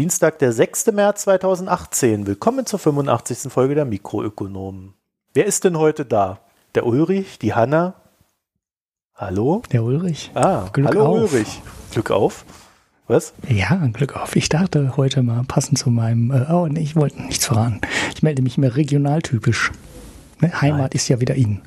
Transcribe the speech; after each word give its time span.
Dienstag, 0.00 0.38
der 0.38 0.54
6. 0.54 0.92
März 0.92 1.24
2018. 1.24 2.26
Willkommen 2.26 2.64
zur 2.64 2.78
85. 2.78 3.52
Folge 3.52 3.74
der 3.74 3.84
Mikroökonomen. 3.84 4.94
Wer 5.34 5.44
ist 5.44 5.64
denn 5.64 5.76
heute 5.76 6.06
da? 6.06 6.40
Der 6.74 6.86
Ulrich, 6.86 7.38
die 7.38 7.52
Hanna? 7.52 7.96
Hallo? 9.14 9.60
Der 9.72 9.84
Ulrich. 9.84 10.30
Ah, 10.32 10.70
Glück 10.72 10.88
hallo 10.88 11.04
auf. 11.04 11.34
Ulrich. 11.34 11.60
Glück 11.90 12.10
auf. 12.10 12.46
Was? 13.08 13.34
Ja, 13.46 13.76
Glück 13.92 14.16
auf. 14.16 14.36
Ich 14.36 14.48
dachte 14.48 14.96
heute 14.96 15.22
mal 15.22 15.44
passend 15.46 15.76
zu 15.76 15.90
meinem, 15.90 16.30
äh, 16.30 16.50
oh 16.50 16.66
nee, 16.66 16.80
ich 16.80 16.96
wollte 16.96 17.20
nichts 17.20 17.44
verraten. 17.44 17.82
Ich 18.14 18.22
melde 18.22 18.40
mich 18.40 18.56
mehr 18.56 18.76
regionaltypisch. 18.76 19.70
Ne? 20.40 20.62
Heimat 20.62 20.80
Nein. 20.80 20.90
ist 20.92 21.08
ja 21.10 21.20
wieder 21.20 21.34
in. 21.34 21.60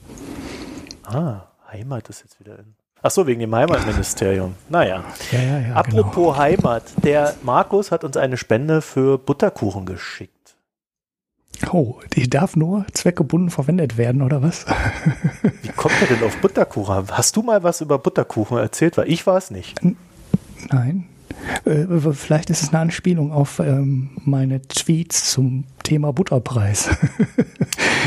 Ah, 1.03 1.51
Heimat 1.71 2.09
ist 2.09 2.21
jetzt 2.21 2.39
wieder 2.39 2.57
in. 2.57 2.73
Ach 3.05 3.11
so, 3.11 3.27
wegen 3.27 3.41
dem 3.41 3.53
Heimatministerium. 3.53 4.55
Naja. 4.69 5.03
Ja, 5.33 5.41
ja, 5.41 5.59
ja, 5.59 5.73
Apropos 5.75 6.13
genau. 6.13 6.37
Heimat. 6.37 6.83
Der 7.03 7.33
Markus 7.43 7.91
hat 7.91 8.05
uns 8.05 8.15
eine 8.15 8.37
Spende 8.37 8.81
für 8.81 9.17
Butterkuchen 9.17 9.85
geschickt. 9.85 10.55
Oh, 11.69 11.99
die 12.13 12.29
darf 12.29 12.55
nur 12.55 12.85
zweckgebunden 12.93 13.49
verwendet 13.49 13.97
werden, 13.97 14.21
oder 14.21 14.41
was? 14.41 14.65
Wie 15.61 15.69
kommt 15.69 15.95
er 15.99 16.07
denn 16.15 16.23
auf 16.23 16.37
Butterkuchen? 16.37 17.09
Hast 17.11 17.35
du 17.35 17.41
mal 17.43 17.61
was 17.61 17.81
über 17.81 17.99
Butterkuchen 17.99 18.57
erzählt? 18.57 18.95
Weil 18.97 19.11
ich 19.11 19.27
war 19.27 19.37
es 19.37 19.51
nicht. 19.51 19.79
Nein. 20.69 21.09
Äh, 21.65 21.85
vielleicht 22.13 22.49
ist 22.49 22.63
es 22.63 22.69
eine 22.69 22.79
Anspielung 22.79 23.31
auf 23.31 23.59
ähm, 23.59 24.11
meine 24.23 24.61
Tweets 24.61 25.31
zum 25.31 25.65
Thema 25.83 26.13
Butterpreis, 26.13 26.89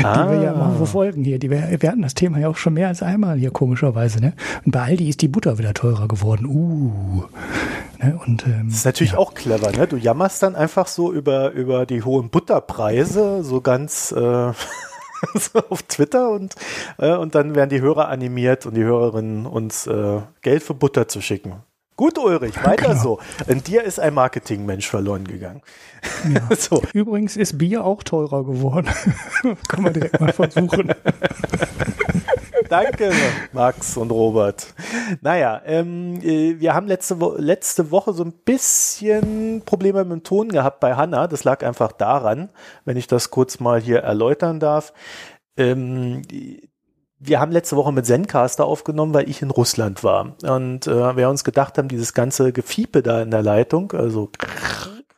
ah. 0.03 0.23
die 0.25 0.31
wir 0.31 0.43
ja 0.43 0.53
immer 0.53 0.75
verfolgen 0.75 1.23
hier. 1.23 1.39
Die, 1.39 1.49
wir, 1.49 1.77
wir 1.79 1.89
hatten 1.89 2.01
das 2.01 2.13
Thema 2.13 2.39
ja 2.39 2.49
auch 2.49 2.57
schon 2.57 2.73
mehr 2.73 2.87
als 2.87 3.03
einmal 3.03 3.37
hier, 3.37 3.51
komischerweise. 3.51 4.19
Ne? 4.19 4.33
Und 4.65 4.71
bei 4.71 4.81
Aldi 4.81 5.09
ist 5.09 5.21
die 5.21 5.27
Butter 5.27 5.57
wieder 5.57 5.73
teurer 5.73 6.07
geworden. 6.07 6.45
Uh. 6.45 7.23
Ne? 8.01 8.19
Und, 8.25 8.45
ähm, 8.45 8.67
das 8.67 8.79
ist 8.79 8.85
natürlich 8.85 9.13
ja. 9.13 9.19
auch 9.19 9.33
clever. 9.33 9.71
Ne? 9.71 9.87
Du 9.87 9.97
jammerst 9.97 10.41
dann 10.43 10.55
einfach 10.55 10.87
so 10.87 11.11
über, 11.11 11.51
über 11.51 11.85
die 11.85 12.03
hohen 12.03 12.29
Butterpreise, 12.29 13.43
so 13.43 13.61
ganz... 13.61 14.11
Äh 14.11 14.51
auf 15.69 15.81
Twitter 15.83 16.29
und, 16.29 16.53
äh, 16.97 17.15
und 17.15 17.35
dann 17.35 17.55
werden 17.55 17.69
die 17.69 17.81
Hörer 17.81 18.07
animiert 18.07 18.65
und 18.65 18.75
die 18.75 18.83
Hörerinnen 18.83 19.45
uns 19.45 19.87
äh, 19.87 20.21
Geld 20.41 20.63
für 20.63 20.73
Butter 20.73 21.07
zu 21.07 21.21
schicken. 21.21 21.55
Gut, 21.97 22.19
Ulrich, 22.19 22.63
weiter 22.63 22.89
genau. 22.89 23.01
so. 23.01 23.19
In 23.47 23.63
dir 23.63 23.83
ist 23.83 23.99
ein 23.99 24.13
Marketingmensch 24.13 24.87
verloren 24.87 25.25
gegangen. 25.25 25.63
Ja. 26.31 26.55
so. 26.55 26.83
Übrigens 26.93 27.35
ist 27.35 27.57
Bier 27.57 27.83
auch 27.83 28.03
teurer 28.03 28.45
geworden. 28.45 28.87
Kann 29.67 29.83
man 29.83 29.93
direkt 29.93 30.21
mal 30.21 30.31
versuchen. 30.31 30.93
Danke, 32.69 33.11
Max 33.51 33.97
und 33.97 34.11
Robert. 34.11 34.75
Naja, 35.21 35.59
ähm, 35.65 36.21
äh, 36.21 36.59
wir 36.59 36.75
haben 36.75 36.85
letzte, 36.85 37.19
Wo 37.19 37.33
letzte 37.35 37.89
Woche 37.89 38.13
so 38.13 38.23
ein 38.23 38.33
bisschen 38.45 39.63
Probleme 39.65 40.03
mit 40.03 40.11
dem 40.11 40.23
Ton 40.23 40.49
gehabt 40.49 40.79
bei 40.79 40.95
Hanna. 40.95 41.25
Das 41.27 41.45
lag 41.45 41.65
einfach 41.65 41.93
daran, 41.93 42.49
wenn 42.85 42.97
ich 42.97 43.07
das 43.07 43.31
kurz 43.31 43.59
mal 43.59 43.81
hier 43.81 44.01
erläutern 44.01 44.59
darf. 44.59 44.93
Ähm, 45.55 46.21
wir 47.19 47.39
haben 47.39 47.51
letzte 47.51 47.75
Woche 47.75 47.91
mit 47.91 48.05
Zencaster 48.05 48.65
aufgenommen, 48.65 49.13
weil 49.13 49.29
ich 49.29 49.41
in 49.41 49.49
Russland 49.49 50.03
war. 50.03 50.35
Und 50.43 50.87
äh, 50.87 51.15
wir 51.15 51.29
uns 51.29 51.43
gedacht 51.43 51.77
haben, 51.77 51.87
dieses 51.87 52.13
ganze 52.13 52.53
Gefiepe 52.53 53.01
da 53.01 53.21
in 53.21 53.31
der 53.31 53.41
Leitung, 53.41 53.91
also 53.93 54.29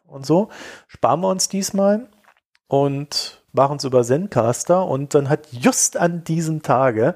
und 0.08 0.26
so, 0.26 0.50
sparen 0.88 1.22
wir 1.22 1.30
uns 1.30 1.50
diesmal 1.50 2.08
und 2.68 3.44
machen 3.52 3.78
es 3.78 3.84
über 3.84 4.04
Zencaster. 4.04 4.86
Und 4.86 5.14
dann 5.14 5.30
hat 5.30 5.52
just 5.52 5.98
an 5.98 6.24
diesem 6.24 6.62
Tage 6.62 7.16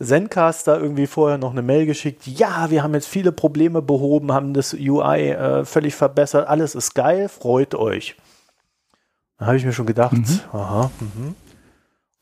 Zencaster 0.00 0.80
irgendwie 0.80 1.06
vorher 1.06 1.38
noch 1.38 1.52
eine 1.52 1.62
Mail 1.62 1.86
geschickt, 1.86 2.26
ja, 2.26 2.70
wir 2.70 2.82
haben 2.82 2.94
jetzt 2.94 3.08
viele 3.08 3.30
Probleme 3.30 3.82
behoben, 3.82 4.32
haben 4.32 4.52
das 4.52 4.74
UI 4.74 5.30
äh, 5.30 5.64
völlig 5.64 5.94
verbessert, 5.94 6.48
alles 6.48 6.74
ist 6.74 6.94
geil, 6.94 7.28
freut 7.28 7.74
euch. 7.74 8.16
Da 9.38 9.46
habe 9.46 9.56
ich 9.56 9.64
mir 9.64 9.72
schon 9.72 9.86
gedacht, 9.86 10.12
mhm. 10.12 10.40
aha, 10.52 10.90
mhm 11.00 11.34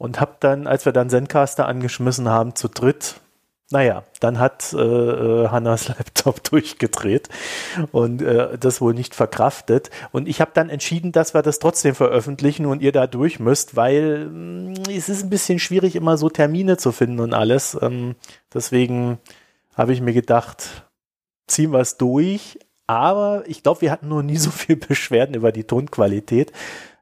und 0.03 0.21
habe 0.21 0.35
dann, 0.41 0.67
als 0.67 0.85
wir 0.85 0.91
dann 0.91 1.11
Zencaster 1.11 1.69
angeschmissen 1.69 2.29
haben, 2.29 2.57
zu 2.57 2.67
dritt, 2.67 3.21
naja, 3.71 4.03
dann 4.19 4.41
hat 4.41 4.73
äh, 4.73 4.77
äh 4.77 5.49
Hannas 5.49 5.87
Laptop 5.97 6.43
durchgedreht 6.43 7.29
und 7.93 8.21
äh, 8.21 8.59
das 8.59 8.81
wohl 8.81 8.95
nicht 8.95 9.15
verkraftet. 9.15 9.91
Und 10.11 10.29
ich 10.29 10.41
habe 10.41 10.51
dann 10.55 10.71
entschieden, 10.71 11.13
dass 11.13 11.35
wir 11.35 11.43
das 11.43 11.61
trotzdem 11.61 11.95
veröffentlichen 11.95 12.67
und 12.67 12.83
ihr 12.83 12.91
da 12.91 13.07
durch 13.07 13.39
müsst, 13.39 13.77
weil 13.77 14.27
mh, 14.27 14.71
mm, 14.71 14.75
es 14.91 15.09
ist 15.09 15.23
ein 15.23 15.31
bisschen 15.31 15.61
schwierig, 15.61 15.95
immer 15.95 16.17
so 16.17 16.29
Termine 16.29 16.79
zu 16.79 16.91
finden 16.91 17.21
und 17.21 17.33
alles. 17.33 17.79
Ähm, 17.81 18.17
deswegen 18.53 19.21
habe 19.77 19.93
ich 19.93 20.01
mir 20.01 20.15
gedacht, 20.15 20.85
ziehen 21.47 21.71
wir 21.71 21.79
es 21.79 21.97
durch. 21.97 22.59
Aber 22.89 23.45
ich 23.47 23.63
glaube, 23.63 23.83
wir 23.83 23.93
hatten 23.93 24.09
nur 24.09 24.25
nie 24.25 24.37
so 24.37 24.51
viel 24.51 24.75
Beschwerden 24.89 25.37
über 25.37 25.53
die 25.53 25.65
Tonqualität. 25.65 26.51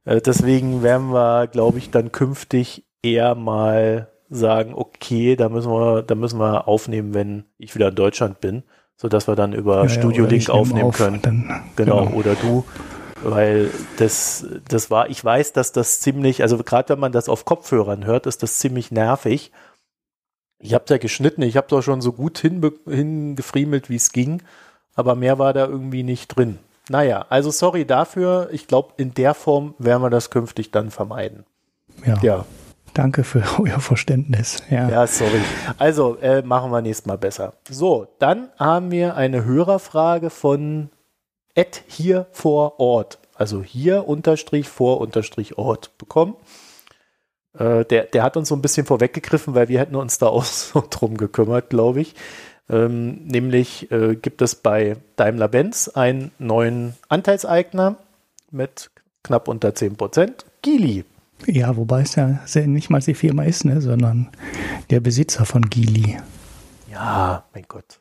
Äh, 0.05 0.21
deswegen 0.21 0.83
werden 0.83 1.15
wir, 1.15 1.47
glaube 1.47 1.79
ich, 1.79 1.91
dann 1.91 2.13
künftig 2.13 2.85
eher 3.03 3.35
mal 3.35 4.09
sagen, 4.29 4.75
okay, 4.75 5.37
da 5.37 5.49
müssen 5.49 5.71
wir, 5.71 6.03
da 6.03 6.15
müssen 6.15 6.39
wir 6.39 6.69
aufnehmen, 6.69 7.15
wenn 7.15 7.45
ich 7.59 7.75
wieder 7.75 7.89
in 7.89 7.95
Deutschland 7.95 8.41
bin, 8.41 8.63
so 8.97 9.09
dass 9.09 9.27
wir 9.27 9.35
dann 9.35 9.53
über 9.53 9.83
ja, 9.83 9.89
Studio 9.89 10.25
Link 10.27 10.49
aufnehmen 10.51 10.89
auf, 10.89 10.97
können. 10.97 11.21
Dann, 11.23 11.65
genau, 11.77 12.05
genau, 12.05 12.17
oder 12.17 12.35
du, 12.37 12.65
weil 13.23 13.71
das, 13.99 14.47
das 14.69 14.91
war, 14.91 15.11
ich 15.11 15.25
weiß, 15.25 15.53
dass 15.53 15.73
das 15.73 16.01
ziemlich, 16.01 16.43
also 16.43 16.59
gerade 16.59 16.91
wenn 16.91 17.01
man 17.01 17.13
das 17.13 17.29
auf 17.29 17.45
Kopfhörern 17.45 18.05
hört, 18.05 18.27
ist 18.27 18.43
das 18.43 18.59
ziemlich 18.59 18.93
nervig. 18.93 19.51
Ich 20.59 20.75
habe 20.75 20.85
da 20.87 20.99
geschnitten, 20.99 21.43
ich 21.43 21.57
habe 21.57 21.67
da 21.69 21.83
schon 21.83 22.01
so 22.01 22.13
gut 22.13 22.39
hingefriemelt, 22.39 23.91
wie 23.91 23.97
es 23.97 24.13
ging, 24.13 24.43
aber 24.95 25.15
mehr 25.15 25.39
war 25.39 25.53
da 25.53 25.67
irgendwie 25.67 26.03
nicht 26.03 26.29
drin. 26.37 26.59
Naja, 26.89 27.25
also 27.31 27.51
sorry 27.51 27.85
dafür. 27.85 28.49
Ich 28.53 28.67
glaube, 28.67 28.95
in 28.97 29.15
der 29.15 29.35
Form 29.35 29.75
werden 29.79 30.03
wir 30.03 30.11
das 30.11 30.31
künftig 30.31 30.71
dann 30.71 30.91
vermeiden. 30.91 31.45
Ja. 32.05 32.19
ja. 32.23 32.45
Danke 32.95 33.25
für 33.25 33.43
euer 33.61 33.81
Verständnis. 33.81 34.63
Ja, 34.71 34.89
ja 34.89 35.07
sorry. 35.07 35.41
Also 35.79 36.17
äh, 36.17 36.43
machen 36.43 36.71
wir 36.71 36.83
nächstes 36.83 37.07
Mal 37.07 37.19
besser. 37.19 37.55
So, 37.69 38.09
dann 38.19 38.49
haben 38.59 38.91
wir 38.91 39.17
eine 39.17 39.45
Hörerfrage 39.45 40.31
von 40.31 40.91
Ed 41.55 41.83
hier 41.87 42.27
vor 42.33 42.81
Ort. 42.81 43.19
Also 43.35 43.63
hier 43.63 44.07
unterstrich 44.07 44.69
vor 44.69 45.01
unterstrich 45.01 45.59
Ort 45.59 45.97
bekommen. 45.99 46.37
Äh, 47.59 47.85
der, 47.85 48.05
der 48.05 48.23
hat 48.23 48.37
uns 48.37 48.49
so 48.49 48.55
ein 48.55 48.63
bisschen 48.63 48.87
vorweggegriffen, 48.87 49.55
weil 49.55 49.69
wir 49.69 49.81
hätten 49.81 49.97
uns 49.97 50.19
da 50.19 50.27
auch 50.29 50.45
so 50.45 50.83
drum 50.89 51.17
gekümmert, 51.17 51.71
glaube 51.71 52.01
ich. 52.01 52.15
Ähm, 52.69 53.25
nämlich 53.27 53.91
äh, 53.91 54.15
gibt 54.15 54.43
es 54.43 54.55
bei 54.55 54.97
Daimler-Benz 55.17 55.89
einen 55.89 56.31
neuen 56.39 56.95
Anteilseigner 57.09 57.97
mit 58.51 58.91
knapp 59.25 59.49
unter 59.49 59.71
10%, 59.71 60.45
Gili. 60.63 61.05
Ja, 61.47 61.77
wobei 61.77 62.03
es 62.03 62.15
ja 62.17 62.41
nicht 62.67 62.91
mal 62.91 63.01
die 63.01 63.15
Firma 63.15 63.45
ist, 63.45 63.65
ne, 63.65 63.81
sondern 63.81 64.29
der 64.91 65.01
Besitzer 65.01 65.45
von 65.45 65.63
Gili. 65.63 66.19
Ja, 66.91 67.45
mein 67.55 67.65
Gott. 67.69 68.01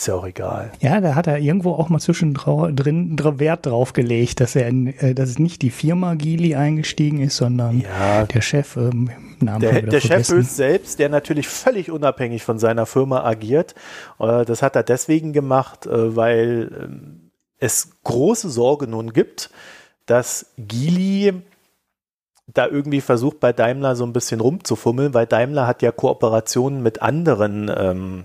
Ist 0.00 0.06
ja 0.06 0.14
auch 0.14 0.26
egal. 0.26 0.72
Ja, 0.80 1.02
da 1.02 1.14
hat 1.14 1.26
er 1.26 1.38
irgendwo 1.38 1.72
auch 1.72 1.90
mal 1.90 2.00
zwischendrin 2.00 3.18
Wert 3.38 3.66
drauf 3.66 3.92
gelegt, 3.92 4.40
dass 4.40 4.56
er, 4.56 4.68
äh, 4.68 5.14
dass 5.14 5.28
es 5.28 5.38
nicht 5.38 5.60
die 5.60 5.68
Firma 5.68 6.14
Gili 6.14 6.54
eingestiegen 6.54 7.20
ist, 7.20 7.36
sondern 7.36 7.82
ja, 7.82 8.24
der 8.24 8.40
Chef, 8.40 8.78
ähm, 8.78 9.10
Namen 9.40 9.60
Der, 9.60 9.82
der 9.82 10.00
Chef 10.00 10.26
selbst, 10.26 11.00
der 11.00 11.10
natürlich 11.10 11.48
völlig 11.48 11.90
unabhängig 11.90 12.42
von 12.44 12.58
seiner 12.58 12.86
Firma 12.86 13.24
agiert. 13.24 13.74
Äh, 14.18 14.46
das 14.46 14.62
hat 14.62 14.74
er 14.74 14.84
deswegen 14.84 15.34
gemacht, 15.34 15.84
äh, 15.84 16.16
weil 16.16 16.70
ähm, 16.82 17.30
es 17.58 17.90
große 18.02 18.48
Sorge 18.48 18.86
nun 18.86 19.12
gibt, 19.12 19.50
dass 20.06 20.54
Gili 20.56 21.42
da 22.54 22.66
irgendwie 22.66 23.00
versucht 23.00 23.40
bei 23.40 23.52
Daimler 23.52 23.96
so 23.96 24.04
ein 24.04 24.12
bisschen 24.12 24.40
rumzufummeln, 24.40 25.14
weil 25.14 25.26
Daimler 25.26 25.66
hat 25.66 25.82
ja 25.82 25.92
Kooperationen 25.92 26.82
mit 26.82 27.02
anderen 27.02 27.70
ähm, 27.74 28.24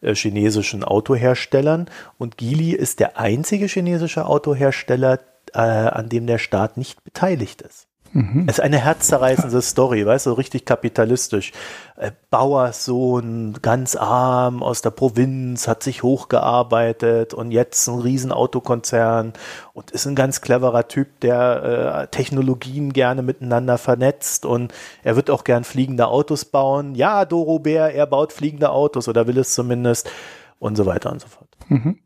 äh, 0.00 0.14
chinesischen 0.14 0.84
Autoherstellern 0.84 1.90
und 2.18 2.38
Geely 2.38 2.72
ist 2.72 3.00
der 3.00 3.18
einzige 3.18 3.66
chinesische 3.66 4.26
Autohersteller, 4.26 5.20
äh, 5.52 5.58
an 5.58 6.08
dem 6.08 6.26
der 6.26 6.38
Staat 6.38 6.76
nicht 6.76 7.04
beteiligt 7.04 7.62
ist. 7.62 7.89
Mhm. 8.12 8.44
Es 8.48 8.58
ist 8.58 8.64
eine 8.64 8.78
herzzerreißende 8.78 9.62
Story, 9.62 10.04
weißt 10.04 10.26
du, 10.26 10.32
richtig 10.32 10.64
kapitalistisch. 10.64 11.52
Äh, 11.96 12.10
Bauerssohn, 12.30 13.58
ganz 13.62 13.94
arm 13.94 14.62
aus 14.62 14.82
der 14.82 14.90
Provinz, 14.90 15.68
hat 15.68 15.82
sich 15.82 16.02
hochgearbeitet 16.02 17.34
und 17.34 17.52
jetzt 17.52 17.86
ein 17.86 18.00
Riesenautokonzern 18.00 19.32
und 19.74 19.90
ist 19.92 20.06
ein 20.06 20.16
ganz 20.16 20.40
cleverer 20.40 20.88
Typ, 20.88 21.20
der 21.20 22.02
äh, 22.02 22.06
Technologien 22.08 22.92
gerne 22.92 23.22
miteinander 23.22 23.78
vernetzt 23.78 24.44
und 24.44 24.72
er 25.04 25.14
wird 25.14 25.30
auch 25.30 25.44
gern 25.44 25.64
fliegende 25.64 26.08
Autos 26.08 26.44
bauen. 26.44 26.94
Ja, 26.96 27.24
Doro 27.24 27.60
Bär, 27.60 27.94
er 27.94 28.06
baut 28.06 28.32
fliegende 28.32 28.70
Autos 28.70 29.08
oder 29.08 29.26
will 29.26 29.38
es 29.38 29.54
zumindest 29.54 30.10
und 30.58 30.76
so 30.76 30.86
weiter 30.86 31.12
und 31.12 31.20
so 31.20 31.28
fort. 31.28 31.48
Mhm. 31.68 31.98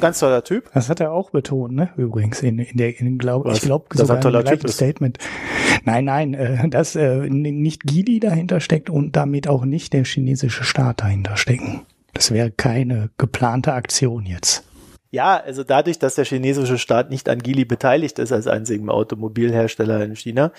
Ganz 0.00 0.18
toller 0.18 0.42
Typ. 0.42 0.70
Das 0.72 0.88
hat 0.88 1.00
er 1.00 1.12
auch 1.12 1.30
betont, 1.30 1.74
ne? 1.74 1.90
Übrigens 1.96 2.42
in, 2.42 2.58
in 2.58 2.76
der, 2.76 2.98
in, 2.98 3.18
glaub, 3.18 3.44
Was? 3.44 3.58
ich 3.58 3.62
glaube 3.62 3.86
sogar 3.92 4.24
ein 4.24 4.44
gleichen 4.44 4.68
Statement. 4.68 5.18
Nein, 5.84 6.04
nein, 6.04 6.34
äh, 6.34 6.68
dass 6.68 6.96
äh, 6.96 7.28
nicht 7.28 7.84
Gili 7.84 8.20
dahinter 8.20 8.60
steckt 8.60 8.90
und 8.90 9.16
damit 9.16 9.48
auch 9.48 9.64
nicht 9.64 9.92
der 9.92 10.04
chinesische 10.04 10.64
Staat 10.64 11.02
dahinter 11.02 11.36
stecken. 11.36 11.82
Das 12.12 12.32
wäre 12.32 12.50
keine 12.50 13.10
geplante 13.18 13.72
Aktion 13.72 14.26
jetzt. 14.26 14.64
Ja, 15.12 15.38
also 15.38 15.64
dadurch, 15.64 15.98
dass 15.98 16.14
der 16.14 16.24
chinesische 16.24 16.78
Staat 16.78 17.10
nicht 17.10 17.28
an 17.28 17.40
Geely 17.40 17.64
beteiligt 17.64 18.18
ist 18.20 18.30
als 18.32 18.46
einzigen 18.46 18.88
Automobilhersteller 18.88 20.04
in 20.04 20.14
China, 20.14 20.52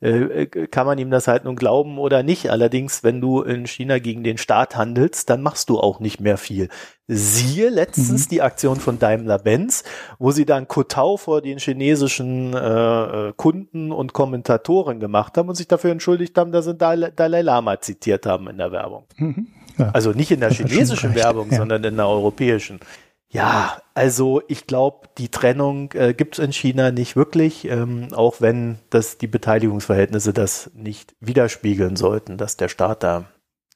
kann 0.00 0.86
man 0.86 0.98
ihm 0.98 1.10
das 1.10 1.26
halt 1.26 1.44
nun 1.44 1.56
glauben 1.56 1.98
oder 1.98 2.22
nicht. 2.22 2.50
Allerdings, 2.50 3.02
wenn 3.02 3.22
du 3.22 3.40
in 3.40 3.66
China 3.66 3.98
gegen 3.98 4.22
den 4.24 4.36
Staat 4.36 4.76
handelst, 4.76 5.30
dann 5.30 5.42
machst 5.42 5.70
du 5.70 5.80
auch 5.80 6.00
nicht 6.00 6.20
mehr 6.20 6.36
viel. 6.36 6.68
Siehe 7.08 7.70
letztens 7.70 8.26
mhm. 8.26 8.28
die 8.30 8.42
Aktion 8.42 8.76
von 8.78 8.98
Daimler-Benz, 8.98 9.84
wo 10.18 10.32
sie 10.32 10.44
dann 10.44 10.68
Kotau 10.68 11.16
vor 11.16 11.40
den 11.40 11.58
chinesischen 11.58 12.52
äh, 12.52 13.28
äh, 13.28 13.32
Kunden 13.36 13.90
und 13.90 14.12
Kommentatoren 14.12 15.00
gemacht 15.00 15.38
haben 15.38 15.48
und 15.48 15.54
sich 15.54 15.68
dafür 15.68 15.92
entschuldigt 15.92 16.36
haben, 16.36 16.52
dass 16.52 16.66
sie 16.66 16.74
Dalai 16.74 17.42
Lama 17.42 17.80
zitiert 17.80 18.26
haben 18.26 18.48
in 18.48 18.58
der 18.58 18.72
Werbung. 18.72 19.04
Mhm. 19.16 19.46
Ja. 19.78 19.90
Also 19.92 20.12
nicht 20.12 20.30
in 20.30 20.40
der 20.40 20.50
chinesischen 20.50 21.14
Werbung, 21.14 21.50
ja. 21.50 21.58
sondern 21.58 21.84
in 21.84 21.96
der 21.96 22.08
europäischen. 22.08 22.80
Ja, 23.28 23.82
also 23.94 24.40
ich 24.46 24.66
glaube, 24.66 25.08
die 25.18 25.30
Trennung 25.30 25.90
äh, 25.92 26.14
gibt 26.14 26.38
es 26.38 26.44
in 26.44 26.52
China 26.52 26.92
nicht 26.92 27.16
wirklich, 27.16 27.66
ähm, 27.66 28.08
auch 28.12 28.40
wenn 28.40 28.78
das 28.90 29.18
die 29.18 29.26
Beteiligungsverhältnisse 29.26 30.32
das 30.32 30.70
nicht 30.74 31.14
widerspiegeln 31.20 31.96
sollten, 31.96 32.38
dass 32.38 32.56
der 32.56 32.68
Staat 32.68 33.02
da 33.02 33.24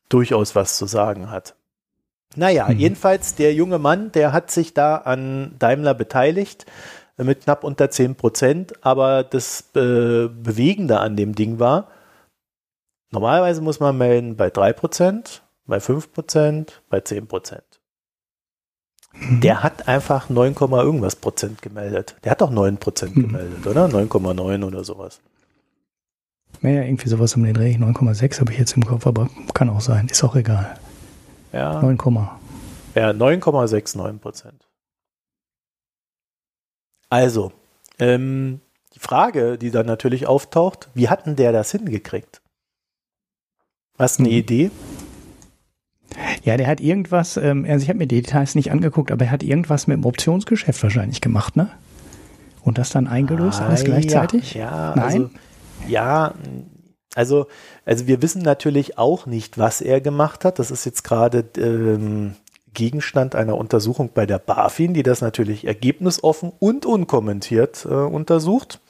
durchaus 0.09 0.55
was 0.55 0.77
zu 0.77 0.87
sagen 0.87 1.31
hat. 1.31 1.57
Naja, 2.37 2.69
hm. 2.69 2.79
jedenfalls 2.79 3.35
der 3.35 3.55
junge 3.55 3.79
Mann, 3.79 4.13
der 4.13 4.33
hat 4.33 4.51
sich 4.51 4.73
da 4.73 4.97
an 4.97 5.57
Daimler 5.59 5.95
beteiligt 5.95 6.67
äh, 7.19 7.25
mit 7.25 7.43
knapp 7.43 7.65
unter 7.65 7.91
10 7.91 8.15
Prozent, 8.15 8.85
aber 8.85 9.25
das 9.25 9.71
äh, 9.75 10.29
Bewegende 10.29 11.01
an 11.01 11.17
dem 11.17 11.35
Ding 11.35 11.59
war, 11.59 11.89
normalerweise 13.11 13.63
muss 13.63 13.81
man 13.81 13.99
melden 13.99 14.37
bei 14.37 14.49
3 14.49 14.73
Prozent, 14.75 15.43
bei 15.67 15.81
5 15.81 16.13
Prozent, 16.13 16.83
bei 16.89 17.01
10 17.01 17.27
Prozent. 17.27 17.70
Der 19.13 19.63
hat 19.63 19.89
einfach 19.89 20.29
9, 20.29 20.55
irgendwas 20.55 21.17
Prozent 21.17 21.63
gemeldet. 21.63 22.17
Der 22.25 22.33
hat 22.33 22.41
doch 22.41 22.51
9 22.51 22.79
Prozent 22.79 23.17
mhm. 23.17 23.23
gemeldet, 23.23 23.67
oder? 23.67 23.87
9,9 23.87 24.65
oder 24.65 24.85
sowas. 24.85 25.21
Ja, 26.63 26.83
irgendwie 26.83 27.09
sowas 27.09 27.35
um 27.37 27.43
den 27.43 27.55
Dreh. 27.55 27.75
9,6 27.75 28.41
habe 28.41 28.53
ich 28.53 28.59
jetzt 28.59 28.77
im 28.77 28.85
Kopf, 28.85 29.07
aber 29.07 29.29
kann 29.55 29.71
auch 29.71 29.81
sein. 29.81 30.09
Ist 30.09 30.23
auch 30.25 30.37
egal. 30.37 30.79
Ja. 31.53 31.81
9, 31.81 31.99
ja, 32.95 33.11
9,69 33.11 34.19
Prozent. 34.19 34.69
Also, 37.09 37.53
ähm, 37.99 38.61
die 38.95 39.01
Frage, 39.01 39.59
die 39.59 39.71
dann 39.71 39.87
natürlich 39.87 40.27
auftaucht, 40.27 40.89
wie 40.95 41.09
hat 41.09 41.27
denn 41.27 41.37
der 41.37 41.53
das 41.53 41.73
hingekriegt? 41.73 42.41
Hast 43.99 44.19
du 44.19 44.23
eine 44.23 44.31
mhm. 44.31 44.39
Idee? 44.39 44.71
Ja, 46.43 46.57
der 46.57 46.67
hat 46.67 46.81
irgendwas, 46.81 47.37
ähm, 47.37 47.67
also 47.69 47.83
ich 47.83 47.89
habe 47.89 47.99
mir 47.99 48.07
die 48.07 48.23
Details 48.23 48.55
nicht 48.55 48.73
angeguckt, 48.73 49.13
aber 49.13 49.27
er 49.27 49.31
hat 49.31 49.43
irgendwas 49.43 49.87
mit 49.87 49.97
dem 49.97 50.05
Optionsgeschäft 50.05 50.83
wahrscheinlich 50.83 51.21
gemacht, 51.21 51.57
ne? 51.57 51.71
Und 52.63 52.79
das 52.79 52.91
dann 52.91 53.07
eingelöst 53.07 53.61
ah, 53.61 53.67
alles 53.67 53.85
gleichzeitig? 53.85 54.55
Ja, 54.55 54.95
ja 54.95 54.97
Nein? 54.97 55.05
Also, 55.05 55.31
ja, 55.89 56.35
also, 57.15 57.47
also 57.85 58.07
wir 58.07 58.23
wissen 58.23 58.43
natürlich 58.43 58.99
auch 58.99 59.27
nicht, 59.27 59.59
was 59.59 59.81
er 59.81 60.01
gemacht 60.01 60.45
hat. 60.45 60.59
Das 60.59 60.71
ist 60.71 60.85
jetzt 60.85 61.03
gerade 61.03 61.45
ähm, 61.57 62.37
Gegenstand 62.73 63.35
einer 63.35 63.57
Untersuchung 63.57 64.11
bei 64.15 64.27
der 64.27 64.39
BaFin, 64.39 64.95
die 64.95 65.03
das 65.03 65.21
natürlich 65.21 65.67
ergebnisoffen 65.67 66.53
und 66.59 66.87
unkommentiert 66.87 67.85
äh, 67.85 67.95
untersucht. 67.95 68.81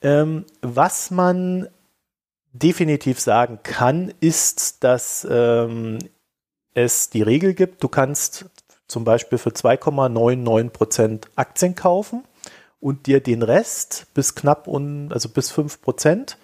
Ähm, 0.00 0.44
was 0.62 1.10
man 1.10 1.68
definitiv 2.52 3.20
sagen 3.20 3.60
kann, 3.62 4.12
ist, 4.20 4.84
dass 4.84 5.26
ähm, 5.30 5.98
es 6.74 7.10
die 7.10 7.22
Regel 7.22 7.54
gibt, 7.54 7.82
du 7.82 7.88
kannst 7.88 8.46
zum 8.88 9.04
Beispiel 9.04 9.38
für 9.38 9.50
2,99 9.50 10.70
Prozent 10.70 11.28
Aktien 11.34 11.74
kaufen 11.74 12.24
und 12.80 13.06
dir 13.06 13.20
den 13.20 13.42
Rest 13.42 14.06
bis 14.14 14.34
knapp 14.34 14.68
un, 14.68 15.10
also 15.12 15.28
bis 15.28 15.50
5 15.50 15.80
Prozent 15.80 16.36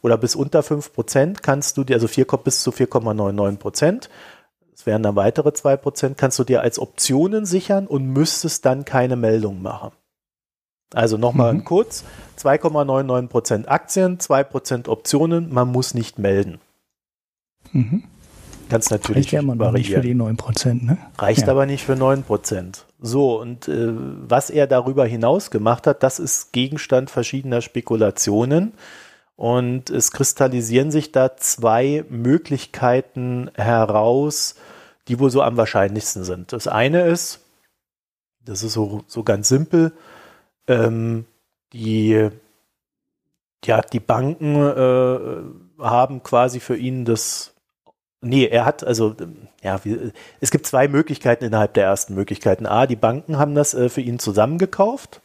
oder 0.00 0.16
bis 0.16 0.36
unter 0.36 0.62
5 0.62 0.92
Prozent 0.92 1.42
kannst 1.42 1.76
du 1.76 1.84
dir, 1.84 1.94
also 1.94 2.06
4, 2.06 2.24
bis 2.44 2.62
zu 2.62 2.70
4,99 2.70 3.56
Prozent, 3.56 4.10
es 4.74 4.86
wären 4.86 5.02
dann 5.02 5.16
weitere 5.16 5.52
2 5.52 5.76
Prozent, 5.76 6.18
kannst 6.18 6.38
du 6.38 6.44
dir 6.44 6.62
als 6.62 6.78
Optionen 6.78 7.44
sichern 7.46 7.88
und 7.88 8.06
müsstest 8.06 8.64
dann 8.64 8.84
keine 8.84 9.16
Meldung 9.16 9.60
machen. 9.60 9.90
Also 10.94 11.16
nochmal 11.18 11.54
mhm. 11.54 11.64
kurz, 11.64 12.04
2,99% 12.38 13.66
Aktien, 13.66 14.18
2% 14.18 14.88
Optionen, 14.88 15.52
man 15.52 15.68
muss 15.68 15.94
nicht 15.94 16.18
melden. 16.18 16.58
Mhm. 17.72 18.04
Ganz 18.68 18.90
natürlich 18.90 19.26
Reicht 19.26 19.32
ja 19.32 19.40
immer 19.40 19.54
noch 19.54 19.72
nicht 19.72 19.90
für 19.90 20.00
die 20.00 20.14
9%, 20.14 20.84
ne? 20.84 20.98
Reicht 21.18 21.42
ja. 21.42 21.48
aber 21.48 21.66
nicht 21.66 21.84
für 21.84 21.94
9%. 21.94 22.84
So, 23.00 23.40
und 23.40 23.68
äh, 23.68 23.92
was 23.92 24.50
er 24.50 24.66
darüber 24.66 25.06
hinaus 25.06 25.50
gemacht 25.50 25.86
hat, 25.86 26.02
das 26.02 26.18
ist 26.18 26.52
Gegenstand 26.52 27.10
verschiedener 27.10 27.62
Spekulationen. 27.62 28.72
Und 29.36 29.88
es 29.88 30.10
kristallisieren 30.10 30.90
sich 30.90 31.12
da 31.12 31.36
zwei 31.36 32.04
Möglichkeiten 32.10 33.50
heraus, 33.54 34.56
die 35.06 35.20
wohl 35.20 35.30
so 35.30 35.42
am 35.42 35.56
wahrscheinlichsten 35.56 36.24
sind. 36.24 36.52
Das 36.52 36.66
eine 36.66 37.02
ist, 37.02 37.40
das 38.44 38.62
ist 38.62 38.72
so, 38.72 39.04
so 39.06 39.22
ganz 39.22 39.48
simpel, 39.48 39.92
ähm, 40.68 41.24
die, 41.72 42.28
ja, 43.64 43.80
die 43.80 44.00
Banken 44.00 44.54
äh, 44.56 45.82
haben 45.82 46.22
quasi 46.22 46.60
für 46.60 46.76
ihn 46.76 47.04
das 47.04 47.54
Nee, 48.20 48.46
er 48.46 48.64
hat 48.64 48.82
also, 48.82 49.14
ja, 49.62 49.84
wie, 49.84 50.10
es 50.40 50.50
gibt 50.50 50.66
zwei 50.66 50.88
Möglichkeiten 50.88 51.44
innerhalb 51.44 51.74
der 51.74 51.84
ersten 51.84 52.14
Möglichkeiten. 52.14 52.66
A, 52.66 52.88
die 52.88 52.96
Banken 52.96 53.38
haben 53.38 53.54
das 53.54 53.74
äh, 53.74 53.88
für 53.88 54.00
ihn 54.00 54.18
zusammengekauft 54.18 55.20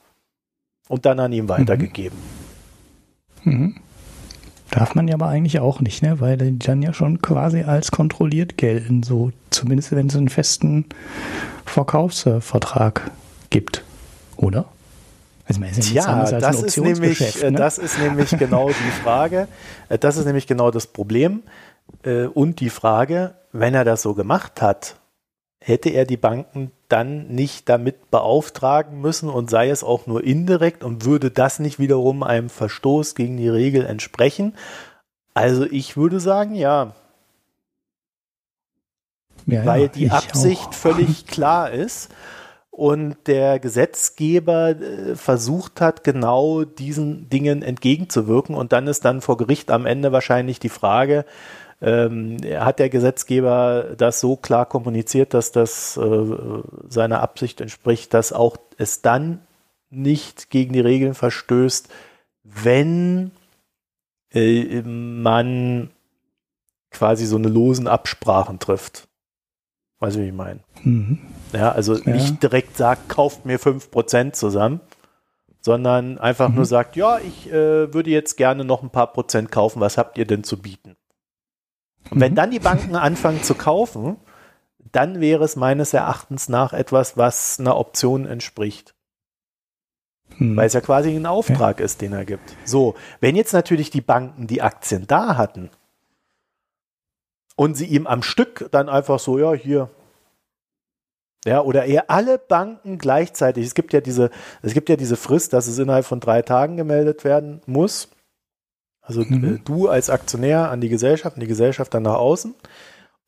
und 0.89 1.07
dann 1.07 1.19
an 1.19 1.33
ihn 1.33 1.49
weitergegeben. 1.49 2.17
Mhm. 3.43 3.51
Mhm. 3.51 3.75
Darf 4.69 4.95
man 4.95 5.07
ja 5.07 5.15
aber 5.15 5.27
eigentlich 5.27 5.59
auch 5.59 5.81
nicht, 5.81 6.01
ne? 6.01 6.19
weil 6.19 6.37
die 6.37 6.57
dann 6.57 6.81
ja 6.81 6.93
schon 6.93 7.21
quasi 7.21 7.61
als 7.61 7.91
kontrolliert 7.91 8.57
gelten, 8.57 9.03
so 9.03 9.31
zumindest 9.51 9.91
wenn 9.91 10.07
es 10.07 10.15
einen 10.15 10.29
festen 10.29 10.85
Verkaufsvertrag 11.65 13.11
gibt, 13.51 13.83
oder? 14.35 14.65
Also 15.45 15.93
ja, 15.93 16.39
das 16.39 16.61
ist, 16.61 16.77
nämlich, 16.77 17.41
ne? 17.41 17.51
das 17.51 17.77
ist 17.77 17.99
nämlich 17.99 18.29
genau 18.39 18.69
die 18.69 19.01
Frage. 19.03 19.47
Äh, 19.89 19.97
das 19.97 20.17
ist 20.17 20.25
nämlich 20.25 20.47
genau 20.47 20.71
das 20.71 20.87
Problem. 20.87 21.43
Äh, 22.03 22.25
und 22.25 22.59
die 22.59 22.69
Frage, 22.69 23.35
wenn 23.51 23.73
er 23.73 23.83
das 23.83 24.01
so 24.01 24.13
gemacht 24.13 24.61
hat, 24.61 24.95
hätte 25.59 25.89
er 25.89 26.05
die 26.05 26.17
Banken 26.17 26.71
dann 26.87 27.27
nicht 27.27 27.69
damit 27.69 28.11
beauftragen 28.11 29.01
müssen 29.01 29.29
und 29.29 29.49
sei 29.49 29.69
es 29.69 29.83
auch 29.83 30.07
nur 30.07 30.23
indirekt 30.23 30.83
und 30.83 31.05
würde 31.05 31.31
das 31.31 31.59
nicht 31.59 31.79
wiederum 31.79 32.23
einem 32.23 32.49
Verstoß 32.49 33.15
gegen 33.15 33.37
die 33.37 33.49
Regel 33.49 33.85
entsprechen? 33.85 34.55
Also 35.33 35.65
ich 35.65 35.97
würde 35.97 36.19
sagen, 36.19 36.55
ja. 36.55 36.93
ja 39.45 39.65
weil 39.65 39.89
die 39.89 40.09
Absicht 40.11 40.67
auch. 40.67 40.73
völlig 40.73 41.27
klar 41.27 41.71
ist 41.71 42.09
und 42.73 43.17
der 43.27 43.59
Gesetzgeber 43.59 44.69
äh, 44.69 45.15
versucht 45.15 45.79
hat, 45.79 46.03
genau 46.03 46.63
diesen 46.63 47.29
Dingen 47.29 47.61
entgegenzuwirken. 47.61 48.55
Und 48.55 48.73
dann 48.73 48.87
ist 48.87 49.05
dann 49.05 49.21
vor 49.21 49.37
Gericht 49.37 49.69
am 49.69 49.85
Ende 49.85 50.11
wahrscheinlich 50.11 50.59
die 50.59 50.69
Frage, 50.69 51.23
ähm, 51.81 52.37
hat 52.55 52.79
der 52.79 52.89
Gesetzgeber 52.89 53.93
das 53.95 54.19
so 54.19 54.37
klar 54.37 54.65
kommuniziert, 54.65 55.35
dass 55.35 55.51
das 55.51 55.97
äh, 55.97 56.25
seiner 56.89 57.21
Absicht 57.21 57.61
entspricht, 57.61 58.11
dass 58.15 58.33
auch 58.33 58.57
es 58.79 59.03
dann 59.03 59.41
nicht 59.91 60.49
gegen 60.49 60.73
die 60.73 60.79
Regeln 60.79 61.13
verstößt, 61.13 61.89
wenn 62.43 63.29
äh, 64.33 64.81
man 64.81 65.91
quasi 66.89 67.27
so 67.27 67.35
eine 67.35 67.49
losen 67.49 67.87
Absprachen 67.87 68.57
trifft. 68.57 69.07
Weißt 70.03 70.17
du, 70.17 70.19
wie 70.19 70.27
ich 70.27 70.33
meine? 70.33 70.59
Mhm. 70.83 71.17
Ja, 71.53 71.71
also 71.71 71.95
ja. 71.95 72.11
nicht 72.11 72.43
direkt 72.43 72.75
sagt, 72.75 73.07
kauft 73.07 73.45
mir 73.45 73.57
5% 73.57 74.33
zusammen, 74.33 74.81
sondern 75.61 76.17
einfach 76.17 76.49
mhm. 76.49 76.55
nur 76.55 76.65
sagt, 76.65 76.97
ja, 76.97 77.19
ich 77.19 77.49
äh, 77.49 77.93
würde 77.93 78.09
jetzt 78.09 78.35
gerne 78.35 78.65
noch 78.65 78.83
ein 78.83 78.89
paar 78.89 79.13
Prozent 79.13 79.49
kaufen, 79.49 79.79
was 79.79 79.97
habt 79.97 80.17
ihr 80.17 80.27
denn 80.27 80.43
zu 80.43 80.61
bieten? 80.61 80.97
Und 82.09 82.17
mhm. 82.17 82.19
wenn 82.19 82.35
dann 82.35 82.51
die 82.51 82.59
Banken 82.59 82.97
anfangen 82.97 83.43
zu 83.43 83.55
kaufen, 83.55 84.17
dann 84.91 85.21
wäre 85.21 85.45
es 85.45 85.55
meines 85.55 85.93
Erachtens 85.93 86.49
nach 86.49 86.73
etwas, 86.73 87.15
was 87.15 87.57
einer 87.57 87.77
Option 87.77 88.25
entspricht. 88.25 88.95
Mhm. 90.37 90.57
Weil 90.57 90.67
es 90.67 90.73
ja 90.73 90.81
quasi 90.81 91.15
ein 91.15 91.25
Auftrag 91.25 91.79
ja. 91.79 91.85
ist, 91.85 92.01
den 92.01 92.11
er 92.11 92.25
gibt. 92.25 92.57
So, 92.65 92.95
wenn 93.21 93.37
jetzt 93.37 93.53
natürlich 93.53 93.89
die 93.89 94.01
Banken 94.01 94.47
die 94.47 94.61
Aktien 94.61 95.07
da 95.07 95.37
hatten 95.37 95.69
und 97.55 97.75
sie 97.75 97.85
ihm 97.85 98.07
am 98.07 98.23
Stück 98.23 98.67
dann 98.71 98.89
einfach 98.89 99.19
so, 99.19 99.37
ja, 99.37 99.53
hier, 99.53 99.89
ja, 101.45 101.61
oder 101.61 101.85
eher 101.85 102.09
alle 102.09 102.37
Banken 102.37 102.97
gleichzeitig. 102.97 103.65
Es 103.65 103.75
gibt 103.75 103.93
ja 103.93 104.01
diese, 104.01 104.29
es 104.61 104.73
gibt 104.73 104.89
ja 104.89 104.95
diese 104.95 105.17
Frist, 105.17 105.53
dass 105.53 105.67
es 105.67 105.77
innerhalb 105.77 106.05
von 106.05 106.19
drei 106.19 106.41
Tagen 106.41 106.77
gemeldet 106.77 107.23
werden 107.23 107.61
muss. 107.65 108.09
Also 109.01 109.23
mhm. 109.23 109.55
äh, 109.55 109.59
du 109.65 109.89
als 109.89 110.09
Aktionär 110.09 110.69
an 110.71 110.79
die 110.79 110.89
Gesellschaft, 110.89 111.35
an 111.35 111.41
die 111.41 111.47
Gesellschaft 111.47 111.93
dann 111.93 112.03
nach 112.03 112.15
außen. 112.15 112.55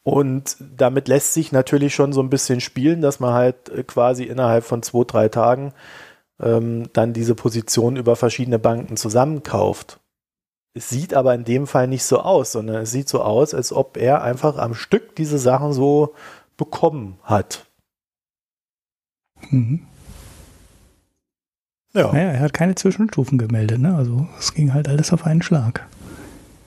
Und 0.04 0.58
damit 0.60 1.08
lässt 1.08 1.34
sich 1.34 1.52
natürlich 1.52 1.96
schon 1.96 2.14
so 2.14 2.22
ein 2.22 2.30
bisschen 2.30 2.62
spielen, 2.62 3.02
dass 3.02 3.20
man 3.20 3.34
halt 3.34 3.70
äh, 3.70 3.84
quasi 3.84 4.24
innerhalb 4.24 4.64
von 4.64 4.82
zwei, 4.82 5.04
drei 5.04 5.30
Tagen 5.30 5.74
ähm, 6.40 6.90
dann 6.94 7.12
diese 7.12 7.36
Position 7.36 7.98
über 7.98 8.16
verschiedene 8.16 8.60
Banken 8.60 8.98
zusammenkauft. 8.98 10.00
Es 10.78 10.90
sieht 10.90 11.14
aber 11.14 11.34
in 11.34 11.46
dem 11.46 11.68
Fall 11.68 11.88
nicht 11.88 12.04
so 12.04 12.20
aus, 12.20 12.52
sondern 12.52 12.82
es 12.84 12.92
sieht 12.92 13.08
so 13.08 13.22
aus, 13.22 13.54
als 13.54 13.72
ob 13.72 13.96
er 13.96 14.22
einfach 14.24 14.58
am 14.58 14.74
Stück 14.76 15.16
diese 15.16 15.38
Sachen 15.38 15.72
so 15.72 16.14
bekommen 16.58 17.18
hat. 17.24 17.66
Mhm. 19.50 19.88
Ja. 21.94 22.12
Naja, 22.12 22.32
er 22.32 22.40
hat 22.42 22.54
keine 22.54 22.76
Zwischenstufen 22.76 23.38
gemeldet, 23.38 23.80
ne? 23.80 23.96
Also 23.96 24.28
es 24.38 24.54
ging 24.54 24.74
halt 24.74 24.90
alles 24.90 25.14
auf 25.14 25.26
einen 25.26 25.42
Schlag. 25.42 25.88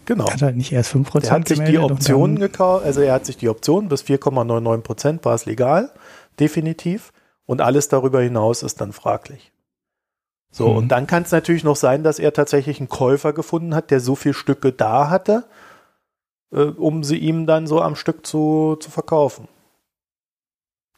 Genau. 0.07 0.25
Er 0.25 0.33
hat 0.33 0.41
halt 0.43 0.57
nicht 0.57 0.73
erst 0.73 0.95
5% 0.95 1.27
Er 1.27 1.31
hat 1.31 1.49
sich 1.49 1.61
die 1.61 1.77
Optionen 1.77 2.39
gekauft, 2.39 2.87
also 2.87 3.03
er 3.03 3.13
hat 3.13 3.27
sich 3.27 3.37
die 3.37 3.51
Optionen 3.51 3.91
bis 3.91 4.05
4,99% 4.05 5.23
war 5.23 5.35
es 5.35 5.45
legal, 5.45 5.91
definitiv. 6.41 7.13
Und 7.45 7.61
alles 7.61 7.89
darüber 7.89 8.23
hinaus 8.23 8.63
ist 8.63 8.81
dann 8.81 8.93
fraglich. 8.93 9.53
So, 10.51 10.71
mhm. 10.71 10.77
und 10.77 10.89
dann 10.89 11.07
kann 11.07 11.23
es 11.23 11.33
natürlich 11.33 11.65
noch 11.65 11.77
sein, 11.77 12.03
dass 12.03 12.19
er 12.19 12.33
tatsächlich 12.33 12.81
einen 12.81 12.89
Käufer 12.89 13.33
gefunden 13.33 13.75
hat, 13.75 13.91
der 13.91 14.01
so 14.01 14.15
viele 14.15 14.35
Stücke 14.35 14.73
da 14.73 15.11
hatte, 15.11 15.45
äh, 16.53 16.63
um 16.63 17.05
sie 17.05 17.19
ihm 17.19 17.47
dann 17.47 17.67
so 17.67 17.83
am 17.83 17.97
Stück 17.97 18.27
zu, 18.27 18.77
zu 18.81 18.91
verkaufen. 18.91 19.49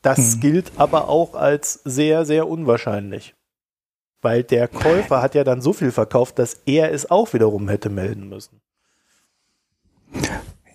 Das 0.03 0.37
mhm. 0.37 0.41
gilt 0.41 0.73
aber 0.77 1.09
auch 1.09 1.35
als 1.35 1.75
sehr, 1.85 2.25
sehr 2.25 2.49
unwahrscheinlich. 2.49 3.35
Weil 4.23 4.43
der 4.43 4.69
Käufer 4.69 5.23
hat 5.23 5.35
ja 5.35 5.45
dann 5.45 5.63
so 5.63 5.73
viel 5.73 5.93
verkauft, 5.93 6.39
dass 6.39 6.55
er 6.67 6.93
es 6.93 7.11
auch 7.11 7.33
wiederum 7.33 7.69
hätte 7.69 7.89
melden 7.89 8.29
müssen. 8.29 8.61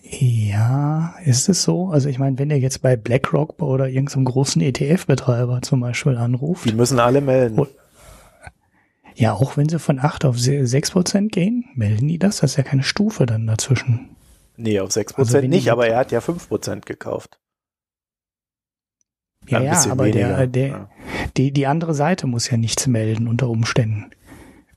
Ja, 0.02 1.16
ist 1.26 1.50
es 1.50 1.64
so? 1.64 1.88
Also 1.88 2.10
ich 2.10 2.20
meine, 2.20 2.40
wenn 2.40 2.50
ihr 2.50 2.60
jetzt 2.60 2.82
bei 2.82 2.96
BlackRock 2.96 3.62
oder 3.62 3.88
irgendeinem 3.88 4.26
großen 4.26 4.62
ETF-Betreiber 4.62 5.62
zum 5.62 5.80
Beispiel 5.80 6.18
anruft. 6.18 6.66
Die 6.66 6.74
müssen 6.74 7.00
alle 7.00 7.22
melden. 7.22 7.68
Ja, 9.16 9.34
auch 9.34 9.56
wenn 9.56 9.70
sie 9.70 9.80
von 9.80 10.00
8 10.00 10.26
auf 10.26 10.38
6 10.38 10.92
Prozent 10.92 11.32
gehen, 11.32 11.66
melden 11.74 12.08
die 12.08 12.20
das? 12.20 12.38
Das 12.38 12.52
ist 12.52 12.58
ja 12.58 12.64
keine 12.64 12.84
Stufe 12.84 13.26
dann 13.26 13.48
dazwischen. 13.48 14.10
Nee, 14.58 14.80
auf 14.80 14.92
6 14.92 15.14
Prozent 15.14 15.36
also 15.36 15.48
nicht, 15.48 15.72
aber 15.72 15.88
er 15.88 15.98
hat 15.98 16.12
ja 16.12 16.22
5 16.22 16.50
Prozent 16.50 16.86
gekauft. 16.86 17.40
Ja, 19.48 19.62
ja, 19.62 19.92
aber 19.92 20.10
der, 20.10 20.48
der, 20.48 20.68
ja. 20.68 20.90
Die, 21.38 21.52
die 21.52 21.68
andere 21.68 21.94
Seite 21.94 22.28
muss 22.28 22.50
ja 22.50 22.58
nichts 22.58 22.88
melden 22.88 23.28
unter 23.28 23.50
Umständen. 23.50 24.12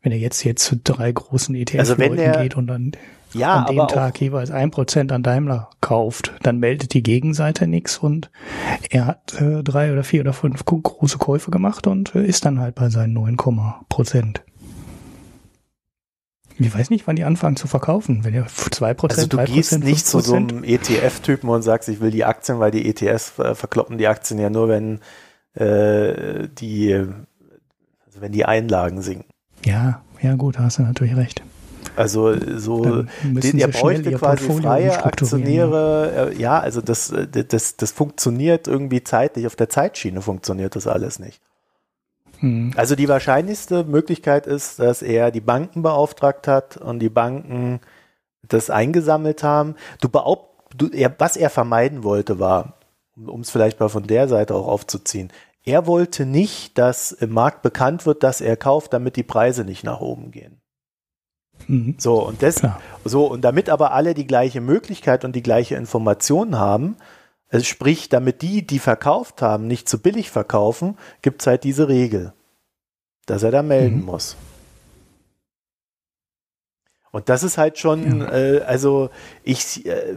Wenn 0.03 0.13
er 0.13 0.19
jetzt, 0.19 0.45
jetzt 0.45 0.65
zu 0.65 0.77
drei 0.77 1.11
großen 1.11 1.55
ETF-Leuten 1.55 2.21
also 2.21 2.41
geht 2.41 2.57
und 2.57 2.67
dann 2.67 2.93
ja, 3.33 3.65
an 3.65 3.75
dem 3.75 3.89
Tag 3.89 4.21
jeweils 4.21 4.51
ein 4.51 4.71
Prozent 4.71 5.13
an 5.13 5.23
Daimler 5.23 5.71
kauft, 5.81 6.33
dann 6.43 6.59
meldet 6.59 6.95
die 6.95 7.03
Gegenseite 7.03 7.67
nichts 7.67 7.99
und 7.99 8.31
er 8.91 9.07
hat 9.07 9.41
äh, 9.41 9.63
drei 9.63 9.93
oder 9.93 10.05
vier 10.05 10.23
oder 10.23 10.33
fünf 10.33 10.65
große 10.65 11.19
Käufe 11.19 11.51
gemacht 11.51 11.87
und 11.87 12.15
äh, 12.15 12.25
ist 12.25 12.45
dann 12.45 12.61
halt 12.61 12.75
bei 12.75 12.89
seinen 12.91 13.13
9, 13.13 13.37
Prozent. 13.89 14.43
Ich 16.61 16.75
weiß 16.75 16.91
nicht, 16.91 17.07
wann 17.07 17.15
die 17.15 17.23
anfangen 17.23 17.55
zu 17.55 17.69
verkaufen. 17.69 18.25
Wenn 18.25 18.35
ihr 18.35 18.47
2%, 18.47 19.09
Also 19.11 19.27
du 19.29 19.37
3%, 19.39 19.45
gehst 19.47 19.79
nicht 19.79 20.07
5%? 20.07 20.11
zu 20.11 20.21
so 20.21 20.35
einem 20.35 20.65
ETF-Typen 20.65 21.49
und 21.49 21.63
sagst, 21.63 21.89
ich 21.89 22.01
will 22.01 22.11
die 22.11 22.25
Aktien, 22.25 22.59
weil 22.59 22.73
die 22.73 22.89
ETFs 22.89 23.39
äh, 23.39 23.55
verkloppen 23.55 23.97
die 23.97 24.09
Aktien 24.09 24.41
ja 24.41 24.51
nur, 24.51 24.69
wenn 24.69 24.99
äh, 25.55 26.49
die, 26.49 26.95
also 26.95 28.21
wenn 28.21 28.33
die 28.33 28.45
Einlagen 28.45 29.03
sinken. 29.03 29.27
Ja, 29.65 30.03
ja 30.21 30.35
gut, 30.35 30.57
da 30.57 30.65
hast 30.65 30.79
du 30.79 30.83
natürlich 30.83 31.17
recht. 31.17 31.43
Also 31.99 32.33
so, 32.59 33.03
den, 33.25 33.59
er 33.59 33.67
bräuchte 33.67 34.13
quasi 34.13 34.45
freie 34.45 35.05
Aktionäre. 35.05 36.31
Äh, 36.31 36.41
ja, 36.41 36.61
also 36.61 36.81
das, 36.81 37.13
das, 37.33 37.77
das 37.77 37.91
funktioniert 37.91 38.69
irgendwie 38.69 39.03
zeitlich. 39.03 39.49
Auf 39.49 39.57
der 39.57 39.69
Zeitschiene 39.69 40.23
funktioniert 40.23 40.77
das 40.77 40.87
alles 40.87 41.19
nicht. 41.19 41.41
Hm. 42.39 42.73
Also 42.77 42.95
die 42.95 43.09
wahrscheinlichste 43.09 43.83
Möglichkeit 43.83 44.47
ist, 44.47 44.79
dass 44.79 45.03
er 45.03 45.33
die 45.33 45.41
Banken 45.41 45.83
beauftragt 45.83 46.47
hat 46.47 46.77
und 46.77 47.01
die 47.01 47.09
Banken 47.09 47.81
das 48.47 48.71
eingesammelt 48.71 49.43
haben. 49.43 49.75
Du 50.01 50.09
beaupt, 50.09 50.73
du, 50.77 50.87
er, 50.91 51.13
was 51.19 51.37
er 51.37 51.51
vermeiden 51.51 52.05
wollte, 52.05 52.39
war, 52.39 52.75
um 53.17 53.41
es 53.41 53.51
vielleicht 53.51 53.81
mal 53.81 53.89
von 53.89 54.07
der 54.07 54.29
Seite 54.29 54.55
auch 54.55 54.69
aufzuziehen, 54.69 55.33
er 55.65 55.89
wollte 55.89 56.27
nicht, 56.27 56.79
dass 56.79 57.11
im 57.11 57.33
Markt 57.33 57.63
bekannt 57.63 58.07
wird, 58.07 58.23
dass 58.23 58.41
er 58.41 58.57
kauft, 58.57 58.93
damit 58.93 59.17
die 59.17 59.25
Preise 59.25 59.65
nicht 59.65 59.83
nach 59.83 60.01
oben 60.01 60.31
gehen. 60.31 60.61
Mhm. 61.69 61.95
So, 61.99 62.27
und 62.27 62.43
das, 62.43 62.63
so, 63.05 63.27
und 63.27 63.43
damit 63.43 63.69
aber 63.69 63.93
alle 63.93 64.15
die 64.15 64.27
gleiche 64.27 64.61
Möglichkeit 64.61 65.25
und 65.25 65.37
die 65.37 65.43
gleiche 65.43 65.77
Information 65.77 66.59
haben, 66.59 66.97
also 67.51 67.65
sprich, 67.65 68.09
damit 68.09 68.43
die, 68.43 68.67
die 68.67 68.79
verkauft 68.79 69.41
haben, 69.41 69.67
nicht 69.67 69.89
zu 69.89 69.99
billig 69.99 70.31
verkaufen, 70.31 70.99
gibt 71.23 71.43
es 71.43 71.47
halt 71.47 71.65
diese 71.65 71.89
Regel, 71.89 72.33
dass 73.27 73.43
er 73.43 73.51
da 73.51 73.63
melden 73.63 74.01
mhm. 74.01 74.07
muss. 74.07 74.37
Und 77.11 77.31
das 77.31 77.43
ist 77.43 77.57
halt 77.57 77.79
schon, 77.79 78.21
ja. 78.21 78.33
äh, 78.33 78.61
also 78.61 79.11
ich, 79.43 79.87
äh, 79.87 80.17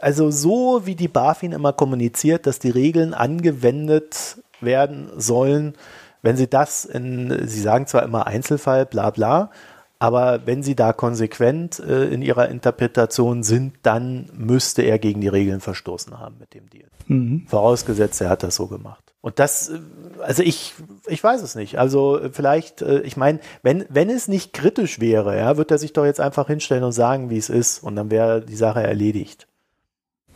also 0.00 0.30
so 0.30 0.86
wie 0.86 0.94
die 0.94 1.08
BaFin 1.08 1.52
immer 1.52 1.72
kommuniziert, 1.72 2.46
dass 2.46 2.58
die 2.58 2.70
Regeln 2.70 3.12
angewendet 3.12 4.42
werden 4.60 5.10
sollen, 5.16 5.74
wenn 6.22 6.36
sie 6.36 6.48
das 6.48 6.84
in, 6.84 7.46
sie 7.46 7.60
sagen 7.60 7.86
zwar 7.86 8.02
immer 8.02 8.26
Einzelfall, 8.26 8.86
bla 8.86 9.10
bla, 9.10 9.50
aber 9.98 10.46
wenn 10.46 10.62
sie 10.62 10.76
da 10.76 10.92
konsequent 10.92 11.80
äh, 11.80 12.04
in 12.04 12.22
ihrer 12.22 12.48
Interpretation 12.48 13.42
sind, 13.42 13.74
dann 13.82 14.30
müsste 14.32 14.82
er 14.82 14.98
gegen 14.98 15.20
die 15.20 15.28
Regeln 15.28 15.60
verstoßen 15.60 16.18
haben 16.18 16.36
mit 16.38 16.54
dem 16.54 16.70
Deal. 16.70 16.88
Mhm. 17.08 17.46
Vorausgesetzt, 17.48 18.20
er 18.20 18.30
hat 18.30 18.42
das 18.42 18.54
so 18.54 18.68
gemacht. 18.68 19.08
Und 19.20 19.40
das, 19.40 19.70
äh, 19.70 19.80
also 20.22 20.44
ich, 20.44 20.74
ich 21.06 21.22
weiß 21.22 21.42
es 21.42 21.56
nicht. 21.56 21.78
Also 21.78 22.20
vielleicht, 22.30 22.82
äh, 22.82 23.00
ich 23.00 23.16
meine, 23.16 23.40
wenn, 23.62 23.86
wenn 23.88 24.08
es 24.08 24.28
nicht 24.28 24.52
kritisch 24.52 25.00
wäre, 25.00 25.36
ja, 25.36 25.56
wird 25.56 25.72
er 25.72 25.78
sich 25.78 25.92
doch 25.92 26.04
jetzt 26.04 26.20
einfach 26.20 26.46
hinstellen 26.46 26.84
und 26.84 26.92
sagen, 26.92 27.28
wie 27.30 27.38
es 27.38 27.48
ist. 27.48 27.82
Und 27.82 27.96
dann 27.96 28.10
wäre 28.10 28.40
die 28.40 28.56
Sache 28.56 28.82
erledigt. 28.82 29.48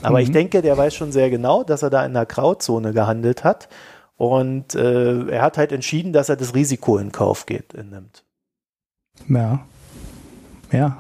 Aber 0.03 0.19
mhm. 0.19 0.25
ich 0.25 0.33
denke, 0.33 0.63
der 0.63 0.77
weiß 0.77 0.95
schon 0.95 1.13
sehr 1.13 1.31
genau, 1.31 1.63
dass 1.63 1.83
er 1.83 1.91
da 1.91 2.05
in 2.05 2.15
der 2.15 2.27
Grauzone 2.27 2.93
gehandelt 2.93 3.45
hat. 3.45 3.69
Und 4.17 4.75
äh, 4.75 5.29
er 5.29 5.43
hat 5.43 5.57
halt 5.57 5.71
entschieden, 5.71 6.13
dass 6.13 6.29
er 6.29 6.37
das 6.37 6.55
Risiko 6.55 6.99
in 6.99 7.13
Kauf 7.13 7.47
geht, 7.47 7.75
nimmt. 7.75 8.25
Ja. 9.29 9.61
Ja. 10.71 10.97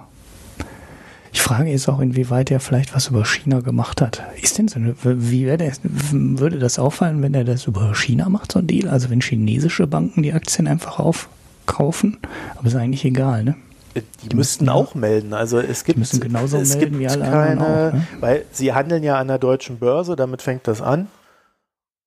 Ich 1.33 1.41
frage 1.41 1.71
jetzt 1.71 1.89
auch, 1.89 2.01
inwieweit 2.01 2.51
er 2.51 2.61
vielleicht 2.61 2.95
was 2.95 3.09
über 3.09 3.25
China 3.25 3.61
gemacht 3.61 4.03
hat. 4.03 4.23
Ist 4.41 4.59
denn 4.59 4.69
so 4.69 4.79
eine, 4.79 4.95
wie 5.03 5.47
das, 5.57 5.81
würde 5.83 6.59
das 6.59 6.79
auffallen, 6.79 7.23
wenn 7.23 7.33
er 7.33 7.45
das 7.45 7.67
über 7.67 7.95
China 7.95 8.29
macht, 8.29 8.53
so 8.53 8.59
ein 8.59 8.67
Deal? 8.67 8.89
Also 8.89 9.09
wenn 9.09 9.23
chinesische 9.23 9.87
Banken 9.87 10.23
die 10.23 10.35
Aktien 10.35 10.69
einfach 10.69 10.99
aufkaufen? 10.99 12.19
Aber 12.57 12.67
ist 12.67 12.77
eigentlich 12.77 13.05
egal, 13.05 13.45
ne? 13.45 13.55
Die, 13.97 14.29
die 14.29 14.37
müssten 14.37 14.69
auch 14.69 14.95
melden. 14.95 15.35
Also 15.35 15.59
es 15.59 15.85
gibt, 15.85 15.99
müssen 15.99 16.21
genauso 16.21 16.59
es 16.59 16.77
melden 16.77 16.99
gibt 16.99 17.01
wie 17.01 17.09
alle 17.09 17.25
keine, 17.25 17.61
auch, 17.61 17.93
ne? 17.93 18.07
weil 18.21 18.45
sie 18.51 18.73
handeln 18.73 19.03
ja 19.03 19.19
an 19.19 19.29
der 19.29 19.39
deutschen 19.39 19.79
Börse, 19.79 20.17
damit 20.17 20.43
fängt 20.43 20.67
das 20.67 20.81
an. 20.81 21.09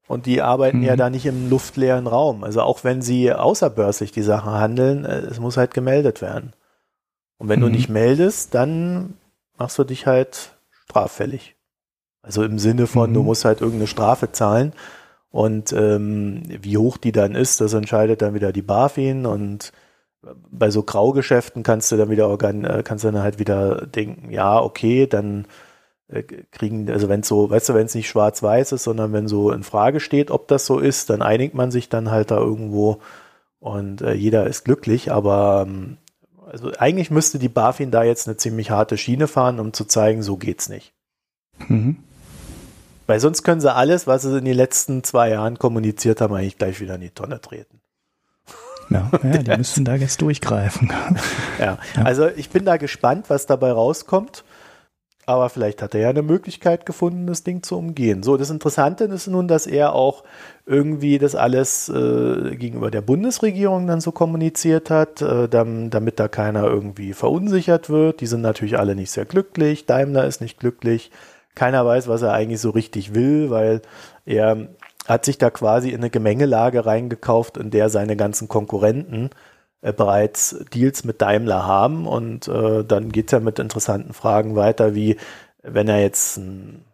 Und 0.08 0.28
die 0.28 0.42
arbeiten 0.42 0.80
mhm. 0.80 0.84
ja 0.84 0.96
da 0.96 1.10
nicht 1.10 1.26
im 1.26 1.50
luftleeren 1.50 2.08
Raum. 2.08 2.44
Also 2.44 2.62
auch 2.62 2.84
wenn 2.84 3.02
sie 3.02 3.34
außerbörslich 3.34 4.12
die 4.12 4.22
Sachen 4.22 4.54
handeln, 4.54 5.04
äh, 5.06 5.20
es 5.20 5.40
muss 5.40 5.58
halt 5.58 5.74
gemeldet 5.74 6.22
werden. 6.22 6.54
Und 7.38 7.50
wenn 7.50 7.60
mhm. 7.60 7.64
du 7.66 7.70
nicht 7.70 7.90
meldest, 7.90 8.54
dann 8.54 9.16
machst 9.58 9.78
du 9.80 9.84
dich 9.84 10.06
halt 10.06 10.52
straffällig. 10.72 11.56
Also 12.22 12.44
im 12.44 12.60
Sinne 12.60 12.88
von, 12.88 13.10
mhm. 13.10 13.14
du 13.16 13.24
musst 13.24 13.46
halt 13.46 13.62
irgendeine 13.62 13.88
Strafe 13.88 14.32
zahlen. 14.32 14.74
Und 15.32 15.74
ähm, 15.74 16.44
wie 16.48 16.78
hoch 16.78 16.98
die 16.98 17.12
dann 17.12 17.36
ist, 17.36 17.60
das 17.60 17.74
entscheidet 17.74 18.22
dann 18.22 18.34
wieder 18.34 18.54
die 18.54 18.62
BaFin. 18.62 19.26
Und 19.26 19.74
bei 20.50 20.70
so 20.70 20.84
Graugeschäften 20.84 21.64
kannst 21.64 21.92
du 21.92 21.98
dann 21.98 22.10
wieder 22.10 22.28
organ 22.30 22.64
äh, 22.64 22.84
kannst 22.84 23.04
du 23.04 23.12
dann 23.12 23.22
halt 23.22 23.40
wieder 23.40 23.86
denken, 23.86 24.32
ja, 24.32 24.60
okay, 24.60 25.08
dann 25.08 25.46
kriegen, 26.52 26.90
also 26.90 27.10
wenn 27.10 27.22
es 27.22 27.28
so, 27.28 27.50
weißt 27.50 27.70
du, 27.70 27.74
wenn 27.74 27.88
es 27.88 27.96
nicht 27.96 28.08
schwarz-weiß 28.08 28.74
ist, 28.74 28.84
sondern 28.84 29.12
wenn 29.12 29.28
so 29.28 29.52
in 29.52 29.64
Frage 29.64 30.00
steht, 30.00 30.30
ob 30.30 30.48
das 30.48 30.66
so 30.66 30.80
ist, 30.80 31.10
dann 31.10 31.22
einigt 31.22 31.56
man 31.56 31.72
sich 31.72 31.90
dann 31.90 32.12
halt 32.12 32.32
da 32.32 32.38
irgendwo 32.38 33.00
und 33.60 34.02
äh, 34.02 34.14
jeder 34.14 34.46
ist 34.46 34.64
glücklich, 34.64 35.12
aber 35.12 35.66
ähm, 35.68 35.98
also 36.52 36.72
eigentlich 36.78 37.10
müsste 37.10 37.40
die 37.40 37.50
BaFin 37.50 37.90
da 37.90 38.04
jetzt 38.04 38.28
eine 38.28 38.38
ziemlich 38.38 38.70
harte 38.70 38.98
Schiene 38.98 39.28
fahren, 39.28 39.60
um 39.60 39.74
zu 39.74 39.86
zeigen, 39.86 40.22
so 40.22 40.38
geht's 40.38 40.70
nicht. 40.70 40.94
Mhm. 41.68 41.98
Weil 43.08 43.20
sonst 43.20 43.44
können 43.44 43.62
sie 43.62 43.74
alles, 43.74 44.08
was 44.08 44.24
sie 44.24 44.38
in 44.38 44.46
den 44.46 44.56
letzten 44.56 45.04
zwei 45.04 45.30
Jahren 45.30 45.58
kommuniziert 45.60 46.22
haben, 46.22 46.34
eigentlich 46.34 46.58
gleich 46.58 46.80
wieder 46.80 46.96
in 46.96 47.02
die 47.02 47.10
Tonne 47.10 47.42
treten. 47.42 47.82
Ja, 48.90 49.12
ja 49.24 49.38
die 49.40 49.58
müssen 49.58 49.86
da 49.86 49.96
jetzt 49.96 50.22
durchgreifen. 50.22 50.92
ja, 51.60 51.78
also 52.04 52.28
ich 52.28 52.50
bin 52.50 52.66
da 52.66 52.78
gespannt, 52.78 53.26
was 53.30 53.46
dabei 53.46 53.72
rauskommt. 53.72 54.44
Aber 55.28 55.50
vielleicht 55.50 55.82
hat 55.82 55.96
er 55.96 56.02
ja 56.02 56.10
eine 56.10 56.22
Möglichkeit 56.22 56.86
gefunden, 56.86 57.26
das 57.26 57.44
Ding 57.44 57.64
zu 57.64 57.78
umgehen. 57.78 58.22
So, 58.22 58.38
das 58.38 58.52
Interessante 58.52 59.06
ist 59.06 59.28
nun, 59.28 59.48
dass 59.48 59.66
er 59.66 59.94
auch 59.94 60.24
irgendwie 60.68 61.18
das 61.18 61.36
alles 61.36 61.90
äh, 61.90 62.56
gegenüber 62.56 62.92
der 62.92 63.02
Bundesregierung 63.02 63.88
dann 63.88 64.02
so 64.02 64.12
kommuniziert 64.12 64.92
hat, 64.92 65.24
äh, 65.24 65.48
dann, 65.50 65.90
damit 65.90 66.20
da 66.20 66.28
keiner 66.28 66.66
irgendwie 66.66 67.14
verunsichert 67.14 67.90
wird. 67.90 68.22
Die 68.22 68.28
sind 68.28 68.42
natürlich 68.42 68.78
alle 68.78 68.96
nicht 68.96 69.12
sehr 69.12 69.26
glücklich. 69.26 69.88
Daimler 69.88 70.26
ist 70.26 70.42
nicht 70.42 70.60
glücklich. 70.60 71.12
keiner 71.56 71.86
weiß, 71.86 72.08
was 72.08 72.22
er 72.22 72.34
eigentlich 72.34 72.62
so 72.62 72.70
richtig 72.70 73.16
will, 73.16 73.50
weil 73.50 73.82
er 74.26 74.68
hat 75.08 75.26
sich 75.26 75.38
da 75.38 75.50
quasi 75.50 75.90
in 75.90 75.98
eine 76.02 76.10
Gemengelage 76.10 76.86
reingekauft, 76.86 77.58
in 77.58 77.72
der 77.72 77.90
seine 77.90 78.16
ganzen 78.16 78.48
Konkurrenten 78.48 79.30
äh, 79.86 79.94
bereits 79.94 80.56
Deals 80.74 81.04
mit 81.04 81.22
Daimler 81.22 81.68
haben 81.68 82.08
und 82.08 82.48
äh, 82.48 82.84
dann 82.84 83.12
geht 83.12 83.28
es 83.28 83.34
ja 83.34 83.40
mit 83.40 83.60
interessanten 83.60 84.14
Fragen 84.14 84.56
weiter, 84.56 84.96
wie 84.96 85.18
wenn 85.62 85.88
er 85.88 86.02
jetzt 86.02 86.40
einen 86.40 86.86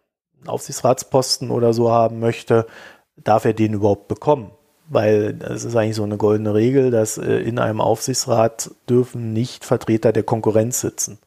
Aufsichtsratsposten 0.46 1.52
oder 1.52 1.72
so 1.72 1.90
haben 1.90 2.20
möchte, 2.20 2.68
darf 3.16 3.46
er 3.46 3.54
den 3.54 3.74
überhaupt 3.74 4.10
bekommen? 4.10 4.52
Weil 4.90 5.40
es 5.42 5.64
ist 5.64 5.76
eigentlich 5.78 5.96
so 5.96 6.04
eine 6.04 6.18
goldene 6.18 6.54
Regel, 6.54 6.92
dass 6.92 7.18
äh, 7.18 7.36
in 7.38 7.60
einem 7.60 7.80
Aufsichtsrat 7.80 8.72
dürfen 8.90 9.32
nicht 9.32 9.64
Vertreter 9.64 10.12
der 10.12 10.24
Konkurrenz 10.24 10.82
sitzen. 10.82 11.20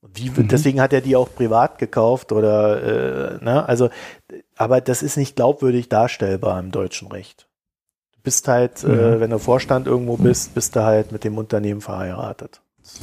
Wie, 0.00 0.30
mhm. 0.30 0.48
Deswegen 0.48 0.80
hat 0.80 0.94
er 0.94 1.02
die 1.02 1.16
auch 1.16 1.28
privat 1.34 1.78
gekauft 1.78 2.32
oder, 2.32 3.34
äh, 3.40 3.44
ne, 3.44 3.68
also, 3.68 3.90
aber 4.56 4.80
das 4.80 5.02
ist 5.02 5.18
nicht 5.18 5.36
glaubwürdig 5.36 5.90
darstellbar 5.90 6.58
im 6.58 6.70
deutschen 6.70 7.08
Recht. 7.08 7.46
Bist 8.22 8.48
halt, 8.48 8.84
mhm. 8.84 8.92
äh, 8.92 9.20
wenn 9.20 9.30
du 9.30 9.38
Vorstand 9.38 9.86
irgendwo 9.86 10.16
bist, 10.16 10.54
bist 10.54 10.76
du 10.76 10.82
halt 10.82 11.12
mit 11.12 11.24
dem 11.24 11.38
Unternehmen 11.38 11.80
verheiratet. 11.80 12.60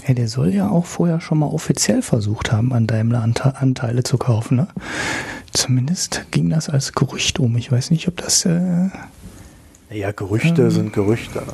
Ja, 0.07 0.13
der 0.13 0.27
soll 0.27 0.53
ja 0.53 0.69
auch 0.69 0.85
vorher 0.85 1.21
schon 1.21 1.39
mal 1.39 1.47
offiziell 1.47 2.01
versucht 2.01 2.51
haben, 2.51 2.73
an 2.73 2.85
Daimler 2.85 3.23
Anteile 3.23 4.03
zu 4.03 4.17
kaufen, 4.17 4.57
ne? 4.57 4.67
Zumindest 5.51 6.25
ging 6.31 6.49
das 6.49 6.69
als 6.69 6.93
Gerücht 6.93 7.39
um. 7.39 7.57
Ich 7.57 7.71
weiß 7.71 7.91
nicht, 7.91 8.07
ob 8.07 8.17
das. 8.17 8.45
Äh, 8.45 8.89
ja, 9.89 10.11
Gerüchte 10.11 10.63
ähm, 10.63 10.71
sind 10.71 10.93
Gerüchte, 10.93 11.39
ne? 11.39 11.53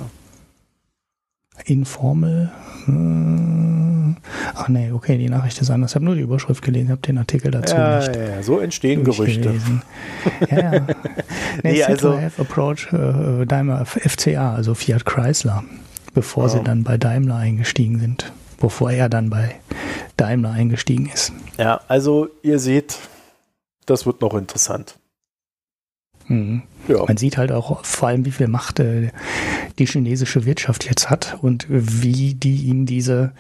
Informel. 1.66 2.52
Äh, 2.88 2.92
ach 4.54 4.68
nee, 4.68 4.92
okay, 4.92 5.18
die 5.18 5.30
Nachricht 5.30 5.60
ist 5.62 5.70
anders. 5.70 5.92
Ich 5.92 5.96
habe 5.96 6.06
nur 6.06 6.16
die 6.16 6.22
Überschrift 6.22 6.64
gelesen, 6.64 6.90
habe 6.90 7.02
den 7.02 7.18
Artikel 7.18 7.52
dazu 7.52 7.76
ja, 7.76 8.00
nicht. 8.00 8.16
Ja, 8.16 8.44
so 8.44 8.60
entstehen 8.60 9.04
Gerüchte. 9.04 9.54
ja, 10.50 10.58
ja. 10.58 10.72
Nee, 11.64 11.72
nee 11.72 11.84
also 11.84 12.20
Approach 12.38 12.92
äh, 12.92 13.46
Daimler 13.46 13.86
FCA, 13.86 14.54
also 14.54 14.76
Fiat 14.76 15.06
Chrysler, 15.06 15.64
bevor 16.14 16.46
oh. 16.46 16.48
sie 16.50 16.60
dann 16.62 16.84
bei 16.84 16.98
Daimler 16.98 17.38
eingestiegen 17.38 18.00
sind. 18.00 18.32
Bevor 18.60 18.92
er 18.92 19.10
dann 19.10 19.30
bei 19.30 19.56
Daimler 20.18 20.52
eingestiegen 20.52 21.10
ist. 21.14 21.34
Ja, 21.58 21.82
also 21.88 22.30
ihr 22.42 22.60
seht, 22.60 22.98
das 23.86 24.06
wird 24.06 24.22
noch 24.22 24.34
interessant. 24.34 24.98
Mhm. 26.28 26.64
Ja. 26.88 27.04
Man 27.08 27.18
sieht 27.18 27.38
halt 27.38 27.52
auch 27.52 27.84
vor 27.84 28.10
allem, 28.10 28.26
wie 28.26 28.32
viel 28.32 28.48
Macht 28.48 28.80
äh, 28.80 29.10
die 29.80 29.86
chinesische 29.86 30.46
Wirtschaft 30.46 30.86
jetzt 30.86 31.10
hat 31.10 31.38
und 31.42 31.66
wie 31.70 32.36
die 32.36 32.70
in 32.70 32.86
diese 32.86 33.34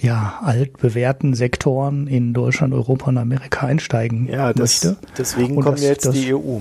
ja, 0.00 0.40
altbewährten 0.42 1.34
Sektoren 1.34 2.06
in 2.06 2.32
Deutschland, 2.32 2.74
Europa 2.74 3.08
und 3.08 3.18
Amerika 3.18 3.66
einsteigen 3.66 4.28
ja, 4.28 4.52
das, 4.52 4.84
möchte. 4.84 4.96
Deswegen 5.16 5.56
und 5.56 5.64
kommen 5.64 5.76
das, 5.76 5.84
jetzt 5.84 6.06
das, 6.06 6.14
die 6.14 6.34
EU. 6.34 6.60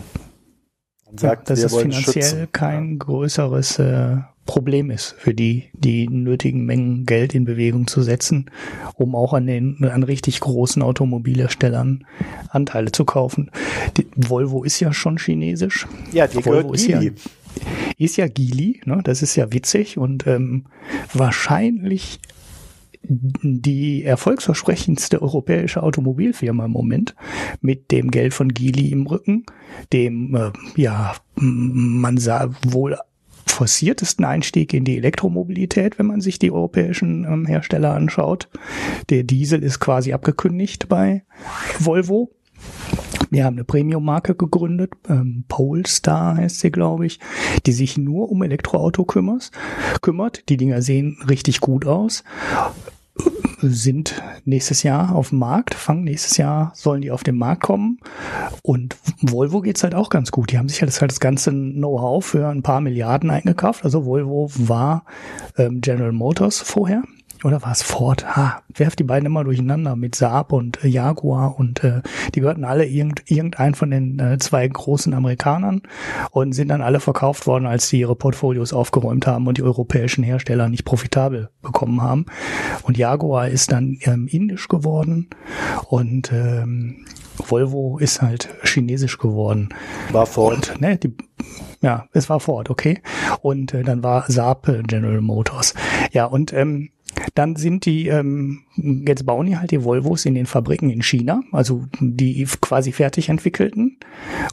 Und 1.05 1.19
sagt, 1.19 1.49
ja, 1.49 1.55
dass 1.55 1.63
es 1.63 1.75
finanziell 1.75 2.23
schützen. 2.23 2.47
kein 2.51 2.97
größeres 2.97 3.79
äh, 3.79 4.17
Problem 4.45 4.91
ist 4.91 5.15
für 5.17 5.33
die, 5.33 5.69
die 5.73 6.07
nötigen 6.07 6.65
Mengen 6.65 7.05
Geld 7.05 7.33
in 7.33 7.45
Bewegung 7.45 7.87
zu 7.87 8.03
setzen, 8.03 8.51
um 8.95 9.15
auch 9.15 9.33
an 9.33 9.47
den 9.47 9.83
an 9.83 10.03
richtig 10.03 10.39
großen 10.39 10.81
Automobilherstellern 10.81 12.05
Anteile 12.49 12.91
zu 12.91 13.05
kaufen. 13.05 13.49
Die, 13.97 14.04
Volvo 14.15 14.63
ist 14.63 14.79
ja 14.79 14.93
schon 14.93 15.17
chinesisch. 15.17 15.87
Ja, 16.11 16.27
die 16.27 16.43
Volvo 16.45 16.73
ist 16.73 16.87
ja, 16.87 17.01
ist 17.97 18.17
ja 18.17 18.27
Geely, 18.27 18.81
ne? 18.85 19.01
das 19.03 19.21
ist 19.21 19.35
ja 19.35 19.51
witzig 19.51 19.97
und 19.97 20.25
ähm, 20.27 20.65
wahrscheinlich 21.13 22.19
die 23.07 24.03
erfolgsversprechendste 24.03 25.21
europäische 25.21 25.83
Automobilfirma 25.83 26.65
im 26.65 26.71
Moment 26.71 27.15
mit 27.61 27.91
dem 27.91 28.09
Geld 28.09 28.33
von 28.33 28.49
Geely 28.49 28.91
im 28.91 29.05
Rücken, 29.05 29.45
dem 29.93 30.35
äh, 30.35 30.51
ja 30.75 31.13
man 31.35 32.17
sah 32.17 32.49
wohl 32.65 32.97
forciertesten 33.45 34.25
Einstieg 34.25 34.73
in 34.73 34.83
die 34.83 34.97
Elektromobilität, 34.97 35.99
wenn 35.99 36.07
man 36.07 36.21
sich 36.21 36.39
die 36.39 36.51
europäischen 36.51 37.25
ähm, 37.25 37.45
Hersteller 37.45 37.93
anschaut. 37.93 38.49
Der 39.09 39.23
Diesel 39.23 39.63
ist 39.63 39.79
quasi 39.79 40.13
abgekündigt 40.13 40.89
bei 40.89 41.23
Volvo. 41.79 42.31
Wir 43.31 43.45
haben 43.45 43.55
eine 43.55 43.63
Premium-Marke 43.63 44.35
gegründet, 44.35 44.93
ähm, 45.09 45.45
Polestar 45.47 46.37
heißt 46.37 46.59
sie, 46.59 46.71
glaube 46.71 47.05
ich, 47.05 47.19
die 47.65 47.71
sich 47.71 47.97
nur 47.97 48.31
um 48.31 48.43
Elektroauto 48.43 49.03
kümmert. 49.03 49.51
kümmert. 50.01 50.47
Die 50.49 50.57
Dinger 50.57 50.81
sehen 50.81 51.17
richtig 51.27 51.59
gut 51.59 51.85
aus 51.85 52.23
sind 53.61 54.21
nächstes 54.43 54.83
Jahr 54.83 55.15
auf 55.15 55.29
dem 55.29 55.39
Markt, 55.39 55.73
fangen 55.73 56.03
nächstes 56.03 56.37
Jahr, 56.37 56.71
sollen 56.75 57.01
die 57.01 57.11
auf 57.11 57.23
den 57.23 57.37
Markt 57.37 57.63
kommen. 57.63 57.99
Und 58.61 58.97
Volvo 59.21 59.61
geht's 59.61 59.83
halt 59.83 59.95
auch 59.95 60.09
ganz 60.09 60.31
gut. 60.31 60.51
Die 60.51 60.57
haben 60.57 60.69
sich 60.69 60.81
halt 60.81 60.89
das, 60.89 61.01
halt 61.01 61.11
das 61.11 61.19
ganze 61.19 61.51
Know-how 61.51 62.25
für 62.25 62.47
ein 62.47 62.63
paar 62.63 62.81
Milliarden 62.81 63.29
eingekauft. 63.29 63.83
Also 63.83 64.05
Volvo 64.05 64.49
war 64.55 65.05
ähm, 65.57 65.81
General 65.81 66.11
Motors 66.11 66.59
vorher 66.59 67.03
oder 67.45 67.61
war 67.61 67.71
es 67.71 67.83
Ford? 67.83 68.35
Ha, 68.35 68.63
werft 68.73 68.97
die 68.97 69.03
beiden 69.03 69.27
immer 69.27 69.43
durcheinander 69.43 69.95
mit 69.95 70.15
Saab 70.15 70.51
und 70.51 70.83
äh, 70.83 70.87
Jaguar 70.87 71.59
und 71.59 71.83
äh, 71.83 72.01
die 72.33 72.39
gehörten 72.39 72.63
alle 72.63 72.87
irgend, 72.87 73.29
irgendein 73.29 73.75
von 73.75 73.91
den 73.91 74.17
äh, 74.17 74.39
zwei 74.39 74.67
großen 74.67 75.13
Amerikanern 75.13 75.83
und 76.31 76.53
sind 76.53 76.69
dann 76.69 76.81
alle 76.81 76.99
verkauft 76.99 77.45
worden, 77.45 77.67
als 77.67 77.87
sie 77.87 77.99
ihre 77.99 78.15
Portfolios 78.15 78.73
aufgeräumt 78.73 79.27
haben 79.27 79.45
und 79.45 79.59
die 79.59 79.63
europäischen 79.63 80.23
Hersteller 80.23 80.69
nicht 80.69 80.85
profitabel 80.85 81.49
bekommen 81.61 82.01
haben. 82.01 82.25
Und 82.81 82.97
Jaguar 82.97 83.47
ist 83.47 83.71
dann 83.71 83.99
ähm, 84.01 84.27
indisch 84.27 84.67
geworden 84.67 85.29
und 85.87 86.31
ähm, 86.31 87.05
Volvo 87.37 87.99
ist 87.99 88.23
halt 88.23 88.49
chinesisch 88.63 89.19
geworden. 89.19 89.69
War 90.11 90.25
Ford. 90.25 90.71
Und, 90.71 90.81
ne, 90.81 90.97
die, 90.97 91.13
ja, 91.81 92.07
es 92.11 92.27
war 92.27 92.39
Ford, 92.39 92.71
okay. 92.71 93.01
Und 93.41 93.73
äh, 93.75 93.83
dann 93.83 94.03
war 94.03 94.25
Saab 94.31 94.67
äh, 94.67 94.81
General 94.81 95.21
Motors. 95.21 95.75
Ja, 96.11 96.25
und 96.25 96.51
ähm, 96.53 96.89
dann 97.33 97.55
sind 97.55 97.85
die, 97.85 98.07
ähm, 98.07 98.61
jetzt 98.75 99.25
bauen 99.25 99.47
die 99.47 99.57
halt 99.57 99.71
die 99.71 99.83
Volvos 99.83 100.25
in 100.25 100.35
den 100.35 100.45
Fabriken 100.45 100.89
in 100.89 101.01
China, 101.01 101.41
also 101.51 101.85
die 101.99 102.45
quasi 102.61 102.91
fertig 102.91 103.29
entwickelten. 103.29 103.97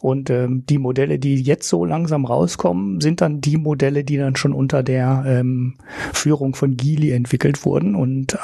Und 0.00 0.30
ähm, 0.30 0.64
die 0.68 0.78
Modelle, 0.78 1.18
die 1.18 1.40
jetzt 1.40 1.68
so 1.68 1.85
langsam 1.85 2.24
rauskommen, 2.24 3.00
sind 3.00 3.20
dann 3.20 3.40
die 3.40 3.56
Modelle, 3.56 4.04
die 4.04 4.16
dann 4.16 4.37
schon 4.37 4.52
unter 4.52 4.82
der 4.82 5.24
ähm, 5.26 5.74
Führung 6.12 6.54
von 6.54 6.76
Geely 6.76 7.12
entwickelt 7.12 7.64
wurden. 7.64 7.94
Und 7.94 8.35
äh, 8.35 8.38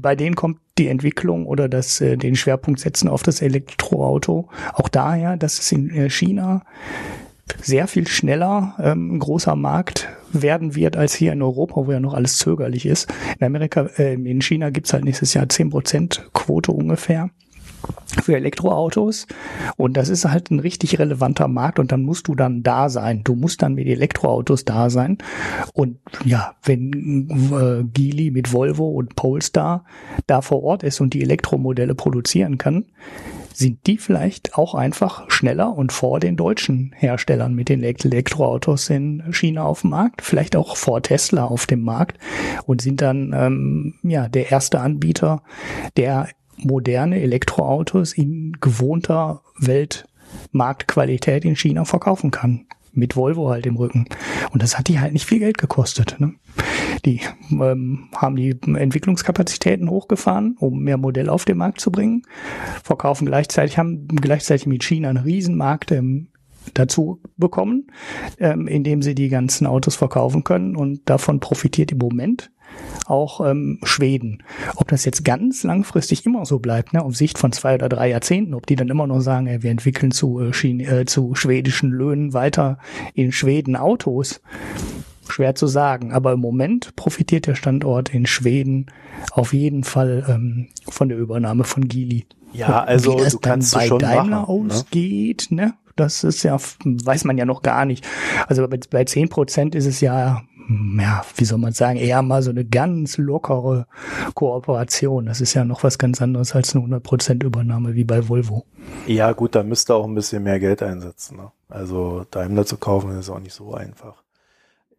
bei 0.00 0.14
denen 0.14 0.36
kommt 0.36 0.58
die 0.78 0.88
Entwicklung 0.88 1.46
oder 1.46 1.68
das, 1.68 2.00
äh, 2.00 2.16
den 2.16 2.36
Schwerpunkt 2.36 2.80
setzen 2.80 3.08
auf 3.08 3.22
das 3.22 3.42
Elektroauto 3.42 4.48
auch 4.74 4.88
daher, 4.88 5.36
dass 5.36 5.58
es 5.58 5.72
in 5.72 5.90
äh, 5.90 6.08
China 6.08 6.62
sehr 7.60 7.86
viel 7.86 8.06
schneller 8.06 8.74
ähm, 8.78 9.16
ein 9.16 9.18
großer 9.18 9.56
Markt 9.56 10.08
werden 10.32 10.74
wird 10.74 10.96
als 10.96 11.14
hier 11.14 11.32
in 11.32 11.42
Europa, 11.42 11.86
wo 11.86 11.92
ja 11.92 12.00
noch 12.00 12.14
alles 12.14 12.36
zögerlich 12.38 12.86
ist. 12.86 13.12
In 13.38 13.46
Amerika, 13.46 13.88
äh, 13.98 14.14
in 14.14 14.40
China 14.42 14.70
gibt's 14.70 14.92
halt 14.92 15.04
nächstes 15.04 15.34
Jahr 15.34 15.48
zehn 15.48 15.70
Prozent 15.70 16.28
Quote 16.32 16.72
ungefähr 16.72 17.30
für 18.22 18.36
Elektroautos 18.36 19.26
und 19.76 19.96
das 19.96 20.08
ist 20.08 20.24
halt 20.24 20.50
ein 20.50 20.60
richtig 20.60 20.98
relevanter 20.98 21.48
Markt 21.48 21.78
und 21.78 21.92
dann 21.92 22.02
musst 22.02 22.28
du 22.28 22.34
dann 22.34 22.62
da 22.62 22.88
sein. 22.88 23.22
Du 23.24 23.34
musst 23.34 23.62
dann 23.62 23.74
mit 23.74 23.86
Elektroautos 23.86 24.64
da 24.64 24.90
sein 24.90 25.18
und 25.72 25.98
ja, 26.24 26.54
wenn 26.62 27.28
äh, 27.52 27.84
Geely 27.84 28.30
mit 28.30 28.52
Volvo 28.52 28.88
und 28.90 29.16
Polestar 29.16 29.84
da 30.26 30.42
vor 30.42 30.62
Ort 30.62 30.82
ist 30.82 31.00
und 31.00 31.14
die 31.14 31.22
Elektromodelle 31.22 31.94
produzieren 31.94 32.58
kann, 32.58 32.84
sind 33.54 33.86
die 33.86 33.98
vielleicht 33.98 34.56
auch 34.56 34.74
einfach 34.74 35.30
schneller 35.30 35.76
und 35.76 35.92
vor 35.92 36.20
den 36.20 36.36
deutschen 36.36 36.92
Herstellern 36.96 37.54
mit 37.54 37.68
den 37.68 37.82
Elektroautos 37.82 38.90
in 38.90 39.22
China 39.32 39.64
auf 39.64 39.82
dem 39.82 39.90
Markt, 39.90 40.22
vielleicht 40.22 40.56
auch 40.56 40.76
vor 40.76 41.02
Tesla 41.02 41.44
auf 41.44 41.66
dem 41.66 41.82
Markt 41.82 42.18
und 42.66 42.82
sind 42.82 43.00
dann 43.00 43.32
ähm, 43.34 43.94
ja 44.02 44.28
der 44.28 44.50
erste 44.50 44.80
Anbieter, 44.80 45.42
der 45.96 46.28
moderne 46.56 47.20
Elektroautos 47.20 48.12
in 48.12 48.56
gewohnter 48.60 49.42
Weltmarktqualität 49.58 51.44
in 51.44 51.56
China 51.56 51.84
verkaufen 51.84 52.30
kann 52.30 52.66
mit 52.92 53.16
Volvo 53.16 53.50
halt 53.50 53.66
im 53.66 53.76
Rücken. 53.76 54.06
Und 54.50 54.62
das 54.62 54.78
hat 54.78 54.88
die 54.88 55.00
halt 55.00 55.12
nicht 55.12 55.26
viel 55.26 55.38
Geld 55.38 55.58
gekostet. 55.58 56.16
Ne? 56.18 56.34
Die 57.04 57.20
ähm, 57.50 58.08
haben 58.14 58.36
die 58.36 58.50
Entwicklungskapazitäten 58.50 59.90
hochgefahren, 59.90 60.56
um 60.58 60.80
mehr 60.80 60.98
Modelle 60.98 61.32
auf 61.32 61.44
den 61.44 61.56
Markt 61.56 61.80
zu 61.80 61.90
bringen, 61.90 62.22
verkaufen 62.84 63.26
gleichzeitig, 63.26 63.78
haben 63.78 64.06
gleichzeitig 64.08 64.66
mit 64.66 64.84
China 64.84 65.08
einen 65.08 65.24
Riesenmarkt 65.24 65.90
ähm, 65.92 66.28
dazu 66.74 67.20
bekommen, 67.36 67.88
ähm, 68.38 68.68
indem 68.68 69.02
sie 69.02 69.14
die 69.14 69.28
ganzen 69.28 69.66
Autos 69.66 69.96
verkaufen 69.96 70.44
können 70.44 70.76
und 70.76 71.00
davon 71.08 71.40
profitiert 71.40 71.92
im 71.92 71.98
Moment 71.98 72.50
auch 73.06 73.46
ähm, 73.46 73.78
Schweden. 73.82 74.42
Ob 74.76 74.88
das 74.88 75.04
jetzt 75.04 75.24
ganz 75.24 75.64
langfristig 75.64 76.24
immer 76.26 76.44
so 76.44 76.58
bleibt, 76.58 76.92
ne, 76.92 77.02
auf 77.02 77.16
Sicht 77.16 77.38
von 77.38 77.52
zwei 77.52 77.74
oder 77.74 77.88
drei 77.88 78.08
Jahrzehnten, 78.10 78.54
ob 78.54 78.66
die 78.66 78.76
dann 78.76 78.88
immer 78.88 79.06
noch 79.06 79.20
sagen, 79.20 79.46
ey, 79.46 79.62
wir 79.62 79.70
entwickeln 79.70 80.12
zu, 80.12 80.40
äh, 80.40 80.50
äh, 80.50 81.04
zu 81.04 81.34
schwedischen 81.34 81.90
Löhnen 81.90 82.32
weiter 82.32 82.78
in 83.14 83.32
Schweden 83.32 83.76
Autos, 83.76 84.40
schwer 85.28 85.54
zu 85.54 85.66
sagen. 85.66 86.12
Aber 86.12 86.32
im 86.32 86.40
Moment 86.40 86.96
profitiert 86.96 87.46
der 87.46 87.54
Standort 87.54 88.14
in 88.14 88.26
Schweden 88.26 88.86
auf 89.32 89.52
jeden 89.52 89.84
Fall 89.84 90.24
ähm, 90.28 90.68
von 90.88 91.08
der 91.08 91.18
Übernahme 91.18 91.64
von 91.64 91.88
Gili. 91.88 92.26
Ja, 92.52 92.82
also 92.84 93.14
Wie 93.14 93.22
das 93.22 93.32
du 93.32 93.38
kannst 93.38 93.74
bei 93.74 93.86
schon 93.86 93.98
Daimler 93.98 94.40
machen. 94.42 94.66
Ne? 94.66 94.74
ausgeht, 94.74 95.46
ne? 95.50 95.74
Das 95.96 96.24
ist 96.24 96.42
ja, 96.42 96.58
weiß 96.84 97.24
man 97.24 97.36
ja 97.36 97.44
noch 97.44 97.62
gar 97.62 97.84
nicht. 97.84 98.06
Also 98.46 98.66
bei, 98.66 98.78
bei 98.90 99.04
10 99.04 99.28
Prozent 99.28 99.74
ist 99.74 99.86
es 99.86 100.00
ja, 100.00 100.42
ja, 100.68 101.24
wie 101.36 101.44
soll 101.44 101.58
man 101.58 101.72
sagen, 101.72 101.98
eher 101.98 102.22
mal 102.22 102.42
so 102.42 102.50
eine 102.50 102.64
ganz 102.64 103.16
lockere 103.16 103.86
Kooperation. 104.34 105.26
Das 105.26 105.40
ist 105.40 105.54
ja 105.54 105.64
noch 105.64 105.82
was 105.82 105.98
ganz 105.98 106.20
anderes 106.22 106.54
als 106.54 106.74
eine 106.74 106.80
100 106.80 107.02
Prozent 107.02 107.42
Übernahme 107.42 107.94
wie 107.94 108.04
bei 108.04 108.28
Volvo. 108.28 108.64
Ja, 109.06 109.32
gut, 109.32 109.54
da 109.54 109.62
müsste 109.62 109.94
auch 109.94 110.04
ein 110.04 110.14
bisschen 110.14 110.42
mehr 110.42 110.60
Geld 110.60 110.82
einsetzen. 110.82 111.36
Ne? 111.36 111.50
Also 111.68 112.24
Daimler 112.30 112.66
zu 112.66 112.76
kaufen 112.76 113.18
ist 113.18 113.30
auch 113.30 113.40
nicht 113.40 113.54
so 113.54 113.74
einfach. 113.74 114.22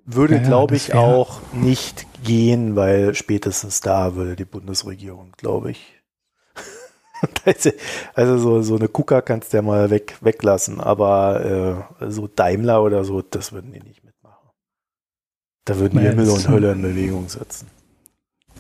Würde, 0.06 0.36
Ja, 0.36 0.42
ja, 0.42 0.48
glaube 0.48 0.76
ich, 0.76 0.94
auch 0.94 1.40
nicht 1.54 2.06
gehen, 2.24 2.76
weil 2.76 3.16
spätestens 3.16 3.80
da 3.80 4.16
würde 4.16 4.36
die 4.36 4.46
Bundesregierung, 4.46 5.32
glaube 5.38 5.72
ich. 5.72 6.02
also 8.14 8.38
so, 8.38 8.62
so 8.62 8.76
eine 8.76 8.90
KUKA 8.90 9.22
kannst 9.22 9.54
du 9.54 9.58
ja 9.58 9.62
mal 9.62 9.90
weg, 9.90 10.18
weglassen, 10.20 10.82
aber 10.82 11.88
äh, 12.02 12.10
so 12.10 12.28
Daimler 12.28 12.84
oder 12.84 13.06
so, 13.06 13.22
das 13.22 13.54
würden 13.54 13.72
die 13.72 13.80
nicht. 13.80 14.03
Da 15.66 15.78
würden 15.78 16.04
Ja, 16.04 16.10
Himmel 16.10 16.30
und 16.30 16.48
Hölle 16.48 16.74
in 16.74 16.82
Bewegung 16.82 17.30
setzen. 17.30 17.68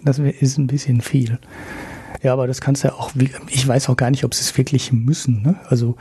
Das 0.03 0.19
ist 0.19 0.57
ein 0.57 0.67
bisschen 0.67 1.01
viel. 1.01 1.39
Ja, 2.21 2.33
aber 2.33 2.47
das 2.47 2.61
kannst 2.61 2.83
du 2.83 2.89
ja 2.89 2.93
auch, 2.93 3.11
ich 3.49 3.67
weiß 3.67 3.89
auch 3.89 3.97
gar 3.97 4.09
nicht, 4.09 4.23
ob 4.23 4.33
sie 4.33 4.41
es 4.41 4.57
wirklich 4.57 4.91
müssen. 4.93 5.41
Ne? 5.41 5.59
Also 5.67 5.95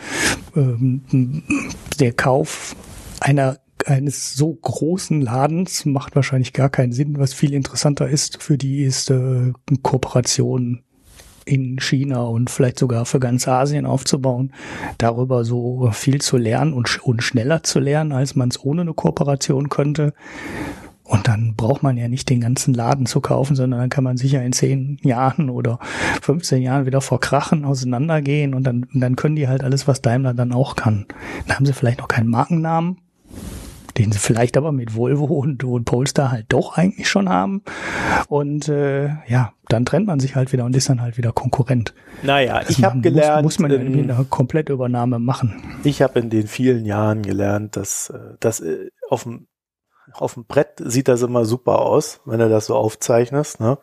ähm, 0.54 1.42
der 1.98 2.12
Kauf 2.12 2.76
einer 3.20 3.58
eines 3.86 4.34
so 4.34 4.54
großen 4.54 5.20
Ladens 5.22 5.84
macht 5.84 6.14
wahrscheinlich 6.14 6.52
gar 6.52 6.70
keinen 6.70 6.92
Sinn. 6.92 7.18
Was 7.18 7.34
viel 7.34 7.52
interessanter 7.52 8.08
ist 8.08 8.40
für 8.40 8.56
die 8.56 8.84
ist 8.84 9.10
äh, 9.10 9.52
Kooperation 9.82 10.84
in 11.44 11.80
China 11.80 12.22
und 12.22 12.50
vielleicht 12.50 12.78
sogar 12.78 13.04
für 13.04 13.18
ganz 13.18 13.48
Asien 13.48 13.86
aufzubauen, 13.86 14.52
darüber 14.98 15.44
so 15.44 15.90
viel 15.92 16.20
zu 16.20 16.36
lernen 16.36 16.72
und, 16.72 16.88
sch 16.88 17.00
und 17.02 17.22
schneller 17.22 17.64
zu 17.64 17.80
lernen, 17.80 18.12
als 18.12 18.36
man 18.36 18.48
es 18.48 18.62
ohne 18.62 18.82
eine 18.82 18.94
Kooperation 18.94 19.68
könnte. 19.68 20.14
Und 21.12 21.28
dann 21.28 21.54
braucht 21.56 21.82
man 21.82 21.98
ja 21.98 22.08
nicht 22.08 22.30
den 22.30 22.40
ganzen 22.40 22.72
Laden 22.72 23.04
zu 23.04 23.20
kaufen, 23.20 23.54
sondern 23.54 23.80
dann 23.80 23.90
kann 23.90 24.02
man 24.02 24.16
sicher 24.16 24.42
in 24.42 24.52
zehn 24.52 24.98
Jahren 25.02 25.50
oder 25.50 25.78
15 26.22 26.62
Jahren 26.62 26.86
wieder 26.86 27.02
vor 27.02 27.20
Krachen 27.20 27.66
auseinandergehen 27.66 28.54
und 28.54 28.64
dann, 28.64 28.84
und 28.94 29.00
dann 29.00 29.14
können 29.14 29.36
die 29.36 29.46
halt 29.46 29.62
alles, 29.62 29.86
was 29.86 30.00
Daimler 30.00 30.32
dann 30.32 30.52
auch 30.52 30.74
kann. 30.74 31.04
Dann 31.46 31.56
haben 31.56 31.66
sie 31.66 31.74
vielleicht 31.74 31.98
noch 31.98 32.08
keinen 32.08 32.28
Markennamen, 32.30 32.96
den 33.98 34.10
sie 34.10 34.18
vielleicht 34.18 34.56
aber 34.56 34.72
mit 34.72 34.96
Volvo 34.96 35.26
und, 35.26 35.62
und 35.64 35.84
Polestar 35.84 36.32
halt 36.32 36.46
doch 36.48 36.78
eigentlich 36.78 37.10
schon 37.10 37.28
haben. 37.28 37.62
Und 38.28 38.68
äh, 38.70 39.08
ja, 39.26 39.52
dann 39.68 39.84
trennt 39.84 40.06
man 40.06 40.18
sich 40.18 40.34
halt 40.34 40.50
wieder 40.54 40.64
und 40.64 40.74
ist 40.74 40.88
dann 40.88 41.02
halt 41.02 41.18
wieder 41.18 41.32
Konkurrent. 41.32 41.92
Naja, 42.22 42.60
Das 42.60 42.70
ich 42.70 42.82
habe 42.84 42.96
muss- 42.96 43.02
gelernt, 43.02 43.42
Muss 43.42 43.58
man 43.58 43.70
ja 43.70 43.76
in- 43.76 44.10
eine 44.10 44.24
Komplettübernahme 44.24 45.18
machen. 45.18 45.62
Ich 45.84 46.00
habe 46.00 46.20
in 46.20 46.30
den 46.30 46.46
vielen 46.46 46.86
Jahren 46.86 47.20
gelernt, 47.22 47.76
dass 47.76 48.08
äh, 48.08 48.18
das 48.40 48.60
äh, 48.60 48.88
auf 49.10 49.24
dem 49.24 49.46
auf 50.14 50.34
dem 50.34 50.44
Brett 50.44 50.80
sieht 50.84 51.08
das 51.08 51.22
immer 51.22 51.44
super 51.44 51.80
aus, 51.80 52.20
wenn 52.24 52.38
du 52.38 52.48
das 52.48 52.66
so 52.66 52.76
aufzeichnest, 52.76 53.60
ne? 53.60 53.78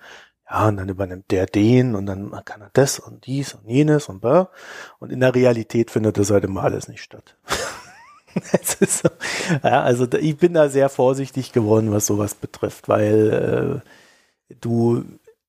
Ja, 0.49 0.67
und 0.67 0.77
dann 0.77 0.89
übernimmt 0.89 1.29
der 1.29 1.45
den 1.45 1.95
und 1.95 2.07
dann 2.07 2.31
kann 2.43 2.61
er 2.61 2.71
das 2.73 2.97
und 2.99 3.27
dies 3.27 3.53
und 3.53 3.67
jenes 3.69 4.09
und 4.09 4.19
bla. 4.19 4.49
Und 4.97 5.11
in 5.11 5.19
der 5.19 5.35
Realität 5.35 5.91
findet 5.91 6.17
das 6.17 6.31
halt 6.31 6.43
immer 6.43 6.63
alles 6.63 6.87
nicht 6.87 7.03
statt. 7.03 7.37
Es 8.51 8.75
ist 8.75 8.99
so, 8.99 9.09
ja, 9.63 9.81
also 9.81 10.05
ich 10.13 10.37
bin 10.37 10.53
da 10.53 10.69
sehr 10.69 10.89
vorsichtig 10.89 11.51
geworden, 11.51 11.91
was 11.91 12.05
sowas 12.05 12.35
betrifft, 12.35 12.87
weil 12.87 13.81
äh, 14.47 14.55
du 14.61 15.03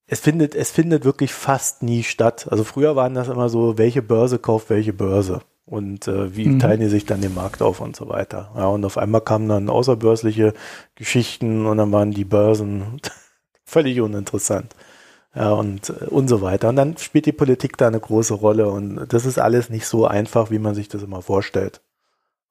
es 0.06 0.20
findet 0.20 0.54
es 0.54 0.70
findet 0.70 1.04
wirklich 1.04 1.32
fast 1.32 1.82
nie 1.82 2.02
statt. 2.02 2.48
Also 2.50 2.64
früher 2.64 2.96
waren 2.96 3.14
das 3.14 3.28
immer 3.28 3.50
so, 3.50 3.76
welche 3.76 4.00
Börse 4.02 4.38
kauft 4.38 4.70
welche 4.70 4.94
Börse 4.94 5.42
und 5.70 6.08
äh, 6.08 6.36
wie 6.36 6.48
Mhm. 6.48 6.58
teilen 6.58 6.80
die 6.80 6.88
sich 6.88 7.06
dann 7.06 7.22
den 7.22 7.34
Markt 7.34 7.62
auf 7.62 7.80
und 7.80 7.96
so 7.96 8.08
weiter. 8.08 8.52
Ja, 8.56 8.66
und 8.66 8.84
auf 8.84 8.98
einmal 8.98 9.22
kamen 9.22 9.48
dann 9.48 9.70
außerbörsliche 9.70 10.54
Geschichten 10.96 11.66
und 11.66 11.78
dann 11.78 11.92
waren 11.92 12.12
die 12.12 12.24
Börsen 12.26 13.00
völlig 13.64 14.00
uninteressant. 14.00 14.74
Ja, 15.34 15.52
und, 15.52 15.90
äh, 15.90 16.06
und 16.06 16.28
so 16.28 16.42
weiter. 16.42 16.70
Und 16.70 16.76
dann 16.76 16.96
spielt 16.98 17.26
die 17.26 17.32
Politik 17.32 17.76
da 17.78 17.86
eine 17.88 18.00
große 18.00 18.34
Rolle 18.34 18.68
und 18.70 19.06
das 19.12 19.26
ist 19.26 19.38
alles 19.38 19.70
nicht 19.70 19.86
so 19.86 20.06
einfach, 20.06 20.50
wie 20.50 20.58
man 20.60 20.74
sich 20.74 20.88
das 20.88 21.02
immer 21.02 21.22
vorstellt. 21.22 21.82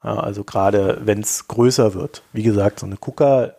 Ja, 0.03 0.15
also 0.19 0.43
gerade 0.45 1.01
wenn 1.03 1.19
es 1.21 1.47
größer 1.47 1.93
wird. 1.93 2.23
Wie 2.33 2.43
gesagt, 2.43 2.79
so 2.79 2.85
eine 2.85 2.97
KUKA 2.97 3.51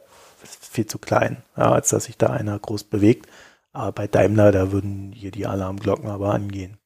ist 0.42 0.66
viel 0.66 0.86
zu 0.86 0.98
klein, 0.98 1.42
ja, 1.56 1.72
als 1.72 1.90
dass 1.90 2.04
sich 2.04 2.16
da 2.18 2.28
einer 2.28 2.58
groß 2.58 2.84
bewegt. 2.84 3.28
Aber 3.72 3.92
bei 3.92 4.06
Daimler, 4.08 4.52
da 4.52 4.72
würden 4.72 5.12
hier 5.12 5.30
die 5.32 5.46
Alarmglocken 5.46 6.08
aber 6.10 6.34
angehen. 6.34 6.78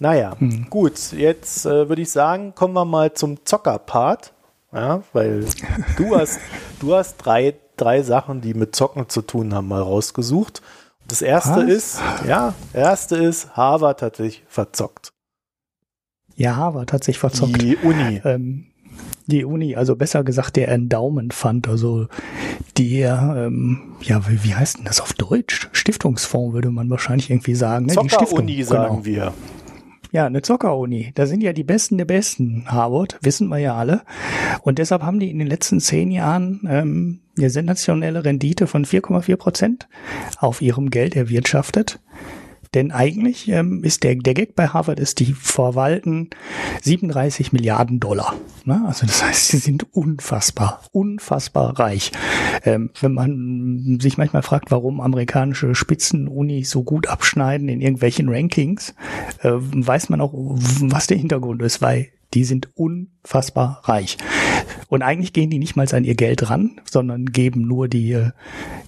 Naja, 0.00 0.34
Hm. 0.38 0.66
gut, 0.70 1.12
jetzt 1.12 1.66
äh, 1.66 1.88
würde 1.88 2.02
ich 2.02 2.10
sagen, 2.10 2.54
kommen 2.54 2.74
wir 2.74 2.84
mal 2.86 3.12
zum 3.12 3.44
Zocker-Part. 3.44 4.32
Ja, 4.72 5.02
weil 5.12 5.44
du 5.96 6.16
hast, 6.16 6.40
du 6.80 6.94
hast 6.94 7.18
drei, 7.18 7.54
drei 7.76 8.02
Sachen, 8.02 8.40
die 8.40 8.54
mit 8.54 8.74
Zocken 8.74 9.08
zu 9.08 9.20
tun 9.22 9.54
haben, 9.54 9.68
mal 9.68 9.82
rausgesucht. 9.82 10.62
Das 11.06 11.22
erste 11.22 11.66
Was? 11.66 11.68
ist, 11.68 12.00
ja, 12.26 12.54
erste 12.72 13.16
ist, 13.16 13.56
Harvard 13.56 14.00
hat 14.00 14.16
sich 14.16 14.42
verzockt. 14.48 15.12
Ja, 16.34 16.56
Harvard 16.56 16.92
hat 16.92 17.04
sich 17.04 17.18
verzockt. 17.18 17.60
Die 17.60 17.76
Uni. 17.76 18.20
ähm, 18.24 18.66
die 19.26 19.44
Uni, 19.44 19.76
also 19.76 19.96
besser 19.96 20.24
gesagt 20.24 20.56
der 20.56 20.68
Endowment 20.68 21.34
Fund, 21.34 21.68
also 21.68 22.06
der, 22.78 23.34
ähm, 23.36 23.96
ja, 24.02 24.26
wie, 24.28 24.42
wie 24.44 24.54
heißt 24.54 24.78
denn 24.78 24.84
das 24.86 25.00
auf 25.00 25.12
Deutsch? 25.12 25.68
Stiftungsfonds 25.72 26.54
würde 26.54 26.70
man 26.70 26.88
wahrscheinlich 26.90 27.30
irgendwie 27.30 27.54
sagen. 27.54 27.86
Ne? 27.86 27.92
Zocker-Uni, 27.94 28.62
sagen 28.62 29.02
genau. 29.02 29.04
wir. 29.04 29.34
Ja, 30.12 30.26
eine 30.26 30.42
Zocker-Uni. 30.42 31.12
Da 31.14 31.26
sind 31.26 31.40
ja 31.40 31.52
die 31.52 31.62
Besten 31.62 31.96
der 31.96 32.04
Besten, 32.04 32.64
Harvard, 32.66 33.18
wissen 33.22 33.48
wir 33.48 33.58
ja 33.58 33.76
alle. 33.76 34.02
Und 34.62 34.78
deshalb 34.78 35.02
haben 35.02 35.20
die 35.20 35.30
in 35.30 35.38
den 35.38 35.46
letzten 35.46 35.78
zehn 35.78 36.10
Jahren 36.10 36.66
ähm, 36.68 37.20
eine 37.38 37.48
sensationelle 37.48 38.24
Rendite 38.24 38.66
von 38.66 38.84
4,4 38.84 39.36
Prozent 39.36 39.88
auf 40.38 40.62
ihrem 40.62 40.90
Geld 40.90 41.14
erwirtschaftet. 41.14 42.00
Denn 42.74 42.90
eigentlich 42.90 43.48
ähm, 43.48 43.84
ist 43.84 44.02
der, 44.02 44.16
der 44.16 44.34
Gag 44.34 44.56
bei 44.56 44.68
Harvard 44.68 44.98
ist, 44.98 45.20
die 45.20 45.32
verwalten 45.32 46.30
37 46.82 47.52
Milliarden 47.52 48.00
Dollar. 48.00 48.34
Ne? 48.66 48.82
Also 48.86 49.06
das 49.06 49.22
heißt, 49.24 49.48
sie 49.48 49.58
sind 49.58 49.94
unfassbar, 49.94 50.82
unfassbar 50.92 51.78
reich. 51.78 52.12
Ähm, 52.64 52.90
wenn 53.00 53.14
man 53.14 53.98
sich 54.00 54.18
manchmal 54.18 54.42
fragt, 54.42 54.70
warum 54.70 55.00
amerikanische 55.00 55.74
Spitzenunis 55.74 56.70
so 56.70 56.82
gut 56.82 57.08
abschneiden 57.08 57.68
in 57.68 57.80
irgendwelchen 57.80 58.28
Rankings, 58.28 58.94
äh, 59.42 59.50
weiß 59.52 60.08
man 60.08 60.20
auch, 60.20 60.32
was 60.34 61.06
der 61.06 61.16
Hintergrund 61.16 61.62
ist, 61.62 61.82
weil 61.82 62.08
die 62.34 62.44
sind 62.44 62.68
unfassbar 62.76 63.82
reich. 63.84 64.16
Und 64.90 65.02
eigentlich 65.02 65.32
gehen 65.32 65.50
die 65.50 65.60
nicht 65.60 65.76
mal 65.76 65.86
an 65.94 66.04
ihr 66.04 66.16
Geld 66.16 66.50
ran, 66.50 66.72
sondern 66.84 67.26
geben 67.26 67.62
nur 67.62 67.88
die 67.88 68.12
äh, 68.12 68.30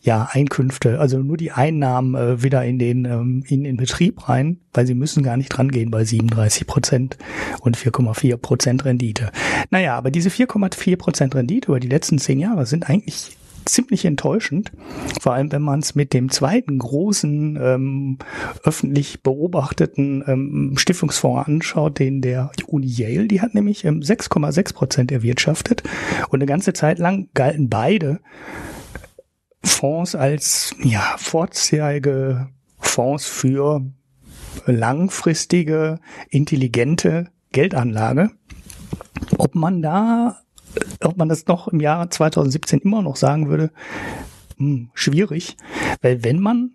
ja, 0.03 0.29
Einkünfte, 0.31 0.99
also 0.99 1.19
nur 1.19 1.37
die 1.37 1.53
Einnahmen 1.53 2.15
äh, 2.17 2.43
wieder 2.43 2.65
in 2.65 2.79
den, 2.79 3.05
ähm, 3.05 3.45
in 3.47 3.62
den 3.62 3.77
Betrieb 3.77 4.29
rein, 4.29 4.59
weil 4.75 4.85
sie 4.85 4.95
müssen 4.95 5.23
gar 5.23 5.37
nicht 5.37 5.49
dran 5.49 5.71
gehen 5.71 5.93
bei 5.93 6.05
37 6.05 6.67
Prozent 6.67 7.19
und 7.61 7.79
4,4 7.79 8.37
Prozent 8.37 8.85
Rendite. 8.85 9.31
Naja, 9.71 9.97
aber 9.97 10.11
diese 10.11 10.29
4,4 10.29 10.97
Prozent 10.97 11.35
Rendite 11.37 11.69
über 11.69 11.79
die 11.79 11.88
letzten 11.88 12.19
zehn 12.19 12.41
Jahre 12.41 12.67
sind 12.67 12.91
eigentlich 12.91 13.37
ziemlich 13.64 14.05
enttäuschend, 14.05 14.72
vor 15.20 15.35
allem 15.35 15.53
wenn 15.53 15.62
man 15.62 15.81
es 15.81 15.94
mit 15.94 16.12
dem 16.12 16.31
zweiten 16.31 16.79
großen 16.79 17.59
ähm, 17.61 18.18
öffentlich 18.64 19.22
beobachteten 19.22 20.25
ähm, 20.27 20.75
Stiftungsfonds 20.77 21.48
anschaut, 21.48 21.98
den 21.98 22.20
der 22.20 22.51
Uni 22.66 22.87
Yale, 22.87 23.27
die 23.27 23.40
hat 23.40 23.55
nämlich 23.55 23.85
ähm, 23.85 24.01
6,6 24.01 24.75
Prozent 24.75 25.12
erwirtschaftet 25.12 25.83
und 26.29 26.38
eine 26.38 26.46
ganze 26.46 26.72
Zeit 26.72 26.98
lang 26.98 27.29
galten 27.35 27.68
beide 27.68 28.20
Fonds 29.64 30.14
als 30.14 30.75
ja 30.83 31.14
vorzeige 31.18 32.48
Fonds 32.79 33.27
für 33.27 33.83
langfristige, 34.66 35.98
intelligente 36.31 37.29
Geldanlage. 37.53 38.31
Ob 39.38 39.55
man 39.55 39.83
da 39.83 40.42
ob 41.03 41.17
man 41.17 41.29
das 41.29 41.47
noch 41.47 41.69
im 41.69 41.81
Jahr 41.81 42.11
2017 42.11 42.81
immer 42.81 43.03
noch 43.03 43.17
sagen 43.17 43.49
würde, 43.49 43.71
hm, 44.57 44.91
schwierig, 44.95 45.57
weil 46.01 46.25
wenn 46.25 46.41
man 46.41 46.73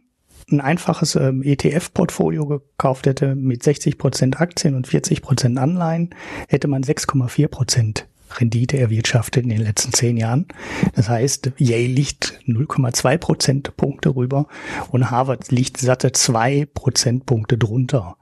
ein 0.50 0.62
einfaches 0.62 1.16
ähm, 1.16 1.44
ETF-Portfolio 1.44 2.46
gekauft 2.46 3.06
hätte 3.06 3.36
mit 3.36 3.64
60% 3.64 4.38
Aktien 4.38 4.76
und 4.76 4.88
40% 4.88 5.58
Anleihen, 5.58 6.12
hätte 6.48 6.68
man 6.68 6.84
6,4 6.84 7.48
Prozent 7.50 8.08
Rendite 8.36 8.78
erwirtschaftet 8.78 9.44
in 9.44 9.50
den 9.50 9.62
letzten 9.62 9.94
zehn 9.94 10.18
Jahren. 10.18 10.48
Das 10.96 11.10
heißt, 11.10 11.52
Yale 11.58 11.88
liegt 11.88 12.40
0,2 12.46 13.18
Prozentpunkte 13.18 14.16
rüber 14.16 14.48
und 14.92 15.12
Harvard 15.12 15.52
liegt 15.52 15.78
satte 15.78 16.12
zwei 16.12 16.68
Prozentpunkte 16.74 17.58
drunter. 17.58 18.18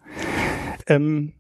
Ähm, 0.87 1.33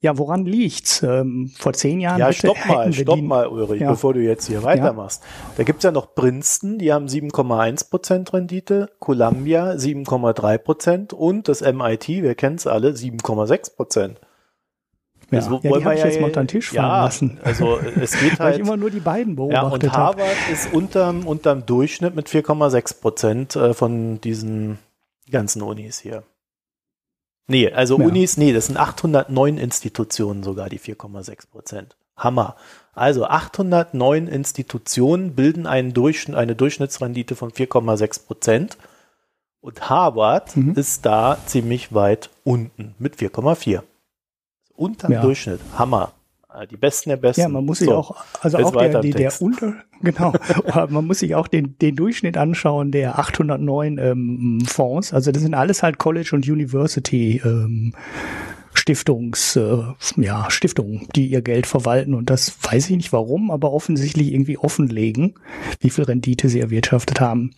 Ja, 0.00 0.18
woran 0.18 0.44
liegt's? 0.44 1.02
Ähm, 1.02 1.50
vor 1.56 1.72
zehn 1.72 2.00
Jahren. 2.00 2.18
Ja, 2.18 2.32
stopp 2.32 2.56
mal, 2.66 2.92
stopp 2.92 3.20
mal, 3.20 3.46
Ulrich, 3.46 3.80
ja. 3.80 3.90
bevor 3.90 4.14
du 4.14 4.20
jetzt 4.20 4.46
hier 4.46 4.62
weitermachst. 4.62 5.22
Ja. 5.22 5.52
Da 5.58 5.62
gibt's 5.64 5.84
ja 5.84 5.90
noch 5.90 6.14
Princeton, 6.14 6.78
die 6.78 6.92
haben 6.92 7.06
7,1 7.06 7.90
Prozent 7.90 8.32
Rendite, 8.32 8.90
Columbia 8.98 9.72
7,3 9.72 10.58
Prozent 10.58 11.12
und 11.12 11.48
das 11.48 11.60
MIT, 11.60 12.08
wir 12.08 12.34
kennen's 12.34 12.66
alle, 12.66 12.90
7,6 12.90 13.76
Prozent. 13.76 14.20
Ja, 15.30 15.38
also, 15.38 15.60
ja 15.62 15.78
die 15.78 15.84
habe 15.84 15.94
ich 15.94 16.02
jetzt 16.02 16.20
mal 16.20 16.26
unter 16.26 16.42
den 16.42 16.48
Tisch 16.48 16.70
fallen 16.70 16.82
ja, 16.82 17.04
lassen. 17.04 17.38
Also 17.42 17.78
es 17.78 18.12
geht 18.20 18.30
halt. 18.30 18.40
Weil 18.40 18.54
ich 18.54 18.60
immer 18.60 18.76
nur 18.76 18.90
die 18.90 19.00
beiden 19.00 19.36
beobachtet 19.36 19.84
Ja, 19.84 19.88
und 19.88 19.96
Harvard 19.96 20.28
hab. 20.28 20.52
ist 20.52 20.72
unterm, 20.72 21.26
unterm 21.26 21.66
Durchschnitt 21.66 22.16
mit 22.16 22.28
4,6 22.28 23.00
Prozent 23.00 23.56
äh, 23.56 23.72
von 23.72 24.20
diesen 24.20 24.78
ganzen 25.30 25.62
Unis 25.62 26.00
hier. 26.00 26.24
Nee, 27.46 27.70
also 27.72 27.98
ja. 27.98 28.06
Unis, 28.06 28.36
nee, 28.36 28.52
das 28.52 28.66
sind 28.66 28.76
809 28.76 29.58
Institutionen 29.58 30.42
sogar, 30.42 30.68
die 30.68 30.78
4,6 30.78 31.50
Prozent. 31.50 31.96
Hammer. 32.16 32.56
Also 32.92 33.24
809 33.26 34.28
Institutionen 34.28 35.34
bilden 35.34 35.66
einen 35.66 35.92
Durchschnitt, 35.92 36.36
eine 36.36 36.54
Durchschnittsrendite 36.54 37.34
von 37.34 37.50
4,6 37.50 38.26
Prozent. 38.26 38.78
Und 39.60 39.90
Harvard 39.90 40.56
mhm. 40.56 40.74
ist 40.74 41.04
da 41.04 41.38
ziemlich 41.46 41.92
weit 41.92 42.30
unten 42.44 42.94
mit 42.98 43.16
4,4. 43.16 43.82
Unterm 44.74 45.12
ja. 45.12 45.20
Durchschnitt. 45.20 45.60
Hammer. 45.76 46.12
Die 46.66 46.76
Besten 46.76 47.10
der 47.10 47.16
Besten. 47.16 47.42
Ja, 47.42 47.48
man 47.48 47.64
muss 47.64 47.78
sich 47.78 47.88
so, 47.88 47.94
auch, 47.94 48.16
also 48.40 48.58
auch 48.58 48.76
der, 48.76 49.00
die, 49.00 49.10
der 49.10 49.32
unter, 49.40 49.74
genau, 50.02 50.32
man 50.88 51.06
muss 51.06 51.20
sich 51.20 51.34
auch 51.34 51.48
den, 51.48 51.78
den 51.78 51.96
Durchschnitt 51.96 52.36
anschauen 52.36 52.90
der 52.90 53.18
809 53.18 53.98
ähm, 53.98 54.60
Fonds. 54.66 55.12
Also 55.12 55.32
das 55.32 55.42
sind 55.42 55.54
alles 55.54 55.82
halt 55.82 55.98
College 55.98 56.30
und 56.32 56.48
University 56.48 57.40
ähm, 57.44 57.94
Stiftungs, 58.74 59.56
äh, 59.56 59.78
ja, 60.16 60.50
Stiftungen, 60.50 61.08
die 61.14 61.26
ihr 61.26 61.42
Geld 61.42 61.66
verwalten 61.66 62.14
und 62.14 62.30
das 62.30 62.56
weiß 62.62 62.90
ich 62.90 62.96
nicht 62.96 63.12
warum, 63.12 63.50
aber 63.50 63.72
offensichtlich 63.72 64.32
irgendwie 64.32 64.58
offenlegen, 64.58 65.34
wie 65.80 65.90
viel 65.90 66.04
Rendite 66.04 66.48
sie 66.48 66.60
erwirtschaftet 66.60 67.20
haben. 67.20 67.52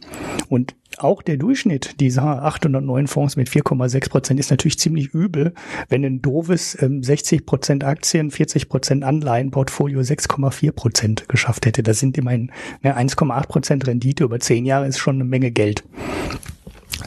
Und 0.48 0.74
auch 0.98 1.22
der 1.22 1.36
Durchschnitt 1.36 2.00
dieser 2.00 2.42
809 2.42 3.06
Fonds 3.06 3.36
mit 3.36 3.48
4,6 3.48 4.10
Prozent 4.10 4.40
ist 4.40 4.50
natürlich 4.50 4.78
ziemlich 4.78 5.08
übel, 5.14 5.54
wenn 5.88 6.04
ein 6.04 6.22
doofes 6.22 6.80
ähm, 6.82 7.02
60 7.02 7.46
Prozent 7.46 7.84
Aktien, 7.84 8.30
40 8.30 8.68
Prozent 8.68 9.04
Anleihenportfolio 9.04 10.00
6,4 10.00 10.72
Prozent 10.72 11.28
geschafft 11.28 11.66
hätte. 11.66 11.82
Das 11.82 11.98
sind 11.98 12.18
immerhin 12.18 12.50
ne, 12.82 12.96
1,8 12.96 13.46
Prozent 13.46 13.86
Rendite 13.86 14.24
über 14.24 14.40
zehn 14.40 14.64
Jahre 14.64 14.86
ist 14.86 14.98
schon 14.98 15.16
eine 15.16 15.24
Menge 15.24 15.50
Geld. 15.50 15.84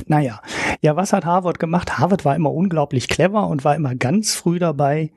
Naja, 0.08 0.42
ja, 0.82 0.96
was 0.96 1.14
hat 1.14 1.26
Harvard 1.26 1.60
gemacht? 1.60 1.98
Harvard 1.98 2.26
war 2.26 2.36
immer 2.36 2.52
unglaublich 2.52 3.08
clever 3.08 3.48
und 3.48 3.64
war 3.64 3.76
immer 3.76 3.96
ganz 3.96 4.36
früh 4.36 4.60
dabei, 4.60 5.12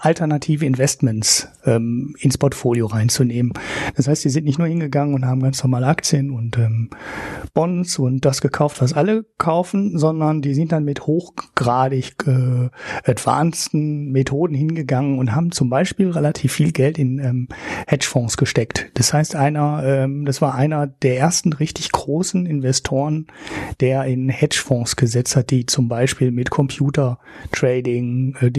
alternative 0.00 0.64
Investments 0.64 1.48
ähm, 1.64 2.14
ins 2.18 2.38
Portfolio 2.38 2.86
reinzunehmen. 2.86 3.52
Das 3.96 4.08
heißt, 4.08 4.24
die 4.24 4.30
sind 4.30 4.44
nicht 4.44 4.58
nur 4.58 4.68
hingegangen 4.68 5.14
und 5.14 5.26
haben 5.26 5.42
ganz 5.42 5.62
normal 5.62 5.84
Aktien 5.84 6.30
und 6.30 6.58
ähm, 6.58 6.90
Bonds 7.52 7.98
und 7.98 8.24
das 8.24 8.40
gekauft, 8.40 8.80
was 8.80 8.92
alle 8.92 9.24
kaufen, 9.38 9.98
sondern 9.98 10.42
die 10.42 10.54
sind 10.54 10.72
dann 10.72 10.84
mit 10.84 11.06
hochgradig 11.06 12.26
äh, 12.26 12.70
advanceden 13.04 14.10
Methoden 14.10 14.54
hingegangen 14.54 15.18
und 15.18 15.34
haben 15.34 15.52
zum 15.52 15.70
Beispiel 15.70 16.10
relativ 16.10 16.52
viel 16.52 16.72
Geld 16.72 16.98
in 16.98 17.18
ähm, 17.18 17.48
Hedgefonds 17.86 18.36
gesteckt. 18.36 18.90
Das 18.94 19.12
heißt, 19.12 19.36
einer, 19.36 19.82
ähm, 19.84 20.24
das 20.24 20.40
war 20.40 20.54
einer 20.54 20.86
der 20.86 21.18
ersten 21.18 21.52
richtig 21.52 21.92
großen 21.92 22.46
Investoren, 22.46 23.26
der 23.80 24.04
in 24.04 24.28
Hedgefonds 24.28 24.96
gesetzt 24.96 25.36
hat, 25.36 25.50
die 25.50 25.66
zum 25.66 25.88
Beispiel 25.88 26.30
mit 26.30 26.50
Computer 26.50 27.18
Trading, 27.52 28.36
äh, 28.40 28.50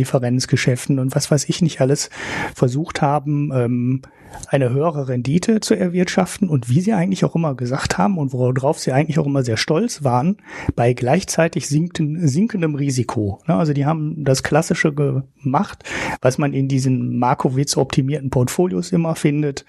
Differenzgeschäften 0.86 1.00
und 1.00 1.16
was 1.16 1.32
weiß 1.32 1.50
ich 1.50 1.62
nicht 1.62 1.82
alles 1.82 2.10
versucht 2.54 3.02
haben, 3.02 3.52
ähm, 3.54 4.02
eine 4.48 4.70
höhere 4.70 5.08
Rendite 5.08 5.62
zu 5.62 5.76
erwirtschaften 5.76 6.50
und 6.50 6.70
wie 6.70 6.82
sie 6.82 6.94
eigentlich 6.94 7.24
auch 7.24 7.36
immer 7.36 7.56
gesagt 7.56 7.98
haben 7.98 8.18
und 8.18 8.34
worauf 8.34 8.80
sie 8.80 8.92
eigentlich 8.92 9.18
auch 9.18 9.26
immer 9.26 9.44
sehr 9.44 9.58
stolz 9.58 10.04
waren, 10.04 10.38
bei 10.76 10.94
gleichzeitig 10.94 11.68
sinkten, 11.68 12.28
sinkendem 12.28 12.76
Risiko. 12.76 13.40
Ne, 13.48 13.56
also 13.56 13.74
die 13.74 13.86
haben 13.86 14.24
das 14.24 14.44
Klassische 14.44 14.94
gemacht, 14.94 15.84
was 16.22 16.38
man 16.38 16.54
in 16.54 16.68
diesen 16.68 17.18
Markowitz 17.18 17.78
optimierten 17.78 18.30
Portfolios 18.30 18.92
immer 18.92 19.16
findet. 19.16 19.66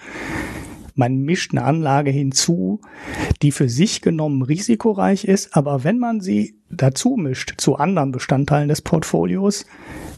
Man 0.96 1.18
mischt 1.18 1.52
eine 1.52 1.62
Anlage 1.62 2.10
hinzu, 2.10 2.80
die 3.42 3.52
für 3.52 3.68
sich 3.68 4.00
genommen 4.00 4.42
risikoreich 4.42 5.24
ist, 5.24 5.54
aber 5.54 5.84
wenn 5.84 5.98
man 5.98 6.20
sie 6.20 6.58
dazu 6.70 7.16
mischt 7.16 7.54
zu 7.58 7.76
anderen 7.76 8.12
Bestandteilen 8.12 8.68
des 8.68 8.80
Portfolios, 8.80 9.66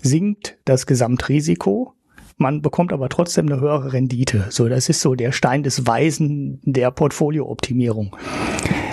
sinkt 0.02 0.56
das 0.64 0.86
Gesamtrisiko. 0.86 1.94
Man 2.36 2.62
bekommt 2.62 2.92
aber 2.92 3.08
trotzdem 3.08 3.46
eine 3.46 3.60
höhere 3.60 3.92
Rendite. 3.92 4.46
So, 4.50 4.68
das 4.68 4.88
ist 4.88 5.00
so 5.00 5.16
der 5.16 5.32
Stein 5.32 5.64
des 5.64 5.88
Weisen 5.88 6.60
der 6.62 6.92
Portfoliooptimierung. 6.92 8.16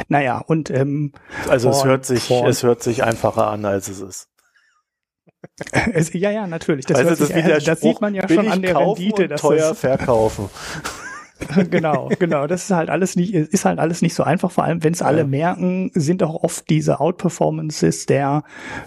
Naja, 0.07 0.39
und 0.39 0.71
ähm, 0.71 1.11
also 1.47 1.69
es 1.69 1.85
hört 1.85 2.05
sich, 2.07 2.31
es 2.31 2.63
hört 2.63 2.81
sich 2.81 3.03
einfacher 3.03 3.47
an, 3.47 3.63
als 3.63 3.87
es 3.87 4.01
ist. 4.01 4.29
Es, 5.93 6.11
ja, 6.13 6.31
ja, 6.31 6.47
natürlich. 6.47 6.85
Das, 6.87 6.97
also 6.97 7.11
das, 7.11 7.27
sich, 7.27 7.63
das 7.63 7.79
sieht 7.79 8.01
man 8.01 8.15
ja 8.15 8.27
schon 8.27 8.47
an 8.47 8.63
der 8.63 8.75
Rendite. 8.77 9.27
Dass 9.27 9.41
teuer 9.41 9.75
verkaufen. 9.75 10.49
genau, 11.69 12.10
genau. 12.19 12.47
Das 12.47 12.65
ist 12.65 12.71
halt 12.71 12.89
alles 12.89 13.15
nicht, 13.15 13.34
ist 13.34 13.65
halt 13.65 13.79
alles 13.79 14.01
nicht 14.01 14.13
so 14.13 14.23
einfach. 14.23 14.51
Vor 14.51 14.63
allem, 14.63 14.84
wenn 14.84 14.93
es 14.93 15.01
alle 15.01 15.19
ja. 15.19 15.27
merken, 15.27 15.91
sind 15.93 16.23
auch 16.23 16.43
oft 16.43 16.69
diese 16.69 16.99
Outperformances 16.99 18.05
der 18.05 18.43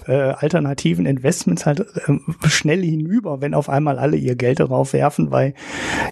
äh, 0.06 0.12
alternativen 0.12 1.06
Investments 1.06 1.66
halt 1.66 1.80
äh, 1.80 2.48
schnell 2.48 2.82
hinüber, 2.82 3.40
wenn 3.40 3.54
auf 3.54 3.68
einmal 3.68 3.98
alle 3.98 4.16
ihr 4.16 4.36
Geld 4.36 4.60
darauf 4.60 4.92
werfen, 4.92 5.30
weil 5.30 5.54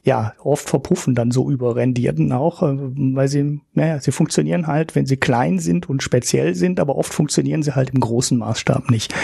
ja 0.05 0.33
oft 0.43 0.69
verpuffen 0.69 1.15
dann 1.15 1.31
so 1.31 1.51
Überrendierten 1.51 2.33
auch, 2.33 2.63
äh, 2.63 2.77
weil 2.79 3.29
sie, 3.29 3.61
naja, 3.75 4.01
sie 4.01 4.13
funktionieren 4.13 4.67
halt, 4.67 4.95
wenn 4.95 5.07
sie 5.07 5.17
klein 5.17 5.59
sind 5.59 5.89
und 5.89 6.03
speziell 6.03 6.55
sind, 6.55 6.81
aber 6.81 6.97
oft 6.97 7.13
funktionieren 7.13 7.63
sie 7.63 7.75
halt 7.75 7.91
im 7.91 8.01
großen 8.01 8.39
Maßstab 8.39 8.91
nicht. 8.91 9.15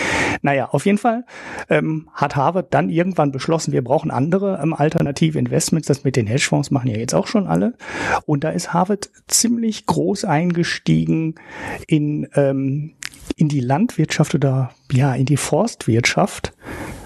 Naja, 0.42 0.68
auf 0.70 0.86
jeden 0.86 0.98
Fall 0.98 1.24
ähm, 1.68 2.08
hat 2.12 2.36
Harvard 2.36 2.72
dann 2.74 2.90
irgendwann 2.90 3.32
beschlossen, 3.32 3.72
wir 3.72 3.82
brauchen 3.82 4.10
andere 4.10 4.60
ähm, 4.62 4.74
alternative 4.74 5.38
Investments. 5.38 5.88
Das 5.88 6.04
mit 6.04 6.16
den 6.16 6.26
Hedgefonds 6.26 6.70
machen 6.70 6.88
ja 6.88 6.96
jetzt 6.96 7.11
auch 7.14 7.26
schon 7.26 7.46
alle. 7.46 7.74
Und 8.26 8.44
da 8.44 8.50
ist 8.50 8.72
Harvard 8.72 9.10
ziemlich 9.28 9.86
groß 9.86 10.24
eingestiegen 10.24 11.34
in, 11.86 12.28
ähm, 12.34 12.94
in 13.36 13.48
die 13.48 13.60
Landwirtschaft 13.60 14.34
oder 14.34 14.70
ja, 14.90 15.14
in 15.14 15.26
die 15.26 15.36
Forstwirtschaft 15.36 16.52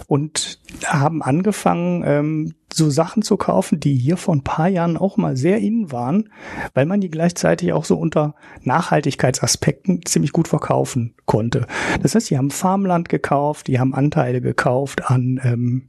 und 0.07 0.61
haben 0.85 1.23
angefangen, 1.23 2.03
ähm, 2.07 2.55
so 2.73 2.91
Sachen 2.91 3.23
zu 3.23 3.37
kaufen, 3.37 3.81
die 3.81 3.97
hier 3.97 4.17
vor 4.17 4.35
ein 4.35 4.45
paar 4.45 4.69
Jahren 4.69 4.97
auch 4.97 5.17
mal 5.17 5.37
sehr 5.37 5.59
innen 5.59 5.91
waren, 5.93 6.29
weil 6.75 6.87
man 6.87 7.01
die 7.01 7.11
gleichzeitig 7.11 7.73
auch 7.73 7.85
so 7.85 7.97
unter 7.97 8.35
Nachhaltigkeitsaspekten 8.63 10.05
ziemlich 10.05 10.33
gut 10.33 10.47
verkaufen 10.47 11.15
konnte. 11.25 11.67
Das 12.03 12.15
heißt, 12.15 12.31
die 12.31 12.39
haben 12.39 12.51
Farmland 12.51 13.09
gekauft, 13.09 13.67
die 13.67 13.81
haben 13.81 13.95
Anteile 13.95 14.41
gekauft 14.41 15.11
an 15.11 15.41
ähm, 15.43 15.83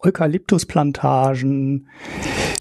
Eukalyptusplantagen. 0.00 1.88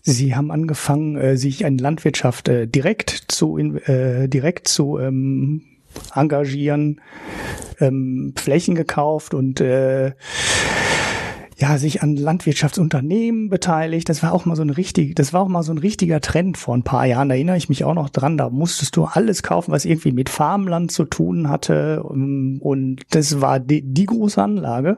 Sie 0.02 0.36
haben 0.36 0.52
angefangen, 0.52 1.18
äh, 1.18 1.38
sich 1.38 1.64
in 1.64 1.78
Landwirtschaft 1.78 2.48
äh, 2.50 2.68
direkt 2.68 3.26
zu 3.28 3.58
äh, 3.58 4.28
direkt 4.28 4.68
zu 4.68 5.00
ähm, 5.00 5.62
engagieren, 6.14 7.02
ähm, 7.80 8.34
Flächen 8.38 8.76
gekauft 8.76 9.34
und 9.34 9.62
äh, 9.62 10.14
ja, 11.58 11.78
sich 11.78 12.04
an 12.04 12.18
Landwirtschaftsunternehmen 12.18 13.50
beteiligt. 13.50 14.10
Das 14.10 14.22
war 14.24 14.34
auch 14.34 14.46
mal 14.46 14.56
so 14.56 14.64
ein 14.64 14.70
richtig, 14.70 15.16
das 15.16 15.32
war 15.32 15.42
auch 15.42 15.48
mal 15.48 15.64
so 15.64 15.72
ein 15.72 15.78
richtiger 15.78 16.20
Trend 16.20 16.58
vor 16.58 16.76
ein 16.76 16.84
paar 16.84 17.06
Jahren. 17.06 17.30
Da 17.30 17.36
erinnere 17.36 17.58
ich 17.58 17.70
mich 17.70 17.84
auch 17.84 17.94
noch 17.94 18.10
dran. 18.10 18.38
Da 18.38 18.50
musstest 18.50 18.98
du 18.98 19.06
alles 19.06 19.44
kaufen, 19.44 19.72
was 19.72 19.86
irgendwie 19.86 20.12
mit 20.12 20.30
Farmland 20.30 20.92
zu 20.92 21.06
tun 21.06 21.50
hatte. 21.50 22.04
Und 22.04 23.00
das 23.12 23.40
war 23.40 23.60
die, 23.60 23.82
die 23.82 24.06
große 24.06 24.42
Anlage. 24.42 24.98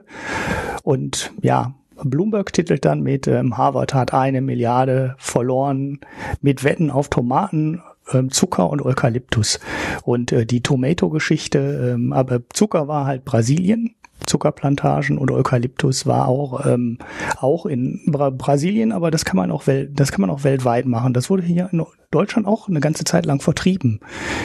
Und 0.83 1.33
ja, 1.41 1.75
Bloomberg 2.03 2.53
titelt 2.53 2.85
dann 2.85 3.01
mit 3.01 3.27
ähm, 3.27 3.57
Harvard 3.57 3.93
hat 3.93 4.13
eine 4.13 4.41
Milliarde 4.41 5.15
verloren 5.17 5.99
mit 6.41 6.63
Wetten 6.63 6.91
auf 6.91 7.09
Tomaten, 7.09 7.81
ähm, 8.13 8.31
Zucker 8.31 8.69
und 8.69 8.81
Eukalyptus. 8.81 9.59
Und 10.03 10.31
äh, 10.31 10.45
die 10.45 10.61
Tomato-Geschichte, 10.61 11.93
ähm, 11.93 12.13
aber 12.13 12.41
Zucker 12.49 12.87
war 12.87 13.05
halt 13.05 13.25
Brasilien. 13.25 13.95
Zuckerplantagen 14.25 15.17
und 15.17 15.31
Eukalyptus 15.31 16.05
war 16.05 16.27
auch 16.27 16.65
ähm, 16.65 16.97
auch 17.37 17.65
in 17.65 18.01
Bra 18.07 18.29
Brasilien, 18.31 18.91
aber 18.91 19.11
das 19.11 19.25
kann 19.25 19.37
man 19.37 19.51
auch 19.51 19.63
das 19.65 20.11
kann 20.11 20.21
man 20.21 20.29
auch 20.29 20.43
weltweit 20.43 20.85
machen. 20.85 21.13
Das 21.13 21.29
wurde 21.29 21.43
hier 21.43 21.69
in 21.71 21.85
Deutschland 22.11 22.47
auch 22.47 22.67
eine 22.67 22.79
ganze 22.79 23.03
Zeit 23.03 23.25
lang 23.25 23.41
vertrieben. 23.41 23.99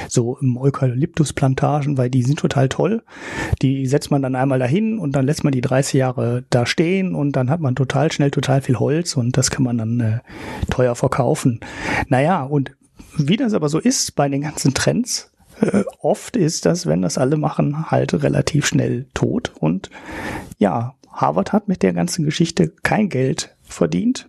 So 0.08 0.36
im 0.40 0.56
Eukalyptusplantagen, 0.56 1.96
weil 1.96 2.10
die 2.10 2.22
sind 2.22 2.38
total 2.38 2.68
toll. 2.68 3.02
Die 3.62 3.86
setzt 3.86 4.10
man 4.10 4.22
dann 4.22 4.34
einmal 4.34 4.58
dahin 4.58 4.98
und 4.98 5.12
dann 5.12 5.26
lässt 5.26 5.44
man 5.44 5.52
die 5.52 5.60
30 5.60 5.94
Jahre 5.94 6.44
da 6.50 6.66
stehen 6.66 7.14
und 7.14 7.32
dann 7.32 7.48
hat 7.48 7.60
man 7.60 7.74
total 7.74 8.12
schnell 8.12 8.30
total 8.30 8.60
viel 8.60 8.78
Holz 8.78 9.16
und 9.16 9.36
das 9.36 9.50
kann 9.50 9.62
man 9.62 9.78
dann 9.78 10.00
äh, 10.00 10.18
teuer 10.68 10.94
verkaufen. 10.94 11.60
Naja, 12.08 12.42
und 12.42 12.72
wie 13.16 13.36
das 13.36 13.54
aber 13.54 13.68
so 13.68 13.78
ist 13.78 14.14
bei 14.14 14.28
den 14.28 14.42
ganzen 14.42 14.74
Trends, 14.74 15.29
äh, 15.60 15.84
oft 16.00 16.36
ist 16.36 16.66
das, 16.66 16.86
wenn 16.86 17.02
das 17.02 17.18
alle 17.18 17.36
machen, 17.36 17.90
halt 17.90 18.22
relativ 18.22 18.66
schnell 18.66 19.06
tot. 19.14 19.52
Und 19.58 19.90
ja, 20.58 20.94
Harvard 21.12 21.52
hat 21.52 21.68
mit 21.68 21.82
der 21.82 21.92
ganzen 21.92 22.24
Geschichte 22.24 22.72
kein 22.82 23.08
Geld 23.08 23.54
verdient, 23.62 24.28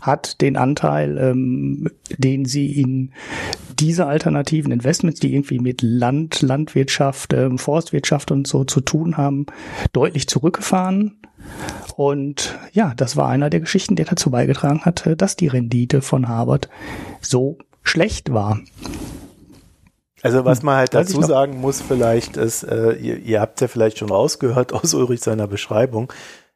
hat 0.00 0.40
den 0.40 0.56
Anteil, 0.56 1.18
ähm, 1.18 1.88
den 2.16 2.44
sie 2.44 2.80
in 2.80 3.12
diese 3.78 4.06
alternativen 4.06 4.72
Investments, 4.72 5.20
die 5.20 5.34
irgendwie 5.34 5.58
mit 5.58 5.82
Land, 5.82 6.42
Landwirtschaft, 6.42 7.32
ähm, 7.32 7.58
Forstwirtschaft 7.58 8.30
und 8.30 8.46
so 8.46 8.64
zu 8.64 8.80
tun 8.80 9.16
haben, 9.16 9.46
deutlich 9.92 10.28
zurückgefahren. 10.28 11.18
Und 11.96 12.58
ja, 12.72 12.94
das 12.96 13.16
war 13.16 13.28
einer 13.28 13.50
der 13.50 13.60
Geschichten, 13.60 13.96
der 13.96 14.06
dazu 14.06 14.30
beigetragen 14.30 14.82
hat, 14.82 15.06
äh, 15.06 15.16
dass 15.16 15.36
die 15.36 15.48
Rendite 15.48 16.02
von 16.02 16.28
Harvard 16.28 16.68
so 17.20 17.58
schlecht 17.82 18.32
war. 18.32 18.60
Also 20.26 20.44
was 20.44 20.62
man 20.62 20.76
halt 20.76 20.94
dazu 20.94 21.22
sagen 21.22 21.60
muss 21.60 21.80
vielleicht 21.80 22.36
ist, 22.36 22.62
äh, 22.62 22.92
ihr, 22.92 23.18
ihr 23.18 23.40
habt 23.40 23.60
ja 23.60 23.68
vielleicht 23.68 23.98
schon 23.98 24.10
rausgehört 24.10 24.72
aus 24.72 24.94
Ulrich 24.94 25.20
seiner 25.20 25.46
Beschreibung, 25.46 26.12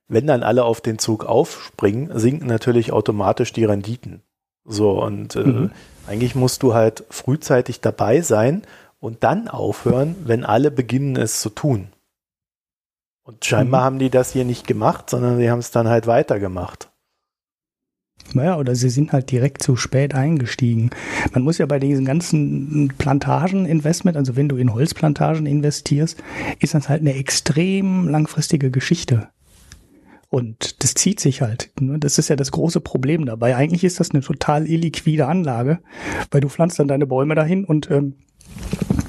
wenn 0.08 0.26
dann 0.26 0.42
alle 0.42 0.64
auf 0.64 0.80
den 0.80 0.98
Zug 0.98 1.24
aufspringen, 1.24 2.18
sinken 2.18 2.46
natürlich 2.46 2.92
automatisch 2.92 3.52
die 3.52 3.64
Renditen. 3.64 4.22
So, 4.64 5.02
und 5.02 5.36
äh, 5.36 5.42
mhm. 5.44 5.70
eigentlich 6.06 6.34
musst 6.34 6.62
du 6.62 6.74
halt 6.74 7.04
frühzeitig 7.10 7.80
dabei 7.80 8.20
sein 8.20 8.62
und 8.98 9.24
dann 9.24 9.48
aufhören, 9.48 10.16
wenn 10.24 10.44
alle 10.44 10.70
beginnen 10.70 11.16
es 11.16 11.40
zu 11.40 11.50
tun. 11.50 11.88
Und 13.22 13.44
scheinbar 13.44 13.82
mhm. 13.82 13.84
haben 13.84 13.98
die 13.98 14.10
das 14.10 14.32
hier 14.32 14.44
nicht 14.44 14.66
gemacht, 14.66 15.08
sondern 15.08 15.38
sie 15.38 15.50
haben 15.50 15.60
es 15.60 15.70
dann 15.70 15.88
halt 15.88 16.06
weitergemacht. 16.06 16.90
Naja, 18.32 18.58
oder 18.58 18.74
sie 18.74 18.90
sind 18.90 19.12
halt 19.12 19.30
direkt 19.30 19.62
zu 19.62 19.76
spät 19.76 20.14
eingestiegen. 20.14 20.90
Man 21.32 21.42
muss 21.42 21.58
ja 21.58 21.66
bei 21.66 21.78
diesen 21.78 22.04
ganzen 22.04 22.92
Plantagen-Investment, 22.96 24.16
also 24.16 24.36
wenn 24.36 24.48
du 24.48 24.56
in 24.56 24.72
Holzplantagen 24.72 25.46
investierst, 25.46 26.22
ist 26.60 26.74
das 26.74 26.88
halt 26.88 27.00
eine 27.00 27.14
extrem 27.14 28.08
langfristige 28.08 28.70
Geschichte. 28.70 29.28
Und 30.28 30.82
das 30.84 30.94
zieht 30.94 31.18
sich 31.18 31.42
halt. 31.42 31.70
Ne? 31.80 31.98
Das 31.98 32.18
ist 32.18 32.28
ja 32.28 32.36
das 32.36 32.52
große 32.52 32.80
Problem 32.80 33.26
dabei. 33.26 33.56
Eigentlich 33.56 33.82
ist 33.82 33.98
das 33.98 34.12
eine 34.12 34.20
total 34.20 34.68
illiquide 34.68 35.26
Anlage, 35.26 35.80
weil 36.30 36.40
du 36.40 36.48
pflanzt 36.48 36.78
dann 36.78 36.86
deine 36.86 37.06
Bäume 37.06 37.34
dahin 37.34 37.64
und 37.64 37.90
ähm, 37.90 38.14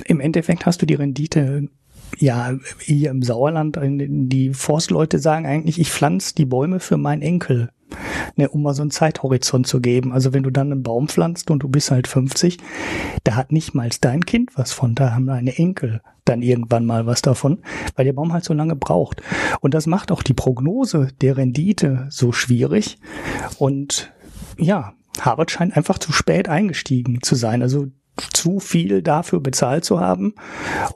im 0.06 0.20
Endeffekt 0.20 0.66
hast 0.66 0.82
du 0.82 0.88
die 0.88 0.96
Rendite 0.96 1.70
ja, 2.18 2.58
hier 2.80 3.10
im 3.10 3.24
Sauerland, 3.24 3.80
die 3.82 4.54
Forstleute 4.54 5.20
sagen 5.20 5.46
eigentlich, 5.46 5.80
ich 5.80 5.92
pflanze 5.92 6.36
die 6.36 6.46
Bäume 6.46 6.80
für 6.80 6.98
meinen 6.98 7.22
Enkel 7.22 7.70
ne, 8.36 8.50
um 8.50 8.64
mal 8.64 8.74
so 8.74 8.82
einen 8.82 8.92
Zeithorizont 8.92 9.68
zu 9.68 9.82
geben. 9.82 10.12
Also 10.12 10.34
wenn 10.34 10.44
du 10.44 10.50
dann 10.50 10.72
einen 10.72 10.84
Baum 10.84 11.08
pflanzt 11.08 11.52
und 11.52 11.60
du 11.60 11.70
bist 11.70 11.92
halt 11.92 12.08
50, 12.08 12.58
da 13.24 13.36
hat 13.36 13.52
nicht 13.52 13.74
mal 13.74 13.90
dein 14.02 14.26
Kind 14.26 14.52
was 14.56 14.72
von, 14.72 14.96
da 14.96 15.14
haben 15.14 15.28
deine 15.28 15.58
Enkel 15.58 16.02
dann 16.26 16.42
irgendwann 16.42 16.86
mal 16.86 17.06
was 17.06 17.22
davon, 17.22 17.60
weil 17.96 18.06
der 18.06 18.14
Baum 18.14 18.34
halt 18.34 18.44
so 18.44 18.54
lange 18.54 18.76
braucht. 18.76 19.22
Und 19.60 19.74
das 19.74 19.88
macht 19.88 20.12
auch 20.12 20.24
die 20.24 20.34
Prognose 20.34 21.10
der 21.22 21.38
Rendite 21.38 22.08
so 22.10 22.32
schwierig. 22.32 22.98
Und 23.58 24.14
ja, 24.58 24.94
Harvard 25.20 25.52
scheint 25.52 25.76
einfach 25.76 25.98
zu 25.98 26.12
spät 26.12 26.48
eingestiegen 26.48 27.22
zu 27.22 27.36
sein. 27.36 27.62
Also 27.62 27.88
zu 28.30 28.60
viel 28.60 29.02
dafür 29.02 29.40
bezahlt 29.40 29.86
zu 29.86 30.00
haben. 30.00 30.36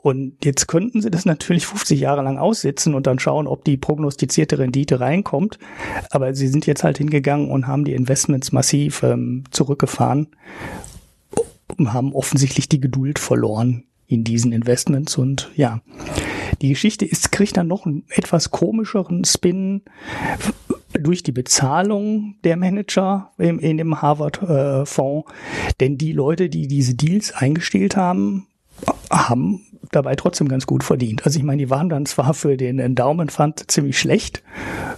Und 0.02 0.44
jetzt 0.44 0.68
könnten 0.68 1.02
sie 1.02 1.10
das 1.10 1.24
natürlich 1.24 1.66
50 1.66 1.98
Jahre 2.00 2.22
lang 2.22 2.38
aussitzen 2.38 2.94
und 2.94 3.06
dann 3.06 3.18
schauen, 3.18 3.46
ob 3.46 3.64
die 3.64 3.76
prognostizierte 3.76 4.58
Rendite 4.58 5.00
reinkommt. 5.00 5.58
Aber 6.10 6.34
sie 6.34 6.48
sind 6.48 6.66
jetzt 6.66 6.84
halt 6.84 6.98
hingegangen 6.98 7.50
und 7.50 7.66
haben 7.66 7.84
die 7.84 7.94
Investments 7.94 8.52
massiv 8.52 9.02
ähm, 9.02 9.44
zurückgefahren 9.50 10.28
und 11.76 11.92
haben 11.92 12.12
offensichtlich 12.12 12.68
die 12.68 12.80
Geduld 12.80 13.18
verloren 13.18 13.84
in 14.06 14.24
diesen 14.24 14.52
Investments. 14.52 15.18
Und 15.18 15.50
ja, 15.56 15.80
die 16.62 16.70
Geschichte 16.70 17.04
ist, 17.04 17.32
kriegt 17.32 17.56
dann 17.56 17.66
noch 17.66 17.86
einen 17.86 18.04
etwas 18.08 18.50
komischeren 18.50 19.24
Spin 19.24 19.82
durch 20.98 21.22
die 21.22 21.32
Bezahlung 21.32 22.36
der 22.44 22.56
Manager 22.56 23.32
in, 23.38 23.58
in 23.58 23.76
dem 23.76 24.00
Harvard-Fonds. 24.02 25.28
Äh, 25.28 25.72
Denn 25.80 25.98
die 25.98 26.12
Leute, 26.12 26.48
die 26.48 26.68
diese 26.68 26.94
Deals 26.94 27.32
eingestellt 27.32 27.96
haben, 27.96 28.46
haben 29.10 29.62
dabei 29.92 30.16
trotzdem 30.16 30.48
ganz 30.48 30.66
gut 30.66 30.84
verdient. 30.84 31.24
Also 31.24 31.38
ich 31.38 31.44
meine, 31.44 31.58
die 31.58 31.70
waren 31.70 31.88
dann 31.88 32.06
zwar 32.06 32.34
für 32.34 32.56
den 32.56 32.78
Endowment 32.78 33.32
Fund 33.32 33.70
ziemlich 33.70 33.98
schlecht, 33.98 34.42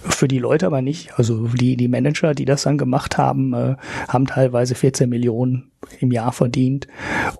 für 0.00 0.28
die 0.28 0.38
Leute 0.38 0.66
aber 0.66 0.82
nicht. 0.82 1.18
Also 1.18 1.48
die, 1.48 1.76
die 1.76 1.88
Manager, 1.88 2.34
die 2.34 2.44
das 2.44 2.62
dann 2.62 2.78
gemacht 2.78 3.18
haben, 3.18 3.52
äh, 3.52 3.76
haben 4.08 4.26
teilweise 4.26 4.74
14 4.74 5.08
Millionen 5.08 5.67
im 6.00 6.12
Jahr 6.12 6.32
verdient. 6.32 6.88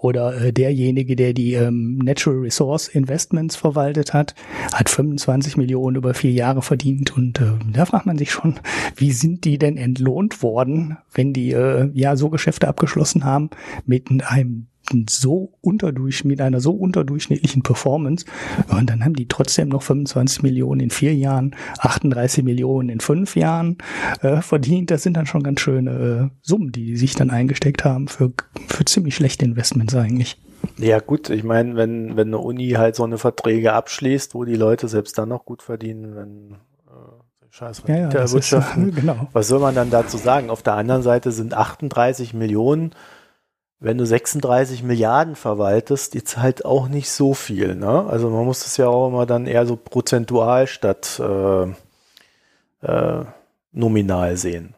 Oder 0.00 0.40
äh, 0.40 0.52
derjenige, 0.52 1.16
der 1.16 1.32
die 1.32 1.54
ähm, 1.54 1.98
Natural 1.98 2.40
Resource 2.40 2.88
Investments 2.88 3.56
verwaltet 3.56 4.14
hat, 4.14 4.34
hat 4.72 4.88
25 4.88 5.56
Millionen 5.56 5.96
über 5.96 6.14
vier 6.14 6.32
Jahre 6.32 6.62
verdient. 6.62 7.16
Und 7.16 7.40
äh, 7.40 7.52
da 7.72 7.86
fragt 7.86 8.06
man 8.06 8.18
sich 8.18 8.30
schon, 8.30 8.60
wie 8.96 9.12
sind 9.12 9.44
die 9.44 9.58
denn 9.58 9.76
entlohnt 9.76 10.42
worden, 10.42 10.98
wenn 11.12 11.32
die 11.32 11.52
äh, 11.52 11.90
ja 11.94 12.16
so 12.16 12.30
Geschäfte 12.30 12.68
abgeschlossen 12.68 13.24
haben 13.24 13.50
mit 13.86 14.08
einem 14.08 14.66
so 15.08 15.52
unterdurch 15.60 16.24
mit 16.24 16.40
einer 16.40 16.60
so 16.60 16.72
unterdurchschnittlichen 16.72 17.62
Performance 17.62 18.26
und 18.68 18.90
dann 18.90 19.04
haben 19.04 19.14
die 19.14 19.28
trotzdem 19.28 19.68
noch 19.68 19.82
25 19.82 20.42
Millionen 20.42 20.80
in 20.80 20.90
vier 20.90 21.14
Jahren, 21.14 21.54
38 21.78 22.44
Millionen 22.44 22.88
in 22.88 23.00
fünf 23.00 23.36
Jahren 23.36 23.78
äh, 24.22 24.40
verdient. 24.40 24.90
Das 24.90 25.02
sind 25.02 25.16
dann 25.16 25.26
schon 25.26 25.42
ganz 25.42 25.60
schöne 25.60 26.30
äh, 26.30 26.36
Summen, 26.42 26.72
die, 26.72 26.86
die 26.86 26.96
sich 26.96 27.14
dann 27.14 27.30
eingesteckt 27.30 27.84
haben 27.84 28.08
für, 28.08 28.32
für 28.66 28.84
ziemlich 28.84 29.14
schlechte 29.14 29.44
Investments 29.44 29.94
eigentlich. 29.94 30.40
Ja 30.76 31.00
gut, 31.00 31.30
ich 31.30 31.44
meine, 31.44 31.76
wenn, 31.76 32.16
wenn 32.16 32.28
eine 32.28 32.38
Uni 32.38 32.70
halt 32.70 32.96
so 32.96 33.04
eine 33.04 33.18
Verträge 33.18 33.72
abschließt, 33.72 34.34
wo 34.34 34.44
die 34.44 34.56
Leute 34.56 34.88
selbst 34.88 35.18
dann 35.18 35.28
noch 35.28 35.44
gut 35.44 35.62
verdienen, 35.62 36.16
wenn 36.16 36.52
äh, 36.88 37.48
Scheiß 37.50 37.82
ja, 37.86 38.10
ja, 38.10 38.22
ist, 38.22 38.50
genau. 38.94 39.28
was 39.32 39.48
soll 39.48 39.60
man 39.60 39.74
dann 39.74 39.90
dazu 39.90 40.16
sagen? 40.16 40.50
Auf 40.50 40.62
der 40.62 40.74
anderen 40.74 41.02
Seite 41.02 41.32
sind 41.32 41.54
38 41.54 42.34
Millionen 42.34 42.92
wenn 43.80 43.96
du 43.96 44.04
36 44.04 44.82
Milliarden 44.82 45.36
verwaltest, 45.36 46.14
jetzt 46.14 46.36
halt 46.36 46.64
auch 46.64 46.88
nicht 46.88 47.10
so 47.10 47.34
viel. 47.34 47.76
Ne? 47.76 48.06
Also 48.08 48.28
man 48.28 48.44
muss 48.44 48.64
das 48.64 48.76
ja 48.76 48.88
auch 48.88 49.08
immer 49.08 49.24
dann 49.24 49.46
eher 49.46 49.66
so 49.66 49.76
prozentual 49.76 50.66
statt 50.66 51.20
äh, 51.20 51.62
äh, 52.82 53.24
nominal 53.72 54.36
sehen. 54.36 54.74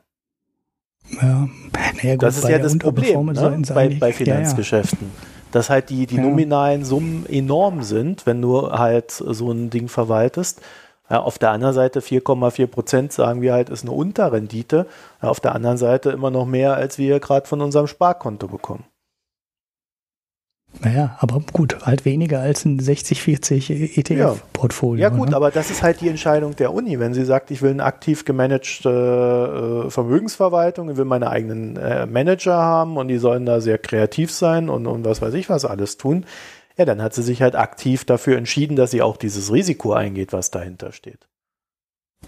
Ja, 1.20 1.48
naja, 1.72 2.14
gut, 2.14 2.22
das 2.22 2.36
ist 2.38 2.48
ja 2.48 2.58
das 2.58 2.78
Problem 2.78 3.26
ne? 3.26 3.62
bei, 3.74 3.88
bei 3.88 4.12
Finanzgeschäften. 4.12 5.10
Ja, 5.14 5.22
ja. 5.22 5.28
Dass 5.50 5.70
halt 5.70 5.90
die, 5.90 6.06
die 6.06 6.16
ja. 6.16 6.22
nominalen 6.22 6.84
Summen 6.84 7.26
enorm 7.26 7.82
sind, 7.82 8.26
wenn 8.26 8.40
du 8.40 8.70
halt 8.70 9.10
so 9.10 9.50
ein 9.50 9.70
Ding 9.70 9.88
verwaltest. 9.88 10.60
Ja, 11.08 11.22
auf 11.22 11.38
der 11.38 11.50
anderen 11.50 11.74
Seite 11.74 12.00
4,4 12.00 12.66
Prozent 12.68 13.12
sagen 13.12 13.42
wir 13.42 13.52
halt, 13.52 13.68
ist 13.68 13.82
eine 13.82 13.90
Unterrendite. 13.90 14.86
Ja, 15.20 15.30
auf 15.30 15.40
der 15.40 15.56
anderen 15.56 15.76
Seite 15.76 16.10
immer 16.10 16.30
noch 16.30 16.46
mehr, 16.46 16.74
als 16.74 16.98
wir 16.98 17.18
gerade 17.18 17.48
von 17.48 17.60
unserem 17.62 17.88
Sparkonto 17.88 18.46
bekommen. 18.46 18.84
Naja, 20.78 21.16
aber 21.18 21.42
gut, 21.52 21.84
halt 21.84 22.04
weniger 22.04 22.40
als 22.40 22.64
ein 22.64 22.80
60-40 22.80 23.98
ETF-Portfolio. 23.98 25.02
Ja, 25.02 25.10
ja 25.10 25.16
gut, 25.16 25.30
ne? 25.30 25.36
aber 25.36 25.50
das 25.50 25.70
ist 25.70 25.82
halt 25.82 26.00
die 26.00 26.08
Entscheidung 26.08 26.56
der 26.56 26.72
Uni. 26.72 26.98
Wenn 26.98 27.12
sie 27.12 27.24
sagt, 27.24 27.50
ich 27.50 27.60
will 27.60 27.72
eine 27.72 27.84
aktiv 27.84 28.24
gemanagte 28.24 29.84
äh, 29.86 29.90
Vermögensverwaltung, 29.90 30.90
ich 30.90 30.96
will 30.96 31.04
meine 31.04 31.28
eigenen 31.28 31.76
äh, 31.76 32.06
Manager 32.06 32.56
haben 32.56 32.96
und 32.96 33.08
die 33.08 33.18
sollen 33.18 33.44
da 33.46 33.60
sehr 33.60 33.78
kreativ 33.78 34.30
sein 34.30 34.68
und, 34.68 34.86
und 34.86 35.04
was 35.04 35.20
weiß 35.20 35.34
ich 35.34 35.50
was 35.50 35.64
alles 35.64 35.98
tun, 35.98 36.24
ja, 36.78 36.84
dann 36.86 37.02
hat 37.02 37.14
sie 37.14 37.22
sich 37.22 37.42
halt 37.42 37.56
aktiv 37.56 38.04
dafür 38.04 38.38
entschieden, 38.38 38.76
dass 38.76 38.90
sie 38.90 39.02
auch 39.02 39.18
dieses 39.18 39.52
Risiko 39.52 39.92
eingeht, 39.92 40.32
was 40.32 40.50
dahinter 40.50 40.92
steht. 40.92 41.28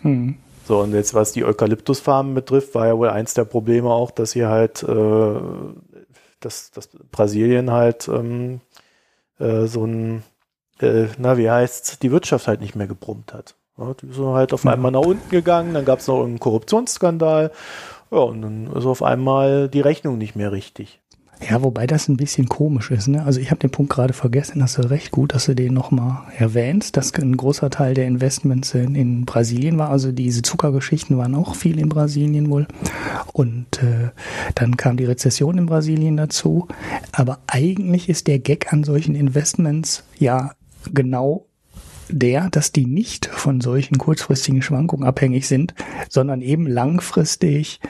Hm. 0.02 0.36
So, 0.66 0.80
und 0.80 0.94
jetzt 0.94 1.14
was 1.14 1.32
die 1.32 1.44
Eukalyptusfarmen 1.44 2.34
betrifft, 2.34 2.74
war 2.74 2.86
ja 2.86 2.96
wohl 2.96 3.08
eins 3.08 3.34
der 3.34 3.44
Probleme 3.44 3.90
auch, 3.90 4.10
dass 4.10 4.32
sie 4.32 4.46
halt 4.46 4.82
äh, 4.82 5.34
dass, 6.44 6.70
dass 6.70 6.88
Brasilien 7.10 7.70
halt 7.70 8.08
ähm, 8.08 8.60
äh, 9.38 9.66
so 9.66 9.84
ein, 9.84 10.22
äh, 10.80 11.06
na, 11.18 11.36
wie 11.36 11.50
heißt's, 11.50 11.98
die 11.98 12.10
Wirtschaft 12.10 12.48
halt 12.48 12.60
nicht 12.60 12.74
mehr 12.74 12.86
gebrummt 12.86 13.32
hat. 13.32 13.54
Ja, 13.78 13.94
die 13.94 14.12
sind 14.12 14.26
halt 14.26 14.52
auf 14.52 14.66
einmal 14.66 14.92
nach 14.92 15.00
unten 15.00 15.28
gegangen, 15.30 15.74
dann 15.74 15.84
gab 15.84 16.00
es 16.00 16.06
noch 16.06 16.24
einen 16.24 16.38
Korruptionsskandal, 16.38 17.50
ja, 18.10 18.18
und 18.18 18.42
dann 18.42 18.72
ist 18.74 18.86
auf 18.86 19.02
einmal 19.02 19.68
die 19.68 19.80
Rechnung 19.80 20.18
nicht 20.18 20.36
mehr 20.36 20.52
richtig. 20.52 21.01
Ja, 21.48 21.62
wobei 21.62 21.86
das 21.86 22.08
ein 22.08 22.16
bisschen 22.16 22.48
komisch 22.48 22.90
ist. 22.90 23.08
Ne? 23.08 23.24
Also 23.24 23.40
ich 23.40 23.50
habe 23.50 23.58
den 23.58 23.70
Punkt 23.70 23.92
gerade 23.92 24.12
vergessen, 24.12 24.62
hast 24.62 24.78
du 24.78 24.82
recht 24.82 25.10
gut, 25.10 25.34
dass 25.34 25.46
du 25.46 25.54
den 25.54 25.74
nochmal 25.74 26.22
erwähnst, 26.36 26.96
dass 26.96 27.12
ein 27.14 27.36
großer 27.36 27.68
Teil 27.68 27.94
der 27.94 28.06
Investments 28.06 28.74
in, 28.74 28.94
in, 28.94 29.24
Brasilien 29.24 29.76
war. 29.78 29.90
Also 29.90 30.12
diese 30.12 30.42
Zuckergeschichten 30.42 31.18
waren 31.18 31.34
auch 31.34 31.56
viel 31.56 31.78
in 31.78 31.88
Brasilien 31.88 32.50
wohl. 32.50 32.66
Und 33.32 33.82
äh, 33.82 34.10
dann 34.54 34.76
kam 34.76 34.96
die 34.96 35.04
Rezession 35.04 35.58
in 35.58 35.66
Brasilien 35.66 36.16
dazu. 36.16 36.68
Aber 37.10 37.40
eigentlich 37.46 38.08
ist 38.08 38.28
der 38.28 38.38
Gag 38.38 38.72
an 38.72 38.84
solchen 38.84 39.14
Investments 39.14 40.04
ja 40.18 40.52
genau 40.92 41.46
der, 42.08 42.50
dass 42.50 42.72
die 42.72 42.86
nicht 42.86 43.26
von 43.26 43.60
solchen 43.60 43.98
kurzfristigen 43.98 44.62
Schwankungen 44.62 45.06
abhängig 45.06 45.48
sind, 45.48 45.74
sondern 46.08 46.40
eben 46.40 46.66
langfristig 46.66 47.80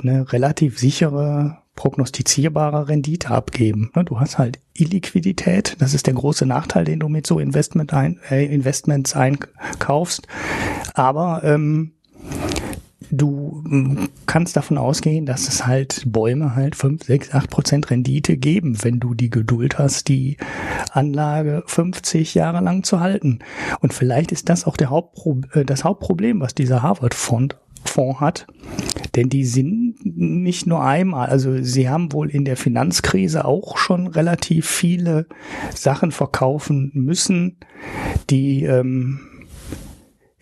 eine 0.00 0.32
relativ 0.32 0.78
sichere 0.78 1.58
prognostizierbare 1.78 2.88
Rendite 2.88 3.30
abgeben. 3.30 3.92
Ne, 3.94 4.02
du 4.02 4.18
hast 4.18 4.36
halt 4.36 4.58
Illiquidität, 4.74 5.76
das 5.78 5.94
ist 5.94 6.08
der 6.08 6.14
große 6.14 6.44
Nachteil, 6.44 6.84
den 6.84 6.98
du 6.98 7.08
mit 7.08 7.24
so 7.24 7.38
Investment 7.38 7.94
ein, 7.94 8.18
äh, 8.30 8.46
Investments 8.46 9.14
einkaufst. 9.14 10.26
Aber 10.94 11.42
ähm, 11.44 11.92
du 13.12 13.62
kannst 14.26 14.56
davon 14.56 14.76
ausgehen, 14.76 15.24
dass 15.24 15.46
es 15.46 15.66
halt 15.66 16.02
Bäume 16.04 16.56
halt 16.56 16.74
5, 16.74 17.04
6, 17.04 17.32
8 17.32 17.48
Prozent 17.48 17.90
Rendite 17.92 18.36
geben, 18.36 18.82
wenn 18.82 18.98
du 18.98 19.14
die 19.14 19.30
Geduld 19.30 19.78
hast, 19.78 20.08
die 20.08 20.36
Anlage 20.90 21.62
50 21.66 22.34
Jahre 22.34 22.60
lang 22.60 22.82
zu 22.82 22.98
halten. 22.98 23.38
Und 23.78 23.94
vielleicht 23.94 24.32
ist 24.32 24.48
das 24.48 24.64
auch 24.64 24.76
der 24.76 24.90
Hauptpro 24.90 25.42
äh, 25.52 25.64
das 25.64 25.84
Hauptproblem, 25.84 26.40
was 26.40 26.56
dieser 26.56 26.82
Harvard-Fond 26.82 27.56
Fonds 27.84 28.20
hat. 28.20 28.46
Denn 29.16 29.28
die 29.28 29.44
sind 29.44 29.96
nicht 30.04 30.66
nur 30.66 30.82
einmal, 30.82 31.28
also 31.28 31.62
sie 31.62 31.88
haben 31.88 32.12
wohl 32.12 32.30
in 32.30 32.44
der 32.44 32.56
Finanzkrise 32.56 33.44
auch 33.44 33.76
schon 33.78 34.06
relativ 34.06 34.68
viele 34.68 35.26
Sachen 35.74 36.12
verkaufen 36.12 36.90
müssen, 36.94 37.56
die 38.30 38.64
ähm, 38.64 39.20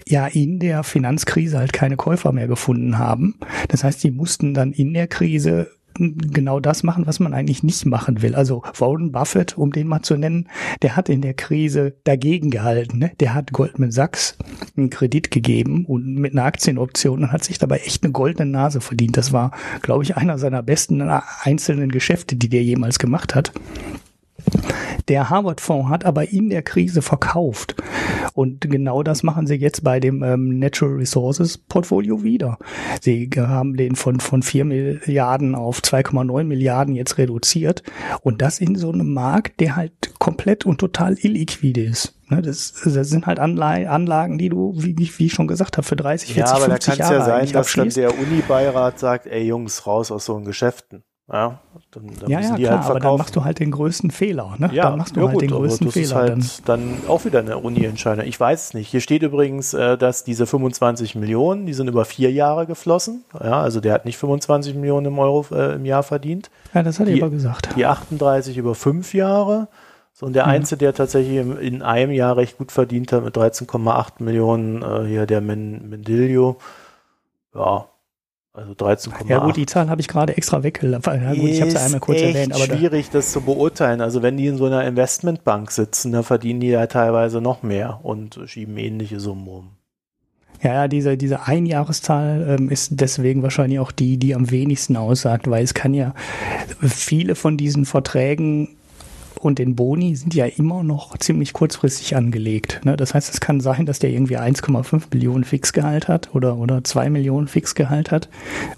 ja 0.06 0.26
in 0.26 0.58
der 0.58 0.82
Finanzkrise 0.82 1.58
halt 1.58 1.72
keine 1.72 1.96
Käufer 1.96 2.32
mehr 2.32 2.48
gefunden 2.48 2.98
haben. 2.98 3.38
Das 3.68 3.82
heißt, 3.82 4.02
die 4.04 4.10
mussten 4.10 4.54
dann 4.54 4.72
in 4.72 4.92
der 4.94 5.06
Krise 5.06 5.70
genau 5.98 6.60
das 6.60 6.82
machen, 6.82 7.06
was 7.06 7.20
man 7.20 7.34
eigentlich 7.34 7.62
nicht 7.62 7.86
machen 7.86 8.22
will. 8.22 8.34
Also 8.34 8.62
Warren 8.78 9.12
Buffett, 9.12 9.56
um 9.56 9.72
den 9.72 9.88
mal 9.88 10.02
zu 10.02 10.16
nennen, 10.16 10.48
der 10.82 10.96
hat 10.96 11.08
in 11.08 11.22
der 11.22 11.34
Krise 11.34 11.94
dagegen 12.04 12.50
gehalten. 12.50 12.98
Ne? 12.98 13.12
Der 13.20 13.34
hat 13.34 13.52
Goldman 13.52 13.90
Sachs 13.90 14.36
einen 14.76 14.90
Kredit 14.90 15.30
gegeben 15.30 15.84
und 15.86 16.14
mit 16.14 16.32
einer 16.32 16.44
Aktienoption 16.44 17.22
und 17.22 17.32
hat 17.32 17.44
sich 17.44 17.58
dabei 17.58 17.78
echt 17.78 18.02
eine 18.02 18.12
goldene 18.12 18.50
Nase 18.50 18.80
verdient. 18.80 19.16
Das 19.16 19.32
war, 19.32 19.52
glaube 19.82 20.04
ich, 20.04 20.16
einer 20.16 20.38
seiner 20.38 20.62
besten 20.62 21.00
einzelnen 21.42 21.90
Geschäfte, 21.90 22.36
die 22.36 22.48
der 22.48 22.62
jemals 22.62 22.98
gemacht 22.98 23.34
hat. 23.34 23.52
Der 25.08 25.30
Harvard-Fonds 25.30 25.88
hat 25.88 26.04
aber 26.04 26.30
in 26.30 26.50
der 26.50 26.62
Krise 26.62 27.02
verkauft. 27.02 27.76
Und 28.34 28.60
genau 28.60 29.02
das 29.02 29.22
machen 29.22 29.46
sie 29.46 29.54
jetzt 29.54 29.84
bei 29.84 30.00
dem 30.00 30.22
ähm, 30.22 30.58
Natural 30.58 30.96
Resources 30.96 31.58
Portfolio 31.58 32.22
wieder. 32.22 32.58
Sie 33.00 33.30
haben 33.36 33.76
den 33.76 33.96
von, 33.96 34.20
von 34.20 34.42
4 34.42 34.64
Milliarden 34.64 35.54
auf 35.54 35.80
2,9 35.80 36.44
Milliarden 36.44 36.94
jetzt 36.94 37.18
reduziert. 37.18 37.82
Und 38.20 38.42
das 38.42 38.60
in 38.60 38.76
so 38.76 38.90
einem 38.90 39.12
Markt, 39.12 39.60
der 39.60 39.76
halt 39.76 40.14
komplett 40.18 40.66
und 40.66 40.78
total 40.78 41.16
illiquide 41.18 41.82
ist. 41.82 42.14
Ne, 42.28 42.42
das, 42.42 42.74
das 42.84 43.08
sind 43.08 43.26
halt 43.26 43.38
Anlagen, 43.38 44.38
die 44.38 44.48
du, 44.48 44.74
wie, 44.76 44.96
wie 44.98 45.26
ich 45.26 45.32
schon 45.32 45.46
gesagt 45.46 45.76
habe, 45.76 45.86
für 45.86 45.94
30, 45.94 46.34
40, 46.34 46.50
ja, 46.50 46.56
aber 46.56 46.64
50 46.72 46.96
Jahre 46.96 47.14
Ja, 47.14 47.20
aber 47.20 47.28
da 47.28 47.36
kann 47.36 47.44
es 47.44 47.44
ja 47.44 47.46
sein, 47.46 47.52
dass 47.52 47.72
dann 47.72 47.88
der 47.90 48.18
Uni-Beirat 48.18 48.98
sagt, 48.98 49.26
ey 49.26 49.46
Jungs, 49.46 49.86
raus 49.86 50.10
aus 50.10 50.24
so 50.24 50.40
Geschäften. 50.40 51.04
Ja, 51.32 51.58
dann, 51.90 52.12
dann 52.20 52.30
ja, 52.30 52.40
ja 52.40 52.54
klar, 52.54 52.78
halt 52.78 52.90
aber 52.90 53.00
dann 53.00 53.16
machst 53.16 53.34
du 53.34 53.42
halt 53.42 53.58
den 53.58 53.72
größten 53.72 54.12
Fehler. 54.12 54.54
Ne? 54.58 54.70
Ja, 54.72 54.90
dann 54.90 54.98
machst 54.98 55.16
du 55.16 55.20
ja, 55.20 55.26
halt 55.26 55.34
gut, 55.34 55.42
den 55.42 55.50
größten 55.50 55.90
Fehler. 55.90 56.14
Halt 56.14 56.30
dann. 56.30 56.98
dann. 57.00 57.08
auch 57.08 57.24
wieder 57.24 57.40
eine 57.40 57.58
Uni-Entscheidung. 57.58 58.24
Ich 58.26 58.38
weiß 58.38 58.68
es 58.68 58.74
nicht. 58.74 58.88
Hier 58.88 59.00
steht 59.00 59.22
übrigens, 59.22 59.74
äh, 59.74 59.98
dass 59.98 60.22
diese 60.22 60.46
25 60.46 61.16
Millionen, 61.16 61.66
die 61.66 61.74
sind 61.74 61.88
über 61.88 62.04
vier 62.04 62.30
Jahre 62.30 62.66
geflossen. 62.66 63.24
Ja, 63.34 63.60
also 63.60 63.80
der 63.80 63.92
hat 63.92 64.04
nicht 64.04 64.18
25 64.18 64.76
Millionen 64.76 65.06
im 65.06 65.18
Euro 65.18 65.44
äh, 65.50 65.74
im 65.74 65.84
Jahr 65.84 66.04
verdient. 66.04 66.48
Ja, 66.74 66.84
das 66.84 67.00
hat 67.00 67.08
er 67.08 67.16
aber 67.16 67.30
gesagt. 67.30 67.70
Die 67.74 67.86
38 67.86 68.56
über 68.56 68.76
fünf 68.76 69.12
Jahre. 69.12 69.66
So, 70.12 70.26
und 70.26 70.32
der 70.32 70.44
mhm. 70.44 70.52
Einzige, 70.52 70.78
der 70.78 70.94
tatsächlich 70.94 71.38
in 71.38 71.82
einem 71.82 72.12
Jahr 72.12 72.36
recht 72.36 72.56
gut 72.56 72.70
verdient 72.70 73.10
hat 73.10 73.24
mit 73.24 73.36
13,8 73.36 74.22
Millionen, 74.22 74.80
äh, 74.80 75.08
hier 75.08 75.26
der 75.26 75.40
Mendilio. 75.40 76.56
Ja, 77.52 77.86
also 78.56 78.72
13,8. 78.72 79.28
Ja 79.28 79.38
gut, 79.38 79.56
die 79.56 79.66
Zahl 79.66 79.90
habe 79.90 80.00
ich 80.00 80.08
gerade 80.08 80.36
extra 80.36 80.62
weggelassen. 80.62 81.22
Ja 81.22 81.34
gut, 81.34 81.50
ich 81.50 81.60
habe 81.60 81.68
es 81.68 81.74
ja 81.74 81.84
einmal 81.84 82.00
kurz 82.00 82.20
erwähnt. 82.22 82.54
Aber 82.54 82.64
schwierig, 82.64 83.10
das 83.10 83.32
zu 83.32 83.42
beurteilen. 83.42 84.00
Also 84.00 84.22
wenn 84.22 84.36
die 84.36 84.46
in 84.46 84.56
so 84.56 84.64
einer 84.64 84.84
Investmentbank 84.84 85.70
sitzen, 85.70 86.12
dann 86.12 86.24
verdienen 86.24 86.60
die 86.60 86.68
ja 86.68 86.86
teilweise 86.86 87.40
noch 87.40 87.62
mehr 87.62 88.00
und 88.02 88.40
schieben 88.46 88.76
ähnliche 88.78 89.20
Summen 89.20 89.46
um. 89.46 89.70
Ja, 90.62 90.72
ja, 90.72 90.88
diese, 90.88 91.18
diese 91.18 91.46
Einjahreszahl 91.46 92.56
ähm, 92.58 92.70
ist 92.70 92.92
deswegen 92.92 93.42
wahrscheinlich 93.42 93.78
auch 93.78 93.92
die, 93.92 94.16
die 94.16 94.34
am 94.34 94.50
wenigsten 94.50 94.96
aussagt, 94.96 95.50
weil 95.50 95.62
es 95.62 95.74
kann 95.74 95.92
ja 95.92 96.14
viele 96.80 97.34
von 97.34 97.58
diesen 97.58 97.84
Verträgen 97.84 98.76
und 99.40 99.58
den 99.58 99.76
Boni 99.76 100.16
sind 100.16 100.34
ja 100.34 100.46
immer 100.46 100.82
noch 100.82 101.16
ziemlich 101.18 101.52
kurzfristig 101.52 102.16
angelegt. 102.16 102.80
Ne? 102.84 102.96
Das 102.96 103.14
heißt, 103.14 103.32
es 103.32 103.40
kann 103.40 103.60
sein, 103.60 103.86
dass 103.86 103.98
der 103.98 104.10
irgendwie 104.10 104.38
1,5 104.38 105.02
Millionen 105.12 105.44
Fixgehalt 105.44 106.08
hat 106.08 106.34
oder, 106.34 106.56
oder 106.56 106.84
2 106.84 107.10
Millionen 107.10 107.48
Fixgehalt 107.48 108.10
hat 108.10 108.28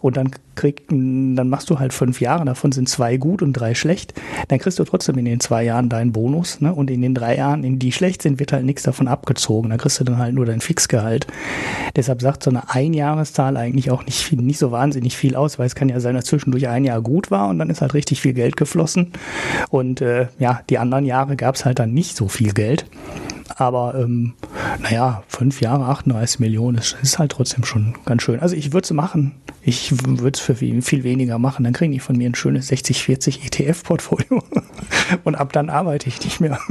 und 0.00 0.16
dann 0.16 0.30
kriegt, 0.58 0.90
dann 0.90 1.48
machst 1.48 1.70
du 1.70 1.78
halt 1.78 1.92
fünf 1.92 2.20
Jahre, 2.20 2.44
davon 2.44 2.72
sind 2.72 2.88
zwei 2.88 3.16
gut 3.16 3.42
und 3.42 3.52
drei 3.52 3.74
schlecht, 3.74 4.12
dann 4.48 4.58
kriegst 4.58 4.78
du 4.78 4.84
trotzdem 4.84 5.16
in 5.16 5.24
den 5.24 5.40
zwei 5.40 5.62
Jahren 5.62 5.88
deinen 5.88 6.12
Bonus 6.12 6.60
ne? 6.60 6.74
und 6.74 6.90
in 6.90 7.00
den 7.00 7.14
drei 7.14 7.36
Jahren, 7.36 7.62
in 7.62 7.78
die 7.78 7.92
schlecht 7.92 8.22
sind, 8.22 8.40
wird 8.40 8.52
halt 8.52 8.64
nichts 8.64 8.82
davon 8.82 9.06
abgezogen. 9.06 9.70
Dann 9.70 9.78
kriegst 9.78 10.00
du 10.00 10.04
dann 10.04 10.18
halt 10.18 10.34
nur 10.34 10.46
dein 10.46 10.60
Fixgehalt. 10.60 11.28
Deshalb 11.94 12.20
sagt 12.20 12.42
so 12.42 12.50
eine 12.50 12.70
Einjahreszahl 12.70 13.56
eigentlich 13.56 13.90
auch 13.92 14.04
nicht, 14.04 14.18
viel, 14.18 14.42
nicht 14.42 14.58
so 14.58 14.72
wahnsinnig 14.72 15.16
viel 15.16 15.36
aus, 15.36 15.58
weil 15.60 15.66
es 15.66 15.76
kann 15.76 15.88
ja 15.88 16.00
sein, 16.00 16.16
dass 16.16 16.24
zwischendurch 16.24 16.66
ein 16.68 16.84
Jahr 16.84 17.00
gut 17.00 17.30
war 17.30 17.48
und 17.48 17.58
dann 17.60 17.70
ist 17.70 17.80
halt 17.80 17.94
richtig 17.94 18.20
viel 18.20 18.32
Geld 18.32 18.56
geflossen 18.56 19.12
und 19.70 20.00
äh, 20.00 20.26
ja, 20.40 20.47
die 20.68 20.78
anderen 20.78 21.04
Jahre 21.04 21.36
gab 21.36 21.54
es 21.54 21.64
halt 21.64 21.78
dann 21.78 21.92
nicht 21.92 22.16
so 22.16 22.28
viel 22.28 22.52
Geld. 22.52 22.86
Aber 23.56 23.94
ähm, 23.96 24.34
naja, 24.80 25.22
fünf 25.26 25.60
Jahre, 25.60 25.86
38 25.86 26.38
Millionen 26.38 26.78
ist, 26.78 26.96
ist 27.02 27.18
halt 27.18 27.32
trotzdem 27.32 27.64
schon 27.64 27.94
ganz 28.04 28.22
schön. 28.22 28.40
Also 28.40 28.54
ich 28.54 28.72
würde 28.72 28.84
es 28.84 28.92
machen. 28.92 29.34
Ich 29.62 29.90
würde 30.06 30.32
es 30.34 30.40
für 30.40 30.54
viel, 30.54 30.80
viel, 30.82 31.02
weniger 31.02 31.38
machen. 31.38 31.64
Dann 31.64 31.72
kriegen 31.72 31.92
die 31.92 31.98
von 31.98 32.16
mir 32.16 32.28
ein 32.28 32.34
schönes 32.34 32.70
60-40 32.70 33.46
ETF-Portfolio. 33.46 34.42
Und 35.24 35.34
ab 35.34 35.52
dann 35.52 35.70
arbeite 35.70 36.08
ich 36.08 36.22
nicht 36.24 36.40
mehr. 36.40 36.58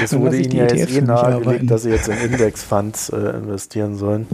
Es 0.00 0.16
wurde 0.16 0.38
ihnen 0.38 0.54
ja 0.54 0.64
ETFs 0.66 0.78
jetzt 0.78 0.96
eh 0.96 1.00
nahegelegt, 1.00 1.68
dass 1.68 1.82
sie 1.82 1.90
jetzt 1.90 2.06
in 2.06 2.16
Indexfonds 2.18 3.08
äh, 3.08 3.16
investieren 3.36 3.96
sollen. 3.96 4.28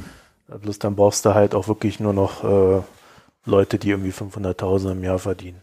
Bloß 0.47 0.79
dann 0.79 0.95
brauchst 0.95 1.25
du 1.25 1.33
halt 1.33 1.55
auch 1.55 1.69
wirklich 1.69 2.01
nur 2.01 2.13
noch 2.13 2.45
äh, 2.45 2.83
Leute, 3.47 3.79
die 3.79 3.91
irgendwie 3.91 4.11
500.000 4.11 4.93
im 4.93 5.03
Jahr 5.03 5.19
verdienen. 5.19 5.63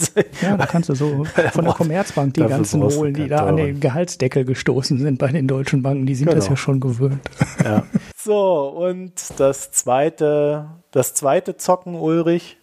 Ja, 0.42 0.56
da 0.56 0.66
kannst 0.66 0.88
du 0.88 0.94
so 0.94 1.24
von 1.24 1.64
der 1.64 1.74
Commerzbank 1.74 2.34
die 2.34 2.44
ganzen 2.44 2.82
holen, 2.82 3.14
die 3.14 3.28
da 3.28 3.46
an 3.46 3.56
den 3.56 3.80
Gehaltsdeckel 3.80 4.44
gestoßen 4.44 4.98
sind 4.98 5.18
bei 5.18 5.28
den 5.28 5.46
deutschen 5.46 5.82
Banken, 5.82 6.06
die 6.06 6.14
sind 6.14 6.26
genau. 6.26 6.36
das 6.36 6.48
ja 6.48 6.56
schon 6.56 6.80
gewöhnt. 6.80 7.20
Ja. 7.64 7.84
So, 8.16 8.68
und 8.68 9.12
das 9.38 9.70
zweite, 9.70 10.70
das 10.92 11.12
zweite 11.12 11.58
Zocken, 11.58 11.94
Ulrich. 11.94 12.56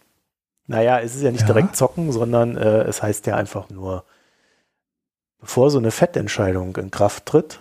Naja, 0.66 1.00
es 1.00 1.16
ist 1.16 1.22
ja 1.22 1.32
nicht 1.32 1.42
ja. 1.42 1.48
direkt 1.48 1.76
Zocken, 1.76 2.12
sondern 2.12 2.58
äh, 2.58 2.82
es 2.84 3.04
heißt 3.04 3.28
ja 3.28 3.36
einfach 3.36 3.70
nur, 3.70 4.04
bevor 5.40 5.70
so 5.70 5.78
eine 5.78 5.92
Fettentscheidung 5.92 6.76
in 6.78 6.90
Kraft 6.90 7.28
tritt, 7.28 7.60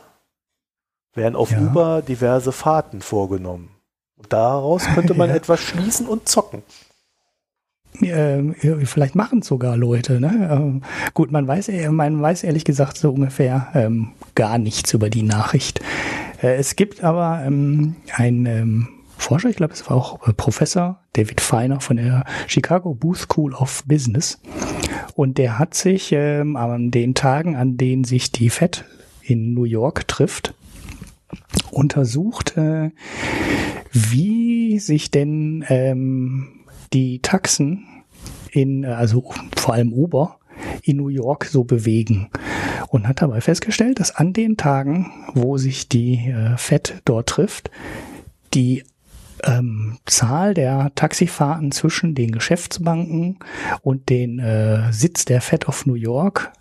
werden 1.14 1.36
auf 1.36 1.50
ja. 1.50 1.58
Uber 1.58 2.00
diverse 2.00 2.52
Fahrten 2.52 3.02
vorgenommen. 3.02 3.70
Und 4.16 4.32
daraus 4.32 4.86
könnte 4.94 5.12
man 5.12 5.28
etwas 5.30 5.60
schließen 5.60 6.06
und 6.06 6.26
zocken 6.26 6.62
vielleicht 8.84 9.14
machen 9.14 9.42
sogar 9.42 9.76
Leute. 9.76 10.20
Ne? 10.20 10.48
Ähm, 10.50 10.82
gut, 11.14 11.32
man 11.32 11.46
weiß, 11.46 11.70
man 11.90 12.20
weiß 12.20 12.44
ehrlich 12.44 12.64
gesagt 12.64 12.98
so 12.98 13.10
ungefähr 13.10 13.68
ähm, 13.74 14.12
gar 14.34 14.58
nichts 14.58 14.92
über 14.92 15.10
die 15.10 15.22
Nachricht. 15.22 15.80
Äh, 16.42 16.56
es 16.56 16.76
gibt 16.76 17.02
aber 17.02 17.42
ähm, 17.44 17.96
ein 18.14 18.46
ähm, 18.46 18.88
Forscher, 19.18 19.48
ich 19.48 19.56
glaube, 19.56 19.72
es 19.72 19.88
war 19.88 19.96
auch 19.96 20.28
äh, 20.28 20.32
Professor 20.32 21.00
David 21.14 21.40
Feiner 21.40 21.80
von 21.80 21.96
der 21.96 22.24
Chicago 22.46 22.94
Booth 22.94 23.18
School 23.18 23.54
of 23.54 23.82
Business. 23.86 24.38
Und 25.14 25.38
der 25.38 25.58
hat 25.58 25.74
sich 25.74 26.12
ähm, 26.12 26.56
an 26.56 26.90
den 26.90 27.14
Tagen, 27.14 27.56
an 27.56 27.76
denen 27.76 28.04
sich 28.04 28.30
die 28.32 28.50
FED 28.50 28.84
in 29.22 29.54
New 29.54 29.64
York 29.64 30.06
trifft, 30.06 30.54
untersucht, 31.70 32.56
äh, 32.56 32.90
wie 33.92 34.78
sich 34.78 35.10
denn 35.10 35.64
ähm, 35.68 36.55
die 36.92 37.20
Taxen 37.20 37.86
in, 38.50 38.84
also 38.84 39.32
vor 39.56 39.74
allem 39.74 39.92
Uber, 39.92 40.38
in 40.82 40.96
New 40.96 41.08
York 41.08 41.44
so 41.44 41.64
bewegen. 41.64 42.30
Und 42.88 43.08
hat 43.08 43.20
dabei 43.20 43.40
festgestellt, 43.40 44.00
dass 44.00 44.14
an 44.14 44.32
den 44.32 44.56
Tagen, 44.56 45.12
wo 45.34 45.58
sich 45.58 45.88
die 45.88 46.28
äh, 46.28 46.56
FED 46.56 47.02
dort 47.04 47.28
trifft, 47.28 47.70
die 48.54 48.84
ähm, 49.44 49.98
Zahl 50.06 50.54
der 50.54 50.92
Taxifahrten 50.94 51.72
zwischen 51.72 52.14
den 52.14 52.30
Geschäftsbanken 52.32 53.38
und 53.82 54.08
den 54.08 54.38
äh, 54.38 54.92
Sitz 54.92 55.24
der 55.24 55.40
Fed 55.40 55.68
of 55.68 55.86
New 55.86 55.94
York 55.94 56.52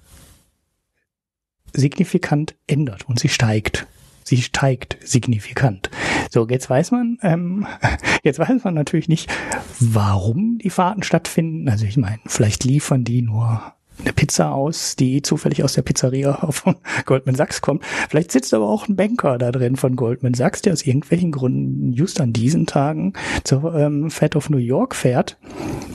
signifikant 1.73 2.55
ändert 2.67 3.07
und 3.07 3.19
sie 3.19 3.29
steigt 3.29 3.87
sie 4.25 4.41
steigt 4.41 4.97
signifikant. 5.01 5.89
So, 6.29 6.47
jetzt 6.47 6.69
weiß 6.69 6.91
man, 6.91 7.17
ähm, 7.21 7.65
jetzt 8.23 8.39
weiß 8.39 8.63
man 8.63 8.73
natürlich 8.73 9.07
nicht, 9.07 9.31
warum 9.79 10.57
die 10.57 10.69
Fahrten 10.69 11.03
stattfinden. 11.03 11.69
Also 11.69 11.85
ich 11.85 11.95
meine, 11.95 12.19
vielleicht 12.25 12.65
liefern 12.65 13.05
die 13.05 13.21
nur 13.21 13.73
eine 13.99 14.11
Pizza 14.11 14.51
aus, 14.51 14.97
die 14.97 15.21
zufällig 15.21 15.63
aus 15.63 15.73
der 15.73 15.83
Pizzeria 15.83 16.33
von 16.51 16.75
Goldman 17.05 17.35
Sachs 17.35 17.61
kommt. 17.61 17.85
Vielleicht 18.09 18.31
sitzt 18.31 18.53
aber 18.53 18.67
auch 18.67 18.87
ein 18.87 18.95
Banker 18.95 19.37
da 19.37 19.51
drin 19.51 19.75
von 19.75 19.95
Goldman 19.95 20.33
Sachs, 20.33 20.61
der 20.61 20.73
aus 20.73 20.85
irgendwelchen 20.85 21.31
Gründen 21.31 21.93
just 21.93 22.19
an 22.19 22.33
diesen 22.33 22.65
Tagen 22.65 23.13
zur 23.43 23.73
ähm, 23.75 24.09
Fed 24.09 24.35
of 24.35 24.49
New 24.49 24.57
York 24.57 24.95
fährt 24.95 25.37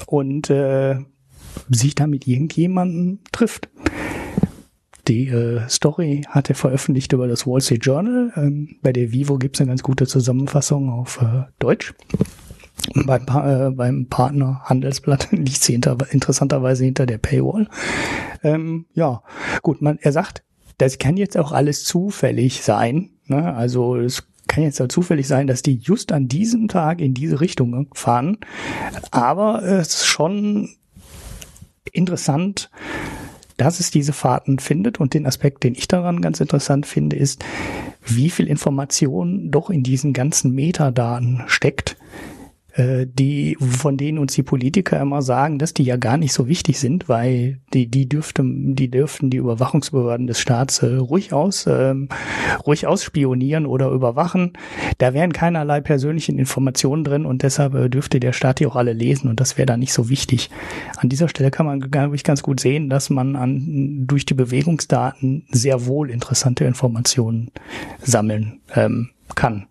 und 0.07 0.49
äh, 0.51 0.97
sich 1.68 1.95
da 1.95 2.07
mit 2.07 2.26
irgendjemandem 2.26 3.18
trifft. 3.33 3.68
Die 5.11 5.26
äh, 5.26 5.68
Story 5.68 6.22
hat 6.28 6.50
er 6.50 6.54
veröffentlicht 6.54 7.12
über 7.12 7.26
das 7.26 7.44
Wall 7.44 7.61
Street 7.61 7.84
Journal. 7.84 8.32
Ähm, 8.36 8.76
bei 8.80 8.92
der 8.92 9.11
Vivo 9.11 9.38
gibt 9.38 9.56
es 9.56 9.61
eine 9.61 9.70
ganz 9.70 9.82
gute 9.82 10.06
Zusammenfassung 10.06 10.88
auf 10.88 11.20
äh, 11.20 11.50
Deutsch. 11.58 11.94
Beim, 12.94 13.22
äh, 13.22 13.70
beim 13.72 14.06
Partner 14.06 14.61
Handelsblatt 14.66 15.26
liegt 15.32 15.64
sie 15.64 15.72
hinter, 15.72 15.98
interessanterweise 16.12 16.84
hinter 16.84 17.06
der 17.06 17.18
Paywall. 17.18 17.66
Ähm, 18.44 18.86
ja, 18.94 19.24
gut, 19.62 19.82
man, 19.82 19.98
er 20.00 20.12
sagt, 20.12 20.44
das 20.78 20.98
kann 20.98 21.16
jetzt 21.16 21.36
auch 21.36 21.50
alles 21.50 21.82
zufällig 21.82 22.62
sein. 22.62 23.11
Ne? 23.26 23.52
Also 23.52 23.96
es 23.96 24.28
kann 24.46 24.62
jetzt 24.62 24.80
auch 24.80 24.86
zufällig 24.86 25.26
sein, 25.26 25.48
dass 25.48 25.62
die 25.62 25.78
just 25.78 26.12
an 26.12 26.28
diesem 26.28 26.68
Tag 26.68 27.00
in 27.00 27.14
diese 27.14 27.40
Richtung 27.40 27.88
fahren. 27.94 28.38
Aber 29.11 29.61
es 29.64 29.88
ist 29.88 30.06
schon 30.06 30.68
interessant, 31.92 32.70
dass 33.61 33.78
es 33.78 33.90
diese 33.90 34.14
Fahrten 34.14 34.58
findet. 34.58 35.00
Und 35.00 35.12
den 35.12 35.26
Aspekt, 35.26 35.64
den 35.64 35.74
ich 35.74 35.86
daran 35.86 36.22
ganz 36.22 36.40
interessant 36.40 36.86
finde, 36.86 37.16
ist, 37.16 37.44
wie 38.06 38.30
viel 38.30 38.46
Information 38.46 39.50
doch 39.50 39.68
in 39.68 39.82
diesen 39.82 40.14
ganzen 40.14 40.54
Metadaten 40.54 41.42
steckt, 41.46 41.96
die, 42.76 43.56
von 43.60 43.96
denen 43.96 44.18
uns 44.18 44.34
die 44.34 44.42
Politiker 44.42 45.00
immer 45.00 45.22
sagen, 45.22 45.58
dass 45.58 45.74
die 45.74 45.82
ja 45.82 45.96
gar 45.96 46.16
nicht 46.16 46.32
so 46.32 46.48
wichtig 46.48 46.78
sind, 46.78 47.08
weil 47.08 47.60
die, 47.72 47.86
die 47.86 48.08
dürften, 48.08 48.74
die 48.74 48.90
dürften 48.90 49.30
die 49.30 49.38
Überwachungsbehörden 49.38 50.26
des 50.26 50.40
Staats 50.40 50.82
äh, 50.82 50.94
ruhig 50.94 51.32
aus, 51.32 51.66
ähm, 51.66 52.08
ruhig 52.66 52.86
ausspionieren 52.86 53.66
oder 53.66 53.90
überwachen. 53.90 54.52
Da 54.98 55.14
wären 55.14 55.32
keinerlei 55.32 55.80
persönlichen 55.80 56.38
Informationen 56.38 57.04
drin 57.04 57.26
und 57.26 57.42
deshalb 57.42 57.74
äh, 57.74 57.88
dürfte 57.88 58.20
der 58.20 58.32
Staat 58.32 58.60
die 58.60 58.66
auch 58.66 58.76
alle 58.76 58.92
lesen 58.92 59.28
und 59.28 59.40
das 59.40 59.58
wäre 59.58 59.66
da 59.66 59.76
nicht 59.76 59.92
so 59.92 60.08
wichtig. 60.08 60.50
An 60.96 61.08
dieser 61.08 61.28
Stelle 61.28 61.50
kann 61.50 61.66
man, 61.66 61.80
glaube 61.80 62.16
ich, 62.16 62.24
ganz 62.24 62.42
gut 62.42 62.60
sehen, 62.60 62.90
dass 62.90 63.10
man 63.10 63.36
an, 63.36 64.06
durch 64.06 64.26
die 64.26 64.34
Bewegungsdaten 64.34 65.44
sehr 65.50 65.86
wohl 65.86 66.10
interessante 66.10 66.64
Informationen 66.64 67.50
sammeln 68.00 68.60
ähm, 68.74 69.10
kann. 69.37 69.66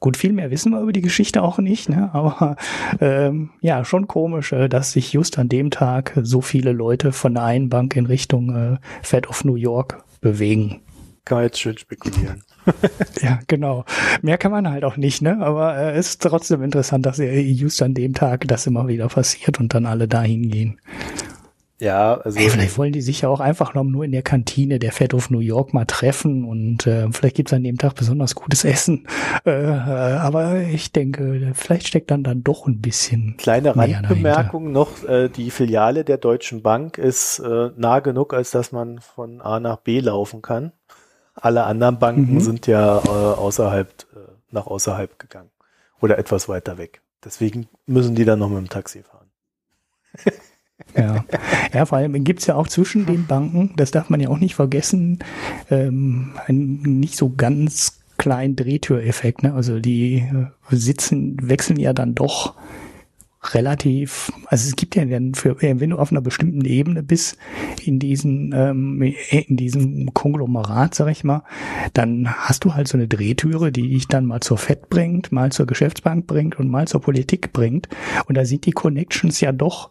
Gut, 0.00 0.16
viel 0.16 0.32
mehr 0.32 0.50
wissen 0.50 0.72
wir 0.72 0.80
über 0.80 0.92
die 0.92 1.00
Geschichte 1.00 1.42
auch 1.42 1.58
nicht, 1.58 1.88
ne? 1.88 2.10
aber 2.12 2.56
ähm, 3.00 3.50
ja, 3.60 3.84
schon 3.84 4.06
komisch, 4.08 4.52
äh, 4.52 4.68
dass 4.68 4.92
sich 4.92 5.12
just 5.12 5.38
an 5.38 5.48
dem 5.48 5.70
Tag 5.70 6.18
so 6.22 6.40
viele 6.40 6.72
Leute 6.72 7.12
von 7.12 7.34
der 7.34 7.44
einen 7.44 7.68
Bank 7.68 7.96
in 7.96 8.06
Richtung 8.06 8.54
äh, 8.54 8.76
Fed 9.02 9.28
of 9.28 9.44
New 9.44 9.56
York 9.56 10.04
bewegen. 10.20 10.80
Kann 11.24 11.38
man 11.38 11.44
jetzt 11.44 11.60
schön 11.60 11.78
spekulieren. 11.78 12.42
ja, 13.22 13.40
genau. 13.46 13.84
Mehr 14.20 14.36
kann 14.36 14.52
man 14.52 14.68
halt 14.68 14.84
auch 14.84 14.98
nicht, 14.98 15.22
ne? 15.22 15.38
Aber 15.40 15.76
äh, 15.76 15.92
es 15.92 16.10
ist 16.10 16.22
trotzdem 16.22 16.62
interessant, 16.62 17.06
dass 17.06 17.18
just 17.18 17.82
an 17.82 17.94
dem 17.94 18.12
Tag 18.12 18.46
das 18.46 18.66
immer 18.66 18.88
wieder 18.88 19.08
passiert 19.08 19.58
und 19.58 19.72
dann 19.72 19.86
alle 19.86 20.06
dahin 20.06 20.50
gehen. 20.50 20.80
Ja, 21.80 22.14
also. 22.18 22.38
Hey, 22.38 22.50
vielleicht 22.50 22.78
wollen 22.78 22.92
die 22.92 23.00
sich 23.00 23.22
ja 23.22 23.28
auch 23.28 23.40
einfach 23.40 23.74
noch 23.74 23.82
nur 23.82 24.04
in 24.04 24.12
der 24.12 24.22
Kantine 24.22 24.78
der 24.78 24.92
Fed 24.92 25.12
of 25.12 25.30
New 25.30 25.40
York 25.40 25.74
mal 25.74 25.84
treffen 25.84 26.44
und 26.44 26.86
äh, 26.86 27.10
vielleicht 27.10 27.36
gibt's 27.36 27.52
an 27.52 27.64
dem 27.64 27.78
Tag 27.78 27.94
besonders 27.96 28.34
gutes 28.34 28.64
Essen. 28.64 29.06
Äh, 29.44 29.50
äh, 29.50 29.80
aber 29.80 30.60
ich 30.60 30.92
denke, 30.92 31.52
vielleicht 31.54 31.88
steckt 31.88 32.10
dann 32.10 32.22
dann 32.22 32.44
doch 32.44 32.66
ein 32.66 32.80
bisschen. 32.80 33.36
Kleine 33.36 33.76
Randbemerkung 33.76 34.70
noch, 34.70 35.02
äh, 35.04 35.28
die 35.28 35.50
Filiale 35.50 36.04
der 36.04 36.18
Deutschen 36.18 36.62
Bank 36.62 36.96
ist 36.96 37.40
äh, 37.40 37.70
nah 37.76 37.98
genug, 37.98 38.32
als 38.32 38.52
dass 38.52 38.70
man 38.70 39.00
von 39.00 39.40
A 39.40 39.58
nach 39.58 39.78
B 39.78 40.00
laufen 40.00 40.42
kann. 40.42 40.72
Alle 41.34 41.64
anderen 41.64 41.98
Banken 41.98 42.34
mhm. 42.34 42.40
sind 42.40 42.66
ja 42.68 42.98
äh, 42.98 43.08
außerhalb, 43.08 43.88
äh, 43.88 44.18
nach 44.52 44.68
außerhalb 44.68 45.18
gegangen. 45.18 45.50
Oder 46.00 46.18
etwas 46.18 46.48
weiter 46.48 46.78
weg. 46.78 47.02
Deswegen 47.24 47.68
müssen 47.86 48.14
die 48.14 48.24
dann 48.24 48.38
noch 48.38 48.48
mit 48.48 48.58
dem 48.58 48.68
Taxi 48.68 49.02
fahren. 49.02 49.30
Ja. 50.96 51.24
ja, 51.72 51.86
vor 51.86 51.98
allem 51.98 52.24
gibt 52.24 52.40
es 52.40 52.46
ja 52.46 52.56
auch 52.56 52.68
zwischen 52.68 53.06
den 53.06 53.26
Banken, 53.26 53.72
das 53.76 53.90
darf 53.90 54.10
man 54.10 54.20
ja 54.20 54.28
auch 54.28 54.38
nicht 54.38 54.54
vergessen, 54.54 55.20
ähm, 55.70 56.32
einen 56.46 56.98
nicht 57.00 57.16
so 57.16 57.32
ganz 57.36 58.00
kleinen 58.16 58.56
Drehtüreffekt. 58.56 59.42
Ne? 59.42 59.54
Also 59.54 59.80
die 59.80 60.18
äh, 60.18 60.46
sitzen, 60.70 61.36
wechseln 61.40 61.78
ja 61.78 61.92
dann 61.92 62.14
doch 62.14 62.54
relativ, 63.52 64.32
also 64.46 64.68
es 64.68 64.76
gibt 64.76 64.96
ja 64.96 65.04
dann 65.04 65.34
für, 65.34 65.60
wenn 65.60 65.90
du 65.90 65.98
auf 65.98 66.10
einer 66.10 66.20
bestimmten 66.20 66.64
Ebene 66.64 67.02
bist, 67.02 67.36
in 67.84 67.98
diesen, 67.98 68.52
ähm, 68.54 69.02
in 69.30 69.56
diesem 69.56 70.14
Konglomerat, 70.14 70.94
sag 70.94 71.10
ich 71.10 71.24
mal, 71.24 71.42
dann 71.92 72.28
hast 72.28 72.64
du 72.64 72.74
halt 72.74 72.88
so 72.88 72.96
eine 72.96 73.08
Drehtüre, 73.08 73.72
die 73.72 73.90
dich 73.90 74.08
dann 74.08 74.26
mal 74.26 74.40
zur 74.40 74.58
FED 74.58 74.88
bringt, 74.88 75.32
mal 75.32 75.52
zur 75.52 75.66
Geschäftsbank 75.66 76.26
bringt 76.26 76.58
und 76.58 76.68
mal 76.68 76.88
zur 76.88 77.00
Politik 77.00 77.52
bringt. 77.52 77.88
Und 78.26 78.36
da 78.36 78.44
sind 78.44 78.66
die 78.66 78.72
Connections 78.72 79.40
ja 79.40 79.52
doch, 79.52 79.90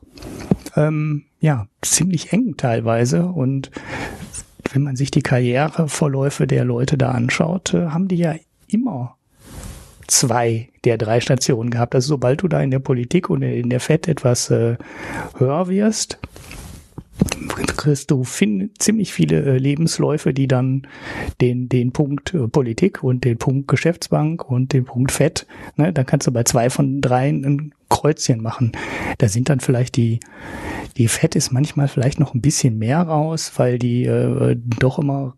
ähm, 0.76 1.26
ja, 1.39 1.68
ziemlich 1.82 2.34
eng 2.34 2.56
teilweise 2.58 3.26
und 3.28 3.70
wenn 4.72 4.82
man 4.82 4.95
sich 4.95 5.12
die 5.12 5.22
Karriereverläufe 5.22 6.47
der 6.47 6.64
Leute 6.64 6.97
da 6.97 7.12
anschaut, 7.12 7.74
äh, 7.74 7.88
haben 7.88 8.08
die 8.08 8.16
ja 8.16 8.36
immer 8.68 9.18
zwei 10.08 10.70
der 10.84 10.97
drei 10.97 11.20
Stationen 11.20 11.70
gehabt. 11.70 11.95
Also 11.95 12.10
sobald 12.10 12.41
du 12.41 12.47
da 12.47 12.62
in 12.62 12.72
der 12.72 12.80
Politik 12.80 13.30
und 13.30 13.41
in 13.41 13.70
der 13.70 13.80
FED 13.80 14.08
etwas 14.08 14.49
äh, 14.49 14.78
höher 15.38 15.68
wirst, 15.68 16.20
kriegst 17.78 18.12
du 18.12 18.24
fin 18.24 18.72
ziemlich 18.80 19.14
viele 19.14 19.43
äh, 19.43 19.58
Lebensläufe, 19.58 20.34
die 20.34 20.47
dann 20.47 20.88
den, 21.41 21.70
den 21.70 21.91
Punkt 21.91 22.34
äh, 22.34 22.47
Politik 22.47 23.04
und 23.04 23.24
den 23.24 23.38
Punkt 23.38 23.68
Geschäftsbank 23.68 24.49
und 24.49 24.74
den 24.74 24.86
Punkt 24.86 25.12
FED, 25.12 25.45
ne, 25.76 25.93
dann 25.93 26.06
kannst 26.06 26.28
du 26.28 26.32
bei 26.32 26.43
zwei 26.43 26.70
von 26.70 27.01
drei 27.01 27.30
ein 27.30 27.74
Kreuzchen 27.89 28.41
machen. 28.41 28.72
Da 29.20 29.28
sind 29.28 29.49
dann 29.49 29.60
vielleicht 29.60 29.95
die, 29.95 30.20
die 30.97 31.08
FED 31.08 31.36
ist 31.36 31.51
manchmal 31.51 31.88
vielleicht 31.88 32.20
noch 32.20 32.34
ein 32.34 32.41
bisschen 32.41 32.78
mehr 32.78 33.01
raus, 33.01 33.51
weil 33.58 33.78
die 33.78 34.06
äh, 34.06 34.56
doch 34.80 34.97
immer 34.97 35.36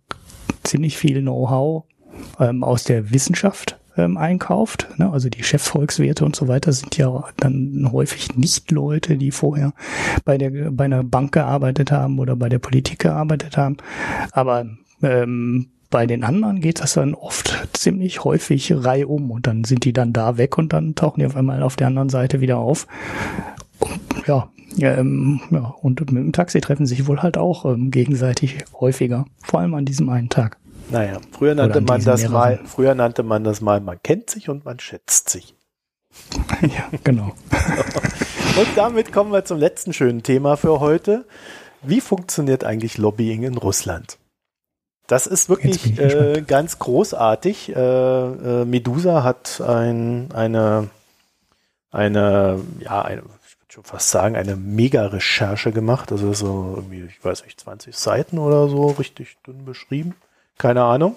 ziemlich 0.63 0.97
viel 0.97 1.21
Know-how 1.21 1.83
ähm, 2.39 2.63
aus 2.63 2.85
der 2.85 3.11
Wissenschaft 3.11 3.77
ähm, 3.97 4.17
einkauft. 4.17 4.87
Ne? 4.97 5.11
Also 5.11 5.29
die 5.29 5.43
Chefvolkswirte 5.43 6.25
und 6.25 6.35
so 6.35 6.47
weiter 6.47 6.71
sind 6.71 6.97
ja 6.97 7.25
dann 7.37 7.89
häufig 7.91 8.35
nicht 8.35 8.71
Leute, 8.71 9.17
die 9.17 9.31
vorher 9.31 9.73
bei 10.23 10.37
der 10.37 10.71
bei 10.71 10.85
einer 10.85 11.03
Bank 11.03 11.31
gearbeitet 11.31 11.91
haben 11.91 12.19
oder 12.19 12.35
bei 12.35 12.49
der 12.49 12.59
Politik 12.59 12.99
gearbeitet 12.99 13.57
haben. 13.57 13.77
Aber 14.31 14.65
ähm, 15.01 15.67
bei 15.89 16.05
den 16.07 16.23
anderen 16.23 16.59
geht 16.61 16.81
das 16.81 16.93
dann 16.93 17.13
oft 17.13 17.69
ziemlich 17.73 18.23
häufig 18.23 18.73
reihum 18.75 19.31
und 19.31 19.47
dann 19.47 19.63
sind 19.63 19.85
die 19.85 19.93
dann 19.93 20.13
da 20.13 20.37
weg 20.37 20.57
und 20.57 20.73
dann 20.73 20.95
tauchen 20.95 21.19
die 21.19 21.25
auf 21.25 21.35
einmal 21.35 21.63
auf 21.63 21.75
der 21.75 21.87
anderen 21.87 22.09
Seite 22.09 22.41
wieder 22.41 22.57
auf. 22.57 22.87
Ja, 24.25 24.49
ähm, 24.77 25.39
ja, 25.51 25.73
und 25.81 26.01
mit 26.11 26.23
dem 26.23 26.33
Taxi 26.33 26.59
treffen 26.59 26.85
sich 26.85 27.07
wohl 27.07 27.21
halt 27.21 27.37
auch 27.37 27.65
ähm, 27.65 27.91
gegenseitig 27.91 28.57
häufiger, 28.79 29.25
vor 29.41 29.61
allem 29.61 29.73
an 29.73 29.85
diesem 29.85 30.09
einen 30.09 30.29
Tag. 30.29 30.57
Naja, 30.89 31.19
früher 31.31 31.55
nannte 31.55 31.81
man 31.81 32.03
das 32.03 32.21
mehreren. 32.21 32.33
mal, 32.33 32.59
früher 32.65 32.95
nannte 32.95 33.23
man 33.23 33.43
das 33.43 33.61
mal, 33.61 33.81
man 33.81 34.01
kennt 34.03 34.29
sich 34.29 34.49
und 34.49 34.65
man 34.65 34.79
schätzt 34.79 35.29
sich. 35.29 35.55
ja, 36.61 36.89
genau. 37.03 37.33
und 38.57 38.67
damit 38.75 39.11
kommen 39.11 39.31
wir 39.31 39.45
zum 39.45 39.57
letzten 39.57 39.93
schönen 39.93 40.23
Thema 40.23 40.57
für 40.57 40.79
heute. 40.79 41.25
Wie 41.81 42.01
funktioniert 42.01 42.63
eigentlich 42.63 42.97
Lobbying 42.97 43.43
in 43.43 43.57
Russland? 43.57 44.17
Das 45.07 45.27
ist 45.27 45.49
wirklich 45.49 45.99
äh, 45.99 46.43
ganz 46.45 46.79
großartig. 46.79 47.75
Äh, 47.75 47.79
äh, 47.79 48.65
Medusa 48.65 49.23
hat 49.23 49.61
ein, 49.61 50.29
eine, 50.33 50.89
eine, 51.91 52.59
ja, 52.79 53.03
eine, 53.03 53.21
ich 53.21 53.59
würde 53.59 53.71
schon 53.71 53.83
fast 53.83 54.09
sagen, 54.09 54.35
eine 54.35 54.55
Mega-Recherche 54.55 55.71
gemacht. 55.71 56.11
Also 56.11 56.33
so 56.33 56.73
irgendwie, 56.75 57.03
ich 57.03 57.23
weiß 57.23 57.43
nicht, 57.43 57.59
20 57.59 57.95
Seiten 57.95 58.39
oder 58.39 58.67
so, 58.67 58.87
richtig 58.87 59.37
dünn 59.45 59.65
beschrieben 59.65 60.15
keine 60.57 60.83
Ahnung, 60.83 61.15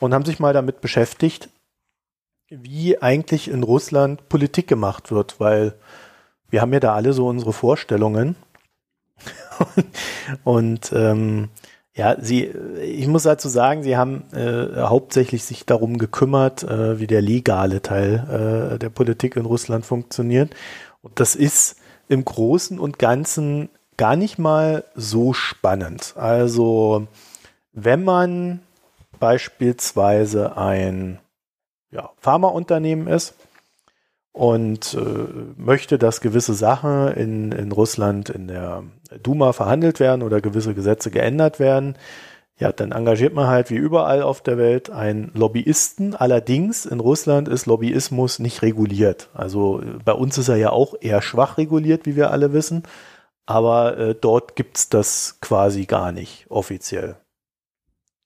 und 0.00 0.14
haben 0.14 0.24
sich 0.24 0.38
mal 0.38 0.52
damit 0.52 0.80
beschäftigt, 0.80 1.48
wie 2.48 3.00
eigentlich 3.00 3.48
in 3.48 3.62
Russland 3.62 4.28
Politik 4.28 4.68
gemacht 4.68 5.10
wird, 5.10 5.38
weil 5.38 5.74
wir 6.48 6.62
haben 6.62 6.72
ja 6.72 6.80
da 6.80 6.94
alle 6.94 7.12
so 7.12 7.26
unsere 7.26 7.52
Vorstellungen. 7.52 8.36
und 10.44 10.92
ähm, 10.92 11.50
ja, 11.94 12.16
sie, 12.20 12.44
ich 12.80 13.08
muss 13.08 13.24
dazu 13.24 13.48
sagen, 13.48 13.82
sie 13.82 13.96
haben 13.96 14.24
äh, 14.32 14.82
hauptsächlich 14.82 15.44
sich 15.44 15.66
darum 15.66 15.98
gekümmert, 15.98 16.62
äh, 16.62 17.00
wie 17.00 17.08
der 17.08 17.20
legale 17.20 17.82
Teil 17.82 18.74
äh, 18.74 18.78
der 18.78 18.88
Politik 18.88 19.36
in 19.36 19.44
Russland 19.44 19.84
funktioniert. 19.84 20.54
Und 21.02 21.18
das 21.18 21.34
ist 21.34 21.76
im 22.08 22.24
Großen 22.24 22.78
und 22.78 22.98
Ganzen 22.98 23.68
gar 23.96 24.14
nicht 24.14 24.38
mal 24.38 24.84
so 24.94 25.32
spannend. 25.32 26.14
Also, 26.16 27.08
wenn 27.72 28.04
man 28.04 28.60
beispielsweise 29.18 30.56
ein 30.56 31.18
ja, 31.90 32.10
Pharmaunternehmen 32.18 33.06
ist 33.06 33.34
und 34.32 34.94
äh, 34.94 35.00
möchte, 35.56 35.98
dass 35.98 36.20
gewisse 36.20 36.54
Sachen 36.54 37.08
in, 37.08 37.52
in 37.52 37.72
Russland 37.72 38.30
in 38.30 38.48
der 38.48 38.84
Duma 39.22 39.52
verhandelt 39.52 40.00
werden 40.00 40.22
oder 40.22 40.40
gewisse 40.40 40.74
Gesetze 40.74 41.10
geändert 41.10 41.58
werden, 41.58 41.96
Ja, 42.60 42.72
dann 42.72 42.90
engagiert 42.90 43.34
man 43.34 43.46
halt 43.46 43.70
wie 43.70 43.76
überall 43.76 44.20
auf 44.22 44.40
der 44.42 44.58
Welt 44.58 44.90
einen 44.90 45.30
Lobbyisten. 45.34 46.16
Allerdings 46.16 46.86
in 46.86 46.98
Russland 46.98 47.46
ist 47.48 47.66
Lobbyismus 47.66 48.40
nicht 48.40 48.62
reguliert. 48.62 49.28
Also 49.32 49.80
bei 50.04 50.12
uns 50.12 50.38
ist 50.38 50.48
er 50.48 50.56
ja 50.56 50.70
auch 50.70 50.94
eher 51.00 51.22
schwach 51.22 51.56
reguliert, 51.56 52.04
wie 52.04 52.16
wir 52.16 52.32
alle 52.32 52.52
wissen. 52.52 52.82
Aber 53.46 53.96
äh, 53.96 54.14
dort 54.20 54.56
gibt's 54.56 54.88
das 54.88 55.38
quasi 55.40 55.86
gar 55.86 56.10
nicht 56.12 56.46
offiziell. 56.48 57.16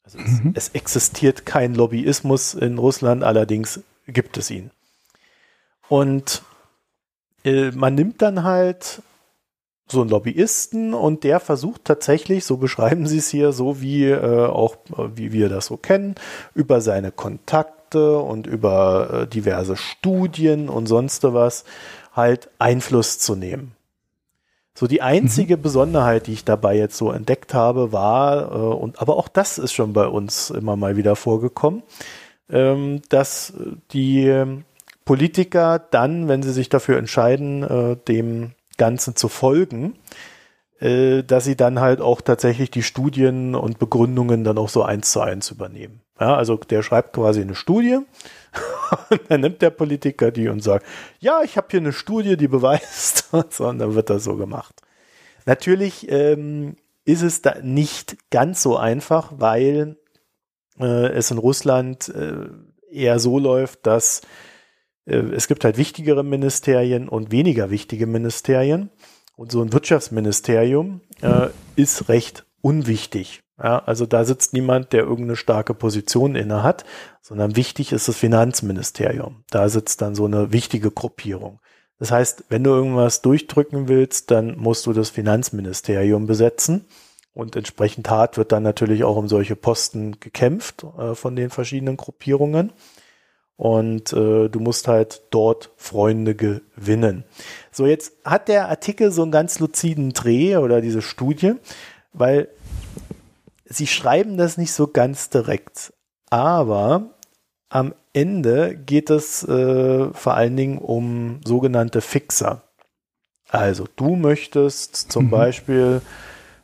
Also 0.05 0.19
mhm. 0.19 0.53
es, 0.55 0.69
es 0.69 0.75
existiert 0.75 1.47
kein 1.47 1.75
Lobbyismus 1.75 2.55
in 2.55 2.79
Russland, 2.79 3.23
allerdings 3.23 3.81
gibt 4.07 4.37
es 4.37 4.51
ihn. 4.51 4.71
Und 5.89 6.43
äh, 7.45 7.71
man 7.71 7.95
nimmt 7.95 8.23
dann 8.23 8.43
halt 8.43 9.03
so 9.87 10.01
einen 10.01 10.11
Lobbyisten 10.11 10.95
und 10.95 11.23
der 11.23 11.39
versucht 11.39 11.85
tatsächlich, 11.85 12.45
so 12.45 12.57
beschreiben 12.57 13.07
sie 13.07 13.19
es 13.19 13.29
hier, 13.29 13.53
so 13.53 13.81
wie 13.81 14.07
äh, 14.07 14.47
auch 14.47 14.77
wie 15.15 15.33
wir 15.33 15.49
das 15.49 15.67
so 15.67 15.77
kennen, 15.77 16.15
über 16.55 16.81
seine 16.81 17.13
Kontakte 17.13 18.19
und 18.19 18.47
über 18.47 19.11
äh, 19.13 19.27
diverse 19.27 19.77
Studien 19.77 20.69
und 20.69 20.87
sonst 20.87 21.25
was 21.25 21.65
halt 22.13 22.49
Einfluss 22.59 23.19
zu 23.19 23.37
nehmen. 23.37 23.77
So 24.75 24.87
die 24.87 25.03
einzige 25.03 25.57
mhm. 25.57 25.63
Besonderheit, 25.63 26.27
die 26.27 26.33
ich 26.33 26.45
dabei 26.45 26.77
jetzt 26.77 26.97
so 26.97 27.11
entdeckt 27.13 27.55
habe, 27.55 27.93
war, 27.93 28.53
äh, 28.53 28.57
und 28.57 29.01
aber 29.01 29.17
auch 29.17 29.29
das 29.29 29.59
ist 29.59 29.73
schon 29.73 29.93
bei 29.93 30.07
uns 30.07 30.51
immer 30.51 30.77
mal 30.77 30.97
wieder 30.97 31.17
vorgekommen, 31.17 31.83
ähm, 32.51 33.03
dass 33.09 33.53
die 33.93 34.63
Politiker 35.05 35.79
dann, 35.79 36.29
wenn 36.29 36.43
sie 36.43 36.53
sich 36.53 36.69
dafür 36.69 36.99
entscheiden, 36.99 37.63
äh, 37.63 37.97
dem 38.09 38.53
Ganzen 38.79 39.17
zu 39.17 39.29
folgen, 39.29 39.95
äh, 40.81 41.23
dass 41.23 41.45
sie 41.45 41.57
dann 41.57 41.81
halt 41.81 42.01
auch 42.01 42.21
tatsächlich 42.21 42.71
die 42.71 42.83
Studien 42.83 43.55
und 43.55 43.79
Begründungen 43.79 44.45
dann 44.45 44.59
auch 44.59 44.69
so 44.69 44.83
eins 44.83 45.13
zu 45.13 45.21
eins 45.21 45.51
übernehmen. 45.51 46.01
Ja, 46.21 46.37
also 46.37 46.57
der 46.57 46.83
schreibt 46.83 47.15
quasi 47.15 47.41
eine 47.41 47.55
Studie 47.55 47.99
und 49.11 49.21
dann 49.29 49.41
nimmt 49.41 49.63
der 49.63 49.71
Politiker 49.71 50.31
die 50.31 50.49
und 50.49 50.63
sagt, 50.63 50.87
ja, 51.21 51.43
ich 51.43 51.57
habe 51.57 51.69
hier 51.71 51.81
eine 51.81 51.93
Studie, 51.93 52.37
die 52.37 52.49
beweist 52.49 53.29
und, 53.33 53.53
so, 53.53 53.69
und 53.69 53.79
dann 53.79 53.95
wird 53.95 54.11
das 54.11 54.25
so 54.25 54.37
gemacht. 54.37 54.81
Natürlich 55.47 56.11
ähm, 56.11 56.77
ist 57.05 57.23
es 57.23 57.43
da 57.43 57.57
nicht 57.63 58.17
ganz 58.31 58.63
so 58.63 58.77
einfach, 58.77 59.33
weil 59.37 59.97
äh, 60.79 61.09
es 61.09 61.31
in 61.31 61.39
Russland 61.39 62.09
äh, 62.09 62.49
eher 62.91 63.19
so 63.19 63.39
läuft, 63.39 63.87
dass 63.87 64.21
äh, 65.07 65.17
es 65.17 65.49
gibt 65.49 65.65
halt 65.65 65.79
wichtigere 65.79 66.23
Ministerien 66.23 67.09
und 67.09 67.33
weniger 67.33 67.71
wichtige 67.71 68.07
Ministerien. 68.07 68.91
Und 69.35 69.51
so 69.51 69.63
ein 69.63 69.73
Wirtschaftsministerium 69.73 71.01
äh, 71.23 71.49
ist 71.75 72.09
recht 72.09 72.45
unwichtig. 72.61 73.41
Ja, 73.63 73.79
also 73.85 74.07
da 74.07 74.25
sitzt 74.25 74.53
niemand, 74.55 74.93
der 74.93 75.03
irgendeine 75.03 75.37
starke 75.37 75.73
Position 75.73 76.35
inne 76.35 76.63
hat, 76.63 76.85
sondern 77.21 77.55
wichtig 77.55 77.93
ist 77.93 78.09
das 78.09 78.17
Finanzministerium. 78.17 79.45
Da 79.51 79.69
sitzt 79.69 80.03
dann 80.03 80.15
so 80.17 80.25
eine 80.25 80.53
wichtige 80.53 80.91
Gruppierung. 80.91 81.61
Das 81.99 82.11
heißt, 82.11 82.45
wenn 82.49 82.65
du 82.65 82.71
irgendwas 82.71 83.23
durchdrücken 83.23 83.87
willst, 83.87 84.33
dann 84.33 84.59
musst 84.59 84.87
du 84.87 84.93
das 84.93 85.11
Finanzministerium 85.11 86.27
besetzen. 86.27 86.87
Und 87.35 87.55
entsprechend 87.55 88.11
hart 88.11 88.37
wird 88.37 88.51
dann 88.51 88.65
natürlich 88.65 89.05
auch 89.05 89.17
um 89.17 89.29
solche 89.29 89.55
Posten 89.55 90.19
gekämpft 90.19 90.85
äh, 90.99 91.15
von 91.15 91.37
den 91.37 91.51
verschiedenen 91.51 91.97
Gruppierungen 91.97 92.73
und 93.57 94.13
äh, 94.13 94.49
du 94.49 94.59
musst 94.59 94.89
halt 94.89 95.23
dort 95.31 95.71
Freunde 95.77 96.35
gewinnen. 96.35 97.23
So, 97.71 97.87
jetzt 97.87 98.13
hat 98.25 98.49
der 98.49 98.69
Artikel 98.69 99.13
so 99.13 99.23
einen 99.23 99.31
ganz 99.31 99.61
luziden 99.61 100.13
Dreh 100.13 100.57
oder 100.57 100.81
diese 100.81 101.01
Studie, 101.01 101.55
weil 102.13 102.49
sie 103.73 103.87
schreiben 103.87 104.37
das 104.37 104.59
nicht 104.59 104.73
so 104.73 104.87
ganz 104.87 105.31
direkt, 105.31 105.93
aber 106.31 107.11
am 107.69 107.95
Ende 108.13 108.77
geht 108.77 109.11
es 109.11 109.43
äh, 109.45 110.13
vor 110.13 110.35
allen 110.35 110.57
Dingen 110.57 110.79
um 110.79 111.41
sogenannte 111.45 112.01
Fixer. 112.01 112.63
Also 113.49 113.87
du 113.97 114.17
möchtest 114.17 115.11
zum 115.11 115.27
mhm. 115.27 115.31
Beispiel 115.31 116.03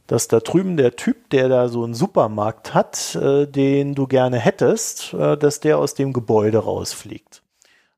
dass 0.09 0.27
da 0.27 0.41
drüben 0.41 0.77
der 0.79 0.97
Typ, 0.97 1.29
der 1.31 1.49
da 1.49 1.69
so 1.69 1.85
einen 1.85 1.95
Supermarkt 1.95 2.75
hat, 2.75 3.15
äh, 3.15 3.47
den 3.47 3.95
du 3.95 4.07
gerne 4.07 4.39
hättest, 4.39 5.13
äh, 5.13 5.37
dass 5.37 5.61
der 5.61 5.79
aus 5.79 5.95
dem 5.95 6.13
Gebäude 6.13 6.59
rausfliegt. 6.59 7.43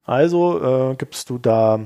Also 0.03 0.91
äh, 0.91 0.97
gibst 0.97 1.31
du 1.31 1.39
da 1.39 1.79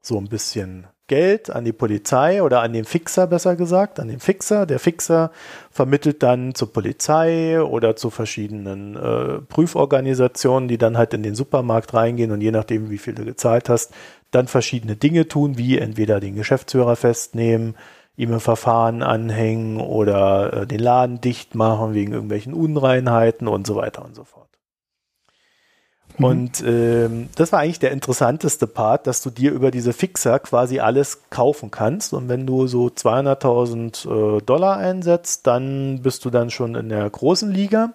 so 0.00 0.18
ein 0.18 0.28
bisschen 0.28 0.86
Geld 1.06 1.50
an 1.50 1.64
die 1.64 1.72
Polizei 1.72 2.42
oder 2.42 2.62
an 2.62 2.72
den 2.72 2.86
Fixer 2.86 3.26
besser 3.26 3.56
gesagt, 3.56 4.00
an 4.00 4.08
den 4.08 4.20
Fixer. 4.20 4.64
Der 4.64 4.78
Fixer 4.78 5.30
vermittelt 5.70 6.22
dann 6.22 6.54
zur 6.54 6.72
Polizei 6.72 7.60
oder 7.60 7.94
zu 7.94 8.08
verschiedenen 8.08 8.96
äh, 8.96 9.40
Prüforganisationen, 9.42 10.68
die 10.68 10.78
dann 10.78 10.96
halt 10.96 11.12
in 11.12 11.22
den 11.22 11.34
Supermarkt 11.34 11.92
reingehen 11.92 12.30
und 12.30 12.40
je 12.40 12.52
nachdem, 12.52 12.88
wie 12.90 12.98
viel 12.98 13.14
du 13.14 13.24
gezahlt 13.24 13.68
hast, 13.68 13.92
dann 14.30 14.48
verschiedene 14.48 14.96
Dinge 14.96 15.28
tun, 15.28 15.58
wie 15.58 15.78
entweder 15.78 16.20
den 16.20 16.36
Geschäftsführer 16.36 16.96
festnehmen, 16.96 17.76
ihm 18.16 18.32
ein 18.32 18.40
Verfahren 18.40 19.02
anhängen 19.02 19.80
oder 19.80 20.62
äh, 20.62 20.66
den 20.66 20.80
Laden 20.80 21.20
dicht 21.20 21.54
machen 21.54 21.94
wegen 21.94 22.12
irgendwelchen 22.12 22.54
Unreinheiten 22.54 23.46
und 23.48 23.66
so 23.66 23.76
weiter 23.76 24.04
und 24.04 24.14
so 24.14 24.24
fort. 24.24 24.43
Mhm. 26.18 26.24
Und 26.24 26.64
ähm, 26.66 27.28
das 27.34 27.52
war 27.52 27.60
eigentlich 27.60 27.78
der 27.78 27.92
interessanteste 27.92 28.66
Part, 28.66 29.06
dass 29.06 29.22
du 29.22 29.30
dir 29.30 29.52
über 29.52 29.70
diese 29.70 29.92
Fixer 29.92 30.38
quasi 30.38 30.80
alles 30.80 31.22
kaufen 31.30 31.70
kannst. 31.70 32.12
Und 32.12 32.28
wenn 32.28 32.46
du 32.46 32.66
so 32.66 32.86
200.000 32.86 34.38
äh, 34.38 34.42
Dollar 34.42 34.76
einsetzt, 34.76 35.46
dann 35.46 36.02
bist 36.02 36.24
du 36.24 36.30
dann 36.30 36.50
schon 36.50 36.74
in 36.74 36.88
der 36.88 37.08
großen 37.08 37.50
Liga. 37.50 37.92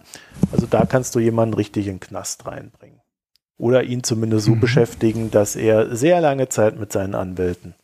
Also 0.52 0.68
da 0.70 0.86
kannst 0.86 1.16
du 1.16 1.20
jemanden 1.20 1.56
richtig 1.56 1.88
in 1.88 1.96
den 1.96 2.00
Knast 2.00 2.46
reinbringen. 2.46 3.00
Oder 3.58 3.84
ihn 3.84 4.04
zumindest 4.04 4.46
so 4.46 4.56
mhm. 4.56 4.62
beschäftigen, 4.62 5.32
dass 5.32 5.56
er 5.56 5.96
sehr 5.96 6.22
lange 6.22 6.50
Zeit 6.50 6.80
mit 6.80 6.92
seinen 6.92 7.16
Anwälten 7.16 7.76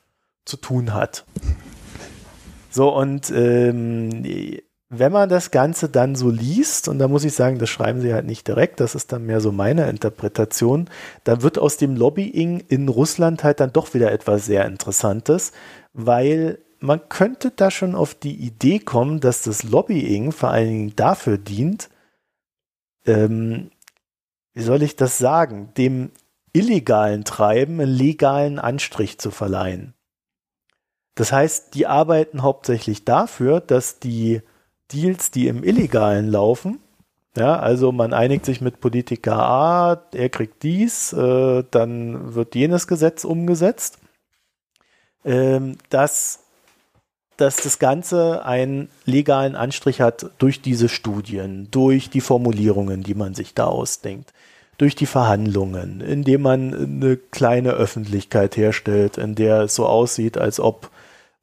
zu 0.45 0.57
tun 0.57 0.93
hat. 0.93 1.25
So, 2.69 2.93
und 2.93 3.31
ähm, 3.31 4.23
wenn 4.89 5.11
man 5.11 5.29
das 5.29 5.51
Ganze 5.51 5.89
dann 5.89 6.15
so 6.15 6.29
liest, 6.29 6.87
und 6.87 6.99
da 6.99 7.07
muss 7.07 7.23
ich 7.23 7.33
sagen, 7.33 7.57
das 7.57 7.69
schreiben 7.69 8.01
sie 8.01 8.13
halt 8.13 8.25
nicht 8.25 8.47
direkt, 8.47 8.79
das 8.79 8.93
ist 8.93 9.11
dann 9.11 9.25
mehr 9.25 9.41
so 9.41 9.51
meine 9.51 9.89
Interpretation, 9.89 10.89
dann 11.23 11.41
wird 11.41 11.57
aus 11.57 11.77
dem 11.77 11.95
Lobbying 11.95 12.59
in 12.67 12.87
Russland 12.87 13.43
halt 13.43 13.59
dann 13.59 13.73
doch 13.73 13.93
wieder 13.93 14.11
etwas 14.11 14.45
sehr 14.45 14.65
Interessantes, 14.65 15.53
weil 15.93 16.59
man 16.79 17.09
könnte 17.09 17.51
da 17.51 17.71
schon 17.71 17.95
auf 17.95 18.13
die 18.13 18.35
Idee 18.35 18.79
kommen, 18.79 19.19
dass 19.19 19.41
das 19.41 19.63
Lobbying 19.63 20.31
vor 20.31 20.49
allen 20.49 20.67
Dingen 20.67 20.95
dafür 20.95 21.37
dient, 21.39 21.89
ähm, 23.05 23.71
wie 24.53 24.63
soll 24.63 24.83
ich 24.83 24.95
das 24.95 25.17
sagen, 25.17 25.71
dem 25.77 26.11
illegalen 26.53 27.25
Treiben 27.25 27.81
einen 27.81 27.91
legalen 27.91 28.59
Anstrich 28.59 29.17
zu 29.19 29.31
verleihen. 29.31 29.93
Das 31.15 31.31
heißt, 31.31 31.73
die 31.73 31.87
arbeiten 31.87 32.43
hauptsächlich 32.43 33.03
dafür, 33.03 33.61
dass 33.61 33.99
die 33.99 34.41
Deals, 34.91 35.31
die 35.31 35.47
im 35.47 35.63
Illegalen 35.63 36.29
laufen, 36.29 36.79
ja, 37.37 37.59
also 37.59 37.91
man 37.91 38.13
einigt 38.13 38.45
sich 38.45 38.61
mit 38.61 38.79
Politiker 38.79 39.37
A, 39.37 40.01
er 40.13 40.29
kriegt 40.29 40.63
dies, 40.63 41.11
äh, 41.11 41.63
dann 41.69 42.33
wird 42.33 42.55
jenes 42.55 42.87
Gesetz 42.87 43.25
umgesetzt, 43.25 43.97
ähm, 45.25 45.77
dass, 45.89 46.39
dass 47.35 47.57
das 47.57 47.79
Ganze 47.79 48.45
einen 48.45 48.89
legalen 49.05 49.55
Anstrich 49.55 49.99
hat 49.99 50.31
durch 50.37 50.61
diese 50.61 50.87
Studien, 50.87 51.67
durch 51.71 52.09
die 52.09 52.21
Formulierungen, 52.21 53.03
die 53.03 53.15
man 53.15 53.33
sich 53.33 53.53
da 53.53 53.65
ausdenkt, 53.65 54.33
durch 54.77 54.95
die 54.95 55.05
Verhandlungen, 55.05 55.99
indem 55.99 56.41
man 56.41 56.73
eine 56.73 57.17
kleine 57.17 57.71
Öffentlichkeit 57.71 58.55
herstellt, 58.55 59.17
in 59.17 59.35
der 59.35 59.61
es 59.63 59.75
so 59.75 59.85
aussieht, 59.85 60.37
als 60.37 60.61
ob 60.61 60.89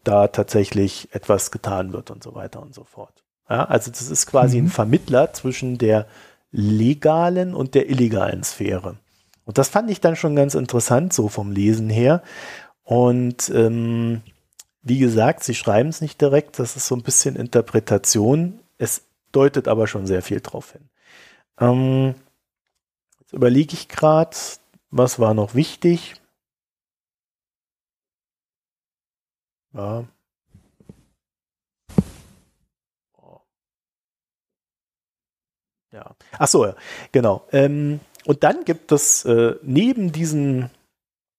da 0.04 0.28
tatsächlich 0.28 1.08
etwas 1.12 1.50
getan 1.50 1.92
wird 1.92 2.10
und 2.10 2.22
so 2.22 2.34
weiter 2.34 2.62
und 2.62 2.74
so 2.74 2.84
fort. 2.84 3.21
Ja, 3.48 3.64
also 3.64 3.90
das 3.90 4.10
ist 4.10 4.26
quasi 4.26 4.60
mhm. 4.60 4.66
ein 4.66 4.70
Vermittler 4.70 5.32
zwischen 5.32 5.78
der 5.78 6.06
legalen 6.50 7.54
und 7.54 7.74
der 7.74 7.88
illegalen 7.88 8.44
Sphäre. 8.44 8.96
Und 9.44 9.58
das 9.58 9.68
fand 9.68 9.90
ich 9.90 10.00
dann 10.00 10.16
schon 10.16 10.36
ganz 10.36 10.54
interessant, 10.54 11.12
so 11.12 11.28
vom 11.28 11.50
Lesen 11.50 11.90
her. 11.90 12.22
Und 12.84 13.50
ähm, 13.50 14.22
wie 14.82 14.98
gesagt, 14.98 15.44
sie 15.44 15.54
schreiben 15.54 15.88
es 15.88 16.00
nicht 16.00 16.20
direkt, 16.20 16.58
das 16.58 16.76
ist 16.76 16.86
so 16.86 16.94
ein 16.94 17.02
bisschen 17.02 17.36
Interpretation. 17.36 18.60
Es 18.78 19.02
deutet 19.32 19.68
aber 19.68 19.86
schon 19.86 20.06
sehr 20.06 20.22
viel 20.22 20.40
drauf 20.40 20.72
hin. 20.72 20.88
Ähm, 21.58 22.14
jetzt 23.20 23.32
überlege 23.32 23.74
ich 23.74 23.88
gerade, 23.88 24.36
was 24.90 25.18
war 25.18 25.34
noch 25.34 25.54
wichtig. 25.54 26.14
Ja. 29.72 30.04
Ja. 35.92 36.16
Ach 36.38 36.48
so, 36.48 36.66
ja. 36.66 36.74
genau. 37.12 37.46
Ähm, 37.52 38.00
und 38.24 38.42
dann 38.42 38.64
gibt 38.64 38.92
es 38.92 39.24
äh, 39.24 39.56
neben 39.62 40.12
diesem 40.12 40.70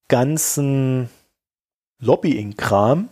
ganzen 0.07 1.09
Lobbying-Kram 1.99 3.09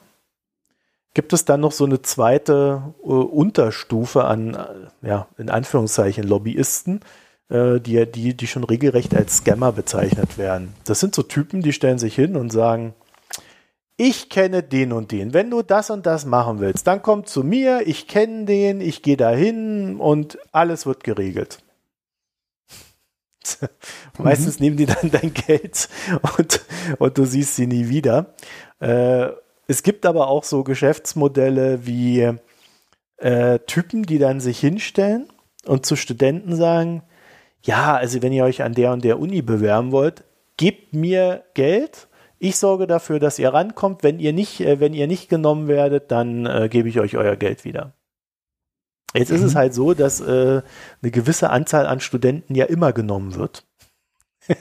gibt 1.13 1.33
es 1.33 1.45
dann 1.45 1.59
noch 1.59 1.71
so 1.71 1.85
eine 1.85 2.01
zweite 2.01 2.93
äh, 3.03 3.07
Unterstufe 3.07 4.25
an, 4.25 4.53
äh, 4.53 5.07
ja, 5.07 5.27
in 5.37 5.49
Anführungszeichen 5.49 6.23
Lobbyisten, 6.23 7.01
äh, 7.49 7.79
die, 7.79 8.05
die, 8.09 8.33
die 8.33 8.47
schon 8.47 8.63
regelrecht 8.63 9.15
als 9.15 9.37
Scammer 9.37 9.71
bezeichnet 9.71 10.37
werden. 10.37 10.73
Das 10.85 10.99
sind 10.99 11.15
so 11.15 11.23
Typen, 11.23 11.61
die 11.61 11.73
stellen 11.73 11.99
sich 11.99 12.15
hin 12.15 12.35
und 12.35 12.51
sagen, 12.51 12.93
ich 13.97 14.29
kenne 14.29 14.63
den 14.63 14.93
und 14.93 15.11
den. 15.11 15.33
Wenn 15.33 15.49
du 15.49 15.61
das 15.61 15.89
und 15.89 16.05
das 16.05 16.25
machen 16.25 16.59
willst, 16.59 16.87
dann 16.87 17.01
komm 17.01 17.25
zu 17.25 17.43
mir, 17.43 17.81
ich 17.85 18.07
kenne 18.07 18.45
den, 18.45 18.81
ich 18.81 19.01
gehe 19.01 19.17
dahin 19.17 19.99
und 19.99 20.39
alles 20.51 20.85
wird 20.85 21.03
geregelt. 21.03 21.59
Meistens 24.17 24.59
mhm. 24.59 24.65
nehmen 24.65 24.77
die 24.77 24.85
dann 24.85 25.11
dein 25.11 25.33
Geld 25.33 25.89
und, 26.37 26.61
und 26.99 27.17
du 27.17 27.25
siehst 27.25 27.55
sie 27.55 27.67
nie 27.67 27.89
wieder. 27.89 28.33
Äh, 28.79 29.29
es 29.67 29.83
gibt 29.83 30.05
aber 30.05 30.27
auch 30.27 30.43
so 30.43 30.63
Geschäftsmodelle 30.63 31.85
wie 31.85 32.33
äh, 33.17 33.59
Typen, 33.59 34.03
die 34.03 34.19
dann 34.19 34.39
sich 34.39 34.59
hinstellen 34.59 35.27
und 35.65 35.85
zu 35.85 35.95
Studenten 35.95 36.55
sagen, 36.55 37.03
ja, 37.63 37.95
also 37.95 38.21
wenn 38.21 38.33
ihr 38.33 38.43
euch 38.43 38.63
an 38.63 38.73
der 38.73 38.91
und 38.91 39.03
der 39.03 39.19
Uni 39.19 39.41
bewerben 39.41 39.91
wollt, 39.91 40.23
gebt 40.57 40.93
mir 40.93 41.43
Geld. 41.53 42.07
Ich 42.43 42.57
sorge 42.57 42.87
dafür, 42.87 43.19
dass 43.19 43.37
ihr 43.37 43.53
rankommt. 43.53 44.01
Wenn 44.01 44.19
ihr 44.19 44.33
nicht, 44.33 44.61
äh, 44.61 44.79
wenn 44.79 44.95
ihr 44.95 45.05
nicht 45.05 45.29
genommen 45.29 45.67
werdet, 45.67 46.09
dann 46.09 46.47
äh, 46.47 46.69
gebe 46.69 46.89
ich 46.89 46.99
euch 46.99 47.15
euer 47.15 47.35
Geld 47.35 47.65
wieder. 47.65 47.93
Jetzt 49.13 49.29
mhm. 49.29 49.35
ist 49.35 49.43
es 49.43 49.53
mhm. 49.53 49.57
halt 49.57 49.73
so, 49.75 49.93
dass 49.93 50.21
äh, 50.21 50.63
eine 51.03 51.11
gewisse 51.11 51.51
Anzahl 51.51 51.85
an 51.85 51.99
Studenten 51.99 52.55
ja 52.55 52.65
immer 52.65 52.93
genommen 52.93 53.35
wird. 53.35 53.67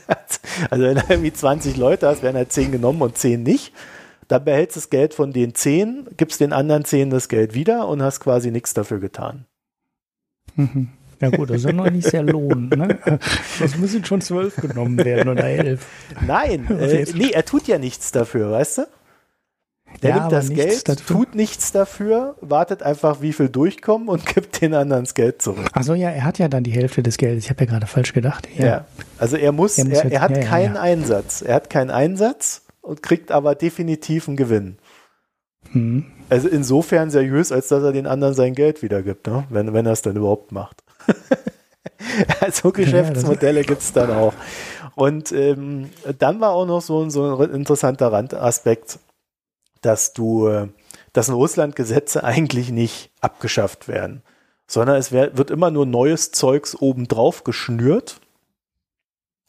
also 0.70 0.84
wenn 0.84 0.96
du 0.96 1.04
irgendwie 1.08 1.32
20 1.32 1.78
Leute 1.78 2.06
hast, 2.06 2.22
werden 2.22 2.36
halt 2.36 2.52
10 2.52 2.70
genommen 2.70 3.00
und 3.00 3.16
10 3.16 3.42
nicht. 3.42 3.72
Dann 4.28 4.44
behältst 4.44 4.76
du 4.76 4.80
das 4.80 4.90
Geld 4.90 5.14
von 5.14 5.32
den 5.32 5.54
10, 5.54 6.10
gibst 6.18 6.40
den 6.40 6.52
anderen 6.52 6.84
10 6.84 7.08
das 7.08 7.30
Geld 7.30 7.54
wieder 7.54 7.88
und 7.88 8.02
hast 8.02 8.20
quasi 8.20 8.50
nichts 8.50 8.74
dafür 8.74 9.00
getan. 9.00 9.46
Mhm. 10.54 10.90
Ja 11.20 11.28
gut, 11.28 11.50
das 11.50 11.58
ist 11.58 11.66
ja 11.66 11.72
noch 11.72 11.90
nicht 11.90 12.08
sehr 12.08 12.22
lohnend. 12.22 12.76
Ne? 12.76 12.98
Das 13.58 13.76
müssen 13.76 14.04
schon 14.04 14.20
zwölf 14.20 14.56
genommen 14.56 14.96
werden 14.98 15.28
oder 15.28 15.44
elf. 15.44 15.86
Nein, 16.26 16.66
äh, 16.80 17.04
nee, 17.14 17.30
er 17.30 17.44
tut 17.44 17.68
ja 17.68 17.78
nichts 17.78 18.10
dafür, 18.10 18.50
weißt 18.50 18.78
du? 18.78 18.82
Der 20.02 20.10
ja, 20.10 20.20
nimmt 20.20 20.32
das 20.32 20.48
Geld, 20.48 20.88
dafür. 20.88 21.16
tut 21.16 21.34
nichts 21.34 21.72
dafür, 21.72 22.36
wartet 22.40 22.82
einfach, 22.82 23.20
wie 23.20 23.32
viel 23.32 23.48
durchkommen 23.48 24.08
und 24.08 24.24
gibt 24.34 24.62
den 24.62 24.72
anderen 24.72 25.04
das 25.04 25.14
Geld 25.14 25.42
zurück. 25.42 25.68
Achso, 25.72 25.94
ja, 25.94 26.10
er 26.10 26.24
hat 26.24 26.38
ja 26.38 26.48
dann 26.48 26.62
die 26.62 26.70
Hälfte 26.70 27.02
des 27.02 27.18
Geldes. 27.18 27.44
Ich 27.44 27.50
habe 27.50 27.64
ja 27.64 27.70
gerade 27.70 27.86
falsch 27.86 28.12
gedacht. 28.12 28.48
Ja. 28.56 28.66
ja. 28.66 28.84
also 29.18 29.36
er 29.36 29.52
muss, 29.52 29.76
er, 29.76 29.84
muss 29.86 29.98
er, 29.98 30.12
er 30.12 30.20
hat 30.22 30.36
ja, 30.36 30.42
keinen 30.42 30.76
Einsatz. 30.76 31.42
Er 31.42 31.56
hat 31.56 31.68
keinen 31.70 31.90
Einsatz 31.90 32.62
und 32.80 33.02
kriegt 33.02 33.30
aber 33.30 33.54
definitiv 33.54 34.28
einen 34.28 34.36
Gewinn. 34.36 34.78
Hm. 35.72 36.06
Also 36.30 36.48
insofern 36.48 37.10
seriös, 37.10 37.52
als 37.52 37.68
dass 37.68 37.82
er 37.82 37.92
den 37.92 38.06
anderen 38.06 38.34
sein 38.34 38.54
Geld 38.54 38.82
wiedergibt, 38.82 39.26
ne? 39.26 39.44
wenn, 39.50 39.74
wenn 39.74 39.84
er 39.84 39.92
es 39.92 40.02
dann 40.02 40.16
überhaupt 40.16 40.52
macht. 40.52 40.79
also 42.40 42.72
Geschäftsmodelle 42.72 43.62
gibt 43.62 43.82
es 43.82 43.92
dann 43.92 44.10
auch. 44.10 44.34
Und 44.94 45.32
ähm, 45.32 45.90
dann 46.18 46.40
war 46.40 46.50
auch 46.52 46.66
noch 46.66 46.80
so, 46.80 47.08
so 47.10 47.36
ein 47.38 47.50
interessanter 47.50 48.12
Randaspekt, 48.12 48.98
dass 49.80 50.12
du, 50.12 50.68
dass 51.12 51.28
in 51.28 51.34
Russland 51.34 51.76
Gesetze 51.76 52.24
eigentlich 52.24 52.70
nicht 52.70 53.10
abgeschafft 53.20 53.88
werden, 53.88 54.22
sondern 54.66 54.96
es 54.96 55.12
wird 55.12 55.50
immer 55.50 55.70
nur 55.70 55.86
neues 55.86 56.32
Zeugs 56.32 56.76
obendrauf 56.80 57.44
geschnürt. 57.44 58.20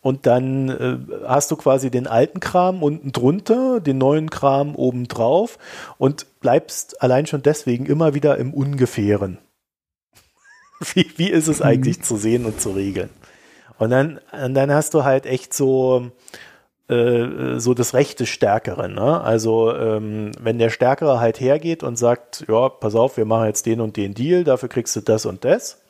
Und 0.01 0.25
dann 0.25 0.69
äh, 0.69 0.97
hast 1.27 1.51
du 1.51 1.55
quasi 1.55 1.91
den 1.91 2.07
alten 2.07 2.39
Kram 2.39 2.81
unten 2.81 3.11
drunter, 3.11 3.79
den 3.79 3.99
neuen 3.99 4.31
Kram 4.31 4.75
obendrauf 4.75 5.59
und 5.99 6.39
bleibst 6.39 7.03
allein 7.03 7.27
schon 7.27 7.43
deswegen 7.43 7.85
immer 7.85 8.15
wieder 8.15 8.37
im 8.37 8.51
Ungefähren. 8.51 9.37
wie, 10.93 11.11
wie 11.17 11.29
ist 11.29 11.47
es 11.47 11.61
eigentlich 11.61 11.99
mhm. 11.99 12.03
zu 12.03 12.17
sehen 12.17 12.45
und 12.45 12.59
zu 12.59 12.71
regeln? 12.71 13.09
Und 13.77 13.89
dann, 13.89 14.19
und 14.31 14.53
dann 14.53 14.71
hast 14.71 14.93
du 14.93 15.03
halt 15.03 15.25
echt 15.25 15.53
so, 15.53 16.11
äh, 16.87 17.57
so 17.59 17.73
das 17.73 17.93
Recht 17.93 18.19
des 18.19 18.29
Stärkeren. 18.29 18.93
Ne? 18.93 19.21
Also 19.21 19.75
ähm, 19.75 20.31
wenn 20.39 20.59
der 20.59 20.69
Stärkere 20.69 21.19
halt 21.19 21.39
hergeht 21.39 21.83
und 21.83 21.97
sagt, 21.97 22.45
ja, 22.47 22.69
pass 22.69 22.95
auf, 22.95 23.17
wir 23.17 23.25
machen 23.25 23.47
jetzt 23.47 23.65
den 23.65 23.81
und 23.81 23.97
den 23.97 24.13
Deal, 24.13 24.43
dafür 24.43 24.69
kriegst 24.69 24.95
du 24.95 25.01
das 25.01 25.25
und 25.25 25.45
das, 25.45 25.81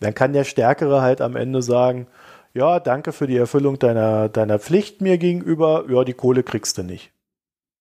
dann 0.00 0.14
kann 0.14 0.32
der 0.32 0.44
Stärkere 0.44 1.00
halt 1.00 1.20
am 1.20 1.36
Ende 1.36 1.62
sagen, 1.62 2.06
ja, 2.52 2.80
danke 2.80 3.12
für 3.12 3.26
die 3.26 3.36
Erfüllung 3.36 3.78
deiner, 3.78 4.28
deiner 4.28 4.58
Pflicht 4.58 5.00
mir 5.00 5.18
gegenüber, 5.18 5.84
ja, 5.88 6.04
die 6.04 6.12
Kohle 6.12 6.42
kriegst 6.42 6.78
du 6.78 6.82
nicht. 6.82 7.12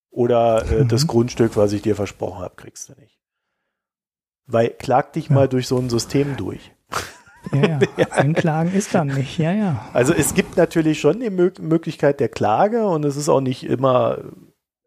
Oder 0.10 0.66
äh, 0.72 0.84
mhm. 0.84 0.88
das 0.88 1.08
Grundstück, 1.08 1.58
was 1.58 1.74
ich 1.74 1.82
dir 1.82 1.96
versprochen 1.96 2.44
habe, 2.44 2.56
kriegst 2.56 2.90
du 2.90 2.94
nicht. 3.00 3.20
Weil 4.46 4.70
klag 4.70 5.14
dich 5.14 5.30
ja. 5.30 5.36
mal 5.36 5.48
durch 5.48 5.68
so 5.68 5.78
ein 5.78 5.90
System 5.90 6.36
durch. 6.38 6.72
Ja, 7.52 7.80
ja. 7.98 8.08
Einklagen 8.12 8.74
ist 8.74 8.96
dann 8.96 9.08
nicht, 9.08 9.38
ja, 9.38 9.52
ja. 9.52 9.86
Also 9.94 10.14
es 10.14 10.34
gibt 10.34 10.56
natürlich 10.58 11.00
schon 11.00 11.20
die 11.20 11.30
Mö 11.30 11.52
Möglichkeit 11.60 12.20
der 12.20 12.30
Klage 12.30 12.88
und 12.88 13.04
es 13.04 13.18
ist 13.18 13.30
auch 13.30 13.42
nicht 13.42 13.64
immer, 13.64 14.20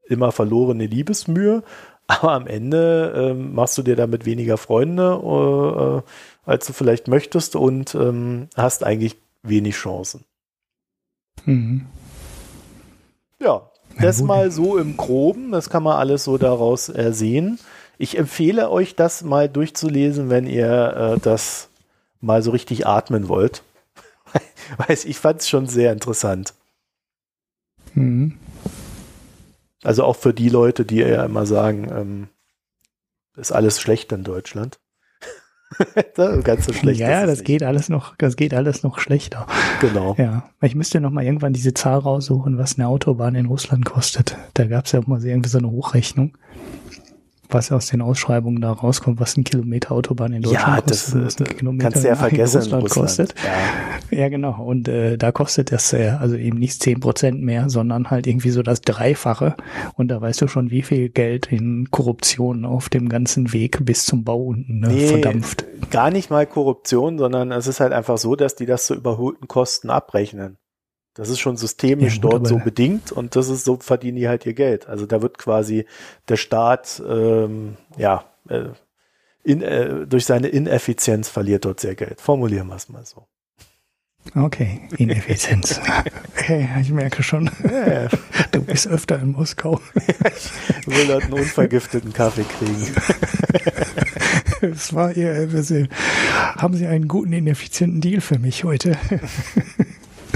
immer 0.08 0.32
verlorene 0.32 0.86
Liebesmühe, 0.86 1.62
aber 2.06 2.32
am 2.32 2.46
Ende 2.46 3.12
ähm, 3.14 3.54
machst 3.54 3.76
du 3.78 3.82
dir 3.82 3.96
damit 3.96 4.24
weniger 4.24 4.56
Freunde, 4.56 6.02
äh, 6.46 6.50
als 6.50 6.66
du 6.66 6.72
vielleicht 6.72 7.08
möchtest 7.08 7.56
und 7.56 7.94
ähm, 7.94 8.48
hast 8.56 8.84
eigentlich 8.84 9.16
wenig 9.42 9.74
Chancen. 9.74 10.24
Mhm. 11.44 11.86
Ja, 13.40 13.70
das 14.00 14.22
mal 14.22 14.50
so 14.50 14.78
im 14.78 14.96
Groben, 14.96 15.52
das 15.52 15.68
kann 15.68 15.82
man 15.82 15.96
alles 15.96 16.24
so 16.24 16.38
daraus 16.38 16.88
ersehen. 16.88 17.58
Ich 17.98 18.18
empfehle 18.18 18.70
euch, 18.70 18.94
das 18.94 19.22
mal 19.22 19.48
durchzulesen, 19.48 20.28
wenn 20.28 20.46
ihr 20.46 21.14
äh, 21.16 21.20
das 21.20 21.68
mal 22.20 22.42
so 22.42 22.50
richtig 22.50 22.86
atmen 22.86 23.28
wollt. 23.28 23.62
Weiß, 24.88 25.04
ich 25.04 25.18
fand 25.18 25.40
es 25.40 25.48
schon 25.48 25.66
sehr 25.66 25.92
interessant. 25.92 26.54
Mhm. 27.94 28.38
Also 29.82 30.04
auch 30.04 30.16
für 30.16 30.34
die 30.34 30.48
Leute, 30.48 30.84
die 30.84 30.96
ja 30.96 31.24
immer 31.24 31.46
sagen, 31.46 31.88
ähm, 31.90 32.28
ist 33.36 33.52
alles 33.52 33.80
schlecht 33.80 34.12
in 34.12 34.24
Deutschland. 34.24 34.78
Ganz 36.44 36.66
so 36.66 36.72
schlecht. 36.72 37.00
Ja, 37.00 37.26
das 37.26 37.42
geht 37.44 37.62
alles 37.62 37.88
noch, 37.88 38.16
das 38.16 38.36
geht 38.36 38.54
alles 38.54 38.82
noch 38.82 38.98
schlechter. 38.98 39.46
Genau. 39.80 40.14
Ja, 40.18 40.48
ich 40.60 40.74
müsste 40.74 41.00
noch 41.00 41.10
mal 41.10 41.24
irgendwann 41.24 41.52
diese 41.52 41.74
Zahl 41.74 41.98
raussuchen, 41.98 42.56
was 42.58 42.78
eine 42.78 42.88
Autobahn 42.88 43.34
in 43.34 43.46
Russland 43.46 43.84
kostet. 43.84 44.36
Da 44.54 44.66
gab 44.66 44.86
es 44.86 44.92
ja 44.92 45.00
auch 45.00 45.06
mal 45.06 45.24
irgendwie 45.24 45.48
so 45.48 45.58
eine 45.58 45.70
Hochrechnung 45.70 46.36
was 47.48 47.72
aus 47.72 47.86
den 47.86 48.02
Ausschreibungen 48.02 48.60
da 48.60 48.72
rauskommt, 48.72 49.20
was 49.20 49.36
ein 49.36 49.44
Kilometer 49.44 49.92
Autobahn 49.92 50.32
in 50.32 50.42
Deutschland 50.42 50.76
ja, 50.76 50.80
kostet. 50.80 51.14
Ja, 51.14 51.20
das, 51.20 51.36
das 51.36 51.48
kannst 51.78 52.04
du 52.04 52.08
ja 52.08 52.16
vergessen. 52.16 52.56
In 52.56 52.62
Russland, 52.62 52.84
Russland. 52.84 53.06
kostet. 53.06 53.34
Ja. 54.10 54.18
ja, 54.18 54.28
genau. 54.28 54.62
Und 54.62 54.88
äh, 54.88 55.16
da 55.16 55.32
kostet 55.32 55.72
das 55.72 55.92
äh, 55.92 56.16
also 56.18 56.36
eben 56.36 56.58
nicht 56.58 56.82
zehn 56.82 57.00
Prozent 57.00 57.42
mehr, 57.42 57.68
sondern 57.68 58.10
halt 58.10 58.26
irgendwie 58.26 58.50
so 58.50 58.62
das 58.62 58.80
Dreifache. 58.80 59.56
Und 59.94 60.08
da 60.08 60.20
weißt 60.20 60.42
du 60.42 60.48
schon, 60.48 60.70
wie 60.70 60.82
viel 60.82 61.08
Geld 61.08 61.46
in 61.52 61.90
Korruption 61.90 62.64
auf 62.64 62.88
dem 62.88 63.08
ganzen 63.08 63.52
Weg 63.52 63.84
bis 63.84 64.04
zum 64.04 64.24
Bau 64.24 64.42
unten 64.42 64.80
ne, 64.80 64.88
nee, 64.88 65.06
verdampft. 65.08 65.64
Gar 65.90 66.10
nicht 66.10 66.30
mal 66.30 66.46
Korruption, 66.46 67.18
sondern 67.18 67.52
es 67.52 67.66
ist 67.66 67.80
halt 67.80 67.92
einfach 67.92 68.18
so, 68.18 68.36
dass 68.36 68.56
die 68.56 68.66
das 68.66 68.86
zu 68.86 68.94
überholten 68.94 69.48
Kosten 69.48 69.90
abrechnen. 69.90 70.58
Das 71.16 71.30
ist 71.30 71.40
schon 71.40 71.56
systemisch 71.56 72.16
ja, 72.16 72.20
dort 72.20 72.46
so 72.46 72.58
bedingt 72.58 73.10
und 73.10 73.36
das 73.36 73.48
ist 73.48 73.64
so 73.64 73.76
verdienen 73.76 74.18
die 74.18 74.28
halt 74.28 74.44
ihr 74.44 74.52
Geld. 74.54 74.86
Also 74.86 75.06
da 75.06 75.22
wird 75.22 75.38
quasi 75.38 75.86
der 76.28 76.36
Staat 76.36 77.02
ähm, 77.08 77.76
ja 77.96 78.24
äh, 78.48 78.66
in, 79.42 79.62
äh, 79.62 80.06
durch 80.06 80.26
seine 80.26 80.48
Ineffizienz 80.48 81.28
verliert 81.28 81.64
dort 81.64 81.80
sehr 81.80 81.94
Geld. 81.94 82.20
Formulieren 82.20 82.68
wir 82.68 82.76
es 82.76 82.88
mal 82.88 83.04
so. 83.06 83.26
Okay, 84.34 84.82
Ineffizienz. 84.98 85.80
okay, 86.36 86.68
ich 86.80 86.90
merke 86.90 87.22
schon. 87.22 87.50
Ja, 87.64 88.08
Du 88.52 88.60
bist 88.60 88.88
öfter 88.88 89.18
in 89.20 89.32
Moskau. 89.32 89.80
ich 89.94 90.86
will 90.86 91.06
dort 91.06 91.24
einen 91.24 91.34
unvergifteten 91.34 92.12
Kaffee 92.12 92.44
kriegen. 92.44 92.94
Es 94.62 94.94
war 94.94 95.14
ihr, 95.14 95.48
haben 96.56 96.74
Sie 96.74 96.86
einen 96.86 97.08
guten, 97.08 97.32
ineffizienten 97.34 98.00
Deal 98.00 98.22
für 98.22 98.38
mich 98.38 98.64
heute? 98.64 98.96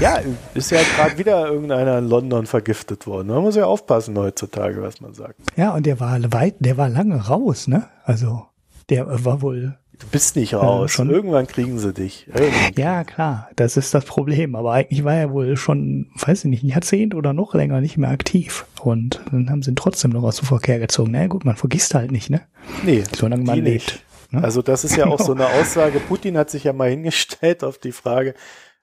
Ja, 0.01 0.19
ist 0.55 0.71
ja 0.71 0.79
gerade 0.95 1.19
wieder 1.19 1.47
irgendeiner 1.47 1.99
in 1.99 2.09
London 2.09 2.47
vergiftet 2.47 3.05
worden. 3.05 3.27
Man 3.27 3.43
muss 3.43 3.55
ja 3.55 3.65
aufpassen 3.65 4.17
heutzutage, 4.17 4.81
was 4.81 4.99
man 4.99 5.13
sagt. 5.13 5.35
Ja, 5.55 5.75
und 5.75 5.85
der 5.85 5.99
war 5.99 6.19
weit, 6.33 6.55
der 6.57 6.75
war 6.77 6.89
lange 6.89 7.27
raus, 7.27 7.67
ne? 7.67 7.87
Also, 8.03 8.47
der 8.89 9.23
war 9.23 9.43
wohl. 9.43 9.77
Du 9.99 10.07
bist 10.07 10.35
nicht 10.37 10.55
raus. 10.55 10.89
Äh, 10.89 10.93
schon. 10.95 11.09
Irgendwann 11.11 11.45
kriegen 11.45 11.77
sie 11.77 11.93
dich. 11.93 12.25
Irgendwann. 12.33 12.73
Ja, 12.75 13.03
klar, 13.03 13.49
das 13.55 13.77
ist 13.77 13.93
das 13.93 14.03
Problem. 14.05 14.55
Aber 14.55 14.73
eigentlich 14.73 15.03
war 15.03 15.13
er 15.13 15.31
wohl 15.31 15.55
schon, 15.55 16.07
weiß 16.15 16.45
ich 16.45 16.49
nicht, 16.49 16.63
ein 16.63 16.69
Jahrzehnt 16.69 17.13
oder 17.13 17.33
noch 17.33 17.53
länger 17.53 17.79
nicht 17.79 17.97
mehr 17.97 18.09
aktiv. 18.09 18.65
Und 18.81 19.21
dann 19.31 19.51
haben 19.51 19.61
sie 19.61 19.69
ihn 19.69 19.75
trotzdem 19.75 20.09
noch 20.09 20.23
aus 20.23 20.37
dem 20.37 20.47
Verkehr 20.47 20.79
gezogen. 20.79 21.11
Na 21.11 21.19
naja, 21.19 21.27
gut, 21.27 21.45
man 21.45 21.55
vergisst 21.55 21.93
halt 21.93 22.11
nicht, 22.11 22.31
ne? 22.31 22.41
Nee. 22.83 23.03
Solange 23.15 23.43
man 23.43 23.63
lebt. 23.63 23.99
Ne? 24.31 24.43
Also 24.43 24.63
das 24.63 24.83
ist 24.83 24.95
ja 24.95 25.05
auch 25.05 25.19
so 25.19 25.33
eine 25.35 25.45
Aussage. 25.45 25.99
Putin 25.99 26.39
hat 26.39 26.49
sich 26.49 26.63
ja 26.63 26.73
mal 26.73 26.89
hingestellt 26.89 27.63
auf 27.63 27.77
die 27.77 27.91
Frage, 27.91 28.33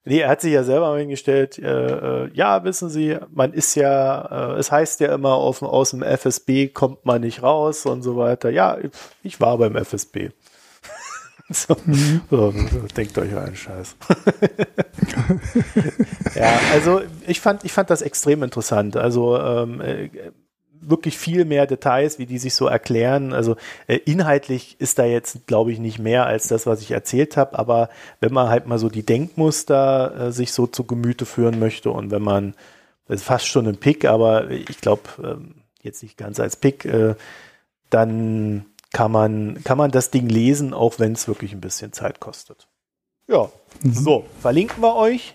Nee, 0.09 0.21
er 0.21 0.31
hat 0.31 0.41
sich 0.41 0.55
ja 0.55 0.65
selber 0.65 0.97
hingestellt, 0.97 1.59
äh, 1.59 2.25
äh, 2.25 2.31
ja, 2.33 2.65
wissen 2.65 2.89
Sie, 2.89 3.19
man 3.31 3.53
ist 3.53 3.75
ja, 3.75 4.55
äh, 4.55 4.59
es 4.59 4.73
heißt 4.73 5.01
ja 5.01 5.15
immer, 5.15 5.35
auf, 5.35 5.61
aus 5.61 5.91
dem 5.91 6.03
FSB 6.03 6.69
kommt 6.69 7.05
man 7.05 7.21
nicht 7.21 7.43
raus 7.43 7.85
und 7.85 8.01
so 8.01 8.17
weiter. 8.17 8.49
Ja, 8.49 8.79
ich 9.23 9.39
war 9.39 9.59
beim 9.59 9.77
FSB. 9.77 10.31
so, 11.51 11.77
mhm. 11.85 12.23
so, 12.31 12.55
denkt 12.97 13.19
euch 13.19 13.37
einen 13.37 13.55
Scheiß. 13.55 13.97
ja, 16.35 16.59
also 16.73 17.03
ich 17.27 17.43
fand, 17.43 17.65
ich 17.65 17.73
fand 17.73 17.91
das 17.91 18.01
extrem 18.01 18.43
interessant. 18.43 18.97
Also 18.97 19.39
ähm, 19.39 19.83
äh, 19.83 20.09
wirklich 20.81 21.19
viel 21.19 21.45
mehr 21.45 21.67
Details, 21.67 22.19
wie 22.19 22.27
die 22.27 22.39
sich 22.39 22.55
so 22.55 22.67
erklären. 22.67 23.33
Also 23.33 23.57
äh, 23.87 23.97
inhaltlich 23.97 24.77
ist 24.79 24.99
da 24.99 25.05
jetzt, 25.05 25.47
glaube 25.47 25.73
ich, 25.73 25.79
nicht 25.79 25.99
mehr 25.99 26.27
als 26.27 26.49
das, 26.49 26.67
was 26.67 26.81
ich 26.83 26.91
erzählt 26.91 27.37
habe. 27.37 27.59
Aber 27.59 27.89
wenn 28.21 28.33
man 28.33 28.49
halt 28.49 28.67
mal 28.67 28.79
so 28.79 28.89
die 28.89 29.05
Denkmuster 29.05 30.29
äh, 30.29 30.33
sich 30.33 30.53
so 30.53 30.67
zu 30.67 30.85
Gemüte 30.85 31.27
führen 31.27 31.59
möchte 31.59 31.91
und 31.91 32.11
wenn 32.11 32.23
man, 32.23 32.55
das 33.07 33.21
ist 33.21 33.27
fast 33.27 33.47
schon 33.47 33.67
ein 33.67 33.77
Pick, 33.77 34.05
aber 34.05 34.51
ich 34.51 34.81
glaube, 34.81 35.03
ähm, 35.23 35.55
jetzt 35.83 36.03
nicht 36.03 36.17
ganz 36.17 36.41
als 36.41 36.57
Pick, 36.57 36.85
äh, 36.85 37.15
dann 37.91 38.67
kann 38.93 39.13
man, 39.13 39.63
kann 39.65 39.79
man 39.79 39.91
das 39.91 40.11
Ding 40.11 40.29
lesen, 40.29 40.75
auch 40.75 40.99
wenn 40.99 41.13
es 41.13 41.29
wirklich 41.29 41.53
ein 41.53 41.61
bisschen 41.61 41.93
Zeit 41.93 42.21
kostet. 42.21 42.69
Ja, 43.27 43.51
mhm. 43.83 43.93
so, 43.93 44.25
verlinken 44.41 44.83
wir 44.83 44.97
euch. 44.97 45.35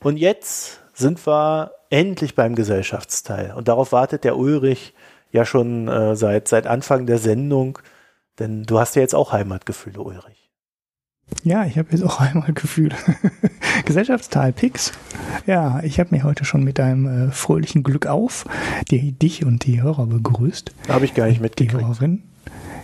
Und 0.00 0.16
jetzt 0.16 0.80
sind 0.92 1.26
wir 1.26 1.72
endlich 1.94 2.34
beim 2.34 2.56
Gesellschaftsteil. 2.56 3.52
Und 3.54 3.68
darauf 3.68 3.92
wartet 3.92 4.24
der 4.24 4.36
Ulrich 4.36 4.94
ja 5.30 5.44
schon 5.44 5.86
äh, 5.86 6.16
seit, 6.16 6.48
seit 6.48 6.66
Anfang 6.66 7.06
der 7.06 7.18
Sendung. 7.18 7.78
Denn 8.40 8.64
du 8.64 8.80
hast 8.80 8.96
ja 8.96 9.02
jetzt 9.02 9.14
auch 9.14 9.30
Heimatgefühle, 9.30 10.00
Ulrich. 10.00 10.50
Ja, 11.44 11.64
ich 11.64 11.78
habe 11.78 11.92
jetzt 11.92 12.02
auch 12.02 12.18
Heimatgefühle. 12.20 12.96
Gesellschaftsteil 13.84 14.52
Pix. 14.52 14.92
Ja, 15.46 15.82
ich 15.84 16.00
habe 16.00 16.10
mich 16.10 16.24
heute 16.24 16.44
schon 16.44 16.64
mit 16.64 16.80
einem 16.80 17.28
äh, 17.28 17.30
fröhlichen 17.30 17.84
Glück 17.84 18.06
auf 18.06 18.44
die, 18.90 19.12
dich 19.12 19.44
und 19.44 19.64
die 19.64 19.80
Hörer 19.80 20.06
begrüßt. 20.06 20.74
Habe 20.88 21.04
ich 21.04 21.14
gar 21.14 21.26
nicht 21.26 21.40
mitgekriegt. 21.40 21.80
Die 21.80 21.86
Hörerin. 21.86 22.22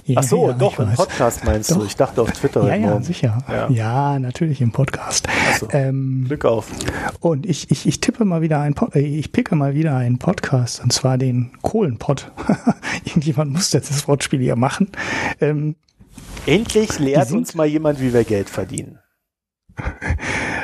Ja, 0.05 0.21
Ach 0.21 0.23
so, 0.25 0.49
ja, 0.49 0.55
doch, 0.55 0.79
im 0.79 0.93
Podcast 0.93 1.45
meinst 1.45 1.71
doch. 1.71 1.79
du. 1.79 1.85
Ich 1.85 1.95
dachte 1.95 2.23
auf 2.23 2.33
Twitter. 2.33 2.67
Ja, 2.67 2.75
ja, 2.75 3.01
sicher. 3.01 3.39
Ja. 3.49 3.71
ja. 3.71 4.19
natürlich 4.19 4.61
im 4.61 4.73
Podcast. 4.73 5.29
So. 5.59 5.69
Ähm, 5.71 6.25
Glück 6.27 6.45
auf. 6.45 6.69
Und 7.21 7.47
ich, 7.47 7.71
ich, 7.71 7.87
ich 7.87 8.01
tippe 8.01 8.25
mal 8.25 8.41
wieder 8.43 8.61
ein 8.61 8.75
Pod, 8.75 8.97
äh, 8.97 9.01
ich 9.01 9.31
picke 9.31 9.55
mal 9.55 9.75
wieder 9.75 9.97
einen 9.97 10.19
Podcast, 10.19 10.83
und 10.83 10.93
zwar 10.93 11.19
den 11.19 11.53
Kohlenpott. 11.63 12.33
Irgendjemand 13.05 13.53
muss 13.53 13.73
jetzt 13.73 13.91
das 13.91 14.09
Wortspiel 14.09 14.41
hier 14.41 14.57
machen. 14.57 14.91
Ähm, 15.41 15.77
Endlich 16.47 16.99
lehrt 16.99 17.31
uns 17.33 17.55
mal 17.55 17.67
jemand, 17.67 18.01
wie 18.01 18.13
wir 18.13 18.25
Geld 18.25 18.51
verdienen. 18.51 18.99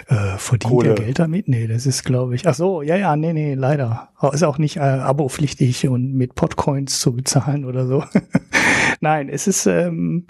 Äh, 0.08 0.38
verdient 0.38 0.72
Kohle. 0.72 0.88
er 0.90 0.94
Geld 0.94 1.18
damit? 1.18 1.48
Nee, 1.48 1.66
das 1.66 1.84
ist, 1.84 2.04
glaube 2.04 2.36
ich. 2.36 2.46
Ach 2.46 2.54
so, 2.54 2.80
ja, 2.80 2.96
ja, 2.96 3.16
nee, 3.16 3.32
nee, 3.32 3.54
leider. 3.54 4.10
Ist 4.32 4.44
auch 4.44 4.58
nicht 4.58 4.76
äh, 4.76 4.80
abopflichtig 4.80 5.88
und 5.88 6.14
mit 6.14 6.36
Podcoins 6.36 7.00
zu 7.00 7.12
bezahlen 7.12 7.64
oder 7.64 7.88
so. 7.88 8.04
Nein, 9.00 9.28
es 9.28 9.48
ist 9.48 9.66
ähm, 9.66 10.26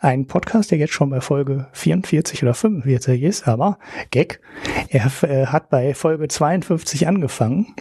ein 0.00 0.26
Podcast, 0.26 0.70
der 0.70 0.78
jetzt 0.78 0.92
schon 0.92 1.10
bei 1.10 1.22
Folge 1.22 1.66
44 1.72 2.42
oder 2.42 2.52
45 2.52 3.22
ist, 3.22 3.48
aber 3.48 3.78
Gag, 4.10 4.40
er 4.88 5.10
äh, 5.22 5.46
hat 5.46 5.70
bei 5.70 5.94
Folge 5.94 6.28
52 6.28 7.08
angefangen. 7.08 7.74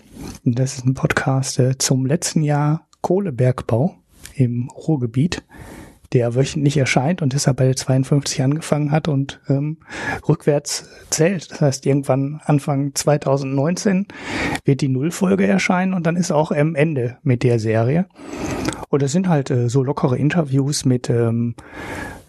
Das 0.45 0.77
ist 0.77 0.85
ein 0.85 0.93
Podcast 0.93 1.59
äh, 1.59 1.77
zum 1.77 2.05
letzten 2.05 2.43
Jahr 2.43 2.87
Kohlebergbau 3.01 3.95
im 4.35 4.69
Ruhrgebiet 4.69 5.43
der 6.15 6.33
wöchentlich 6.33 6.77
erscheint 6.77 7.21
und 7.21 7.33
deshalb 7.33 7.57
bei 7.57 7.65
der 7.65 7.75
52 7.75 8.41
angefangen 8.41 8.91
hat 8.91 9.09
und 9.09 9.41
ähm, 9.49 9.77
rückwärts 10.27 10.89
zählt. 11.09 11.51
Das 11.51 11.59
heißt, 11.59 11.85
irgendwann 11.85 12.39
Anfang 12.45 12.95
2019 12.95 14.07
wird 14.63 14.79
die 14.79 14.87
Nullfolge 14.87 15.45
erscheinen 15.45 15.93
und 15.93 16.07
dann 16.07 16.15
ist 16.15 16.31
auch 16.31 16.51
am 16.51 16.73
Ende 16.73 17.17
mit 17.21 17.43
der 17.43 17.59
Serie. 17.59 18.05
Und 18.87 19.01
das 19.01 19.11
sind 19.11 19.27
halt 19.27 19.51
äh, 19.51 19.67
so 19.67 19.83
lockere 19.83 20.17
Interviews 20.17 20.85
mit 20.85 21.09
ähm, 21.09 21.55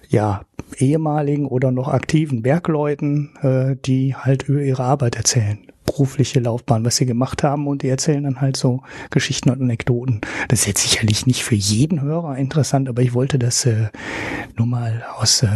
ja, 0.09 0.43
ehemaligen 0.79 1.47
oder 1.47 1.71
noch 1.71 1.87
aktiven 1.87 2.43
Bergleuten, 2.43 3.37
äh, 3.43 3.77
die 3.85 4.17
halt 4.17 4.49
über 4.49 4.63
ihre 4.63 4.83
Arbeit 4.83 5.15
erzählen 5.15 5.59
berufliche 5.97 6.41
Laufbahn, 6.41 6.85
was 6.85 6.97
sie 6.97 7.07
gemacht 7.07 7.43
haben 7.43 7.67
und 7.67 7.83
die 7.83 7.89
erzählen 7.89 8.25
dann 8.25 8.41
halt 8.43 8.59
so 8.59 8.83
Geschichten 9.11 9.49
und 9.49 9.63
Anekdoten. 9.63 10.21
Das 10.49 10.61
ist 10.61 10.67
jetzt 10.67 10.83
sicherlich 10.83 11.27
nicht 11.27 11.43
für 11.43 11.55
jeden 11.55 12.03
Hörer 12.03 12.37
interessant, 12.37 12.89
aber 12.91 13.01
ich 13.01 13.15
wollte 13.15 13.39
das 13.39 13.65
äh, 13.65 13.89
nur 14.59 14.67
mal 14.67 15.03
aus 15.17 15.43
äh, 15.43 15.49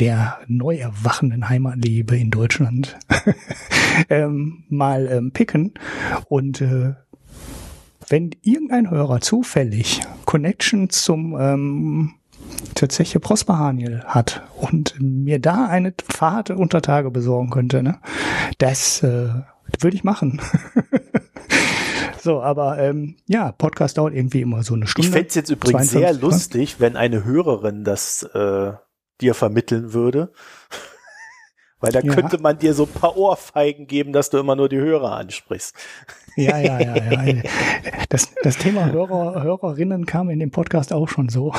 der 0.00 0.38
neu 0.46 0.76
erwachenden 0.76 1.50
Heimatliebe 1.50 2.16
in 2.16 2.30
Deutschland 2.30 2.96
ähm, 4.08 4.64
mal 4.70 5.06
ähm, 5.06 5.32
picken 5.32 5.74
und 6.28 6.62
äh, 6.62 6.94
wenn 8.08 8.30
irgendein 8.42 8.90
Hörer 8.90 9.20
zufällig 9.20 10.00
Connection 10.24 10.88
zum 10.88 11.38
ähm, 11.38 12.14
tatsächlich 12.74 13.22
Prosper 13.22 13.58
Haniel 13.58 14.02
hat 14.06 14.42
und 14.56 14.94
mir 14.98 15.40
da 15.40 15.66
eine 15.66 15.92
Fahrt 16.08 16.50
unter 16.50 16.80
Tage 16.80 17.10
besorgen 17.10 17.50
könnte, 17.50 17.82
ne, 17.82 17.98
das 18.58 19.02
äh, 19.02 19.28
würde 19.80 19.96
ich 19.96 20.04
machen. 20.04 20.40
so, 22.20 22.42
aber 22.42 22.78
ähm, 22.78 23.16
ja, 23.26 23.52
Podcast 23.52 23.98
dauert 23.98 24.14
irgendwie 24.14 24.40
immer 24.40 24.62
so 24.62 24.74
eine 24.74 24.86
Stunde. 24.86 25.08
Ich 25.08 25.12
fände 25.12 25.28
es 25.28 25.34
jetzt 25.34 25.50
übrigens 25.50 25.90
sehr 25.90 26.12
lustig, 26.12 26.76
wenn 26.78 26.96
eine 26.96 27.24
Hörerin 27.24 27.84
das 27.84 28.22
äh, 28.22 28.72
dir 29.20 29.34
vermitteln 29.34 29.92
würde. 29.92 30.32
Weil 31.80 31.92
da 31.92 32.00
ja. 32.00 32.14
könnte 32.14 32.38
man 32.38 32.58
dir 32.58 32.72
so 32.72 32.84
ein 32.84 33.00
paar 33.00 33.16
Ohrfeigen 33.16 33.86
geben, 33.86 34.12
dass 34.12 34.30
du 34.30 34.38
immer 34.38 34.56
nur 34.56 34.68
die 34.70 34.78
Hörer 34.78 35.16
ansprichst. 35.16 35.74
Ja, 36.36 36.58
ja, 36.58 36.80
ja, 36.80 36.96
ja. 36.96 37.42
Das, 38.08 38.34
das 38.42 38.56
Thema 38.58 38.90
Hörer, 38.90 39.42
Hörerinnen 39.42 40.04
kam 40.04 40.30
in 40.30 40.40
dem 40.40 40.50
Podcast 40.50 40.92
auch 40.92 41.08
schon 41.08 41.28
so. 41.28 41.52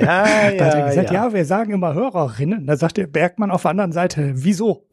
Ja, 0.00 0.50
ja. 0.50 0.50
da 0.58 0.64
hat 0.66 0.74
er 0.74 0.86
gesagt, 0.88 1.10
ja. 1.10 1.26
ja, 1.26 1.32
wir 1.32 1.44
sagen 1.44 1.72
immer 1.72 1.94
Hörerinnen. 1.94 2.66
Da 2.66 2.76
sagt 2.76 2.98
der 2.98 3.06
Bergmann 3.06 3.50
auf 3.50 3.62
der 3.62 3.70
anderen 3.70 3.92
Seite, 3.92 4.32
wieso? 4.34 4.86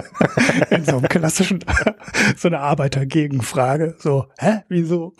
in 0.70 0.84
so 0.84 0.98
einem 0.98 1.08
klassischen, 1.08 1.64
so 2.36 2.48
eine 2.48 2.60
Arbeitergegenfrage. 2.60 3.96
So, 3.98 4.26
hä, 4.38 4.62
wieso? 4.68 5.14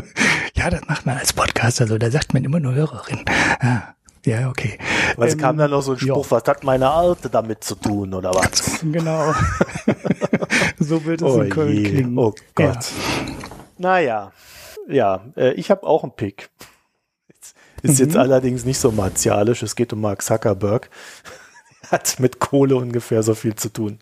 ja, 0.54 0.68
das 0.68 0.82
macht 0.86 1.06
man 1.06 1.16
als 1.16 1.32
Podcaster 1.32 1.86
so. 1.86 1.96
Da 1.96 2.10
sagt 2.10 2.34
man 2.34 2.44
immer 2.44 2.60
nur 2.60 2.74
Hörerin. 2.74 3.24
Ja. 3.62 3.94
Ja, 4.24 4.48
okay. 4.48 4.78
Was 5.16 5.32
ähm, 5.32 5.38
kam 5.38 5.56
dann 5.56 5.70
noch 5.70 5.82
so 5.82 5.92
ein 5.92 5.98
Spruch, 5.98 6.24
jo. 6.24 6.30
was 6.30 6.44
hat 6.44 6.62
meine 6.64 6.90
Alte 6.90 7.30
damit 7.30 7.64
zu 7.64 7.74
tun 7.74 8.12
oder 8.12 8.34
was? 8.34 8.80
Genau. 8.82 9.34
so 10.78 11.04
wird 11.04 11.22
es 11.22 11.26
oh 11.26 11.40
in 11.40 11.50
Köln 11.50 11.76
je. 11.76 11.82
klingen. 11.84 12.18
Oh 12.18 12.34
Gott. 12.54 12.74
Ja. 12.74 13.34
Naja, 13.78 14.32
ja, 14.88 15.24
äh, 15.36 15.52
ich 15.52 15.70
habe 15.70 15.86
auch 15.86 16.02
einen 16.02 16.12
Pick. 16.12 16.50
Ist 17.82 17.98
mhm. 17.98 18.06
jetzt 18.06 18.16
allerdings 18.16 18.64
nicht 18.64 18.78
so 18.78 18.92
martialisch. 18.92 19.62
Es 19.62 19.74
geht 19.74 19.92
um 19.94 20.02
Mark 20.02 20.22
Zuckerberg. 20.22 20.90
hat 21.90 22.20
mit 22.20 22.38
Kohle 22.38 22.76
ungefähr 22.76 23.22
so 23.22 23.34
viel 23.34 23.54
zu 23.54 23.72
tun 23.72 23.98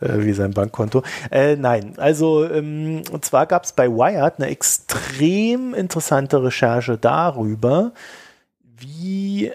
äh, 0.00 0.18
wie 0.18 0.32
sein 0.32 0.52
Bankkonto. 0.52 1.02
Äh, 1.30 1.56
nein, 1.56 1.94
also 1.98 2.48
ähm, 2.48 3.02
und 3.10 3.24
zwar 3.24 3.46
gab 3.46 3.64
es 3.64 3.72
bei 3.72 3.88
Wired 3.88 4.34
eine 4.38 4.48
extrem 4.48 5.74
interessante 5.74 6.42
Recherche 6.42 6.98
darüber, 6.98 7.92
wie 8.82 9.52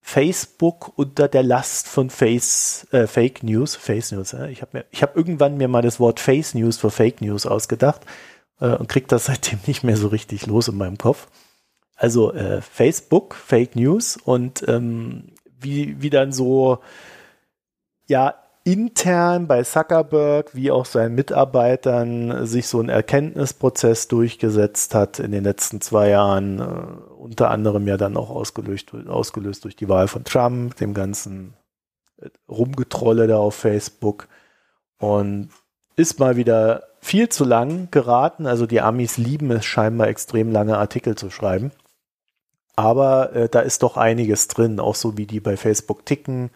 Facebook 0.00 0.96
unter 0.96 1.28
der 1.28 1.42
Last 1.42 1.88
von 1.88 2.10
Face, 2.10 2.86
äh, 2.92 3.06
Fake 3.06 3.42
News, 3.42 3.76
Face 3.76 4.12
News, 4.12 4.32
äh, 4.32 4.50
ich 4.50 4.62
habe 4.62 4.86
hab 4.94 5.16
irgendwann 5.16 5.56
mir 5.56 5.68
mal 5.68 5.82
das 5.82 6.00
Wort 6.00 6.20
Face 6.20 6.54
News 6.54 6.78
für 6.78 6.90
Fake 6.90 7.20
News 7.20 7.46
ausgedacht 7.46 8.02
äh, 8.60 8.74
und 8.74 8.88
krieg 8.88 9.08
das 9.08 9.24
seitdem 9.26 9.58
nicht 9.66 9.84
mehr 9.84 9.96
so 9.96 10.08
richtig 10.08 10.46
los 10.46 10.68
in 10.68 10.76
meinem 10.76 10.98
Kopf. 10.98 11.28
Also 11.96 12.32
äh, 12.32 12.62
Facebook, 12.62 13.34
Fake 13.34 13.74
News 13.74 14.16
und 14.16 14.66
ähm, 14.68 15.32
wie, 15.60 16.00
wie 16.00 16.10
dann 16.10 16.32
so, 16.32 16.78
ja, 18.06 18.34
intern 18.68 19.46
bei 19.46 19.62
Zuckerberg 19.62 20.54
wie 20.54 20.70
auch 20.70 20.84
seinen 20.84 21.14
Mitarbeitern 21.14 22.46
sich 22.46 22.68
so 22.68 22.80
ein 22.80 22.90
Erkenntnisprozess 22.90 24.08
durchgesetzt 24.08 24.94
hat 24.94 25.20
in 25.20 25.32
den 25.32 25.42
letzten 25.42 25.80
zwei 25.80 26.10
Jahren, 26.10 26.58
äh, 26.60 26.64
unter 27.18 27.50
anderem 27.50 27.86
ja 27.88 27.96
dann 27.96 28.18
auch 28.18 28.28
ausgelöst, 28.28 28.92
ausgelöst 29.08 29.64
durch 29.64 29.74
die 29.74 29.88
Wahl 29.88 30.06
von 30.06 30.24
Trump, 30.24 30.76
dem 30.76 30.92
ganzen 30.92 31.54
äh, 32.20 32.28
Rumgetrolle 32.46 33.26
da 33.26 33.38
auf 33.38 33.54
Facebook 33.54 34.28
und 34.98 35.48
ist 35.96 36.20
mal 36.20 36.36
wieder 36.36 36.82
viel 37.00 37.30
zu 37.30 37.44
lang 37.44 37.90
geraten. 37.90 38.46
Also 38.46 38.66
die 38.66 38.82
Amis 38.82 39.16
lieben 39.16 39.50
es 39.50 39.64
scheinbar 39.64 40.08
extrem 40.08 40.52
lange 40.52 40.76
Artikel 40.76 41.14
zu 41.14 41.30
schreiben. 41.30 41.72
Aber 42.76 43.34
äh, 43.34 43.48
da 43.48 43.60
ist 43.60 43.82
doch 43.82 43.96
einiges 43.96 44.46
drin, 44.46 44.78
auch 44.78 44.94
so 44.94 45.16
wie 45.16 45.26
die 45.26 45.40
bei 45.40 45.56
Facebook 45.56 46.04
ticken, 46.04 46.50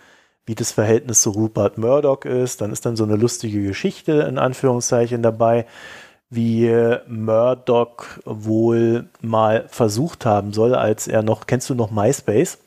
wie 0.46 0.54
das 0.54 0.72
Verhältnis 0.72 1.22
zu 1.22 1.30
Rupert 1.30 1.78
Murdoch 1.78 2.24
ist. 2.24 2.60
Dann 2.60 2.72
ist 2.72 2.84
dann 2.86 2.96
so 2.96 3.04
eine 3.04 3.16
lustige 3.16 3.62
Geschichte 3.62 4.12
in 4.28 4.38
Anführungszeichen 4.38 5.22
dabei, 5.22 5.66
wie 6.30 6.72
Murdoch 7.06 8.04
wohl 8.24 9.10
mal 9.20 9.66
versucht 9.68 10.24
haben 10.24 10.52
soll, 10.52 10.74
als 10.74 11.06
er 11.06 11.22
noch, 11.22 11.46
kennst 11.46 11.68
du 11.68 11.74
noch 11.74 11.90
MySpace? 11.90 12.58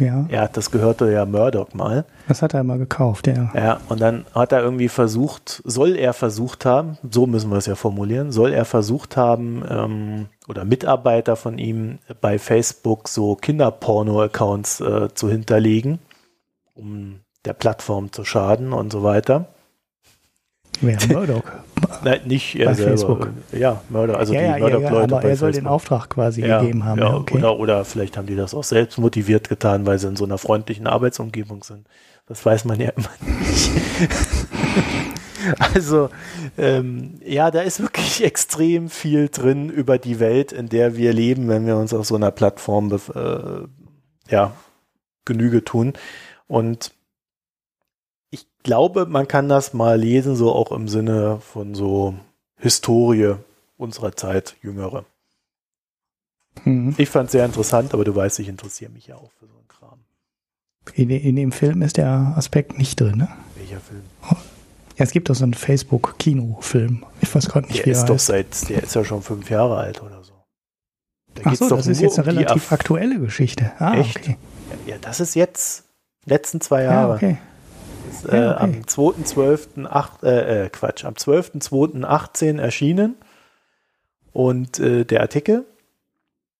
Ja. 0.00 0.26
Ja, 0.28 0.48
das 0.48 0.70
gehörte 0.70 1.10
ja 1.10 1.24
Murdoch 1.24 1.72
mal. 1.72 2.04
Das 2.28 2.42
hat 2.42 2.54
er 2.54 2.64
mal 2.64 2.78
gekauft, 2.78 3.28
ja. 3.28 3.50
Ja, 3.54 3.80
und 3.88 4.00
dann 4.00 4.26
hat 4.34 4.52
er 4.52 4.60
irgendwie 4.62 4.88
versucht, 4.88 5.62
soll 5.64 5.96
er 5.96 6.12
versucht 6.12 6.64
haben, 6.64 6.98
so 7.08 7.26
müssen 7.26 7.50
wir 7.50 7.58
es 7.58 7.66
ja 7.66 7.76
formulieren, 7.76 8.32
soll 8.32 8.52
er 8.52 8.64
versucht 8.64 9.16
haben, 9.16 9.62
ähm, 9.68 10.26
oder 10.48 10.64
Mitarbeiter 10.64 11.36
von 11.36 11.58
ihm 11.58 11.98
bei 12.20 12.38
Facebook 12.38 13.08
so 13.08 13.36
Kinderporno-Accounts 13.36 14.80
äh, 14.80 15.14
zu 15.14 15.30
hinterlegen, 15.30 16.00
um 16.76 17.20
der 17.44 17.52
Plattform 17.52 18.12
zu 18.12 18.24
schaden 18.24 18.72
und 18.72 18.92
so 18.92 19.02
weiter. 19.02 19.48
Wer 20.80 20.98
Murdoch? 21.08 21.42
Nein, 22.04 22.20
nicht 22.26 22.54
er 22.54 22.66
Bei 22.66 22.74
selber. 22.74 22.90
Facebook. 22.90 23.28
Ja, 23.52 23.82
Murdoch, 23.88 24.16
also 24.16 24.34
ja, 24.34 24.40
die 24.40 24.46
ja, 24.46 24.56
ja, 24.56 24.58
Murdoch-Leute 24.58 25.14
aber 25.14 25.22
bei 25.22 25.28
er 25.30 25.36
soll 25.36 25.48
Facebook. 25.48 25.64
den 25.64 25.66
Auftrag 25.66 26.10
quasi 26.10 26.44
ja, 26.44 26.60
gegeben 26.60 26.84
haben. 26.84 26.98
Ja, 26.98 27.08
Ja, 27.08 27.16
okay. 27.16 27.38
oder, 27.38 27.58
oder 27.58 27.84
vielleicht 27.84 28.16
haben 28.16 28.26
die 28.26 28.36
das 28.36 28.54
auch 28.54 28.64
selbst 28.64 28.98
motiviert 28.98 29.48
getan, 29.48 29.86
weil 29.86 29.98
sie 29.98 30.08
in 30.08 30.16
so 30.16 30.24
einer 30.24 30.38
freundlichen 30.38 30.86
Arbeitsumgebung 30.86 31.62
sind. 31.62 31.86
Das 32.26 32.44
weiß 32.44 32.64
man 32.64 32.80
ja 32.80 32.90
immer 32.90 33.08
nicht. 33.20 33.70
also, 35.74 36.10
ähm, 36.58 37.20
ja, 37.24 37.50
da 37.50 37.60
ist 37.60 37.80
wirklich 37.80 38.24
extrem 38.24 38.90
viel 38.90 39.28
drin 39.28 39.70
über 39.70 39.98
die 39.98 40.20
Welt, 40.20 40.52
in 40.52 40.68
der 40.68 40.96
wir 40.96 41.12
leben, 41.12 41.48
wenn 41.48 41.66
wir 41.66 41.76
uns 41.76 41.94
auf 41.94 42.06
so 42.06 42.16
einer 42.16 42.32
Plattform 42.32 42.92
äh, 42.92 44.30
ja, 44.30 44.52
Genüge 45.24 45.64
tun. 45.64 45.94
Und 46.46 46.92
ich 48.30 48.46
glaube, 48.62 49.06
man 49.06 49.28
kann 49.28 49.48
das 49.48 49.72
mal 49.72 49.98
lesen, 49.98 50.36
so 50.36 50.52
auch 50.52 50.72
im 50.72 50.88
Sinne 50.88 51.40
von 51.40 51.74
so 51.74 52.14
Historie 52.58 53.34
unserer 53.76 54.16
Zeit, 54.16 54.56
jüngere. 54.62 55.04
Mhm. 56.64 56.94
Ich 56.96 57.10
fand 57.10 57.26
es 57.26 57.32
sehr 57.32 57.44
interessant, 57.44 57.92
aber 57.94 58.04
du 58.04 58.14
weißt, 58.14 58.38
ich 58.38 58.48
interessiere 58.48 58.90
mich 58.90 59.06
ja 59.06 59.16
auch 59.16 59.30
für 59.38 59.46
so 59.46 59.54
einen 59.54 59.68
Kram. 59.68 60.00
In, 60.94 61.10
in 61.10 61.36
dem 61.36 61.52
Film 61.52 61.82
ist 61.82 61.96
der 61.96 62.34
Aspekt 62.36 62.78
nicht 62.78 63.00
drin, 63.00 63.18
ne? 63.18 63.28
Welcher 63.56 63.80
Film? 63.80 64.02
Ja, 64.96 65.04
es 65.04 65.10
gibt 65.10 65.28
doch 65.28 65.34
so 65.34 65.44
einen 65.44 65.54
Facebook-Kinofilm. 65.54 67.04
Ich 67.20 67.34
weiß 67.34 67.48
gerade 67.48 67.66
nicht, 67.66 67.80
Der 67.80 67.86
wie 67.86 67.90
ist 67.90 68.02
er 68.02 68.06
doch 68.06 68.18
seit, 68.18 68.68
der 68.70 68.82
ist 68.82 68.94
ja 68.94 69.04
schon 69.04 69.20
fünf 69.22 69.50
Jahre 69.50 69.76
alt 69.76 70.02
oder 70.02 70.22
so. 70.24 70.32
Da 71.34 71.42
Ach 71.44 71.54
so, 71.54 71.68
das 71.68 71.86
ist 71.86 72.00
jetzt 72.00 72.18
eine 72.18 72.30
um 72.30 72.38
relativ 72.38 72.72
aktuelle 72.72 73.20
Geschichte. 73.20 73.72
Ah, 73.78 73.98
Echt? 73.98 74.16
okay. 74.16 74.38
Ja, 74.86 74.96
das 74.98 75.20
ist 75.20 75.34
jetzt, 75.34 75.84
letzten 76.26 76.60
zwei 76.60 76.82
Ja, 76.82 76.92
Jahre. 76.92 77.14
okay. 77.14 77.38
Das 78.08 78.16
ist, 78.24 78.28
äh, 78.32 78.36
Ja, 78.36 78.54
okay. 78.54 78.62
Am 78.62 78.72
2.12.8, 78.82 80.24
äh, 80.24 80.64
äh, 80.64 80.68
Quatsch, 80.68 81.04
am 81.04 81.14
12.02.18 81.14 82.60
erschienen. 82.60 83.16
Und 84.32 84.78
äh, 84.80 85.04
der 85.04 85.22
Artikel. 85.22 85.64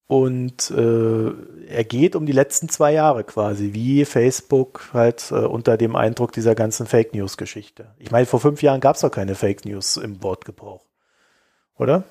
Und 0.09 0.71
äh, 0.71 1.31
er 1.69 1.85
geht 1.85 2.15
um 2.15 2.27
die 2.27 2.33
letzten 2.33 2.69
zwei 2.69 2.93
Jahre 2.93 3.25
quasi, 3.25 3.75
wie 3.75 4.05
Facebook 4.05 4.91
halt 4.93 5.33
äh, 5.33 5.35
unter 5.35 5.77
dem 5.77 5.97
Eindruck 5.97 6.31
dieser 6.33 6.55
ganzen 6.55 6.87
Fake 6.87 7.13
News-Geschichte. 7.13 7.89
Ich 7.99 8.13
meine, 8.13 8.25
vor 8.27 8.39
fünf 8.41 8.63
Jahren 8.63 8.81
gab 8.81 8.95
es 8.95 9.01
doch 9.03 9.11
keine 9.11 9.35
Fake 9.35 9.65
News 9.65 9.97
im 9.97 10.23
Wortgebrauch. 10.23 10.85
Oder? 11.77 12.05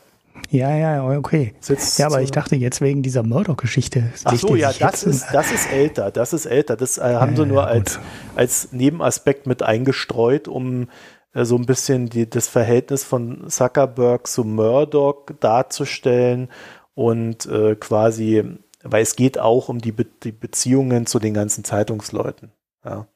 Ja, 0.49 0.75
ja, 0.75 1.07
okay. 1.17 1.53
Ist 1.59 1.69
jetzt 1.69 1.99
Ja, 1.99 2.07
aber 2.07 2.21
ich 2.21 2.31
dachte 2.31 2.55
jetzt 2.55 2.81
wegen 2.81 3.01
dieser 3.03 3.23
Murdoch-Geschichte. 3.23 4.11
Ach 4.23 4.35
so, 4.35 4.55
ja, 4.55 4.71
das 4.73 5.03
ist, 5.03 5.25
das 5.31 5.51
ist 5.51 5.71
älter, 5.71 6.11
das 6.11 6.33
ist 6.33 6.45
älter. 6.45 6.75
Das 6.77 6.97
äh, 6.97 7.01
haben 7.01 7.35
Ja, 7.35 7.37
sie 7.37 7.45
nur 7.45 7.61
ja, 7.61 7.67
als, 7.67 7.99
als 8.35 8.71
Nebenaspekt 8.71 9.47
mit 9.47 9.63
eingestreut, 9.63 10.47
um 10.47 10.87
äh, 11.33 11.45
so 11.45 11.55
ein 11.57 11.65
bisschen 11.65 12.09
die, 12.09 12.29
das 12.29 12.47
Verhältnis 12.47 13.03
von 13.03 13.49
Zuckerberg 13.49 14.27
zu 14.27 14.43
Murdoch 14.43 15.25
darzustellen 15.39 16.49
und 16.93 17.45
äh, 17.47 17.75
quasi, 17.75 18.43
weil 18.83 19.03
es 19.03 19.15
geht 19.15 19.39
auch 19.39 19.69
um 19.69 19.79
die, 19.79 19.91
Be 19.91 20.05
die 20.23 20.31
Beziehungen 20.31 21.05
zu 21.05 21.19
den 21.19 21.33
ganzen 21.33 21.63
Zeitungsleuten. 21.63 22.51
Ja. 22.85 23.07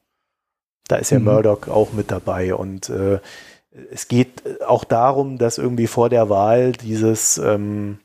Da 0.88 0.96
ist 0.96 1.10
ja 1.10 1.18
Mhm. 1.18 1.26
Murdoch 1.26 1.68
auch 1.68 1.92
mit 1.92 2.10
dabei 2.10 2.54
und 2.54 2.88
äh, 2.90 3.20
es 3.92 4.08
geht 4.08 4.62
auch 4.62 4.84
darum, 4.84 5.38
dass 5.38 5.58
irgendwie 5.58 5.86
vor 5.86 6.08
der 6.08 6.28
Wahl 6.28 6.72
dieses, 6.72 7.38
ähm, 7.38 7.98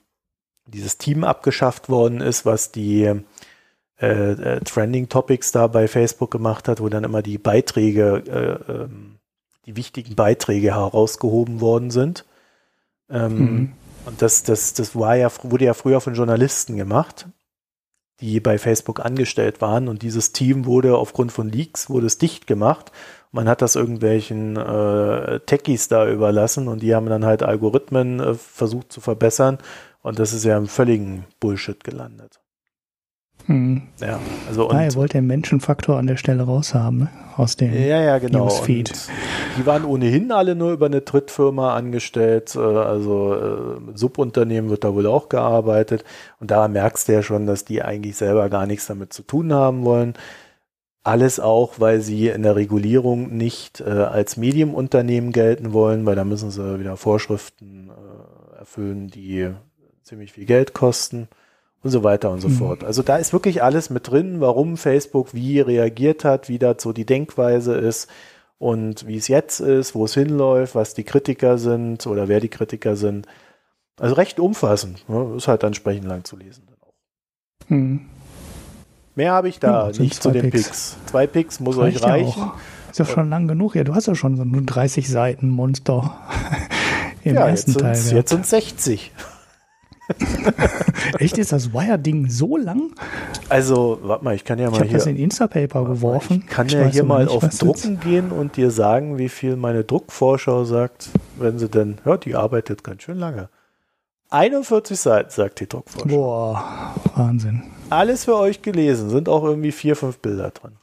dieses 0.68 0.98
Team 0.98 1.24
abgeschafft 1.24 1.90
worden 1.90 2.22
ist, 2.22 2.46
was 2.46 2.72
die 2.72 3.04
äh, 3.98 4.32
äh, 4.32 4.60
Trending 4.62 5.10
Topics 5.10 5.52
da 5.52 5.68
bei 5.68 5.88
Facebook 5.88 6.32
gemacht 6.32 6.68
hat, 6.68 6.82
wo 6.82 6.90
dann 6.90 7.04
immer 7.04 7.22
die 7.22 7.38
Beiträge, 7.38 8.24
äh, 8.68 8.72
ähm, 8.72 9.16
die 9.66 9.76
wichtigen 9.76 10.16
Beiträge 10.16 10.76
herausgehoben 10.76 11.62
worden 11.62 11.92
sind. 11.92 12.26
Ähm, 13.10 13.38
Mhm. 13.38 13.72
Und 14.06 14.22
das, 14.22 14.44
das, 14.44 14.74
das 14.74 14.96
war 14.96 15.16
ja, 15.16 15.30
wurde 15.44 15.66
ja 15.66 15.74
früher 15.74 16.00
von 16.00 16.14
Journalisten 16.14 16.78
gemacht, 16.78 17.28
die 18.20 18.40
bei 18.40 18.58
Facebook 18.58 19.04
angestellt 19.04 19.62
waren. 19.62 19.88
Und 19.88 20.04
dieses 20.04 20.32
Team 20.32 20.66
wurde 20.66 20.96
aufgrund 20.96 21.32
von 21.32 21.50
Leaks, 21.50 21.90
wurde 21.90 22.06
es 22.06 22.18
dicht 22.18 22.48
gemacht. 22.48 22.92
Man 23.36 23.48
hat 23.50 23.62
das 23.62 23.76
irgendwelchen 23.76 24.56
äh, 24.56 25.40
Techies 25.42 25.88
da 25.90 26.10
überlassen 26.10 26.68
und 26.68 26.82
die 26.82 26.96
haben 26.96 27.08
dann 27.08 27.26
halt 27.26 27.44
Algorithmen 27.44 28.20
äh, 28.20 28.34
versucht 28.34 28.92
zu 28.92 29.02
verbessern. 29.02 29.58
Und 30.02 30.20
das 30.20 30.34
ist 30.34 30.46
ja 30.46 30.58
im 30.58 30.68
völligen 30.68 31.26
Bullshit 31.40 31.84
gelandet. 31.84 32.40
Mhm. 33.48 33.84
Ja, 34.00 34.20
also 34.48 34.70
und 34.70 34.76
Ah, 34.76 34.84
ihr 34.86 34.94
wollt 34.96 35.14
den 35.14 35.28
Menschenfaktor 35.28 35.98
an 35.98 36.08
der 36.08 36.18
Stelle 36.18 36.44
raushaben, 36.44 37.00
ne? 37.00 37.10
Aus 37.38 37.58
dem. 37.58 37.74
Ja, 37.74 38.02
ja, 38.02 38.18
genau. 38.18 38.46
Newsfeed. 38.46 38.90
Und 38.92 39.00
die 39.58 39.66
waren 39.66 39.84
ohnehin 39.86 40.32
alle 40.32 40.56
nur 40.56 40.72
über 40.72 40.86
eine 40.86 41.02
Drittfirma 41.02 41.76
angestellt. 41.76 42.56
äh, 42.56 42.60
Also 42.60 43.36
äh, 43.36 43.80
Subunternehmen 43.94 44.70
wird 44.70 44.84
da 44.84 44.94
wohl 44.96 45.06
auch 45.06 45.28
gearbeitet. 45.30 46.06
Und 46.40 46.50
da 46.52 46.68
merkst 46.68 47.08
du 47.08 47.14
ja 47.14 47.22
schon, 47.22 47.46
dass 47.46 47.66
die 47.66 47.84
eigentlich 47.84 48.16
selber 48.16 48.50
gar 48.50 48.66
nichts 48.66 48.88
damit 48.88 49.12
zu 49.14 49.22
tun 49.24 49.54
haben 49.54 49.84
wollen. 49.84 50.14
Alles 51.06 51.40
auch, 51.40 51.80
weil 51.80 52.02
sie 52.02 52.30
in 52.30 52.42
der 52.42 52.56
Regulierung 52.56 53.38
nicht 53.38 53.80
äh, 53.80 53.84
als 53.90 54.38
Medienunternehmen 54.38 55.32
gelten 55.32 55.72
wollen, 55.72 56.04
weil 56.08 56.16
da 56.16 56.24
müssen 56.26 56.50
sie 56.50 56.80
wieder 56.80 56.98
Vorschriften 56.98 57.92
äh, 57.92 58.58
erfüllen, 58.58 59.08
die 59.10 59.52
ziemlich 60.02 60.32
viel 60.34 60.46
Geld 60.46 60.74
kosten 60.74 61.28
und 61.84 61.92
so 61.92 62.04
weiter 62.04 62.32
und 62.32 62.42
so 62.42 62.48
Mhm. 62.50 62.54
fort. 62.54 62.84
Also 62.84 63.04
da 63.04 63.18
ist 63.18 63.34
wirklich 63.34 63.62
alles 63.62 63.92
mit 63.92 64.10
drin, 64.10 64.42
warum 64.42 64.78
Facebook 64.78 65.36
wie 65.36 65.60
reagiert 65.60 66.26
hat, 66.26 66.50
wie 66.50 66.58
dazu 66.58 66.92
die 66.92 67.06
Denkweise 67.06 67.76
ist 67.76 68.10
und 68.58 69.06
wie 69.06 69.18
es 69.18 69.28
jetzt 69.28 69.60
ist, 69.60 69.94
wo 69.94 70.06
es 70.06 70.16
hinläuft, 70.16 70.74
was 70.74 70.96
die 70.96 71.04
Kritiker 71.04 71.60
sind 71.60 72.08
oder 72.08 72.28
wer 72.28 72.40
die 72.40 72.50
Kritiker 72.50 72.96
sind. 72.96 73.28
Also 74.00 74.16
recht 74.16 74.40
umfassend. 74.40 75.08
Ne? 75.08 75.36
Ist 75.38 75.48
halt 75.48 75.62
entsprechend 75.62 76.06
lang 76.08 76.24
zu 76.24 76.36
lesen. 76.36 76.64
Dann 76.68 76.78
auch. 76.82 77.70
Mhm. 77.70 78.10
Mehr 79.16 79.32
habe 79.32 79.48
ich 79.50 79.60
da 79.60 79.90
Ja, 79.90 79.98
nicht 80.00 80.22
zu 80.22 80.32
den 80.32 80.50
Picks. 80.50 80.64
Picks. 80.68 80.98
Zwei 81.08 81.28
Picks 81.28 81.60
muss 81.60 81.78
Reicht 81.78 81.98
euch 81.98 82.02
ja 82.04 82.08
reichen. 82.10 82.44
auch. 82.44 82.54
Ist 82.92 83.00
ja 83.00 83.06
schon 83.06 83.30
lang 83.30 83.48
genug. 83.48 83.76
Ja, 83.76 83.84
du 83.84 83.94
hast 83.96 84.08
ja 84.08 84.16
schon 84.16 84.36
so 84.38 84.44
ein 84.44 84.66
30 84.66 85.10
Seiten 85.10 85.50
Monster 85.50 86.18
im 87.24 87.36
Ja, 87.36 87.48
ersten 87.48 87.72
jetzt 87.72 87.82
Teil. 87.82 87.96
sind 87.96 88.16
jetzt 88.18 88.30
sind 88.30 88.46
60. 88.46 89.12
Echt, 91.20 91.38
ist 91.40 91.52
das 91.52 91.74
Wire-Ding 91.74 92.30
so 92.30 92.58
lang? 92.58 92.92
Also, 93.50 94.00
warte 94.04 94.24
mal, 94.24 94.36
ich 94.36 94.44
kann 94.44 94.60
ja 94.60 94.66
Ich 94.68 94.72
mal 94.72 94.80
habe 94.82 94.90
hier. 94.90 94.98
das 95.00 95.08
in 95.08 95.16
Instapaper 95.18 95.84
geworfen. 95.86 96.44
Ich 96.46 96.48
kann 96.48 96.68
ja 96.70 96.82
weiß 96.86 96.94
hier 96.94 97.04
mal 97.04 97.26
nicht, 97.26 97.34
auf 97.36 97.48
Drucken 97.58 98.00
gehen 98.00 98.32
und 98.32 98.56
dir 98.56 98.70
sagen, 98.70 99.18
wie 99.18 99.30
viel 99.30 99.56
meine 99.56 99.84
Druckvorschau 99.84 100.64
sagt, 100.66 101.10
wenn 101.38 101.58
sie 101.58 101.70
denn, 101.70 101.98
ja, 102.06 102.18
die 102.18 102.36
arbeitet 102.36 102.84
ganz 102.84 103.02
schön 103.04 103.18
lange. 103.18 103.50
41 104.30 105.00
Seiten, 105.00 105.30
sagt 105.32 105.60
die 105.60 105.68
Druckvorschau. 105.68 106.08
boah, 106.08 106.94
Wahnsinn. 107.16 107.64
Alles 107.90 108.26
für 108.26 108.36
euch 108.36 108.62
gelesen, 108.62 109.10
sind 109.10 109.30
auch 109.30 109.44
irgendwie 109.44 109.72
vier, 109.72 109.96
fünf 109.96 110.18
Bilder 110.20 110.52
drin. 110.52 110.78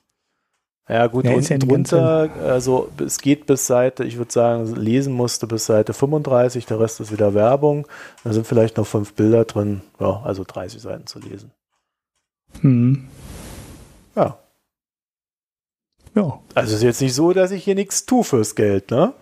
Ja, 0.88 1.06
gut, 1.06 1.24
Ja, 1.24 1.34
unten 1.34 1.60
drunter, 1.60 2.30
also 2.44 2.90
es 2.98 3.18
geht 3.20 3.46
bis 3.46 3.66
Seite, 3.66 4.04
ich 4.04 4.18
würde 4.18 4.32
sagen, 4.32 4.74
lesen 4.74 5.12
musste 5.12 5.46
bis 5.46 5.66
Seite 5.66 5.94
35, 5.94 6.66
der 6.66 6.80
Rest 6.80 7.00
ist 7.00 7.12
wieder 7.12 7.34
Werbung. 7.34 7.86
Da 8.24 8.32
sind 8.32 8.46
vielleicht 8.46 8.76
noch 8.76 8.86
fünf 8.86 9.14
Bilder 9.14 9.44
drin, 9.44 9.82
ja, 10.00 10.20
also 10.24 10.44
30 10.44 10.82
Seiten 10.82 11.06
zu 11.06 11.20
lesen. 11.20 11.52
Hm. 12.60 13.08
Ja, 14.14 14.38
Ja, 16.14 16.40
also 16.54 16.74
ist 16.76 16.82
jetzt 16.82 17.00
nicht 17.00 17.14
so, 17.14 17.32
dass 17.32 17.52
ich 17.52 17.64
hier 17.64 17.74
nichts 17.74 18.04
tue 18.04 18.24
fürs 18.24 18.54
Geld, 18.54 18.90
ne? 18.90 19.14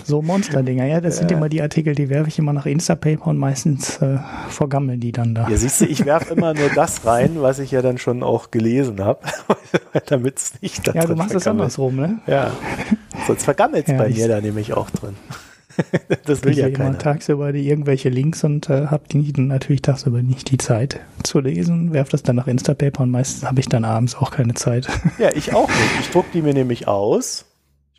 so 0.06 0.22
Monsterdinger. 0.22 0.86
Ja, 0.86 1.01
das 1.01 1.18
sind 1.18 1.32
Ja. 1.32 1.38
immer 1.38 1.49
die 1.49 1.62
Artikel, 1.62 1.95
die 1.95 2.10
werfe 2.10 2.30
ich 2.30 2.39
immer 2.39 2.54
nach 2.54 2.66
Instapaper 2.66 3.28
und 3.28 3.38
meistens 3.38 3.97
äh, 3.97 4.18
vergammeln 4.49 4.99
die 4.99 5.12
dann 5.12 5.34
da. 5.36 5.47
Ja, 5.49 5.58
siehst 5.58 5.82
du, 5.82 5.86
ich 5.86 6.06
werfe 6.06 6.34
immer 6.34 6.54
nur 6.54 6.70
das 6.70 7.06
rein, 7.06 7.41
was 7.41 7.60
ich 7.60 7.72
ja 7.72 7.82
dann 7.82 7.97
schon 7.97 8.24
auch 8.24 8.51
gelesen 8.51 9.04
habe, 9.04 9.20
damit 10.08 10.38
es 10.38 10.62
nicht 10.62 10.88
da 10.88 10.93
Ja, 10.93 11.06
du 11.06 11.16
machst 11.16 11.36
es 11.36 11.47
andersrum, 11.47 11.95
ne? 11.95 12.20
Ja, 12.28 12.51
sonst 13.28 13.43
vergammelt 13.43 13.86
es 13.88 13.91
Ja, 13.91 13.97
bei 13.97 14.10
mir 14.10 14.28
da 14.28 14.41
nämlich 14.41 14.74
auch 14.74 14.89
drin. 14.89 15.16
das 16.26 16.43
will 16.43 16.51
Ich 16.51 16.58
ja 16.60 16.68
lese 16.68 16.76
immer 16.80 16.89
keiner. 16.89 16.99
tagsüber 16.99 17.51
die 17.51 17.68
irgendwelche 17.68 18.10
Links 18.10 18.43
und 18.43 18.70
äh, 18.70 18.88
habe 18.88 19.06
die 19.12 19.34
dann 19.34 19.47
natürlich 19.47 19.82
tagsüber 19.82 20.22
nicht 20.22 20.51
die 20.51 20.58
Zeit 20.60 20.99
zu 21.24 21.39
lesen, 21.39 21.93
werfe 21.93 22.12
das 22.12 22.22
dann 22.22 22.36
nach 22.36 22.45
Instapaper 22.45 23.01
und 23.01 23.10
meistens 23.10 23.43
habe 23.49 23.60
ich 23.60 23.70
dann 23.70 23.84
abends 23.84 24.14
auch 24.16 24.30
keine 24.30 24.54
Zeit. 24.54 24.88
Ja, 25.18 25.30
ich 25.34 25.54
auch 25.54 25.68
nicht. 25.70 25.80
Ich 26.01 26.10
druck 26.12 26.32
die 26.32 26.43
mir 26.43 26.54
nämlich 26.54 26.88
aus. 26.88 27.45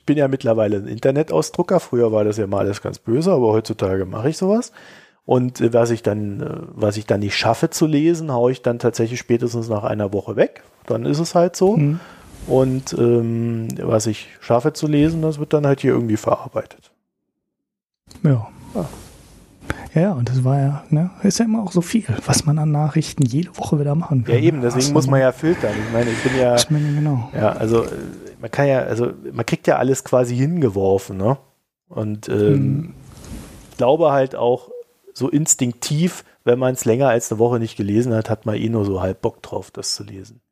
Ich 0.04 0.06
bin 0.06 0.18
ja 0.18 0.28
mittlerweile 0.28 0.76
ein 0.76 0.86
Internetausdrucker. 0.86 1.80
Früher 1.80 2.12
war 2.12 2.24
das 2.24 2.36
ja 2.36 2.46
mal 2.46 2.58
alles 2.58 2.82
ganz 2.82 2.98
böse, 2.98 3.32
aber 3.32 3.52
heutzutage 3.52 4.04
mache 4.04 4.28
ich 4.28 4.36
sowas. 4.36 4.70
Und 5.24 5.62
äh, 5.62 5.72
was 5.72 5.88
ich 5.88 6.02
dann, 6.02 6.42
äh, 6.42 6.56
was 6.74 6.98
ich 6.98 7.06
dann 7.06 7.20
nicht 7.20 7.38
schaffe 7.38 7.70
zu 7.70 7.86
lesen, 7.86 8.30
haue 8.30 8.52
ich 8.52 8.60
dann 8.60 8.78
tatsächlich 8.78 9.18
spätestens 9.18 9.70
nach 9.70 9.82
einer 9.82 10.12
Woche 10.12 10.36
weg. 10.36 10.62
Dann 10.84 11.06
ist 11.06 11.20
es 11.20 11.34
halt 11.34 11.56
so. 11.56 11.78
Mhm. 11.78 12.00
Und 12.46 12.94
ähm, 12.98 13.68
was 13.80 14.06
ich 14.06 14.28
schaffe 14.40 14.74
zu 14.74 14.88
lesen, 14.88 15.22
das 15.22 15.38
wird 15.38 15.54
dann 15.54 15.66
halt 15.66 15.80
hier 15.80 15.92
irgendwie 15.92 16.18
verarbeitet. 16.18 16.92
Ja. 18.22 18.48
ja. 18.74 18.88
Ja, 19.94 20.12
und 20.12 20.28
das 20.28 20.44
war 20.44 20.58
ja, 20.58 20.84
ne, 20.90 21.10
ist 21.22 21.38
ja 21.38 21.46
immer 21.46 21.62
auch 21.62 21.72
so 21.72 21.80
viel, 21.80 22.04
was 22.26 22.44
man 22.44 22.58
an 22.58 22.72
Nachrichten 22.72 23.22
jede 23.22 23.56
Woche 23.56 23.80
wieder 23.80 23.94
machen 23.94 24.24
kann. 24.24 24.34
Ja, 24.34 24.40
eben, 24.42 24.60
deswegen 24.60 24.92
muss 24.92 25.06
man 25.06 25.20
ja 25.20 25.32
filtern. 25.32 25.72
Ich 25.86 25.92
meine, 25.94 26.10
ich 26.10 26.22
bin 26.22 26.36
ja. 26.36 26.56
Genau. 26.68 27.30
Ja, 27.32 27.52
also 27.52 27.86
man 28.44 28.50
kann 28.50 28.68
ja, 28.68 28.80
also 28.80 29.10
man 29.32 29.46
kriegt 29.46 29.66
ja 29.66 29.78
alles 29.78 30.04
quasi 30.04 30.36
hingeworfen, 30.36 31.16
ne? 31.16 31.38
Und 31.88 32.28
ähm, 32.28 32.36
hm. 32.36 32.94
ich 33.70 33.78
glaube 33.78 34.12
halt 34.12 34.36
auch 34.36 34.68
so 35.14 35.30
instinktiv, 35.30 36.26
wenn 36.44 36.58
man 36.58 36.74
es 36.74 36.84
länger 36.84 37.08
als 37.08 37.32
eine 37.32 37.38
Woche 37.38 37.58
nicht 37.58 37.74
gelesen 37.74 38.12
hat, 38.12 38.28
hat 38.28 38.44
man 38.44 38.56
eh 38.56 38.68
nur 38.68 38.84
so 38.84 39.00
halb 39.00 39.22
Bock 39.22 39.42
drauf, 39.42 39.70
das 39.70 39.94
zu 39.94 40.04
lesen. 40.04 40.42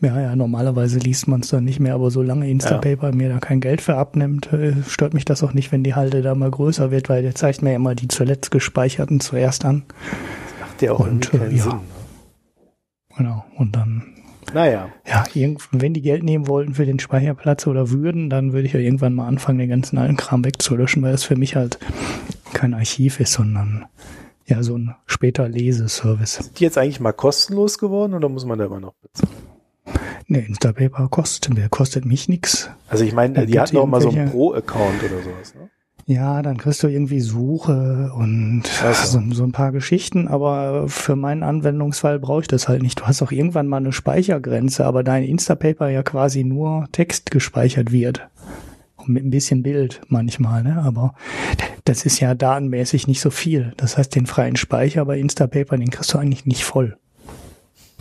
Ja, 0.00 0.20
ja, 0.20 0.36
normalerweise 0.36 1.00
liest 1.00 1.26
man 1.26 1.40
es 1.40 1.48
dann 1.48 1.64
nicht 1.64 1.80
mehr, 1.80 1.94
aber 1.94 2.12
solange 2.12 2.48
Instapaper 2.48 3.08
ja. 3.08 3.16
mir 3.16 3.30
da 3.30 3.40
kein 3.40 3.60
Geld 3.60 3.80
für 3.80 3.96
abnimmt, 3.96 4.52
äh, 4.52 4.80
stört 4.86 5.12
mich 5.12 5.24
das 5.24 5.42
auch 5.42 5.54
nicht, 5.54 5.72
wenn 5.72 5.82
die 5.82 5.96
Halde 5.96 6.22
da 6.22 6.36
mal 6.36 6.52
größer 6.52 6.92
wird, 6.92 7.08
weil 7.08 7.22
der 7.22 7.34
zeigt 7.34 7.62
mir 7.62 7.74
immer 7.74 7.96
die 7.96 8.06
zuletzt 8.06 8.52
gespeicherten 8.52 9.18
zuerst 9.18 9.64
an. 9.64 9.82
Das 10.44 10.68
macht 10.68 10.82
ja 10.82 10.92
auch 10.92 11.00
und, 11.00 11.32
keinen 11.32 11.56
ja. 11.56 11.64
Sinn. 11.64 11.72
Ne? 11.72 11.80
Genau, 13.16 13.44
und 13.56 13.74
dann. 13.74 14.21
Naja. 14.52 14.90
Ja, 15.06 15.24
wenn 15.70 15.94
die 15.94 16.02
Geld 16.02 16.22
nehmen 16.22 16.46
wollten 16.46 16.74
für 16.74 16.86
den 16.86 16.98
Speicherplatz 16.98 17.66
oder 17.66 17.90
würden, 17.90 18.28
dann 18.30 18.52
würde 18.52 18.66
ich 18.66 18.72
ja 18.72 18.80
irgendwann 18.80 19.14
mal 19.14 19.26
anfangen, 19.26 19.58
den 19.58 19.68
ganzen 19.68 19.98
alten 19.98 20.16
Kram 20.16 20.44
wegzulöschen, 20.44 21.02
weil 21.02 21.12
das 21.12 21.24
für 21.24 21.36
mich 21.36 21.56
halt 21.56 21.78
kein 22.52 22.74
Archiv 22.74 23.20
ist, 23.20 23.32
sondern 23.32 23.86
ja, 24.46 24.62
so 24.62 24.76
ein 24.76 24.94
später 25.06 25.48
Leseservice. 25.48 26.40
Ist 26.40 26.60
die 26.60 26.64
jetzt 26.64 26.78
eigentlich 26.78 27.00
mal 27.00 27.12
kostenlos 27.12 27.78
geworden 27.78 28.14
oder 28.14 28.28
muss 28.28 28.44
man 28.44 28.58
da 28.58 28.66
immer 28.66 28.80
noch 28.80 28.94
bezahlen? 28.94 29.32
Ne, 30.26 30.40
Instapaper 30.40 31.08
kostet, 31.08 31.70
kostet 31.70 32.04
mich 32.04 32.28
nichts. 32.28 32.70
Also 32.88 33.04
ich 33.04 33.12
meine, 33.12 33.46
die 33.46 33.58
hatten 33.58 33.76
auch 33.76 33.86
mal 33.86 34.00
so 34.00 34.10
einen 34.10 34.30
Pro-Account 34.30 35.02
oder 35.02 35.22
sowas, 35.22 35.54
ne? 35.54 35.70
Ja, 36.06 36.42
dann 36.42 36.56
kriegst 36.56 36.82
du 36.82 36.88
irgendwie 36.88 37.20
Suche 37.20 38.12
und 38.14 38.64
also. 38.82 39.20
so, 39.20 39.34
so, 39.34 39.44
ein 39.44 39.52
paar 39.52 39.70
Geschichten, 39.70 40.26
aber 40.26 40.88
für 40.88 41.14
meinen 41.14 41.42
Anwendungsfall 41.44 42.18
brauche 42.18 42.42
ich 42.42 42.48
das 42.48 42.68
halt 42.68 42.82
nicht. 42.82 43.00
Du 43.00 43.04
hast 43.04 43.22
auch 43.22 43.30
irgendwann 43.30 43.68
mal 43.68 43.76
eine 43.76 43.92
Speichergrenze, 43.92 44.84
aber 44.84 45.04
dein 45.04 45.22
Instapaper 45.22 45.88
ja 45.88 46.02
quasi 46.02 46.42
nur 46.42 46.88
Text 46.90 47.30
gespeichert 47.30 47.92
wird. 47.92 48.28
Und 48.96 49.10
mit 49.10 49.24
ein 49.24 49.30
bisschen 49.30 49.62
Bild 49.62 50.00
manchmal, 50.08 50.62
ne? 50.62 50.82
Aber 50.84 51.14
das 51.84 52.04
ist 52.04 52.20
ja 52.20 52.34
datenmäßig 52.34 53.06
nicht 53.06 53.20
so 53.20 53.30
viel. 53.30 53.72
Das 53.76 53.96
heißt, 53.96 54.14
den 54.14 54.26
freien 54.26 54.56
Speicher 54.56 55.04
bei 55.04 55.18
Instapaper, 55.18 55.76
den 55.76 55.90
kriegst 55.90 56.12
du 56.14 56.18
eigentlich 56.18 56.46
nicht 56.46 56.64
voll. 56.64 56.96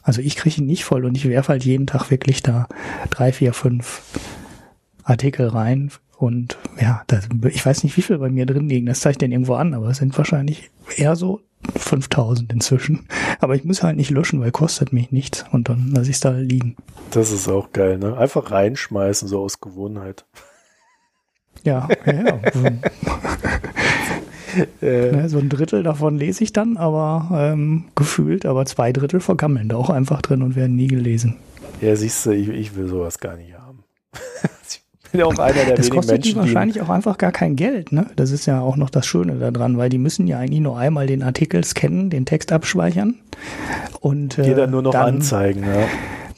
Also 0.04 0.22
ich 0.22 0.36
kriege 0.36 0.62
ihn 0.62 0.68
nicht 0.68 0.84
voll 0.84 1.06
und 1.06 1.16
ich 1.16 1.28
werfe 1.28 1.50
halt 1.50 1.66
jeden 1.66 1.88
Tag 1.88 2.10
wirklich 2.10 2.42
da 2.42 2.68
drei, 3.10 3.32
vier, 3.32 3.54
fünf 3.54 4.02
Artikel 5.04 5.48
rein. 5.48 5.92
Und 6.22 6.60
ja, 6.80 7.02
das, 7.08 7.28
ich 7.50 7.66
weiß 7.66 7.84
nicht, 7.84 7.98
wie 7.98 8.04
viel 8.04 8.20
bei 8.20 8.30
mir 8.30 8.46
drin 8.46 8.70
liegen. 8.70 8.86
Das 8.86 9.00
zeigt 9.00 9.24
den 9.24 9.32
irgendwo 9.32 9.56
an, 9.56 9.74
aber 9.74 9.90
es 9.90 9.98
sind 9.98 10.16
wahrscheinlich 10.16 10.70
eher 10.96 11.16
so 11.16 11.42
5000 11.76 12.54
inzwischen. 12.54 13.08
Aber 13.40 13.56
ich 13.56 13.64
muss 13.64 13.82
halt 13.82 13.98
nicht 13.98 14.12
löschen, 14.12 14.40
weil 14.40 14.52
kostet 14.52 14.94
mich 14.94 15.12
nichts. 15.12 15.46
Und 15.52 15.68
dann 15.68 15.88
lasse 15.88 16.12
ich 16.12 16.18
es 16.18 16.20
da 16.20 16.30
liegen. 16.30 16.76
Das 17.10 17.32
ist 17.32 17.48
auch 17.48 17.72
geil, 17.72 17.98
ne? 17.98 18.16
Einfach 18.18 18.52
reinschmeißen, 18.52 19.28
so 19.28 19.42
aus 19.42 19.62
Gewohnheit. 19.62 20.26
Ja, 21.64 21.90
ja, 22.06 22.14
ja. 22.14 22.40
Äh, 24.82 25.14
ne, 25.14 25.30
so 25.30 25.40
ein 25.40 25.48
Drittel 25.48 25.82
davon 25.82 26.18
lese 26.18 26.44
ich 26.44 26.52
dann, 26.52 26.76
aber 26.76 27.30
ähm, 27.32 27.86
gefühlt, 27.96 28.46
aber 28.46 28.66
zwei 28.66 28.92
Drittel 28.92 29.22
vergammeln 29.22 29.70
da 29.70 29.78
auch 29.78 29.90
einfach 29.90 30.22
drin 30.22 30.42
und 30.42 30.58
werden 30.58 30.76
nie 30.76 30.88
gelesen. 30.88 31.38
Ja, 31.80 31.96
siehst 31.96 32.26
du, 32.26 32.32
ich, 32.32 32.50
ich 32.50 32.76
will 32.76 32.90
sowas 32.90 33.20
gar 33.20 33.38
nicht 33.38 33.58
haben. 33.58 33.86
bin 35.12 35.22
auch 35.22 35.38
einer 35.40 35.54
der 35.54 35.76
das 35.76 35.86
wenigen 35.86 35.96
kostet 35.96 36.16
Menschen, 36.16 36.34
die 36.34 36.40
wahrscheinlich 36.40 36.82
auch 36.82 36.90
einfach 36.90 37.18
gar 37.18 37.32
kein 37.32 37.56
Geld, 37.56 37.92
ne? 37.92 38.08
Das 38.16 38.32
ist 38.32 38.46
ja 38.46 38.62
auch 38.62 38.76
noch 38.76 38.90
das 38.90 39.06
Schöne 39.06 39.34
daran, 39.36 39.78
weil 39.78 39.90
die 39.90 39.98
müssen 39.98 40.28
ja 40.28 40.40
eigentlich 40.40 40.62
nur 40.62 40.78
einmal 40.78 41.08
den 41.08 41.24
Artikel 41.24 41.64
scannen, 41.64 42.10
den 42.10 42.26
Text 42.26 42.52
abspeichern 42.52 43.16
und 44.00 44.38
äh, 44.38 44.56
dann 44.56 44.72
nur 44.72 44.82
noch 44.82 44.92
dann, 44.92 45.16
anzeigen, 45.16 45.64
ja 45.64 45.88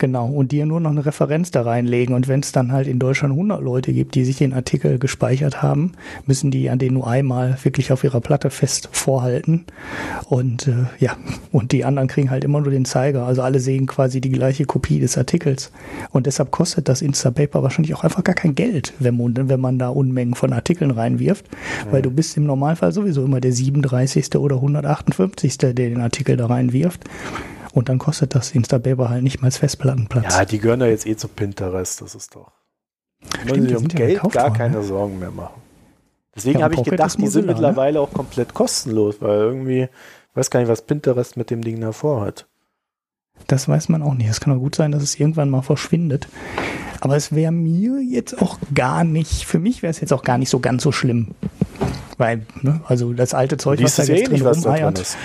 Genau, 0.04 0.28
und 0.28 0.52
dir 0.52 0.66
nur 0.66 0.82
noch 0.82 0.90
eine 0.90 1.06
Referenz 1.06 1.50
da 1.52 1.62
reinlegen. 1.62 2.14
Und 2.14 2.28
wenn 2.28 2.42
es 2.42 2.52
dann 2.52 2.74
halt 2.74 2.88
in 2.88 3.00
Deutschland 3.00 3.32
100 3.32 3.62
Leute 3.62 3.94
gibt, 3.94 4.16
die 4.16 4.26
sich 4.26 4.36
den 4.36 4.52
Artikel 4.52 5.00
gespeichert 5.00 5.62
haben, 5.62 5.94
müssen 6.26 6.52
die 6.52 6.70
an 6.70 6.78
den 6.78 6.96
nur 6.96 7.08
einmal 7.08 7.58
wirklich 7.64 7.90
auf 7.94 8.04
ihrer 8.04 8.20
Platte 8.20 8.50
fest 8.50 8.90
vorhalten. 8.92 9.64
Und 10.26 10.68
äh, 10.68 10.74
ja, 11.00 11.16
und 11.54 11.72
die 11.72 11.86
anderen 11.86 12.10
kriegen 12.10 12.32
halt 12.32 12.44
immer 12.44 12.60
nur 12.60 12.70
den 12.70 12.84
Zeiger. 12.84 13.26
Also 13.26 13.44
alle 13.44 13.62
sehen 13.62 13.86
quasi 13.86 14.20
die 14.20 14.32
gleiche 14.32 14.66
Kopie 14.66 15.00
des 15.00 15.18
Artikels. 15.18 15.72
Und 16.12 16.26
deshalb 16.26 16.52
kostet 16.52 16.90
das 16.90 17.02
Instapaper 17.02 17.64
wahrscheinlich 17.64 17.96
auch 17.96 18.04
einfach 18.04 18.26
gar 18.26 18.36
kein 18.36 18.56
Geld, 18.56 18.92
wenn 19.00 19.16
man, 19.16 19.48
wenn 19.48 19.62
man 19.62 19.80
da 19.80 19.88
Unmengen 19.88 20.36
von 20.36 20.52
Artikeln 20.52 20.92
reinwirft. 20.92 21.46
Mhm. 21.50 21.92
Weil 21.94 22.02
du 22.02 22.12
bist 22.12 22.36
im 22.36 22.44
Normalfall 22.44 22.92
sowieso 22.92 23.24
immer 23.24 23.40
der 23.40 23.54
37. 23.54 24.36
oder 24.36 24.58
158. 24.58 25.60
der 25.60 25.74
den 25.74 26.02
Artikel 26.02 26.36
da 26.36 26.48
reinwirft. 26.48 27.06
Und 27.74 27.90
dann 27.90 27.98
kostet 27.98 28.36
das 28.36 28.52
Instapaper 28.52 29.10
halt 29.10 29.24
nicht 29.24 29.42
mal 29.42 29.48
als 29.48 29.58
Festplattenplatz. 29.58 30.36
Ja, 30.36 30.46
die 30.46 30.60
gehören 30.60 30.82
ja 30.82 30.88
jetzt 30.88 31.08
eh 31.08 31.16
zu 31.16 31.28
Pinterest, 31.28 32.02
das 32.02 32.14
ist 32.14 32.36
doch. 32.36 32.52
Müssen 33.46 33.68
sich 33.68 33.76
um 33.76 33.88
Geld 33.88 34.22
ja 34.22 34.30
gar 34.30 34.54
keine 34.54 34.78
ne? 34.78 34.84
Sorgen 34.84 35.18
mehr 35.18 35.32
machen. 35.32 35.60
Deswegen 36.36 36.60
ja, 36.60 36.66
habe 36.66 36.76
ich 36.76 36.84
gedacht, 36.84 37.18
die 37.20 37.28
sind 37.28 37.48
ne? 37.48 37.54
mittlerweile 37.54 37.94
ne? 37.94 38.02
auch 38.02 38.14
komplett 38.14 38.54
kostenlos, 38.54 39.22
weil 39.22 39.38
irgendwie, 39.40 39.84
ich 39.84 40.36
weiß 40.36 40.52
gar 40.52 40.60
nicht, 40.60 40.70
was 40.70 40.84
Pinterest 40.84 41.36
mit 41.36 41.50
dem 41.50 41.62
Ding 41.62 41.82
davor 41.82 42.22
hat. 42.22 42.48
Das 43.48 43.68
weiß 43.68 43.90
man 43.90 44.04
auch 44.04 44.14
nicht. 44.14 44.30
Es 44.30 44.40
kann 44.40 44.54
auch 44.56 44.60
gut 44.60 44.76
sein, 44.76 44.92
dass 44.92 45.02
es 45.02 45.20
irgendwann 45.20 45.50
mal 45.50 45.64
verschwindet. 45.64 46.28
Aber 47.00 47.16
es 47.16 47.34
wäre 47.34 47.52
mir 47.52 48.02
jetzt 48.02 48.40
auch 48.40 48.60
gar 48.74 49.04
nicht, 49.04 49.46
für 49.46 49.60
mich 49.60 49.82
wäre 49.82 49.92
es 49.92 50.00
jetzt 50.00 50.14
auch 50.14 50.24
gar 50.24 50.38
nicht 50.38 50.50
so 50.50 50.60
ganz 50.60 50.84
so 50.84 50.92
schlimm. 50.92 51.32
Weil, 52.18 52.46
ne, 52.62 52.82
also 52.86 53.14
das 53.14 53.34
alte 53.34 53.58
Zeug, 53.58 53.82
was 53.82 53.96
da 53.96 54.04
jetzt 54.04 54.30
drin 54.30 54.46
rumheiert, 54.46 55.18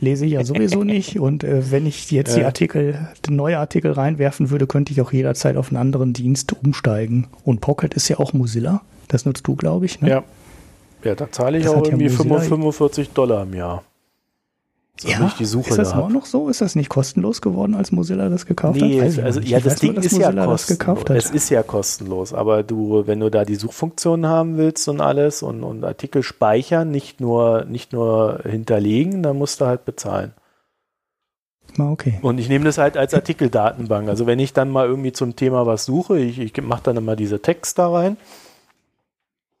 lese 0.00 0.26
ich 0.26 0.32
ja 0.32 0.44
sowieso 0.44 0.84
nicht. 0.84 1.18
Und 1.18 1.44
äh, 1.44 1.70
wenn 1.70 1.86
ich 1.86 2.10
jetzt 2.10 2.36
die 2.36 2.44
Artikel, 2.44 3.08
die 3.26 3.32
neue 3.32 3.58
Artikel 3.58 3.92
reinwerfen 3.92 4.50
würde, 4.50 4.66
könnte 4.66 4.92
ich 4.92 5.00
auch 5.00 5.12
jederzeit 5.12 5.56
auf 5.56 5.68
einen 5.68 5.76
anderen 5.76 6.12
Dienst 6.12 6.54
umsteigen. 6.62 7.28
Und 7.44 7.60
Pocket 7.60 7.94
ist 7.94 8.08
ja 8.08 8.18
auch 8.18 8.32
Mozilla. 8.32 8.82
Das 9.08 9.24
nutzt 9.24 9.46
du, 9.46 9.56
glaube 9.56 9.86
ich. 9.86 10.00
Ne? 10.00 10.10
Ja. 10.10 10.24
Ja, 11.02 11.14
da 11.14 11.30
zahle 11.30 11.58
ich 11.58 11.64
das 11.64 11.74
auch 11.74 11.84
irgendwie 11.84 12.08
ja 12.08 12.10
45 12.10 13.10
Dollar 13.10 13.44
im 13.44 13.54
Jahr. 13.54 13.82
So 15.00 15.08
ja, 15.08 15.32
die 15.38 15.46
Suche 15.46 15.70
ist 15.70 15.78
das 15.78 15.94
auch 15.94 16.10
noch 16.10 16.26
so? 16.26 16.50
Ist 16.50 16.60
das 16.60 16.76
nicht 16.76 16.90
kostenlos 16.90 17.40
geworden, 17.40 17.74
als 17.74 17.90
Mozilla 17.90 18.28
das 18.28 18.44
gekauft 18.44 18.82
nee, 18.82 18.98
hat? 18.98 19.04
Also, 19.04 19.22
also 19.22 19.40
ja, 19.40 19.58
das 19.58 19.76
Ding 19.76 19.94
nur, 19.94 20.04
ist 20.04 20.12
Mozilla 20.12 20.30
ja 20.30 20.44
kostenlos. 20.44 21.04
Es 21.08 21.30
ist 21.30 21.48
ja 21.48 21.62
kostenlos, 21.62 22.34
aber 22.34 22.62
du, 22.62 23.06
wenn 23.06 23.18
du 23.18 23.30
da 23.30 23.46
die 23.46 23.54
Suchfunktion 23.54 24.26
haben 24.26 24.58
willst 24.58 24.86
und 24.90 25.00
alles 25.00 25.42
und, 25.42 25.64
und 25.64 25.84
Artikel 25.84 26.22
speichern, 26.22 26.90
nicht 26.90 27.18
nur, 27.18 27.64
nicht 27.64 27.94
nur 27.94 28.40
hinterlegen, 28.44 29.22
dann 29.22 29.38
musst 29.38 29.62
du 29.62 29.64
halt 29.64 29.86
bezahlen. 29.86 30.34
Ah, 31.78 31.90
okay. 31.90 32.18
Und 32.20 32.36
ich 32.36 32.50
nehme 32.50 32.66
das 32.66 32.76
halt 32.76 32.98
als 32.98 33.14
Artikeldatenbank. 33.14 34.06
Also 34.06 34.26
wenn 34.26 34.38
ich 34.38 34.52
dann 34.52 34.68
mal 34.68 34.86
irgendwie 34.86 35.12
zum 35.12 35.34
Thema 35.34 35.64
was 35.64 35.86
suche, 35.86 36.18
ich, 36.18 36.38
ich 36.38 36.62
mache 36.62 36.82
dann 36.82 36.98
immer 36.98 37.16
diese 37.16 37.40
Text 37.40 37.78
da 37.78 37.90
rein. 37.90 38.18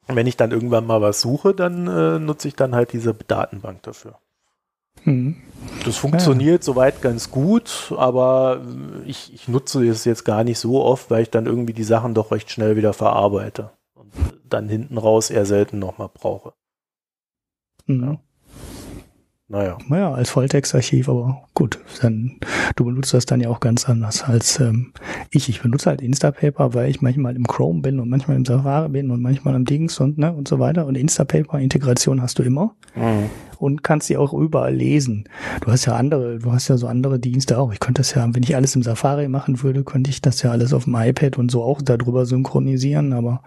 Wenn 0.06 0.26
ich 0.26 0.36
dann 0.36 0.50
irgendwann 0.50 0.86
mal 0.86 1.00
was 1.00 1.22
suche, 1.22 1.54
dann 1.54 1.86
äh, 1.86 2.18
nutze 2.18 2.48
ich 2.48 2.56
dann 2.56 2.74
halt 2.74 2.92
diese 2.92 3.14
Datenbank 3.14 3.82
dafür. 3.84 4.18
Mhm. 5.04 5.36
Das 5.84 5.96
funktioniert 5.96 6.62
ja. 6.62 6.64
soweit 6.64 7.02
ganz 7.02 7.30
gut, 7.30 7.92
aber 7.96 8.62
ich, 9.06 9.32
ich 9.34 9.48
nutze 9.48 9.86
es 9.86 10.04
jetzt 10.04 10.24
gar 10.24 10.44
nicht 10.44 10.58
so 10.58 10.82
oft, 10.82 11.10
weil 11.10 11.22
ich 11.22 11.30
dann 11.30 11.46
irgendwie 11.46 11.72
die 11.72 11.84
Sachen 11.84 12.14
doch 12.14 12.32
recht 12.32 12.50
schnell 12.50 12.76
wieder 12.76 12.92
verarbeite 12.92 13.70
und 13.94 14.12
dann 14.48 14.68
hinten 14.68 14.98
raus 14.98 15.30
eher 15.30 15.46
selten 15.46 15.78
nochmal 15.78 16.10
brauche. 16.12 16.52
Mhm. 17.86 18.02
Ja. 18.02 18.20
Naja. 19.48 19.78
Naja, 19.88 20.12
als 20.12 20.30
Volltextarchiv, 20.30 21.08
aber 21.08 21.42
gut, 21.54 21.80
dann, 22.00 22.38
du 22.76 22.84
benutzt 22.84 23.12
das 23.12 23.26
dann 23.26 23.40
ja 23.40 23.48
auch 23.48 23.58
ganz 23.58 23.88
anders 23.88 24.22
als 24.22 24.60
ähm, 24.60 24.92
ich. 25.32 25.48
Ich 25.48 25.60
benutze 25.60 25.90
halt 25.90 26.02
Instapaper, 26.02 26.72
weil 26.72 26.88
ich 26.88 27.02
manchmal 27.02 27.34
im 27.34 27.48
Chrome 27.48 27.80
bin 27.80 27.98
und 27.98 28.08
manchmal 28.08 28.36
im 28.36 28.44
Safari 28.44 28.88
bin 28.90 29.10
und 29.10 29.20
manchmal 29.20 29.56
am 29.56 29.64
Dings 29.64 29.98
und 29.98 30.18
ne 30.18 30.32
und 30.32 30.46
so 30.46 30.60
weiter. 30.60 30.86
Und 30.86 30.96
Instapaper-Integration 30.96 32.22
hast 32.22 32.38
du 32.38 32.44
immer. 32.44 32.76
Mhm 32.94 33.28
und 33.60 33.82
kannst 33.82 34.06
sie 34.06 34.16
auch 34.16 34.32
überall 34.32 34.74
lesen. 34.74 35.24
Du 35.60 35.70
hast 35.70 35.84
ja 35.84 35.94
andere, 35.94 36.38
du 36.38 36.52
hast 36.52 36.68
ja 36.68 36.76
so 36.76 36.86
andere 36.86 37.18
Dienste 37.18 37.58
auch. 37.58 37.72
Ich 37.72 37.80
könnte 37.80 38.00
das 38.00 38.14
ja, 38.14 38.26
wenn 38.32 38.42
ich 38.42 38.56
alles 38.56 38.74
im 38.74 38.82
Safari 38.82 39.28
machen 39.28 39.62
würde, 39.62 39.84
könnte 39.84 40.10
ich 40.10 40.22
das 40.22 40.42
ja 40.42 40.50
alles 40.50 40.72
auf 40.72 40.84
dem 40.84 40.94
iPad 40.94 41.38
und 41.38 41.50
so 41.50 41.62
auch 41.62 41.82
darüber 41.82 42.26
synchronisieren. 42.26 43.12
Aber 43.12 43.42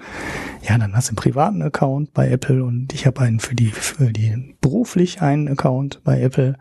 ja, 0.67 0.77
dann 0.77 0.95
hast 0.95 1.09
du 1.09 1.11
einen 1.11 1.17
privaten 1.17 1.61
Account 1.61 2.13
bei 2.13 2.29
Apple 2.29 2.63
und 2.63 2.93
ich 2.93 3.05
habe 3.05 3.21
einen 3.21 3.39
für 3.39 3.55
die, 3.55 3.67
für 3.67 4.11
die 4.11 4.55
beruflich 4.61 5.21
einen 5.21 5.47
Account 5.47 6.01
bei 6.03 6.21
Apple. 6.21 6.57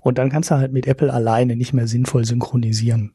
Und 0.00 0.18
dann 0.18 0.30
kannst 0.30 0.50
du 0.50 0.56
halt 0.56 0.72
mit 0.72 0.88
Apple 0.88 1.12
alleine 1.12 1.54
nicht 1.54 1.72
mehr 1.72 1.86
sinnvoll 1.86 2.24
synchronisieren. 2.24 3.12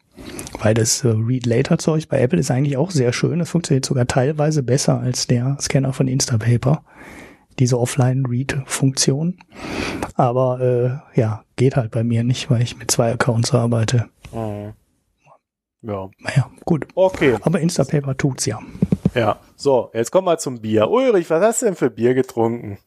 Weil 0.61 0.73
das 0.73 1.03
äh, 1.03 1.10
Read-Later-Zeug 1.10 2.07
bei 2.07 2.22
Apple 2.22 2.39
ist 2.39 2.49
eigentlich 2.49 2.77
auch 2.77 2.91
sehr 2.91 3.14
schön. 3.14 3.39
Das 3.39 3.49
funktioniert 3.49 3.85
sogar 3.85 4.07
teilweise 4.07 4.64
besser 4.64 4.99
als 4.99 5.27
der 5.27 5.57
Scanner 5.60 5.94
von 5.94 6.07
Instapaper 6.07 6.84
diese 7.59 7.79
Offline-Read-Funktion. 7.79 9.39
Aber 10.15 11.01
äh, 11.13 11.19
ja, 11.19 11.43
geht 11.55 11.75
halt 11.75 11.91
bei 11.91 12.03
mir 12.03 12.23
nicht, 12.23 12.49
weil 12.49 12.61
ich 12.61 12.77
mit 12.77 12.91
zwei 12.91 13.11
Accounts 13.11 13.53
arbeite. 13.53 14.09
Mhm. 14.31 14.73
Ja. 15.81 16.09
Naja, 16.19 16.49
gut. 16.65 16.88
Okay. 16.95 17.38
Aber 17.41 17.59
Instapaper 17.59 18.17
tut's 18.17 18.45
ja. 18.45 18.59
Ja. 19.13 19.39
So, 19.55 19.89
jetzt 19.93 20.11
kommen 20.11 20.27
wir 20.27 20.38
zum 20.38 20.61
Bier. 20.61 20.89
Ulrich, 20.89 21.29
was 21.29 21.43
hast 21.43 21.61
du 21.61 21.67
denn 21.67 21.75
für 21.75 21.89
Bier 21.89 22.13
getrunken? 22.13 22.77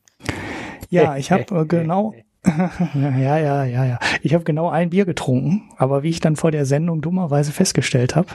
Ja, 0.91 1.17
ich 1.17 1.31
habe 1.31 1.61
äh, 1.61 1.65
genau 1.67 2.15
ja, 2.95 3.39
ja, 3.39 3.65
ja, 3.65 3.85
ja. 3.85 3.99
Ich 4.23 4.35
habe 4.35 4.45
genau 4.45 4.71
ein 4.71 4.91
Bier 4.91 5.05
getrunken, 5.05 5.71
aber 5.77 6.03
wie 6.03 6.09
ich 6.09 6.21
dann 6.21 6.37
vor 6.37 6.51
der 6.51 6.65
Sendung 6.65 7.03
dummerweise 7.03 7.53
festgestellt 7.53 8.17
habe, 8.17 8.29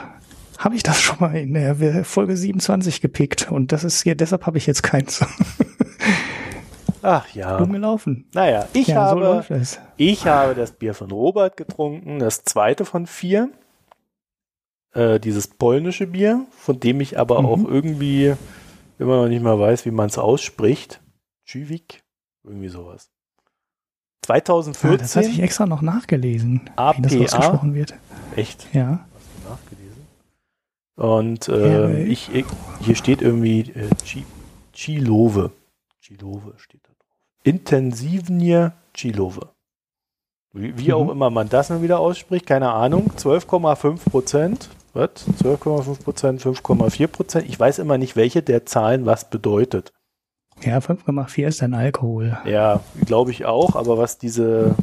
habe 0.58 0.76
ich 0.76 0.82
das 0.82 1.00
schon 1.00 1.16
mal 1.20 1.34
in 1.36 1.54
der 1.54 2.04
Folge 2.04 2.36
27 2.36 3.00
gepickt 3.00 3.50
und 3.50 3.72
das 3.72 3.84
ist 3.84 4.04
hier, 4.04 4.14
deshalb 4.14 4.46
habe 4.46 4.58
ich 4.58 4.66
jetzt 4.66 4.82
keins. 4.82 5.24
Ach 7.06 7.28
ja. 7.34 7.56
Dumm 7.58 7.72
gelaufen. 7.72 8.28
Naja, 8.34 8.66
ich, 8.72 8.88
ja, 8.88 8.96
habe, 8.96 9.44
so 9.48 9.78
ich 9.96 10.26
habe 10.26 10.56
das 10.56 10.72
Bier 10.72 10.92
von 10.92 11.08
Robert 11.12 11.56
getrunken, 11.56 12.18
das 12.18 12.42
zweite 12.42 12.84
von 12.84 13.06
vier. 13.06 13.50
Äh, 14.92 15.20
dieses 15.20 15.46
polnische 15.46 16.08
Bier, 16.08 16.46
von 16.58 16.80
dem 16.80 17.00
ich 17.00 17.16
aber 17.16 17.42
mhm. 17.42 17.46
auch 17.46 17.64
irgendwie 17.64 18.34
immer 18.98 19.22
noch 19.22 19.28
nicht 19.28 19.40
mal 19.40 19.56
weiß, 19.56 19.84
wie 19.84 19.92
man 19.92 20.08
es 20.08 20.18
ausspricht. 20.18 21.00
Czywik, 21.44 22.02
irgendwie 22.42 22.68
sowas. 22.68 23.08
2014. 24.22 24.90
Ah, 24.90 24.96
das 24.96 25.14
hatte 25.14 25.28
ich 25.28 25.38
extra 25.38 25.66
noch 25.66 25.82
nachgelesen, 25.82 26.68
APA, 26.74 26.98
wie 26.98 27.02
das 27.02 27.14
ausgesprochen 27.14 27.74
wird. 27.74 27.94
Echt? 28.34 28.66
Ja. 28.72 29.06
Nachgelesen. 29.48 30.08
Und 30.96 31.48
äh, 31.50 32.02
ja, 32.02 32.04
ich, 32.04 32.34
ich, 32.34 32.46
hier 32.80 32.96
steht 32.96 33.22
irgendwie 33.22 33.60
äh, 33.60 33.90
Chilove. 34.72 35.52
Chilove 36.00 36.54
steht 36.56 36.85
Intensivnie 37.46 38.70
Chilove. 38.92 39.50
Wie, 40.52 40.76
wie 40.78 40.88
mhm. 40.88 40.94
auch 40.94 41.10
immer 41.10 41.30
man 41.30 41.48
das 41.48 41.68
dann 41.68 41.82
wieder 41.82 42.00
ausspricht, 42.00 42.44
keine 42.44 42.72
Ahnung. 42.72 43.12
12,5 43.16 44.10
Prozent. 44.10 44.68
Was? 44.94 45.10
12,5 45.42 46.02
Prozent, 46.02 46.42
5,4 46.42 47.06
Prozent. 47.06 47.48
Ich 47.48 47.60
weiß 47.60 47.78
immer 47.78 47.98
nicht, 47.98 48.16
welche 48.16 48.42
der 48.42 48.66
Zahlen 48.66 49.06
was 49.06 49.30
bedeutet. 49.30 49.92
Ja, 50.62 50.78
5,4 50.78 51.46
ist 51.46 51.62
dann 51.62 51.74
Alkohol. 51.74 52.36
Ja, 52.46 52.80
glaube 53.04 53.30
ich 53.30 53.44
auch, 53.44 53.76
aber 53.76 53.98
was 53.98 54.18
diese 54.18 54.74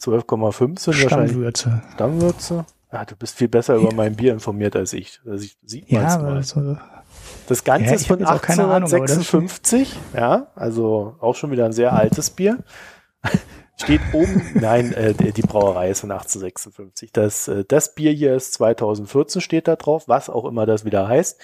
12,5 0.00 0.78
sind 0.80 0.94
Stammwürze. 0.94 1.66
wahrscheinlich. 1.70 1.92
Stammwürze. 1.94 2.64
Ja, 2.92 3.04
du 3.04 3.14
bist 3.14 3.36
viel 3.36 3.48
besser 3.48 3.74
ja. 3.74 3.82
über 3.82 3.94
mein 3.94 4.16
Bier 4.16 4.32
informiert 4.32 4.74
als 4.74 4.92
ich. 4.92 5.20
Also 5.26 5.44
ich 5.44 5.56
sieht 5.62 5.88
ja, 5.90 6.18
mal. 6.18 6.36
Also, 6.36 6.78
das 7.46 7.64
Ganze 7.64 7.90
ja, 7.90 7.94
ist 7.94 8.06
von 8.06 8.24
1856, 8.24 9.92
Ahnung, 9.92 10.06
ja, 10.14 10.46
also 10.54 11.16
auch 11.20 11.34
schon 11.34 11.50
wieder 11.50 11.64
ein 11.64 11.72
sehr 11.72 11.92
altes 11.92 12.30
Bier. 12.30 12.58
Steht 13.78 14.00
oben, 14.14 14.42
nein, 14.54 14.94
äh, 14.94 15.12
die 15.12 15.42
Brauerei 15.42 15.90
ist 15.90 16.00
von 16.00 16.10
1856. 16.10 17.12
Das, 17.12 17.46
äh, 17.48 17.64
das 17.68 17.94
Bier 17.94 18.10
hier 18.12 18.34
ist 18.34 18.54
2014, 18.54 19.42
steht 19.42 19.68
da 19.68 19.76
drauf, 19.76 20.08
was 20.08 20.30
auch 20.30 20.46
immer 20.46 20.64
das 20.64 20.86
wieder 20.86 21.06
heißt. 21.08 21.38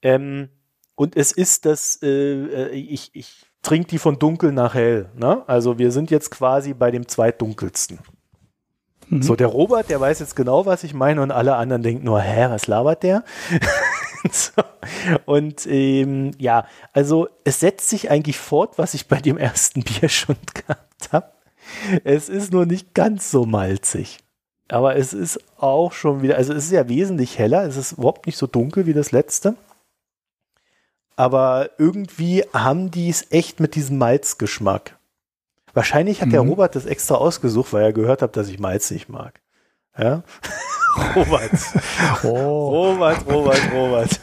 Ähm, 0.00 0.50
und 0.94 1.16
es 1.16 1.32
ist 1.32 1.66
das, 1.66 1.98
äh, 2.00 2.08
äh, 2.08 2.68
ich, 2.70 3.10
ich 3.14 3.46
trinke 3.62 3.88
die 3.88 3.98
von 3.98 4.20
dunkel 4.20 4.52
nach 4.52 4.74
hell. 4.74 5.10
Ne? 5.16 5.42
Also 5.48 5.78
wir 5.78 5.90
sind 5.90 6.12
jetzt 6.12 6.30
quasi 6.30 6.72
bei 6.72 6.92
dem 6.92 7.08
zweitdunkelsten. 7.08 7.98
Mhm. 9.08 9.22
So, 9.22 9.34
der 9.34 9.48
Robert, 9.48 9.90
der 9.90 10.00
weiß 10.00 10.20
jetzt 10.20 10.36
genau, 10.36 10.66
was 10.66 10.84
ich 10.84 10.94
meine, 10.94 11.20
und 11.20 11.32
alle 11.32 11.56
anderen 11.56 11.82
denken 11.82 12.04
nur, 12.04 12.20
hä, 12.20 12.46
was 12.48 12.68
labert 12.68 13.02
der? 13.02 13.24
Und 15.26 15.66
ähm, 15.66 16.32
ja, 16.38 16.66
also 16.92 17.28
es 17.44 17.60
setzt 17.60 17.88
sich 17.88 18.10
eigentlich 18.10 18.38
fort, 18.38 18.78
was 18.78 18.94
ich 18.94 19.08
bei 19.08 19.20
dem 19.20 19.38
ersten 19.38 19.82
Bier 19.84 20.08
schon 20.08 20.36
gehabt 20.54 21.12
habe. 21.12 21.32
Es 22.04 22.28
ist 22.28 22.52
nur 22.52 22.66
nicht 22.66 22.94
ganz 22.94 23.30
so 23.30 23.46
malzig. 23.46 24.18
Aber 24.68 24.96
es 24.96 25.12
ist 25.12 25.40
auch 25.58 25.92
schon 25.92 26.22
wieder, 26.22 26.36
also 26.36 26.52
es 26.54 26.64
ist 26.64 26.72
ja 26.72 26.88
wesentlich 26.88 27.38
heller, 27.38 27.64
es 27.64 27.76
ist 27.76 27.92
überhaupt 27.92 28.26
nicht 28.26 28.38
so 28.38 28.46
dunkel 28.46 28.86
wie 28.86 28.94
das 28.94 29.12
letzte 29.12 29.56
aber 31.16 31.70
irgendwie 31.78 32.44
haben 32.52 32.90
die 32.90 33.08
es 33.08 33.30
echt 33.30 33.60
mit 33.60 33.74
diesem 33.74 33.98
Malzgeschmack. 33.98 34.98
Wahrscheinlich 35.74 36.20
hat 36.20 36.28
mhm. 36.28 36.32
der 36.32 36.40
Robert 36.40 36.74
das 36.74 36.86
extra 36.86 37.14
ausgesucht, 37.14 37.72
weil 37.72 37.84
er 37.84 37.92
gehört 37.92 38.22
hat, 38.22 38.36
dass 38.36 38.48
ich 38.48 38.58
Malz 38.58 38.90
nicht 38.90 39.08
mag. 39.08 39.40
Ja? 39.96 40.22
Robert. 41.14 41.52
Oh. 42.24 42.68
Robert, 42.68 43.26
Robert, 43.26 43.72
Robert. 43.72 44.20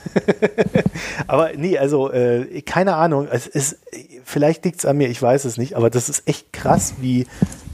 aber 1.27 1.51
nee, 1.55 1.77
also 1.77 2.11
äh, 2.11 2.61
keine 2.61 2.95
Ahnung. 2.95 3.27
Es 3.29 3.47
ist, 3.47 3.79
vielleicht 4.23 4.65
liegt 4.65 4.79
es 4.79 4.85
an 4.85 4.97
mir, 4.97 5.09
ich 5.09 5.21
weiß 5.21 5.45
es 5.45 5.57
nicht, 5.57 5.75
aber 5.75 5.89
das 5.89 6.09
ist 6.09 6.27
echt 6.27 6.53
krass, 6.53 6.95
wie, 6.99 7.27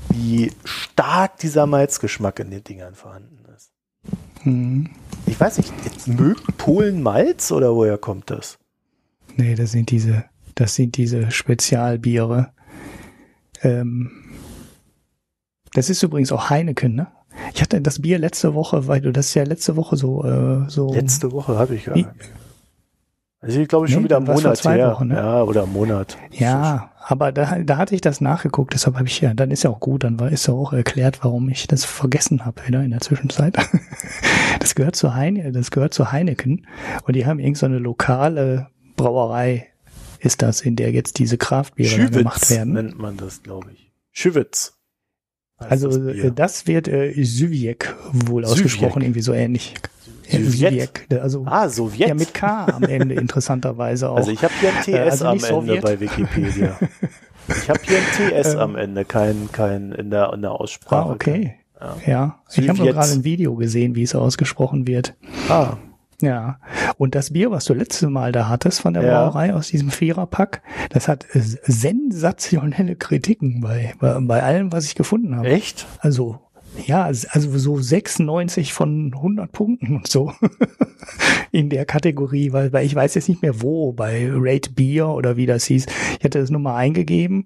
wie 0.10 0.52
stark 0.64 1.38
dieser 1.38 1.66
Malzgeschmack 1.66 2.40
in 2.40 2.52
den 2.52 2.64
Dingern 2.64 2.96
vorhanden 2.96 3.40
ist. 3.56 3.72
Mhm. 4.44 4.90
Ich 5.26 5.40
weiß 5.40 5.58
nicht, 5.58 5.74
mögt 6.08 6.58
Polen 6.58 7.02
Malz 7.02 7.52
oder 7.52 7.76
woher 7.76 7.98
kommt 7.98 8.30
das? 8.30 8.58
Nee, 9.36 9.56
das 9.56 9.72
sind 9.72 9.92
diese, 9.92 10.26
das 10.56 10.76
sind 10.76 10.98
diese 10.98 11.32
Spezialbiere. 11.32 12.52
Ähm, 13.62 14.12
das 15.74 15.90
ist 15.90 16.02
übrigens 16.04 16.32
auch 16.32 16.50
Heineken, 16.50 16.96
ne? 16.96 17.08
Ich 17.54 17.62
hatte 17.62 17.82
das 17.82 18.02
Bier 18.02 18.20
letzte 18.20 18.54
Woche, 18.54 18.88
weil 18.88 19.02
du 19.02 19.12
das 19.12 19.34
ja 19.34 19.44
letzte 19.44 19.76
Woche 19.76 19.98
so 19.98 20.24
äh, 20.24 20.70
so. 20.70 20.94
Letzte 20.94 21.32
Woche 21.32 21.58
habe 21.58 21.76
ich 21.76 21.86
ja. 21.86 21.94
Also 23.42 23.60
ich 23.60 23.68
glaube 23.68 23.88
schon 23.88 24.00
nee, 24.00 24.06
wieder 24.06 24.18
einen 24.18 24.26
Monat 24.26 24.64
her. 24.64 24.92
Wochen, 24.92 25.10
ne? 25.10 25.16
Ja, 25.16 25.44
oder 25.44 25.64
einen 25.64 25.74
Monat. 25.74 26.18
Ja, 26.32 26.90
aber 27.00 27.32
da, 27.32 27.60
da 27.60 27.78
hatte 27.78 27.94
ich 27.94 28.02
das 28.02 28.20
nachgeguckt, 28.20 28.74
deshalb 28.74 28.96
habe 28.96 29.08
ich 29.08 29.22
ja, 29.22 29.36
dann 29.36 29.52
ist 29.52 29.64
ja 29.64 29.70
auch 29.70 29.80
gut, 29.80 30.04
dann 30.04 30.20
war, 30.20 30.32
ist 30.32 30.48
ja 30.48 30.56
auch 30.56 30.74
erklärt, 30.74 31.24
warum 31.24 31.48
ich 31.50 31.68
das 31.68 31.86
vergessen 31.86 32.44
habe 32.44 32.66
wieder 32.66 32.82
in 32.82 32.90
der 32.90 33.02
Zwischenzeit. 33.02 33.56
das 34.60 34.74
gehört 34.74 34.96
zu 34.96 35.14
Heine, 35.14 35.52
das 35.52 35.70
gehört 35.70 35.94
zu 35.94 36.12
Heineken 36.12 36.66
und 37.06 37.16
die 37.16 37.28
haben 37.28 37.38
irgend 37.38 37.60
so 37.60 37.68
eine 37.68 37.78
lokale 37.78 38.68
Brauerei 38.96 39.68
ist 40.20 40.42
das, 40.42 40.62
in 40.62 40.76
der 40.76 40.92
jetzt 40.92 41.20
diese 41.20 41.38
Kraftbiere 41.38 42.10
gemacht 42.10 42.50
werden. 42.50 42.74
nennt 42.74 42.98
man 42.98 43.16
das, 43.16 43.44
glaube 43.44 43.68
ich. 43.74 43.92
Schüwitz. 44.12 44.75
Also 45.58 45.88
das, 45.88 46.18
äh, 46.18 46.32
das, 46.32 46.68
wird 46.68 46.88
äh, 46.88 47.14
Syviek 47.24 47.96
wohl 48.12 48.44
ausgesprochen, 48.44 49.02
irgendwie 49.02 49.22
so 49.22 49.34
ähnlich. 49.34 49.74
Sowjet. 50.30 51.08
Also, 51.22 51.44
ah, 51.46 51.70
Sowjet. 51.70 52.10
Ja, 52.10 52.16
mit 52.16 52.34
K 52.34 52.66
am 52.66 52.84
Ende 52.84 53.16
interessanterweise 53.22 54.10
auch. 54.10 54.18
Also 54.18 54.32
ich 54.32 54.44
habe 54.44 54.54
hier 54.60 54.70
ein 54.70 54.82
TS 54.82 54.88
äh, 54.88 55.00
also 55.00 55.28
am 55.28 55.66
Ende 55.66 55.82
bei 55.82 56.00
Wikipedia. 56.00 56.78
ich 57.48 57.70
habe 57.70 57.80
hier 57.84 57.98
ein 57.98 58.44
TS 58.44 58.54
ähm, 58.54 58.60
am 58.60 58.76
Ende, 58.76 59.06
kein, 59.06 59.50
kein 59.52 59.92
in 59.92 60.10
der, 60.10 60.34
in 60.34 60.42
der 60.42 60.52
Aussprache. 60.52 61.10
Ah, 61.10 61.14
okay. 61.14 61.56
Ja, 61.80 61.98
ja. 62.06 62.40
ich 62.56 62.68
habe 62.68 62.84
gerade 62.84 63.12
ein 63.12 63.24
Video 63.24 63.56
gesehen, 63.56 63.96
wie 63.96 64.04
es 64.04 64.16
ausgesprochen 64.16 64.88
wird. 64.88 65.14
Ah, 65.50 65.78
ja, 66.22 66.60
und 66.98 67.16
das 67.16 67.34
Bier, 67.34 67.52
was 67.52 67.66
du 67.66 67.74
letzte 67.74 68.10
Mal 68.10 68.32
da 68.32 68.48
hattest 68.48 68.82
von 68.82 68.94
der 68.94 69.04
ja. 69.04 69.24
Brauerei 69.24 69.54
aus 69.54 69.68
diesem 69.68 69.90
Viererpack, 69.90 70.62
das 70.90 71.08
hat 71.08 71.26
sensationelle 71.32 72.96
Kritiken 72.96 73.62
bei, 73.62 73.94
bei, 74.00 74.18
bei 74.22 74.44
allem, 74.44 74.72
was 74.72 74.86
ich 74.86 74.96
gefunden 74.96 75.36
habe. 75.36 75.50
Echt? 75.50 75.86
Also, 76.00 76.40
ja, 76.86 77.04
also 77.04 77.58
so 77.58 77.80
96 77.80 78.74
von 78.74 79.14
100 79.14 79.52
Punkten 79.52 79.96
und 79.96 80.08
so 80.08 80.34
in 81.52 81.70
der 81.70 81.86
Kategorie, 81.86 82.52
weil, 82.52 82.74
weil 82.74 82.86
ich 82.86 82.96
weiß 82.96 83.16
jetzt 83.16 83.30
nicht 83.30 83.42
mehr 83.42 83.62
wo, 83.62 83.94
bei 83.94 84.30
Rate 84.32 84.72
Beer 84.72 85.10
oder 85.10 85.38
wie 85.38 85.46
das 85.46 85.66
hieß. 85.66 85.86
Ich 86.20 86.26
hatte 86.26 86.40
das 86.40 86.50
nur 86.50 86.62
mal 86.62 86.76
eingegeben. 86.76 87.46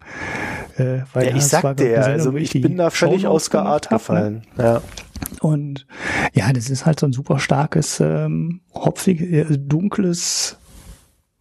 Äh, 0.77 1.01
weil 1.13 1.27
ja, 1.27 1.35
ich 1.35 1.43
sagte 1.43 1.89
ja, 1.89 2.01
also 2.01 2.35
ich 2.35 2.51
bin 2.53 2.77
da 2.77 2.89
völlig 2.89 3.27
aus 3.27 3.49
der 3.49 3.63
Art 3.63 3.89
gefallen. 3.89 4.43
Ne? 4.57 4.63
Ja. 4.63 4.81
Und 5.41 5.85
ja, 6.33 6.51
das 6.53 6.69
ist 6.69 6.85
halt 6.85 6.99
so 6.99 7.07
ein 7.07 7.13
super 7.13 7.39
starkes, 7.39 7.99
ähm, 7.99 8.61
hopfig, 8.73 9.21
äh, 9.21 9.45
dunkles 9.57 10.57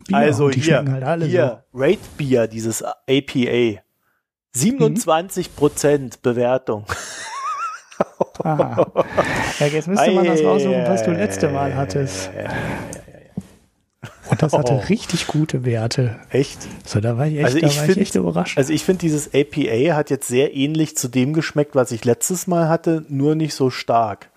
Bier. 0.07 0.17
Also 0.17 0.51
hier, 0.51 0.85
halt 0.85 1.25
hier, 1.25 1.65
so. 1.73 1.79
Rate 1.79 1.99
Bier, 2.17 2.47
dieses 2.47 2.83
APA. 2.83 3.83
27 4.53 5.55
Prozent 5.55 6.17
mhm. 6.17 6.23
Bewertung. 6.23 6.85
Aha. 8.43 8.87
Ja, 9.59 9.67
jetzt 9.67 9.89
müsste 9.89 10.11
man 10.13 10.25
das 10.25 10.43
raussuchen, 10.43 10.87
was 10.87 11.03
du 11.03 11.11
letzte 11.11 11.49
Mal 11.49 11.75
hattest. 11.75 12.31
Und 14.31 14.43
das 14.43 14.53
hatte 14.53 14.73
oh. 14.83 14.89
richtig 14.89 15.27
gute 15.27 15.65
Werte. 15.65 16.17
Echt? 16.31 16.59
So, 16.85 17.01
da 17.01 17.17
war 17.17 17.27
ich 17.27 17.37
echt, 17.37 17.45
also 17.45 17.59
ich 17.59 17.79
find, 17.79 17.97
ich 17.97 18.03
echt 18.03 18.15
überrascht. 18.15 18.59
Also 18.59 18.73
ich 18.73 18.85
finde, 18.85 19.01
dieses 19.01 19.35
APA 19.35 19.95
hat 19.97 20.11
jetzt 20.11 20.29
sehr 20.29 20.55
ähnlich 20.55 20.97
zu 20.97 21.09
dem 21.09 21.33
geschmeckt, 21.33 21.75
was 21.75 21.93
ich 21.93 22.05
letztes 22.05 22.47
Mal 22.47 22.69
hatte, 22.69 23.05
nur 23.09 23.35
nicht 23.35 23.55
so 23.55 23.71
stark. 23.71 24.31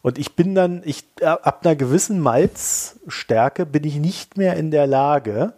Und 0.00 0.18
ich 0.18 0.36
bin 0.36 0.54
dann, 0.54 0.82
ich, 0.84 1.04
ab 1.22 1.60
einer 1.64 1.76
gewissen 1.76 2.20
Malzstärke 2.20 3.66
bin 3.66 3.84
ich 3.84 3.96
nicht 3.96 4.36
mehr 4.36 4.56
in 4.56 4.70
der 4.70 4.86
Lage, 4.86 5.54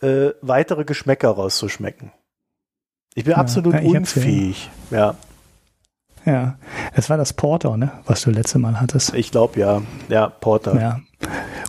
äh, 0.00 0.30
weitere 0.40 0.84
Geschmäcker 0.84 1.30
rauszuschmecken. 1.30 2.12
Ich 3.14 3.24
bin 3.24 3.32
ja, 3.32 3.38
absolut 3.38 3.74
ich 3.74 3.84
unfähig. 3.86 4.70
Ja. 4.90 5.16
Ja, 6.24 6.56
es 6.94 7.10
war 7.10 7.16
das 7.16 7.32
Porter, 7.32 7.76
ne, 7.76 7.90
was 8.06 8.22
du 8.22 8.30
letzte 8.30 8.58
Mal 8.58 8.80
hattest. 8.80 9.12
Ich 9.14 9.32
glaube 9.32 9.58
ja, 9.58 9.82
ja, 10.08 10.28
Porter. 10.28 10.80
Ja. 10.80 11.00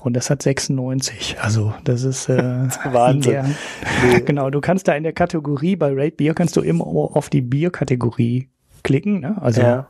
Und 0.04 0.14
das 0.18 0.30
hat 0.30 0.42
96. 0.42 1.38
Also 1.42 1.74
das 1.86 2.04
ist 2.04 2.28
äh, 2.28 2.38
Wahnsinn. 2.92 3.32
Der, 3.32 3.44
nee. 3.44 4.20
Genau, 4.26 4.50
du 4.50 4.60
kannst 4.60 4.88
da 4.90 4.94
in 4.94 5.04
der 5.04 5.14
Kategorie 5.14 5.78
bei 5.78 5.94
Rate 5.94 6.18
Beer 6.18 6.34
kannst 6.34 6.58
du 6.58 6.62
immer 6.62 6.86
auf 6.86 7.30
die 7.30 7.42
Bierkategorie 7.42 8.50
klicken. 8.84 9.22
Ne? 9.22 9.38
Also 9.42 9.62
ja. 9.62 9.88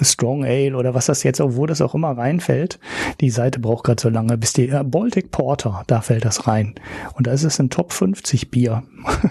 Strong 0.00 0.44
Ale 0.44 0.76
oder 0.76 0.94
was 0.94 1.06
das 1.06 1.22
jetzt, 1.22 1.40
obwohl 1.40 1.66
das 1.66 1.80
auch 1.80 1.94
immer 1.94 2.16
reinfällt. 2.16 2.78
Die 3.20 3.30
Seite 3.30 3.58
braucht 3.58 3.84
gerade 3.84 4.00
so 4.00 4.08
lange, 4.08 4.38
bis 4.38 4.52
die 4.52 4.68
äh, 4.68 4.84
Baltic 4.84 5.30
Porter, 5.30 5.82
da 5.86 6.00
fällt 6.00 6.24
das 6.24 6.46
rein. 6.46 6.74
Und 7.14 7.26
da 7.26 7.32
ist 7.32 7.44
es 7.44 7.58
ein 7.58 7.70
Top 7.70 7.92
50 7.92 8.50
Bier. 8.50 8.82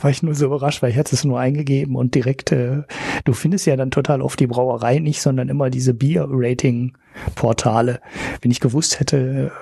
War 0.00 0.10
ich 0.10 0.22
nur 0.22 0.34
so 0.34 0.46
überrascht, 0.46 0.82
weil 0.82 0.90
ich 0.90 0.98
hatte 0.98 1.14
es 1.14 1.24
nur 1.24 1.38
eingegeben 1.38 1.96
und 1.96 2.14
direkt, 2.14 2.52
äh, 2.52 2.82
du 3.24 3.32
findest 3.32 3.66
ja 3.66 3.76
dann 3.76 3.90
total 3.90 4.22
oft 4.22 4.40
die 4.40 4.46
Brauerei 4.46 4.98
nicht, 4.98 5.20
sondern 5.20 5.48
immer 5.48 5.70
diese 5.70 5.94
Bier-Rating-Portale. 5.94 8.00
Wenn 8.40 8.50
ich 8.50 8.60
gewusst 8.60 9.00
hätte, 9.00 9.52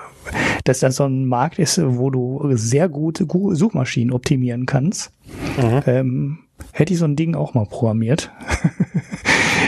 dass 0.63 0.79
das 0.79 0.95
so 0.95 1.05
ein 1.05 1.25
Markt 1.25 1.59
ist, 1.59 1.79
wo 1.83 2.09
du 2.09 2.55
sehr 2.55 2.89
gut 2.89 3.23
Suchmaschinen 3.27 4.13
optimieren 4.13 4.65
kannst, 4.65 5.11
mhm. 5.57 5.81
ähm, 5.85 6.39
hätte 6.71 6.93
ich 6.93 6.99
so 6.99 7.05
ein 7.05 7.15
Ding 7.15 7.35
auch 7.35 7.53
mal 7.53 7.65
programmiert. 7.65 8.31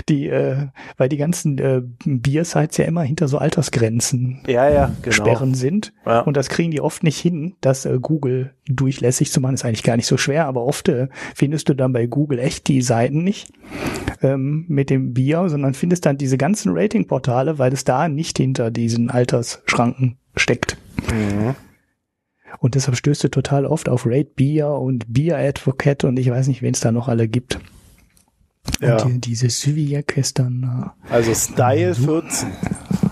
die, 0.09 0.27
äh, 0.27 0.67
weil 0.97 1.09
die 1.09 1.17
ganzen 1.17 1.57
äh, 1.57 1.81
Biersites 2.05 2.77
ja 2.77 2.85
immer 2.85 3.03
hinter 3.03 3.27
so 3.27 3.37
Altersgrenzen 3.37 4.41
ja, 4.47 4.69
ja, 4.69 4.91
genau. 5.01 5.13
Sperren 5.13 5.53
sind. 5.53 5.93
Ja. 6.05 6.21
Und 6.21 6.37
das 6.37 6.49
kriegen 6.49 6.71
die 6.71 6.81
oft 6.81 7.03
nicht 7.03 7.19
hin, 7.19 7.55
das 7.61 7.85
äh, 7.85 7.97
Google 8.01 8.53
durchlässig 8.67 9.31
zu 9.31 9.41
machen. 9.41 9.55
Ist 9.55 9.65
eigentlich 9.65 9.83
gar 9.83 9.97
nicht 9.97 10.07
so 10.07 10.17
schwer, 10.17 10.45
aber 10.45 10.63
oft 10.63 10.89
äh, 10.89 11.07
findest 11.35 11.69
du 11.69 11.73
dann 11.73 11.93
bei 11.93 12.07
Google 12.07 12.39
echt 12.39 12.67
die 12.67 12.81
Seiten 12.81 13.23
nicht 13.23 13.51
ähm, 14.21 14.65
mit 14.67 14.89
dem 14.89 15.13
Bier, 15.13 15.49
sondern 15.49 15.73
findest 15.73 16.05
dann 16.05 16.17
diese 16.17 16.37
ganzen 16.37 16.71
Ratingportale, 16.75 17.59
weil 17.59 17.73
es 17.73 17.83
da 17.83 18.07
nicht 18.07 18.37
hinter 18.37 18.71
diesen 18.71 19.09
Altersschranken 19.09 20.17
steckt. 20.35 20.77
Mhm. 21.11 21.55
Und 22.59 22.75
deshalb 22.75 22.97
stößt 22.97 23.25
du 23.25 23.29
total 23.29 23.65
oft 23.65 23.89
auf 23.89 24.05
Rate 24.05 24.31
Beer 24.35 24.71
und 24.71 25.05
Beer 25.13 25.37
Advocate 25.37 26.05
und 26.05 26.17
ich 26.17 26.29
weiß 26.29 26.47
nicht, 26.47 26.61
wen 26.61 26.73
es 26.73 26.79
da 26.79 26.91
noch 26.91 27.07
alle 27.07 27.27
gibt. 27.27 27.59
Ja. 28.81 29.01
Und 29.03 29.25
die, 29.25 29.35
diese 29.35 30.33
dann. 30.33 30.93
Äh, 31.09 31.13
also 31.13 31.33
Style 31.33 31.95
14. 31.95 32.51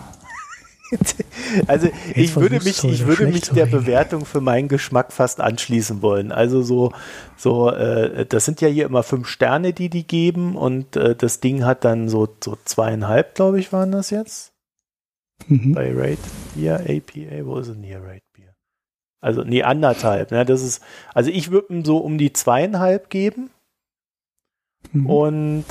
also 1.67 1.89
ich 2.13 2.35
würde 2.35 2.63
mich, 2.63 2.83
ich 2.83 3.05
würde 3.05 3.27
mich 3.27 3.49
der 3.49 3.65
Bewertung 3.65 4.25
für 4.25 4.41
meinen 4.41 4.67
Geschmack 4.67 5.11
fast 5.11 5.41
anschließen 5.41 6.01
wollen. 6.01 6.31
Also 6.31 6.61
so, 6.61 6.91
so, 7.37 7.69
äh, 7.69 8.25
das 8.25 8.45
sind 8.45 8.61
ja 8.61 8.67
hier 8.67 8.85
immer 8.85 9.03
fünf 9.03 9.27
Sterne, 9.27 9.73
die 9.73 9.89
die 9.89 10.05
geben 10.05 10.55
und 10.55 10.95
äh, 10.95 11.15
das 11.15 11.39
Ding 11.39 11.65
hat 11.65 11.83
dann 11.83 12.09
so, 12.09 12.27
so 12.43 12.57
zweieinhalb, 12.65 13.35
glaube 13.35 13.59
ich, 13.59 13.73
waren 13.73 13.91
das 13.91 14.09
jetzt. 14.09 14.53
Mhm. 15.47 15.73
Bei 15.73 15.91
Rate 15.93 16.17
Beer, 16.55 16.79
APA, 16.79 17.45
wo 17.45 17.57
ist 17.57 17.69
denn 17.69 17.83
hier 17.83 18.01
Rate 18.01 18.23
Beer? 18.33 18.55
Also, 19.21 19.43
nee, 19.43 19.63
anderthalb, 19.63 20.31
ne, 20.31 20.45
das 20.45 20.61
ist, 20.61 20.81
also 21.13 21.29
ich 21.29 21.51
würde 21.51 21.73
ihm 21.73 21.85
so 21.85 21.97
um 21.97 22.17
die 22.17 22.31
zweieinhalb 22.31 23.09
geben. 23.09 23.49
Mhm. 24.93 25.09
Und 25.09 25.65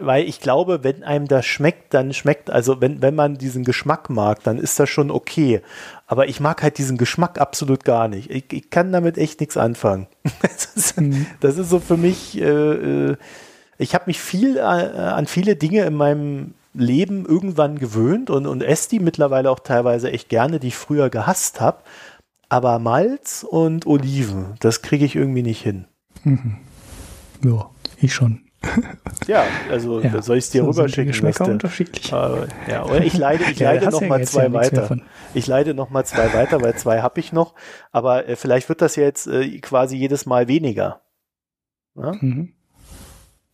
weil 0.00 0.24
ich 0.24 0.40
glaube, 0.40 0.82
wenn 0.82 1.04
einem 1.04 1.28
das 1.28 1.46
schmeckt, 1.46 1.94
dann 1.94 2.12
schmeckt, 2.12 2.50
also 2.50 2.80
wenn, 2.80 3.02
wenn 3.02 3.14
man 3.14 3.36
diesen 3.36 3.64
Geschmack 3.64 4.10
mag, 4.10 4.42
dann 4.42 4.58
ist 4.58 4.80
das 4.80 4.88
schon 4.88 5.10
okay. 5.10 5.60
Aber 6.06 6.28
ich 6.28 6.40
mag 6.40 6.62
halt 6.62 6.78
diesen 6.78 6.96
Geschmack 6.96 7.38
absolut 7.38 7.84
gar 7.84 8.08
nicht. 8.08 8.30
Ich, 8.30 8.52
ich 8.52 8.70
kann 8.70 8.92
damit 8.92 9.18
echt 9.18 9.40
nichts 9.40 9.56
anfangen. 9.56 10.06
Das 10.42 10.66
ist, 10.76 11.00
mhm. 11.00 11.26
das 11.40 11.58
ist 11.58 11.70
so 11.70 11.80
für 11.80 11.96
mich, 11.96 12.40
äh, 12.40 12.44
äh 13.10 13.16
ich 13.78 13.94
habe 13.94 14.04
mich 14.06 14.20
viel 14.20 14.58
äh, 14.58 14.60
an 14.60 15.26
viele 15.26 15.56
Dinge 15.56 15.84
in 15.84 15.94
meinem 15.94 16.54
Leben 16.74 17.26
irgendwann 17.26 17.78
gewöhnt 17.78 18.30
und, 18.30 18.46
und 18.46 18.62
esse 18.62 18.90
die 18.90 19.00
mittlerweile 19.00 19.50
auch 19.50 19.60
teilweise 19.60 20.10
echt 20.12 20.28
gerne, 20.28 20.60
die 20.60 20.68
ich 20.68 20.76
früher 20.76 21.10
gehasst 21.10 21.60
habe. 21.60 21.78
Aber 22.48 22.78
Malz 22.78 23.44
und 23.48 23.86
Oliven, 23.86 24.54
das 24.60 24.82
kriege 24.82 25.04
ich 25.04 25.16
irgendwie 25.16 25.42
nicht 25.42 25.62
hin. 25.62 25.86
Mhm. 26.24 26.56
Ja. 27.42 27.70
Ich 28.00 28.14
schon. 28.14 28.42
Ja, 29.26 29.44
also 29.70 30.00
ja, 30.00 30.20
soll 30.20 30.36
ich 30.36 30.44
es 30.44 30.50
dir 30.50 30.62
so 30.62 30.70
rüberschicken? 30.70 31.08
Geschmäcker 31.08 31.46
unterschiedlich. 31.46 32.12
Uh, 32.12 32.46
ja, 32.68 32.84
oder 32.84 33.02
ich 33.02 33.16
leide, 33.16 33.44
ich 33.50 33.58
ja, 33.58 33.72
leide 33.72 33.88
noch 33.90 34.02
mal 34.02 34.26
zwei 34.26 34.52
weiter. 34.52 34.98
Ich 35.32 35.46
leide 35.46 35.72
noch 35.72 35.90
mal 35.90 36.04
zwei 36.04 36.32
weiter, 36.34 36.60
weil 36.60 36.74
zwei 36.74 37.00
habe 37.00 37.20
ich 37.20 37.32
noch. 37.32 37.54
Aber 37.90 38.28
äh, 38.28 38.36
vielleicht 38.36 38.68
wird 38.68 38.82
das 38.82 38.96
ja 38.96 39.04
jetzt 39.04 39.26
äh, 39.26 39.58
quasi 39.60 39.96
jedes 39.96 40.26
Mal 40.26 40.46
weniger. 40.48 41.00
Mhm. 41.94 42.52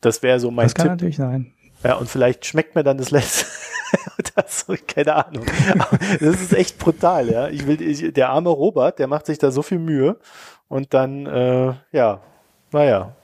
Das 0.00 0.22
wäre 0.22 0.40
so 0.40 0.50
mein 0.50 0.66
Das 0.66 0.74
kann 0.74 0.88
natürlich 0.88 1.16
sein. 1.16 1.52
Ja, 1.84 1.94
und 1.94 2.08
vielleicht 2.08 2.46
schmeckt 2.46 2.74
mir 2.74 2.82
dann 2.82 2.98
das 2.98 3.10
letzte. 3.10 3.46
das, 4.34 4.66
keine 4.88 5.26
Ahnung. 5.26 5.44
das 6.20 6.40
ist 6.40 6.52
echt 6.52 6.78
brutal, 6.78 7.30
ja. 7.30 7.48
Ich 7.48 7.66
will, 7.66 7.80
ich, 7.80 8.12
der 8.12 8.30
arme 8.30 8.50
Robert, 8.50 8.98
der 8.98 9.06
macht 9.06 9.26
sich 9.26 9.38
da 9.38 9.50
so 9.50 9.62
viel 9.62 9.78
Mühe 9.78 10.18
und 10.68 10.94
dann, 10.94 11.26
äh, 11.26 11.74
ja, 11.92 12.20
naja, 12.72 13.14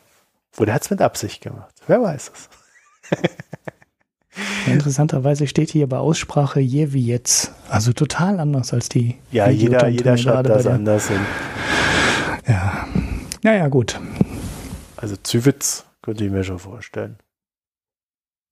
oder 0.59 0.75
hat 0.75 0.83
es 0.83 0.91
mit 0.91 1.01
Absicht 1.01 1.43
gemacht? 1.43 1.75
Wer 1.87 2.03
weiß 2.03 2.33
es. 2.35 3.19
Interessanterweise 4.67 5.47
steht 5.47 5.71
hier 5.71 5.87
bei 5.89 5.99
Aussprache 5.99 6.61
je 6.61 6.93
wie 6.93 7.07
jetzt. 7.07 7.53
Also 7.69 7.93
total 7.93 8.41
anders 8.41 8.73
als 8.73 8.89
die. 8.89 9.19
Ja, 9.31 9.49
jeder, 9.49 9.89
jeder 9.89 10.17
schreibt 10.17 10.49
das 10.49 10.67
anders 10.67 11.09
hin. 11.09 11.21
Ja. 12.47 12.87
Naja, 13.43 13.69
gut. 13.69 14.01
Also 14.97 15.17
Zywitz 15.17 15.85
könnte 16.01 16.25
ich 16.25 16.31
mir 16.31 16.45
schon 16.45 16.59
vorstellen. 16.59 17.19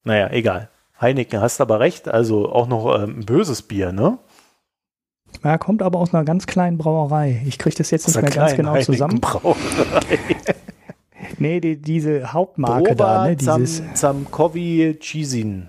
Naja, 0.05 0.31
egal. 0.31 0.69
Heineken, 1.01 1.41
hast 1.41 1.61
aber 1.61 1.81
recht. 1.81 2.09
Also 2.09 2.51
auch 2.51 2.67
noch 2.67 2.95
ähm, 2.99 3.21
ein 3.21 3.27
böses 3.27 3.63
Bier, 3.63 3.93
ne? 3.93 4.19
Ja, 5.45 5.59
kommt 5.59 5.83
aber 5.83 5.99
aus 5.99 6.13
einer 6.13 6.25
ganz 6.25 6.47
kleinen 6.47 6.77
Brauerei. 6.77 7.43
Ich 7.47 7.59
kriege 7.59 7.77
das 7.77 7.91
jetzt 7.91 8.07
nicht 8.07 8.21
mehr 8.21 8.31
ganz 8.31 8.57
genau 8.57 8.81
zusammen. 8.83 9.21
Brauerei. 9.21 9.57
Nee, 11.41 11.61
die, 11.61 11.81
diese 11.81 12.33
Hauptmarke 12.33 12.91
Proba 12.91 13.25
da, 13.25 13.29
ne? 13.29 13.37
Dieses 13.37 13.83
Zamkovi 13.95 14.97
Chizin. 15.01 15.69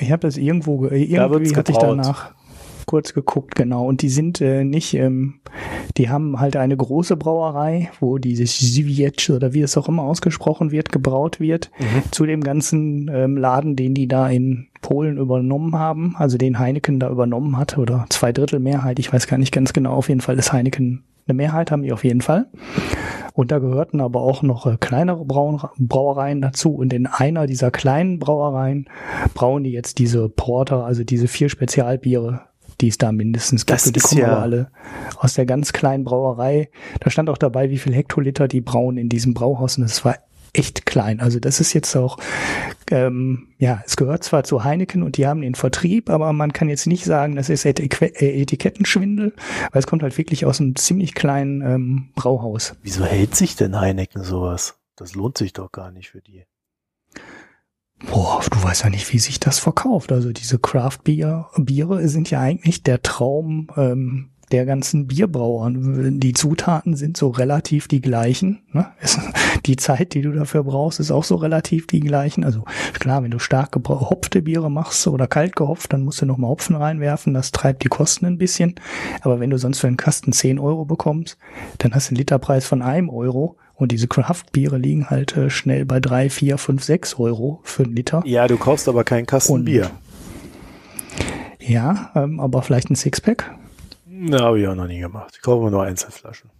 Ich 0.00 0.10
habe 0.10 0.20
das 0.20 0.36
irgendwo, 0.36 0.86
irgendwie 0.86 1.56
hatte 1.56 1.72
ich 1.72 1.78
danach 1.78 2.34
kurz 2.88 3.14
geguckt, 3.14 3.54
genau. 3.54 3.86
Und 3.86 4.02
die 4.02 4.08
sind 4.08 4.40
äh, 4.40 4.64
nicht, 4.64 4.94
ähm, 4.94 5.40
die 5.96 6.08
haben 6.08 6.40
halt 6.40 6.56
eine 6.56 6.76
große 6.76 7.16
Brauerei, 7.16 7.90
wo 8.00 8.18
dieses 8.18 8.58
Siviec 8.58 9.30
oder 9.30 9.52
wie 9.54 9.60
es 9.60 9.76
auch 9.76 9.88
immer 9.88 10.02
ausgesprochen 10.02 10.72
wird, 10.72 10.90
gebraut 10.90 11.38
wird, 11.38 11.70
mhm. 11.78 12.10
zu 12.10 12.26
dem 12.26 12.42
ganzen 12.42 13.08
ähm, 13.12 13.36
Laden, 13.36 13.76
den 13.76 13.94
die 13.94 14.08
da 14.08 14.28
in 14.28 14.68
Polen 14.80 15.18
übernommen 15.18 15.76
haben, 15.76 16.16
also 16.16 16.36
den 16.38 16.58
Heineken 16.58 16.98
da 16.98 17.10
übernommen 17.10 17.56
hat, 17.56 17.78
oder 17.78 18.06
zwei 18.08 18.32
Drittel 18.32 18.58
Mehrheit, 18.58 18.98
ich 18.98 19.12
weiß 19.12 19.26
gar 19.26 19.38
nicht 19.38 19.52
ganz 19.52 19.72
genau, 19.72 19.92
auf 19.92 20.08
jeden 20.08 20.20
Fall 20.20 20.38
ist 20.38 20.52
Heineken 20.52 21.04
eine 21.28 21.34
Mehrheit 21.34 21.70
haben 21.70 21.82
die 21.82 21.92
auf 21.92 22.04
jeden 22.04 22.22
Fall. 22.22 22.46
Und 23.38 23.52
da 23.52 23.60
gehörten 23.60 24.00
aber 24.00 24.20
auch 24.22 24.42
noch 24.42 24.66
äh, 24.66 24.76
kleinere 24.80 25.24
Brauereien 25.24 26.40
dazu. 26.40 26.74
Und 26.74 26.92
in 26.92 27.06
einer 27.06 27.46
dieser 27.46 27.70
kleinen 27.70 28.18
Brauereien 28.18 28.90
brauen 29.32 29.62
die 29.62 29.70
jetzt 29.70 30.00
diese 30.00 30.28
Porter, 30.28 30.84
also 30.84 31.04
diese 31.04 31.28
vier 31.28 31.48
Spezialbiere, 31.48 32.40
die 32.80 32.88
es 32.88 32.98
da 32.98 33.12
mindestens 33.12 33.64
gibt. 33.64 33.78
Das 33.78 33.86
und 33.86 33.94
die 33.94 34.00
kommen 34.00 34.22
ja 34.22 34.32
aber 34.32 34.42
alle 34.42 34.70
aus 35.18 35.34
der 35.34 35.46
ganz 35.46 35.72
kleinen 35.72 36.02
Brauerei. 36.02 36.68
Da 36.98 37.10
stand 37.10 37.30
auch 37.30 37.38
dabei, 37.38 37.70
wie 37.70 37.78
viel 37.78 37.94
Hektoliter 37.94 38.48
die 38.48 38.60
brauen 38.60 38.96
in 38.96 39.08
diesem 39.08 39.34
Brauhaus. 39.34 39.78
Und 39.78 39.84
das 39.84 40.04
war 40.04 40.16
echt 40.52 40.86
klein. 40.86 41.20
Also 41.20 41.40
das 41.40 41.60
ist 41.60 41.72
jetzt 41.72 41.94
auch, 41.96 42.18
ähm, 42.90 43.48
ja, 43.58 43.82
es 43.86 43.96
gehört 43.96 44.24
zwar 44.24 44.44
zu 44.44 44.64
Heineken 44.64 45.02
und 45.02 45.16
die 45.16 45.26
haben 45.26 45.40
den 45.40 45.54
Vertrieb, 45.54 46.10
aber 46.10 46.32
man 46.32 46.52
kann 46.52 46.68
jetzt 46.68 46.86
nicht 46.86 47.04
sagen, 47.04 47.36
das 47.36 47.48
ist 47.48 47.64
äh, 47.64 47.70
Etikettenschwindel, 47.70 49.34
weil 49.72 49.78
es 49.78 49.86
kommt 49.86 50.02
halt 50.02 50.16
wirklich 50.18 50.46
aus 50.46 50.60
einem 50.60 50.76
ziemlich 50.76 51.14
kleinen 51.14 51.62
ähm, 51.62 52.08
Brauhaus. 52.14 52.74
Wieso 52.82 53.04
hält 53.04 53.34
sich 53.34 53.56
denn 53.56 53.78
Heineken 53.78 54.22
sowas? 54.22 54.78
Das 54.96 55.14
lohnt 55.14 55.38
sich 55.38 55.52
doch 55.52 55.70
gar 55.70 55.90
nicht 55.92 56.10
für 56.10 56.20
die. 56.20 56.44
Boah, 58.06 58.40
du 58.50 58.62
weißt 58.62 58.84
ja 58.84 58.90
nicht, 58.90 59.12
wie 59.12 59.18
sich 59.18 59.40
das 59.40 59.58
verkauft. 59.58 60.12
Also 60.12 60.32
diese 60.32 60.58
Craft 60.58 60.98
Bier 61.04 61.48
Biere 61.56 62.08
sind 62.08 62.30
ja 62.30 62.40
eigentlich 62.40 62.82
der 62.82 63.02
Traum 63.02 63.68
ähm, 63.76 64.30
der 64.52 64.66
ganzen 64.66 65.06
Bierbrauern. 65.06 66.20
Die 66.20 66.32
Zutaten 66.32 66.96
sind 66.96 67.16
so 67.16 67.28
relativ 67.28 67.88
die 67.88 68.00
gleichen. 68.00 68.60
Ne? 68.72 68.86
Die 69.66 69.76
Zeit, 69.76 70.14
die 70.14 70.22
du 70.22 70.32
dafür 70.32 70.64
brauchst, 70.64 71.00
ist 71.00 71.10
auch 71.10 71.24
so 71.24 71.36
relativ 71.36 71.86
die 71.86 72.00
gleichen. 72.00 72.44
Also 72.44 72.64
klar, 72.94 73.22
wenn 73.22 73.30
du 73.30 73.38
stark 73.38 73.72
gehopfte 73.72 74.42
Biere 74.42 74.70
machst 74.70 75.06
oder 75.06 75.26
kalt 75.26 75.56
gehopft, 75.56 75.92
dann 75.92 76.02
musst 76.02 76.20
du 76.20 76.26
nochmal 76.26 76.50
Hopfen 76.50 76.76
reinwerfen. 76.76 77.34
Das 77.34 77.52
treibt 77.52 77.84
die 77.84 77.88
Kosten 77.88 78.26
ein 78.26 78.38
bisschen. 78.38 78.74
Aber 79.20 79.40
wenn 79.40 79.50
du 79.50 79.58
sonst 79.58 79.80
für 79.80 79.86
einen 79.86 79.96
Kasten 79.96 80.32
10 80.32 80.58
Euro 80.58 80.84
bekommst, 80.84 81.38
dann 81.78 81.94
hast 81.94 82.08
du 82.08 82.12
einen 82.12 82.18
Literpreis 82.18 82.66
von 82.66 82.82
einem 82.82 83.10
Euro. 83.10 83.56
Und 83.74 83.92
diese 83.92 84.08
Craft-Biere 84.08 84.76
liegen 84.76 85.08
halt 85.08 85.36
äh, 85.36 85.50
schnell 85.50 85.84
bei 85.84 86.00
drei, 86.00 86.30
vier, 86.30 86.58
fünf, 86.58 86.82
sechs 86.82 87.16
Euro 87.18 87.60
für 87.62 87.84
einen 87.84 87.94
Liter. 87.94 88.22
Ja, 88.26 88.48
du 88.48 88.56
kaufst 88.56 88.88
aber 88.88 89.04
keinen 89.04 89.26
Kasten 89.26 89.52
Und, 89.52 89.64
Bier. 89.66 89.90
Ja, 91.60 92.10
ähm, 92.16 92.40
aber 92.40 92.62
vielleicht 92.62 92.90
ein 92.90 92.96
Sixpack. 92.96 93.54
Na, 94.20 94.40
habe 94.40 94.60
ich 94.60 94.66
auch 94.68 94.74
noch 94.74 94.86
nie 94.86 94.98
gemacht. 95.00 95.34
Ich 95.36 95.42
kaufe 95.42 95.70
nur 95.70 95.82
Einzelflaschen. 95.84 96.50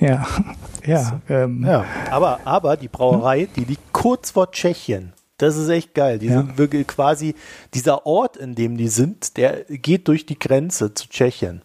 Ja, 0.00 0.26
ja. 0.86 1.20
Ähm, 1.28 1.64
ja. 1.64 1.84
Aber, 2.10 2.40
aber 2.44 2.76
die 2.76 2.88
Brauerei, 2.88 3.46
die 3.54 3.64
liegt 3.64 3.92
kurz 3.92 4.32
vor 4.32 4.50
Tschechien. 4.50 5.12
Das 5.38 5.56
ist 5.56 5.68
echt 5.68 5.94
geil. 5.94 6.18
Die 6.18 6.26
Ja. 6.26 6.38
sind 6.38 6.58
wirklich 6.58 6.86
quasi, 6.86 7.34
dieser 7.74 8.06
Ort, 8.06 8.36
in 8.36 8.54
dem 8.54 8.76
die 8.76 8.88
sind, 8.88 9.36
der 9.36 9.64
geht 9.64 10.08
durch 10.08 10.26
die 10.26 10.38
Grenze 10.38 10.92
zu 10.94 11.08
Tschechien. 11.08 11.62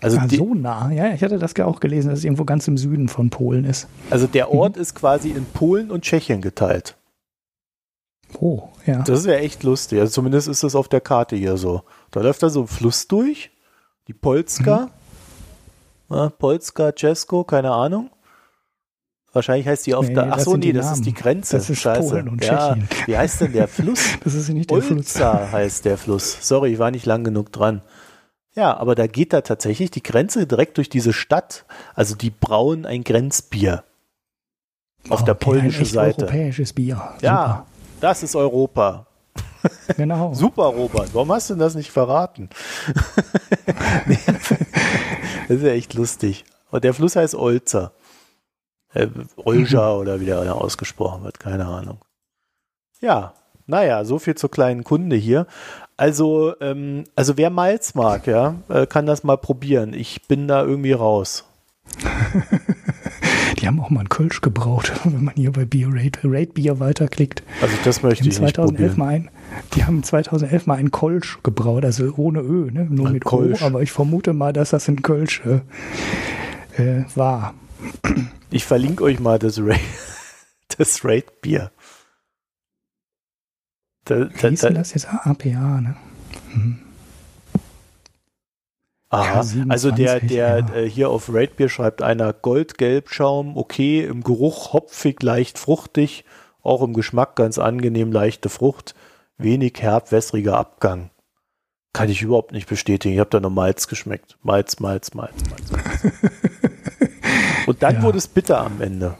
Also, 0.00 0.18
ah, 0.18 0.26
die, 0.28 0.36
so 0.36 0.54
nah. 0.54 0.90
Ja, 0.92 1.12
ich 1.12 1.22
hatte 1.24 1.38
das 1.40 1.54
ja 1.58 1.66
auch 1.66 1.80
gelesen, 1.80 2.10
dass 2.10 2.20
es 2.20 2.24
irgendwo 2.24 2.44
ganz 2.44 2.68
im 2.68 2.78
Süden 2.78 3.08
von 3.08 3.30
Polen 3.30 3.64
ist. 3.64 3.88
also 4.10 4.26
der 4.28 4.52
Ort 4.52 4.76
Mhm. 4.76 4.82
ist 4.82 4.94
quasi 4.94 5.30
in 5.30 5.44
Polen 5.44 5.90
und 5.90 6.02
Tschechien 6.04 6.40
geteilt. 6.40 6.96
Oh, 8.40 8.68
ja. 8.86 9.02
Das 9.02 9.24
wäre 9.24 9.40
echt 9.40 9.62
lustig. 9.64 9.98
Also 10.00 10.12
zumindest 10.12 10.48
ist 10.48 10.62
das 10.62 10.74
auf 10.74 10.88
der 10.88 11.00
Karte 11.00 11.34
hier 11.34 11.56
so. 11.56 11.82
Da 12.10 12.20
läuft 12.20 12.42
da 12.42 12.50
so 12.50 12.62
ein 12.62 12.66
Fluss 12.68 13.08
durch, 13.08 13.50
die 14.08 14.14
Polska, 14.14 14.88
Mhm. 16.08 16.16
ja, 16.16 16.28
Polska, 16.30 16.92
Czesko, 16.92 17.44
keine 17.44 17.70
Ahnung. 17.70 18.10
Wahrscheinlich 19.32 19.68
heißt 19.68 19.86
die 19.86 19.94
auf 19.94 20.08
Nee, 20.08 20.14
der. 20.14 20.24
nee, 20.24 20.30
Ach 20.32 20.36
das 20.36 20.44
so, 20.46 20.50
sind 20.52 20.60
nee, 20.64 20.72
das 20.72 20.86
ist 20.86 20.90
Namen. 20.92 21.02
die 21.04 21.12
Grenze. 21.14 21.56
Das 21.58 21.68
ist 21.70 21.78
Scheiße. 21.80 22.08
Polen 22.08 22.28
und 22.30 22.44
ja, 22.44 22.74
Tschechien. 22.74 22.88
Wie 23.06 23.16
heißt 23.16 23.40
denn 23.42 23.52
der 23.52 23.68
Fluss? 23.68 24.00
Das 24.24 24.32
ist 24.34 24.48
nicht 24.48 24.70
der 24.70 24.80
Fluss. 24.82 24.98
Ulza 24.98 25.52
heißt 25.52 25.84
der 25.84 25.98
Fluss. 25.98 26.38
Sorry, 26.40 26.72
ich 26.72 26.78
war 26.78 26.90
nicht 26.90 27.04
lang 27.04 27.24
genug 27.24 27.52
dran. 27.52 27.82
Ja, 28.54 28.74
aber 28.76 28.94
da 28.94 29.06
geht 29.06 29.32
da 29.34 29.42
tatsächlich 29.42 29.90
die 29.90 30.02
Grenze 30.02 30.46
direkt 30.46 30.78
durch 30.78 30.88
diese 30.88 31.12
Stadt. 31.12 31.66
Also 31.94 32.14
die 32.16 32.30
brauen 32.30 32.86
ein 32.86 33.04
Grenzbier. 33.04 33.84
Auf 35.10 35.22
der 35.24 35.34
Okay, 35.34 35.44
polnischen 35.44 35.84
Seite. 35.84 36.22
europäisches 36.22 36.72
Bier. 36.72 37.00
Ja, 37.20 37.66
das 38.00 38.22
ist 38.22 38.34
Europa. 38.34 39.06
Super. 39.68 39.94
Genau. 39.94 40.34
Super, 40.34 40.64
Robert. 40.64 41.14
Warum 41.14 41.32
hast 41.32 41.50
du 41.50 41.54
das 41.54 41.74
nicht 41.74 41.90
verraten? 41.90 42.48
Das 45.48 45.56
ist 45.56 45.62
ja 45.62 45.70
echt 45.70 45.94
lustig. 45.94 46.44
Und 46.70 46.84
der 46.84 46.92
Fluss 46.92 47.16
heißt 47.16 47.34
Olza. 47.34 47.92
Äh, 48.92 49.08
Olja 49.36 49.92
oder 49.94 50.20
wie 50.20 50.26
der 50.26 50.54
ausgesprochen 50.54 51.24
wird, 51.24 51.40
keine 51.40 51.66
Ahnung. 51.66 51.98
Ja, 53.00 53.34
naja, 53.66 54.04
so 54.04 54.18
viel 54.18 54.34
zur 54.34 54.50
kleinen 54.50 54.84
Kunde 54.84 55.16
hier. 55.16 55.46
Also, 55.96 56.54
ähm, 56.60 57.04
also 57.16 57.36
wer 57.36 57.50
Malz 57.50 57.94
mag, 57.94 58.26
ja, 58.26 58.56
äh, 58.68 58.86
kann 58.86 59.06
das 59.06 59.24
mal 59.24 59.36
probieren. 59.36 59.94
Ich 59.94 60.26
bin 60.26 60.48
da 60.48 60.62
irgendwie 60.62 60.92
raus. 60.92 61.44
Die 63.58 63.66
haben 63.66 63.80
auch 63.80 63.90
mal 63.90 64.00
einen 64.00 64.08
Kölsch 64.08 64.40
gebraut, 64.40 64.92
wenn 65.04 65.24
man 65.24 65.34
hier 65.34 65.52
bei 65.52 65.64
Bier 65.64 65.88
Rate, 65.90 66.20
Rate 66.24 66.52
Bier 66.52 66.78
weiterklickt. 66.80 67.42
Also 67.60 67.74
das 67.84 68.02
möchte 68.02 68.28
ich 68.28 68.36
haben, 68.36 68.44
nicht 68.44 68.56
2011 68.56 68.94
probieren. 68.94 68.98
mal 68.98 69.14
ein, 69.14 69.30
die 69.74 69.84
haben 69.84 70.02
2011 70.02 70.66
mal 70.66 70.74
einen 70.76 70.90
Kolsch 70.90 71.38
gebraut, 71.42 71.84
also 71.84 72.12
ohne 72.16 72.40
Ö, 72.40 72.70
ne? 72.70 72.86
nur 72.90 73.06
Ein 73.08 73.12
mit 73.14 73.24
Kolsch. 73.24 73.62
O, 73.62 73.66
aber 73.66 73.82
ich 73.82 73.92
vermute 73.92 74.32
mal, 74.32 74.52
dass 74.52 74.70
das 74.70 74.88
ein 74.88 75.02
Kölsch 75.02 75.42
äh, 75.46 75.60
äh, 76.82 77.04
war. 77.14 77.54
Ich 78.50 78.64
verlinke 78.64 79.04
euch 79.04 79.20
mal 79.20 79.38
das 79.38 79.58
Raid, 79.58 79.80
das 80.78 81.04
Raid 81.04 81.40
Bier. 81.40 81.70
Da, 84.04 84.30
Wie 84.30 84.38
da, 84.40 84.48
hieß 84.48 84.60
denn 84.60 84.74
da, 84.74 84.80
das 84.80 84.94
jetzt? 84.94 85.08
APA, 85.08 85.80
ne? 85.80 85.96
Hm. 86.52 86.78
aha. 89.10 89.42
Ja, 89.42 89.64
Also 89.68 89.90
der, 89.90 90.20
27, 90.20 90.28
der 90.28 90.58
ja. 90.58 90.74
äh, 90.74 90.88
hier 90.88 91.10
auf 91.10 91.32
Raid 91.32 91.56
Bier 91.56 91.68
schreibt 91.68 92.02
einer 92.02 92.32
Goldgelbschaum, 92.32 93.56
okay, 93.56 94.04
im 94.04 94.22
Geruch 94.22 94.72
hopfig, 94.72 95.22
leicht 95.22 95.58
fruchtig, 95.58 96.24
auch 96.62 96.82
im 96.82 96.94
Geschmack 96.94 97.36
ganz 97.36 97.58
angenehm, 97.58 98.12
leichte 98.12 98.48
Frucht, 98.48 98.94
wenig 99.38 99.74
herb, 99.80 100.12
wässriger 100.12 100.56
Abgang. 100.58 101.10
Kann 101.92 102.08
ich 102.10 102.22
überhaupt 102.22 102.52
nicht 102.52 102.68
bestätigen. 102.68 103.14
Ich 103.14 103.20
habe 103.20 103.30
da 103.30 103.40
nur 103.40 103.50
Malz 103.50 103.88
geschmeckt. 103.88 104.36
Malz, 104.42 104.78
Malz, 104.80 105.14
Malz, 105.14 105.34
Malz. 105.50 105.72
Malz. 105.72 106.12
Und 107.66 107.82
dann 107.82 107.96
Ja. 107.96 108.02
wurde 108.02 108.18
es 108.18 108.28
bitter 108.28 108.60
am 108.60 108.80
Ende. 108.80 109.16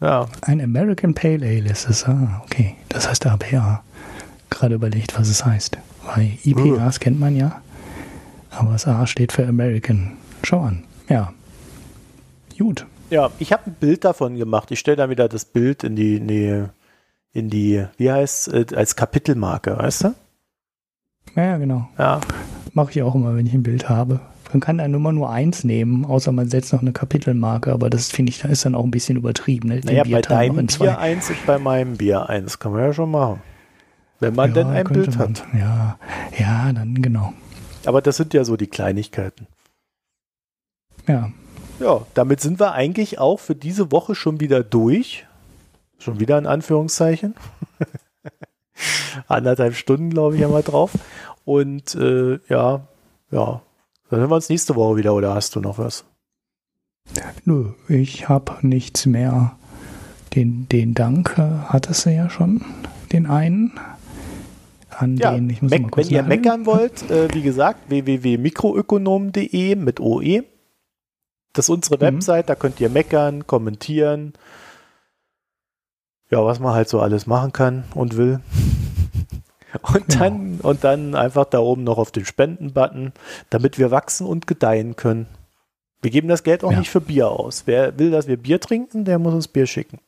Ja, 0.00 0.28
Ein 0.42 0.60
American 0.60 1.14
Pale 1.14 1.46
Ale 1.46 1.70
ist 1.70 1.88
es. 1.88 2.04
Ah, 2.04 2.42
okay. 2.44 2.76
Das 2.90 3.08
heißt 3.08 3.26
APA. 3.26 3.82
Gerade 4.50 4.74
überlegt, 4.74 5.18
was 5.18 5.28
es 5.28 5.44
heißt. 5.44 5.78
Weil 6.04 6.38
IPAs 6.44 7.00
kennt 7.00 7.18
man 7.18 7.34
ja. 7.34 7.60
Aber 8.50 8.72
das 8.72 8.86
A 8.86 9.06
steht 9.06 9.32
für 9.32 9.46
American. 9.46 10.16
Schau 10.42 10.60
an. 10.60 10.84
Ja. 11.08 11.32
Gut. 12.58 12.86
Ja, 13.10 13.30
ich 13.38 13.52
habe 13.52 13.70
ein 13.70 13.74
Bild 13.74 14.04
davon 14.04 14.36
gemacht. 14.36 14.70
Ich 14.70 14.78
stelle 14.80 14.96
dann 14.96 15.10
wieder 15.10 15.28
das 15.28 15.44
Bild 15.44 15.82
in 15.84 15.96
die, 15.96 16.16
in 16.16 16.28
die, 16.28 16.64
in 17.36 17.50
die 17.50 17.84
wie 17.98 18.10
heißt 18.10 18.48
äh, 18.52 18.66
als 18.74 18.96
Kapitelmarke, 18.96 19.76
weißt 19.76 20.04
du? 20.04 20.14
Ja, 21.36 21.44
ja, 21.44 21.56
genau. 21.58 21.88
Ja, 21.98 22.20
Mache 22.72 22.90
ich 22.92 23.02
auch 23.02 23.14
immer, 23.14 23.36
wenn 23.36 23.46
ich 23.46 23.52
ein 23.52 23.62
Bild 23.62 23.88
habe. 23.88 24.20
Man 24.52 24.60
kann 24.60 24.78
dann 24.78 24.94
immer 24.94 25.12
nur 25.12 25.28
eins 25.28 25.64
nehmen, 25.64 26.04
außer 26.04 26.32
man 26.32 26.48
setzt 26.48 26.72
noch 26.72 26.80
eine 26.80 26.92
Kapitelmarke, 26.92 27.72
aber 27.72 27.90
das 27.90 28.10
finde 28.10 28.30
ich, 28.30 28.38
da 28.38 28.48
ist 28.48 28.64
dann 28.64 28.74
auch 28.74 28.84
ein 28.84 28.90
bisschen 28.90 29.16
übertrieben. 29.16 29.68
Ne? 29.68 29.80
Den 29.80 29.96
naja, 29.96 30.04
bei 30.04 30.22
deinem 30.22 30.66
Bier 30.66 30.98
eins 30.98 31.28
und 31.28 31.44
bei 31.46 31.58
meinem 31.58 31.96
Bier 31.96 32.28
eins. 32.28 32.58
Kann 32.58 32.72
man 32.72 32.82
ja 32.82 32.92
schon 32.92 33.10
machen. 33.10 33.42
Wenn 34.20 34.34
man 34.34 34.54
denn 34.54 34.68
ein 34.68 34.84
Bild 34.86 35.18
man. 35.18 35.28
hat. 35.28 35.44
Ja, 35.58 35.98
ja, 36.38 36.72
dann 36.72 37.02
genau. 37.02 37.34
Aber 37.84 38.00
das 38.00 38.16
sind 38.16 38.32
ja 38.34 38.44
so 38.44 38.56
die 38.56 38.66
Kleinigkeiten. 38.66 39.46
Ja, 41.06 41.30
Ja, 41.80 42.06
damit 42.14 42.40
sind 42.40 42.58
wir 42.58 42.72
eigentlich 42.72 43.18
auch 43.18 43.38
für 43.38 43.54
diese 43.54 43.92
Woche 43.92 44.14
schon 44.14 44.40
wieder 44.40 44.62
durch. 44.62 45.25
Schon 45.98 46.20
wieder 46.20 46.38
in 46.38 46.46
Anführungszeichen. 46.46 47.34
Anderthalb 49.28 49.74
Stunden, 49.74 50.10
glaube 50.10 50.36
ich, 50.36 50.42
haben 50.44 50.52
wir 50.52 50.62
drauf. 50.62 50.92
Und 51.44 51.94
äh, 51.94 52.38
ja, 52.48 52.86
ja. 53.30 53.62
Dann 54.10 54.20
hören 54.20 54.30
wir 54.30 54.36
uns 54.36 54.48
nächste 54.48 54.74
Woche 54.76 54.96
wieder, 54.96 55.14
oder 55.14 55.34
hast 55.34 55.56
du 55.56 55.60
noch 55.60 55.78
was? 55.78 56.04
nö, 57.44 57.70
ich 57.88 58.28
habe 58.28 58.56
nichts 58.62 59.06
mehr. 59.06 59.56
Den, 60.34 60.68
den 60.68 60.92
Dank 60.94 61.36
äh, 61.38 61.48
hattest 61.68 62.04
du 62.06 62.10
ja 62.12 62.28
schon, 62.28 62.62
den 63.12 63.26
einen. 63.26 63.72
An 64.90 65.16
Ja, 65.16 65.32
den, 65.32 65.48
ich 65.50 65.62
muss 65.62 65.70
mal 65.70 65.82
kurz 65.90 66.06
wenn 66.08 66.14
ihr 66.14 66.22
nachgucken. 66.22 66.40
meckern 66.42 66.66
wollt, 66.66 67.10
äh, 67.10 67.32
wie 67.32 67.42
gesagt, 67.42 67.88
www.mikroökonom.de 67.90 69.76
mit 69.76 70.00
OE. 70.00 70.42
Das 71.52 71.66
ist 71.66 71.70
unsere 71.70 71.96
Mhm. 71.96 72.00
Website, 72.16 72.48
da 72.48 72.54
könnt 72.54 72.80
ihr 72.80 72.90
meckern, 72.90 73.46
kommentieren. 73.46 74.32
Ja, 76.30 76.44
was 76.44 76.58
man 76.60 76.74
halt 76.74 76.88
so 76.88 77.00
alles 77.00 77.26
machen 77.26 77.52
kann 77.52 77.84
und 77.94 78.16
will. 78.16 78.40
Und 79.82 80.08
Genau. 80.08 80.18
dann, 80.20 80.60
und 80.62 80.84
dann 80.84 81.14
einfach 81.14 81.44
da 81.44 81.58
oben 81.58 81.84
noch 81.84 81.98
auf 81.98 82.10
den 82.10 82.24
Spenden-Button, 82.24 83.12
damit 83.50 83.76
wir 83.78 83.90
wachsen 83.90 84.26
und 84.26 84.46
gedeihen 84.46 84.96
können. 84.96 85.26
Wir 86.00 86.10
geben 86.10 86.28
das 86.28 86.44
Geld 86.44 86.64
auch 86.64 86.72
Ja. 86.72 86.78
nicht 86.78 86.88
für 86.88 87.02
Bier 87.02 87.28
aus. 87.28 87.64
Wer 87.66 87.98
will, 87.98 88.10
dass 88.10 88.26
wir 88.26 88.38
Bier 88.38 88.58
trinken, 88.58 89.04
der 89.04 89.18
muss 89.18 89.34
uns 89.34 89.48
Bier 89.48 89.66
schicken. 89.66 89.98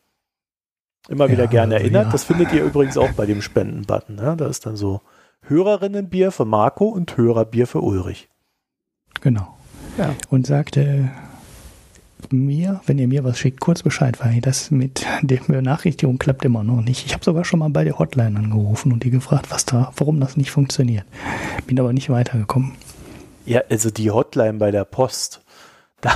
Immer 1.08 1.28
wieder 1.28 1.44
Ja, 1.44 1.50
gerne 1.50 1.74
erinnert. 1.74 2.06
ja. 2.06 2.12
Das 2.12 2.24
findet 2.24 2.50
ihr 2.52 2.64
übrigens 2.64 2.96
auch 2.96 3.12
bei 3.12 3.26
dem 3.26 3.42
Spenden-Button. 3.42 4.14
Ne? 4.16 4.36
Da 4.38 4.46
ist 4.46 4.64
dann 4.64 4.76
so 4.76 5.02
Hörerinnenbier 5.42 6.30
für 6.30 6.46
Marco 6.46 6.86
und 6.86 7.14
Hörerbier 7.18 7.66
für 7.66 7.82
Ulrich. 7.82 8.28
Genau. 9.20 9.54
Ja. 9.98 10.14
Und 10.30 10.46
sagte 10.46 11.10
mir, 12.30 12.80
wenn 12.86 12.98
ihr 12.98 13.08
mir 13.08 13.24
was 13.24 13.38
schickt, 13.38 13.60
kurz 13.60 13.82
Bescheid, 13.82 14.18
weil 14.20 14.40
das 14.40 14.70
mit 14.70 15.06
der 15.22 15.40
Benachrichtigung 15.46 16.18
klappt 16.18 16.44
immer 16.44 16.64
noch 16.64 16.82
nicht. 16.82 17.06
Ich 17.06 17.14
habe 17.14 17.24
sogar 17.24 17.44
schon 17.44 17.60
mal 17.60 17.70
bei 17.70 17.84
der 17.84 17.98
Hotline 17.98 18.38
angerufen 18.38 18.92
und 18.92 19.04
die 19.04 19.10
gefragt, 19.10 19.50
was 19.50 19.64
da, 19.64 19.92
warum 19.96 20.20
das 20.20 20.36
nicht 20.36 20.50
funktioniert. 20.50 21.04
Bin 21.66 21.78
aber 21.78 21.92
nicht 21.92 22.10
weitergekommen. 22.10 22.72
Ja, 23.46 23.62
also 23.70 23.90
die 23.90 24.10
Hotline 24.10 24.54
bei 24.54 24.70
der 24.70 24.84
Post, 24.84 25.42
da, 26.00 26.10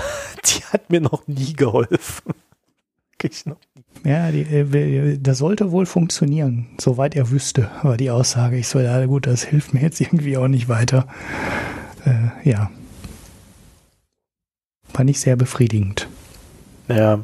die 0.45 0.63
hat 0.65 0.91
mir 0.91 1.01
noch 1.01 1.27
nie 1.27 1.55
geholfen. 1.55 2.33
Wirklich 3.13 3.47
noch. 3.47 3.57
Ja, 4.05 4.33
die, 4.33 4.41
äh, 4.41 5.19
das 5.19 5.39
sollte 5.39 5.71
wohl 5.71 5.87
funktionieren, 5.87 6.67
soweit 6.81 7.15
er 7.15 7.31
wüsste, 7.31 7.71
war 7.83 7.97
die 7.97 8.11
Aussage. 8.11 8.57
Ich 8.57 8.69
so, 8.69 8.81
ja 8.81 9.05
gut, 9.07 9.27
das 9.27 9.45
hilft 9.45 9.75
mir 9.75 9.81
jetzt 9.81 10.01
irgendwie 10.01 10.37
auch 10.37 10.49
nicht 10.49 10.69
weiter. 10.69 11.07
Äh, 12.05 12.49
ja. 12.49 12.71
War 14.95 15.05
nicht 15.05 15.21
sehr 15.21 15.37
befriedigend. 15.37 16.09
Ja, 16.89 17.21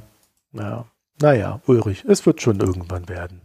ja. 0.53 0.85
Naja, 1.21 1.61
Ulrich, 1.67 2.05
es 2.07 2.25
wird 2.27 2.41
schon 2.41 2.61
irgendwann 2.61 3.09
werden. 3.09 3.41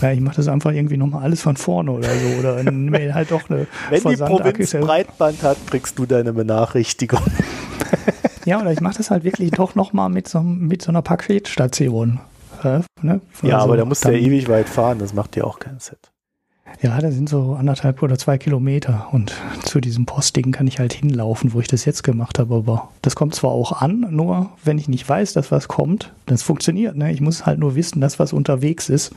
Ja, 0.00 0.10
ich 0.10 0.20
mache 0.20 0.36
das 0.36 0.48
einfach 0.48 0.72
irgendwie 0.72 0.96
nochmal 0.96 1.22
alles 1.22 1.40
von 1.42 1.56
vorne 1.56 1.92
oder 1.92 2.08
so. 2.12 2.26
Oder 2.40 2.62
Mail 2.72 3.14
halt 3.14 3.30
doch 3.30 3.48
eine 3.48 3.68
Wenn 3.88 3.98
die 3.98 4.00
Versandakte 4.16 4.50
Provinz 4.52 4.72
ja- 4.72 4.80
Breitband 4.80 5.42
hat, 5.44 5.56
kriegst 5.68 5.98
du 5.98 6.06
deine 6.06 6.32
Benachrichtigung. 6.32 7.20
Ja, 8.44 8.60
oder 8.60 8.72
ich 8.72 8.80
mache 8.80 8.96
das 8.96 9.12
halt 9.12 9.22
wirklich 9.22 9.52
doch 9.52 9.76
nochmal 9.76 10.08
mit 10.08 10.26
so, 10.26 10.40
mit 10.40 10.82
so 10.82 10.88
einer 10.90 11.00
Paketstation. 11.02 12.18
Ne? 13.00 13.20
Ja, 13.42 13.54
Also 13.54 13.64
aber 13.64 13.76
da 13.76 13.84
musst 13.84 14.04
du 14.04 14.08
ja 14.10 14.18
ewig 14.18 14.48
weit 14.48 14.68
fahren, 14.68 14.98
das 14.98 15.14
macht 15.14 15.36
dir 15.36 15.46
auch 15.46 15.60
keinen 15.60 15.78
Set. 15.78 16.10
Ja, 16.80 16.98
da 16.98 17.10
sind 17.12 17.28
so 17.28 17.54
anderthalb 17.54 18.02
oder 18.02 18.18
zwei 18.18 18.38
Kilometer 18.38 19.08
und 19.12 19.32
zu 19.64 19.80
diesem 19.80 20.06
Postding 20.06 20.50
kann 20.50 20.66
ich 20.66 20.78
halt 20.78 20.92
hinlaufen, 20.92 21.52
wo 21.52 21.60
ich 21.60 21.68
das 21.68 21.84
jetzt 21.84 22.02
gemacht 22.02 22.38
habe, 22.38 22.54
aber 22.56 22.88
das 23.02 23.14
kommt 23.14 23.34
zwar 23.34 23.52
auch 23.52 23.82
an, 23.82 24.06
nur 24.10 24.50
wenn 24.64 24.78
ich 24.78 24.88
nicht 24.88 25.08
weiß, 25.08 25.32
dass 25.32 25.52
was 25.52 25.68
kommt, 25.68 26.12
das 26.26 26.42
funktioniert, 26.42 26.96
ne? 26.96 27.12
Ich 27.12 27.20
muss 27.20 27.46
halt 27.46 27.58
nur 27.58 27.74
wissen, 27.74 28.00
dass 28.00 28.18
was 28.18 28.32
unterwegs 28.32 28.88
ist, 28.88 29.12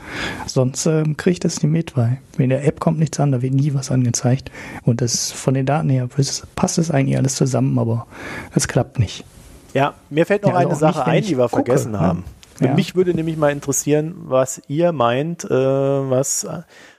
sonst 0.45 0.85
ähm, 0.85 1.17
kriege 1.17 1.33
ich 1.33 1.39
das 1.39 1.63
nicht 1.63 1.71
mit, 1.71 1.97
weil 1.97 2.17
in 2.37 2.49
der 2.49 2.65
App 2.65 2.79
kommt 2.79 2.99
nichts 2.99 3.19
an, 3.19 3.31
da 3.31 3.41
wird 3.41 3.53
nie 3.53 3.73
was 3.73 3.89
angezeigt 3.89 4.51
und 4.83 5.01
das 5.01 5.31
von 5.31 5.53
den 5.53 5.65
Daten 5.65 5.89
her 5.89 6.07
passt 6.55 6.77
es 6.77 6.91
eigentlich 6.91 7.17
alles 7.17 7.35
zusammen, 7.35 7.79
aber 7.79 8.05
es 8.53 8.67
klappt 8.67 8.99
nicht. 8.99 9.25
Ja, 9.73 9.93
mir 10.09 10.25
fällt 10.25 10.43
noch 10.43 10.51
Ja, 10.51 10.57
also 10.57 10.69
eine 10.69 10.77
Sache 10.77 10.99
nicht, 10.99 11.07
ein, 11.07 11.23
die 11.23 11.37
wir 11.37 11.49
gucke, 11.49 11.65
vergessen 11.65 11.91
ne? 11.93 11.99
haben. 11.99 12.23
Ja. 12.61 12.73
Mich 12.73 12.95
würde 12.95 13.13
nämlich 13.13 13.35
mal 13.35 13.51
interessieren, 13.51 14.15
was 14.17 14.61
ihr 14.67 14.93
meint, 14.93 15.43
äh, 15.43 15.49
was 15.49 16.47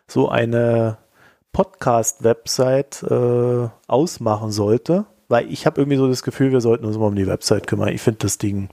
so 0.08 0.28
eine 0.28 0.98
Podcast-Website 1.52 3.02
äh, 3.04 3.68
ausmachen 3.86 4.50
sollte, 4.50 5.06
weil 5.28 5.50
ich 5.50 5.66
habe 5.66 5.80
irgendwie 5.80 5.96
so 5.96 6.08
das 6.08 6.22
Gefühl, 6.22 6.52
wir 6.52 6.60
sollten 6.60 6.84
uns 6.84 6.98
mal 6.98 7.06
um 7.06 7.16
die 7.16 7.26
Website 7.26 7.66
kümmern. 7.66 7.88
Ich 7.88 8.02
finde 8.02 8.18
das 8.20 8.38
Ding, 8.38 8.68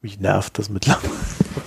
mich 0.00 0.20
nervt 0.20 0.58
das 0.58 0.68
mittlerweile. 0.68 1.10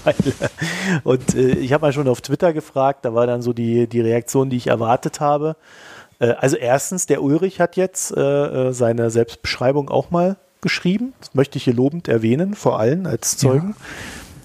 Und 1.03 1.36
äh, 1.36 1.52
ich 1.52 1.73
habe 1.73 1.81
mal 1.81 1.94
schon 1.94 2.07
auf 2.07 2.22
Twitter 2.22 2.53
gefragt, 2.53 3.06
da 3.06 3.14
war 3.14 3.26
dann 3.27 3.41
so 3.41 3.53
die, 3.53 3.88
die 3.88 4.02
Reaktion, 4.02 4.49
die 4.49 4.57
ich 4.57 4.68
erwartet 4.68 5.19
habe. 5.19 5.56
Äh, 6.19 6.31
also 6.31 6.57
erstens, 6.57 7.06
der 7.06 7.23
Ulrich 7.23 7.60
hat 7.60 7.76
jetzt 7.76 8.15
äh, 8.15 8.19
äh, 8.69 8.73
seine 8.73 9.10
Selbstbeschreibung 9.10 9.90
auch 9.90 10.11
mal 10.11 10.38
geschrieben. 10.61 11.14
Das 11.19 11.34
möchte 11.36 11.57
ich 11.57 11.64
hier 11.64 11.73
lobend 11.73 12.07
erwähnen, 12.07 12.53
vor 12.53 12.80
allem 12.80 13.06
als 13.06 13.38
Zeugen. 13.38 13.76
Ja. 13.80 13.86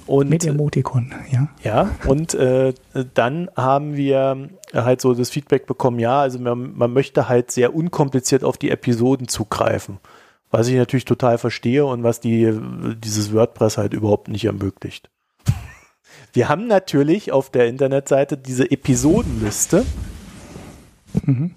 Und, 0.06 0.28
Mit 0.28 0.44
Emoticon, 0.44 1.14
ja. 1.32 1.48
Ja, 1.62 1.90
und 2.06 2.34
äh, 2.34 2.74
dann 3.14 3.50
haben 3.56 3.96
wir 3.96 4.50
halt 4.74 5.00
so 5.00 5.14
das 5.14 5.30
Feedback 5.30 5.66
bekommen, 5.66 5.98
ja, 5.98 6.20
also 6.20 6.38
man, 6.38 6.76
man 6.76 6.92
möchte 6.92 7.28
halt 7.28 7.50
sehr 7.50 7.74
unkompliziert 7.74 8.44
auf 8.44 8.58
die 8.58 8.70
Episoden 8.70 9.28
zugreifen. 9.28 9.98
Was 10.50 10.68
ich 10.68 10.76
natürlich 10.76 11.06
total 11.06 11.38
verstehe 11.38 11.86
und 11.86 12.02
was 12.02 12.20
die, 12.20 12.52
dieses 13.02 13.32
WordPress 13.32 13.78
halt 13.78 13.94
überhaupt 13.94 14.28
nicht 14.28 14.44
ermöglicht. 14.44 15.10
Wir 16.32 16.48
haben 16.48 16.66
natürlich 16.66 17.32
auf 17.32 17.50
der 17.50 17.66
Internetseite 17.66 18.36
diese 18.36 18.70
Episodenliste. 18.70 19.86
Mhm. 21.24 21.52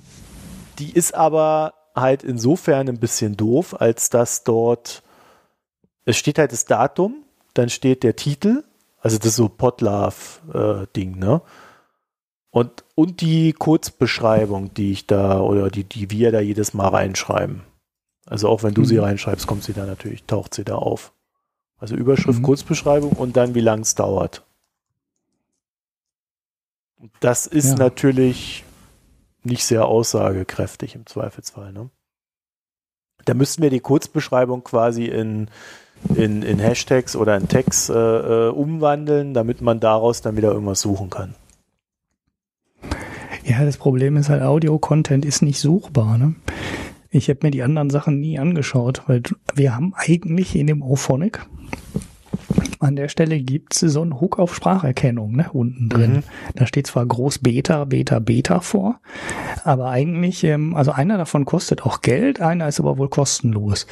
Die 0.79 0.91
ist 0.91 1.15
aber 1.15 1.73
halt 1.95 2.23
insofern 2.23 2.87
ein 2.87 2.99
bisschen 2.99 3.35
doof, 3.35 3.79
als 3.81 4.09
dass 4.09 4.43
dort, 4.43 5.03
es 6.05 6.15
steht 6.17 6.37
halt 6.37 6.51
das 6.51 6.65
Datum, 6.65 7.23
dann 7.57 7.69
steht 7.69 8.03
der 8.03 8.15
Titel, 8.15 8.63
also 8.99 9.17
das 9.17 9.27
ist 9.27 9.35
so 9.35 9.49
Podlove-Ding, 9.49 11.15
äh, 11.15 11.19
ne? 11.19 11.41
Und, 12.49 12.83
und 12.95 13.21
die 13.21 13.53
Kurzbeschreibung, 13.53 14.73
die 14.73 14.91
ich 14.91 15.05
da 15.05 15.39
oder 15.41 15.69
die, 15.69 15.83
die 15.83 16.09
wir 16.09 16.31
da 16.31 16.39
jedes 16.39 16.73
Mal 16.73 16.87
reinschreiben. 16.87 17.61
Also 18.25 18.49
auch 18.49 18.63
wenn 18.63 18.73
du 18.73 18.81
mhm. 18.81 18.85
sie 18.85 18.97
reinschreibst, 18.97 19.45
kommt 19.45 19.63
sie 19.63 19.73
da 19.73 19.85
natürlich, 19.85 20.23
taucht 20.23 20.53
sie 20.53 20.63
da 20.63 20.75
auf. 20.75 21.13
Also 21.77 21.95
Überschrift, 21.95 22.39
mhm. 22.39 22.43
Kurzbeschreibung 22.43 23.11
und 23.11 23.37
dann 23.37 23.53
wie 23.53 23.61
lang 23.61 23.81
es 23.81 23.95
dauert. 23.95 24.43
Das 27.19 27.45
ist 27.45 27.71
ja. 27.71 27.75
natürlich 27.75 28.63
nicht 29.43 29.63
sehr 29.63 29.85
aussagekräftig 29.85 30.95
im 30.95 31.05
Zweifelsfall. 31.05 31.71
Ne? 31.71 31.89
Da 33.25 33.33
müssten 33.33 33.61
wir 33.61 33.69
die 33.69 33.79
Kurzbeschreibung 33.79 34.63
quasi 34.63 35.05
in, 35.05 35.49
in, 36.15 36.41
in 36.43 36.59
Hashtags 36.59 37.15
oder 37.15 37.37
in 37.37 37.47
Tags 37.47 37.89
äh, 37.89 37.93
äh, 37.93 38.49
umwandeln, 38.49 39.33
damit 39.33 39.61
man 39.61 39.79
daraus 39.79 40.21
dann 40.21 40.37
wieder 40.37 40.51
irgendwas 40.51 40.81
suchen 40.81 41.09
kann. 41.09 41.35
Ja, 43.43 43.63
das 43.63 43.77
Problem 43.77 44.17
ist 44.17 44.29
halt, 44.29 44.41
Audio-Content 44.41 45.23
ist 45.25 45.41
nicht 45.41 45.59
suchbar. 45.59 46.17
Ne? 46.17 46.35
Ich 47.09 47.29
habe 47.29 47.39
mir 47.43 47.51
die 47.51 47.63
anderen 47.63 47.89
Sachen 47.89 48.19
nie 48.19 48.37
angeschaut, 48.39 49.03
weil 49.07 49.23
wir 49.55 49.75
haben 49.75 49.93
eigentlich 49.95 50.55
in 50.55 50.67
dem 50.67 50.81
Ophonic 50.81 51.45
an 52.79 52.95
der 52.95 53.07
Stelle 53.09 53.39
gibt 53.39 53.75
es 53.75 53.79
so 53.79 54.01
einen 54.01 54.19
Hook 54.19 54.39
auf 54.39 54.55
Spracherkennung 54.55 55.35
ne, 55.35 55.49
unten 55.51 55.89
drin. 55.89 56.13
Mhm. 56.13 56.23
Da 56.55 56.67
steht 56.67 56.87
zwar 56.87 57.05
groß 57.05 57.39
Beta, 57.39 57.85
Beta, 57.85 58.19
Beta 58.19 58.59
vor, 58.59 58.99
aber 59.63 59.89
eigentlich, 59.89 60.43
ähm, 60.43 60.75
also 60.75 60.91
einer 60.91 61.17
davon 61.17 61.45
kostet 61.45 61.83
auch 61.83 62.01
Geld, 62.01 62.41
einer 62.41 62.67
ist 62.67 62.79
aber 62.79 62.97
wohl 62.97 63.09
kostenlos. 63.09 63.87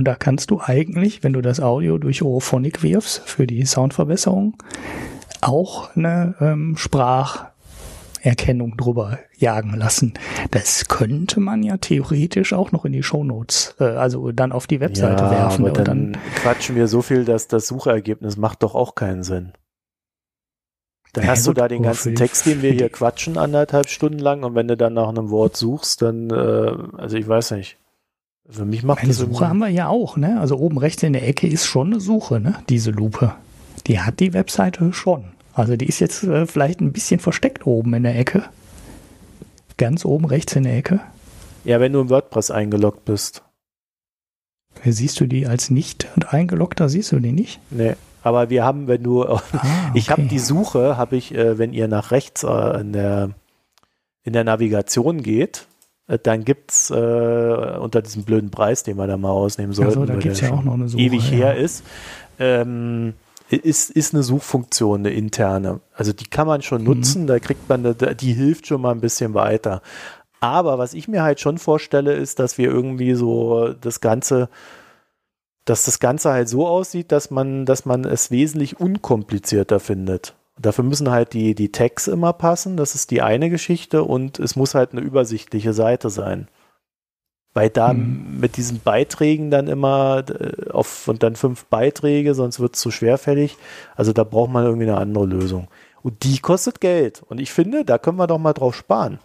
Und 0.00 0.06
da 0.06 0.14
kannst 0.14 0.50
du 0.50 0.62
eigentlich, 0.62 1.22
wenn 1.22 1.34
du 1.34 1.42
das 1.42 1.60
Audio 1.60 1.98
durch 1.98 2.22
Orophonic 2.22 2.82
wirfst 2.82 3.20
für 3.26 3.46
die 3.46 3.66
Soundverbesserung, 3.66 4.56
auch 5.42 5.94
eine 5.94 6.36
ähm, 6.40 6.74
Sprach 6.78 7.48
Erkennung 8.22 8.78
drüber 8.78 9.18
jagen 9.36 9.74
lassen. 9.74 10.14
Das 10.52 10.88
könnte 10.88 11.38
man 11.38 11.62
ja 11.62 11.76
theoretisch 11.76 12.54
auch 12.54 12.72
noch 12.72 12.86
in 12.86 12.92
die 12.92 13.02
Shownotes, 13.02 13.74
äh, 13.78 13.84
also 13.84 14.32
dann 14.32 14.52
auf 14.52 14.66
die 14.66 14.80
Webseite 14.80 15.24
ja, 15.24 15.30
werfen. 15.32 15.66
Aber 15.66 15.74
dann, 15.74 16.12
dann 16.12 16.22
quatschen 16.36 16.76
wir 16.76 16.88
so 16.88 17.02
viel, 17.02 17.26
dass 17.26 17.46
das 17.46 17.66
Suchergebnis 17.66 18.38
macht 18.38 18.62
doch 18.62 18.74
auch 18.74 18.94
keinen 18.94 19.22
Sinn. 19.22 19.52
Dann 21.12 21.24
ja, 21.24 21.32
hast 21.32 21.44
gut, 21.44 21.58
du 21.58 21.60
da 21.60 21.68
den 21.68 21.82
ganzen 21.82 22.14
Text, 22.14 22.46
den 22.46 22.62
wir 22.62 22.72
hier 22.72 22.88
quatschen, 22.88 23.36
anderthalb 23.36 23.90
Stunden 23.90 24.18
lang 24.18 24.44
und 24.44 24.54
wenn 24.54 24.66
du 24.66 24.78
dann 24.78 24.94
nach 24.94 25.10
einem 25.10 25.28
Wort 25.28 25.58
suchst, 25.58 26.00
dann, 26.00 26.30
äh, 26.30 26.72
also 26.96 27.18
ich 27.18 27.28
weiß 27.28 27.50
nicht. 27.50 27.76
Für 28.50 28.64
mich 28.64 28.82
macht 28.82 29.00
Eine 29.00 29.08
das 29.08 29.18
Suche 29.18 29.48
haben 29.48 29.58
wir 29.58 29.68
ja 29.68 29.88
auch, 29.88 30.16
ne? 30.16 30.40
Also 30.40 30.56
oben 30.56 30.78
rechts 30.78 31.02
in 31.02 31.12
der 31.12 31.26
Ecke 31.26 31.46
ist 31.46 31.66
schon 31.66 31.88
eine 31.88 32.00
Suche, 32.00 32.40
ne? 32.40 32.56
Diese 32.68 32.90
Lupe. 32.90 33.34
Die 33.86 34.00
hat 34.00 34.20
die 34.20 34.32
Webseite 34.32 34.92
schon. 34.92 35.24
Also 35.54 35.76
die 35.76 35.86
ist 35.86 36.00
jetzt 36.00 36.24
äh, 36.24 36.46
vielleicht 36.46 36.80
ein 36.80 36.92
bisschen 36.92 37.20
versteckt 37.20 37.66
oben 37.66 37.94
in 37.94 38.02
der 38.02 38.18
Ecke. 38.18 38.44
Ganz 39.76 40.04
oben 40.04 40.24
rechts 40.24 40.56
in 40.56 40.64
der 40.64 40.76
Ecke. 40.76 41.00
Ja, 41.64 41.80
wenn 41.80 41.92
du 41.92 42.00
im 42.00 42.10
WordPress 42.10 42.50
eingeloggt 42.50 43.04
bist. 43.04 43.42
Siehst 44.84 45.20
du 45.20 45.26
die 45.26 45.46
als 45.46 45.70
nicht 45.70 46.08
eingeloggter, 46.28 46.88
siehst 46.88 47.12
du 47.12 47.18
die 47.18 47.32
nicht? 47.32 47.60
Nee, 47.70 47.94
aber 48.22 48.50
wir 48.50 48.64
haben, 48.64 48.86
wenn 48.86 49.02
du, 49.02 49.24
ah, 49.24 49.42
okay. 49.52 49.62
ich 49.94 50.10
habe 50.10 50.22
die 50.22 50.38
Suche, 50.38 50.96
habe 50.96 51.16
ich, 51.16 51.34
äh, 51.34 51.58
wenn 51.58 51.72
ihr 51.72 51.88
nach 51.88 52.10
rechts 52.10 52.42
äh, 52.44 52.80
in, 52.80 52.92
der, 52.92 53.30
in 54.22 54.32
der 54.32 54.44
Navigation 54.44 55.22
geht, 55.22 55.66
äh, 55.68 55.69
dann 56.18 56.44
gibt 56.44 56.72
es 56.72 56.90
äh, 56.90 56.94
unter 56.94 58.02
diesem 58.02 58.24
blöden 58.24 58.50
Preis, 58.50 58.82
den 58.82 58.96
wir 58.96 59.06
da 59.06 59.16
mal 59.16 59.30
ausnehmen 59.30 59.72
sollten, 59.72 60.00
also, 60.00 60.12
da 60.12 60.18
gibt's 60.18 60.40
ja 60.40 60.52
auch 60.52 60.62
noch 60.62 60.74
eine 60.74 60.88
Suche, 60.88 61.02
ewig 61.02 61.30
ja. 61.30 61.36
her 61.36 61.56
ist, 61.56 61.84
ähm, 62.38 63.14
ist, 63.48 63.90
ist 63.90 64.14
eine 64.14 64.22
Suchfunktion, 64.22 65.00
eine 65.00 65.10
interne. 65.10 65.80
Also 65.94 66.12
die 66.12 66.26
kann 66.26 66.46
man 66.46 66.62
schon 66.62 66.82
mhm. 66.82 66.88
nutzen, 66.88 67.26
da 67.26 67.38
kriegt 67.38 67.68
man, 67.68 67.84
eine, 67.84 68.14
die 68.14 68.32
hilft 68.32 68.66
schon 68.66 68.80
mal 68.80 68.92
ein 68.92 69.00
bisschen 69.00 69.34
weiter. 69.34 69.82
Aber 70.40 70.78
was 70.78 70.94
ich 70.94 71.06
mir 71.06 71.22
halt 71.22 71.38
schon 71.40 71.58
vorstelle, 71.58 72.14
ist, 72.14 72.38
dass 72.38 72.56
wir 72.56 72.70
irgendwie 72.70 73.14
so 73.14 73.74
das 73.80 74.00
Ganze, 74.00 74.48
dass 75.66 75.84
das 75.84 76.00
Ganze 76.00 76.30
halt 76.30 76.48
so 76.48 76.66
aussieht, 76.66 77.12
dass 77.12 77.30
man, 77.30 77.66
dass 77.66 77.84
man 77.84 78.04
es 78.04 78.30
wesentlich 78.30 78.80
unkomplizierter 78.80 79.80
findet. 79.80 80.34
Dafür 80.62 80.84
müssen 80.84 81.10
halt 81.10 81.32
die, 81.32 81.54
die 81.54 81.72
Tags 81.72 82.06
immer 82.06 82.32
passen, 82.32 82.76
das 82.76 82.94
ist 82.94 83.10
die 83.10 83.22
eine 83.22 83.50
Geschichte 83.50 84.04
und 84.04 84.38
es 84.38 84.56
muss 84.56 84.74
halt 84.74 84.92
eine 84.92 85.00
übersichtliche 85.00 85.72
Seite 85.72 86.10
sein. 86.10 86.48
Weil 87.52 87.70
da 87.70 87.90
hm. 87.90 88.38
mit 88.40 88.56
diesen 88.56 88.80
Beiträgen 88.80 89.50
dann 89.50 89.66
immer 89.66 90.24
äh, 90.28 90.70
auf 90.70 91.08
und 91.08 91.22
dann 91.22 91.34
fünf 91.34 91.64
Beiträge, 91.66 92.34
sonst 92.34 92.60
wird 92.60 92.74
es 92.74 92.80
zu 92.80 92.90
schwerfällig. 92.90 93.56
Also 93.96 94.12
da 94.12 94.24
braucht 94.24 94.50
man 94.50 94.64
irgendwie 94.64 94.86
eine 94.86 94.98
andere 94.98 95.26
Lösung. 95.26 95.68
Und 96.02 96.22
die 96.24 96.38
kostet 96.38 96.80
Geld. 96.80 97.22
Und 97.28 97.40
ich 97.40 97.52
finde, 97.52 97.84
da 97.84 97.98
können 97.98 98.18
wir 98.18 98.26
doch 98.26 98.38
mal 98.38 98.52
drauf 98.52 98.76
sparen. 98.76 99.18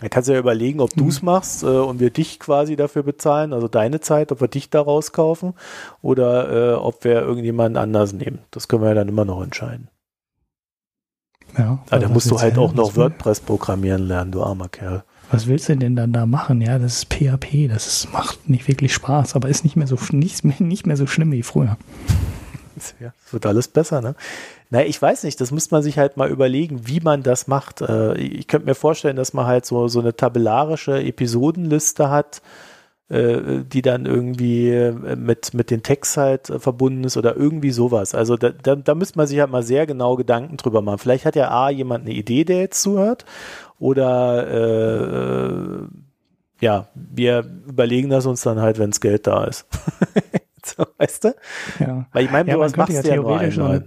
Da 0.00 0.08
kannst 0.08 0.28
du 0.28 0.32
ja 0.32 0.38
überlegen, 0.38 0.80
ob 0.80 0.90
du 0.94 1.08
es 1.08 1.18
hm. 1.18 1.26
machst 1.26 1.62
äh, 1.62 1.66
und 1.66 2.00
wir 2.00 2.10
dich 2.10 2.38
quasi 2.40 2.76
dafür 2.76 3.02
bezahlen, 3.02 3.52
also 3.52 3.68
deine 3.68 4.00
Zeit, 4.00 4.32
ob 4.32 4.40
wir 4.40 4.48
dich 4.48 4.70
da 4.70 4.80
rauskaufen 4.80 5.54
oder 6.02 6.72
äh, 6.72 6.74
ob 6.74 7.04
wir 7.04 7.20
irgendjemanden 7.20 7.76
anders 7.76 8.12
nehmen. 8.12 8.40
Das 8.50 8.68
können 8.68 8.82
wir 8.82 8.88
ja 8.88 8.94
dann 8.94 9.08
immer 9.08 9.24
noch 9.24 9.42
entscheiden. 9.42 9.88
Ja, 11.58 11.78
Aber 11.90 12.00
da 12.00 12.08
musst 12.08 12.30
du 12.30 12.38
halt 12.38 12.56
auch 12.58 12.72
noch 12.72 12.96
WordPress 12.96 13.40
programmieren 13.40 14.06
lernen, 14.06 14.32
du 14.32 14.42
armer 14.42 14.68
Kerl 14.68 15.02
was 15.30 15.46
willst 15.46 15.68
du 15.68 15.76
denn 15.76 15.96
dann 15.96 16.12
da 16.12 16.26
machen? 16.26 16.60
Ja, 16.60 16.78
das 16.78 16.98
ist 16.98 17.14
PHP, 17.14 17.68
das 17.68 17.86
ist, 17.86 18.12
macht 18.12 18.48
nicht 18.48 18.66
wirklich 18.66 18.92
Spaß, 18.92 19.36
aber 19.36 19.48
ist 19.48 19.64
nicht 19.64 19.76
mehr 19.76 19.86
so, 19.86 19.96
nicht, 20.10 20.44
nicht 20.60 20.86
mehr 20.86 20.96
so 20.96 21.06
schlimm 21.06 21.32
wie 21.32 21.42
früher. 21.42 21.76
Ja, 22.98 23.12
es 23.26 23.32
wird 23.32 23.44
alles 23.44 23.68
besser, 23.68 24.00
ne? 24.00 24.14
Na, 24.70 24.82
ich 24.84 25.00
weiß 25.00 25.24
nicht, 25.24 25.38
das 25.40 25.50
muss 25.50 25.70
man 25.70 25.82
sich 25.82 25.98
halt 25.98 26.16
mal 26.16 26.30
überlegen, 26.30 26.86
wie 26.86 27.00
man 27.00 27.22
das 27.22 27.46
macht. 27.46 27.82
Äh, 27.82 28.14
ich 28.16 28.48
könnte 28.48 28.66
mir 28.66 28.74
vorstellen, 28.74 29.16
dass 29.16 29.34
man 29.34 29.46
halt 29.46 29.66
so, 29.66 29.88
so 29.88 30.00
eine 30.00 30.16
tabellarische 30.16 31.02
Episodenliste 31.02 32.08
hat, 32.08 32.40
die 33.10 33.82
dann 33.82 34.06
irgendwie 34.06 34.70
äh, 34.70 35.16
mit, 35.16 35.52
mit 35.52 35.70
den 35.70 35.82
Text 35.82 36.16
halt 36.16 36.46
verbunden 36.58 37.02
ist 37.02 37.16
oder 37.16 37.36
irgendwie 37.36 37.72
sowas. 37.72 38.14
Also 38.14 38.36
da, 38.36 38.50
da, 38.50 38.76
da 38.76 38.94
müsste 38.94 39.18
man 39.18 39.26
sich 39.26 39.40
halt 39.40 39.50
mal 39.50 39.64
sehr 39.64 39.86
genau 39.86 40.14
Gedanken 40.14 40.56
drüber 40.56 40.80
machen. 40.80 40.98
Vielleicht 40.98 41.24
hat 41.24 41.34
ja 41.34 41.50
A, 41.50 41.70
jemand 41.70 42.06
eine 42.06 42.14
Idee, 42.14 42.44
der 42.44 42.60
jetzt 42.60 42.80
zuhört 42.80 43.24
oder 43.80 44.46
äh, 44.46 45.86
ja, 46.60 46.88
wir 46.94 47.44
überlegen 47.66 48.10
das 48.10 48.26
uns 48.26 48.42
dann 48.42 48.60
halt, 48.60 48.78
wenn 48.78 48.90
das 48.90 49.00
Geld 49.00 49.26
da 49.26 49.44
ist. 49.44 49.66
so, 50.64 50.84
weißt 50.98 51.24
du? 51.24 51.34
Ja. 51.80 52.06
Weil 52.12 52.26
ich 52.26 52.30
meine, 52.30 52.50
ja, 52.50 52.58
was 52.58 52.76
machst 52.76 52.92
ja 53.04 53.16
ja 53.16 53.16
nur 53.16 53.82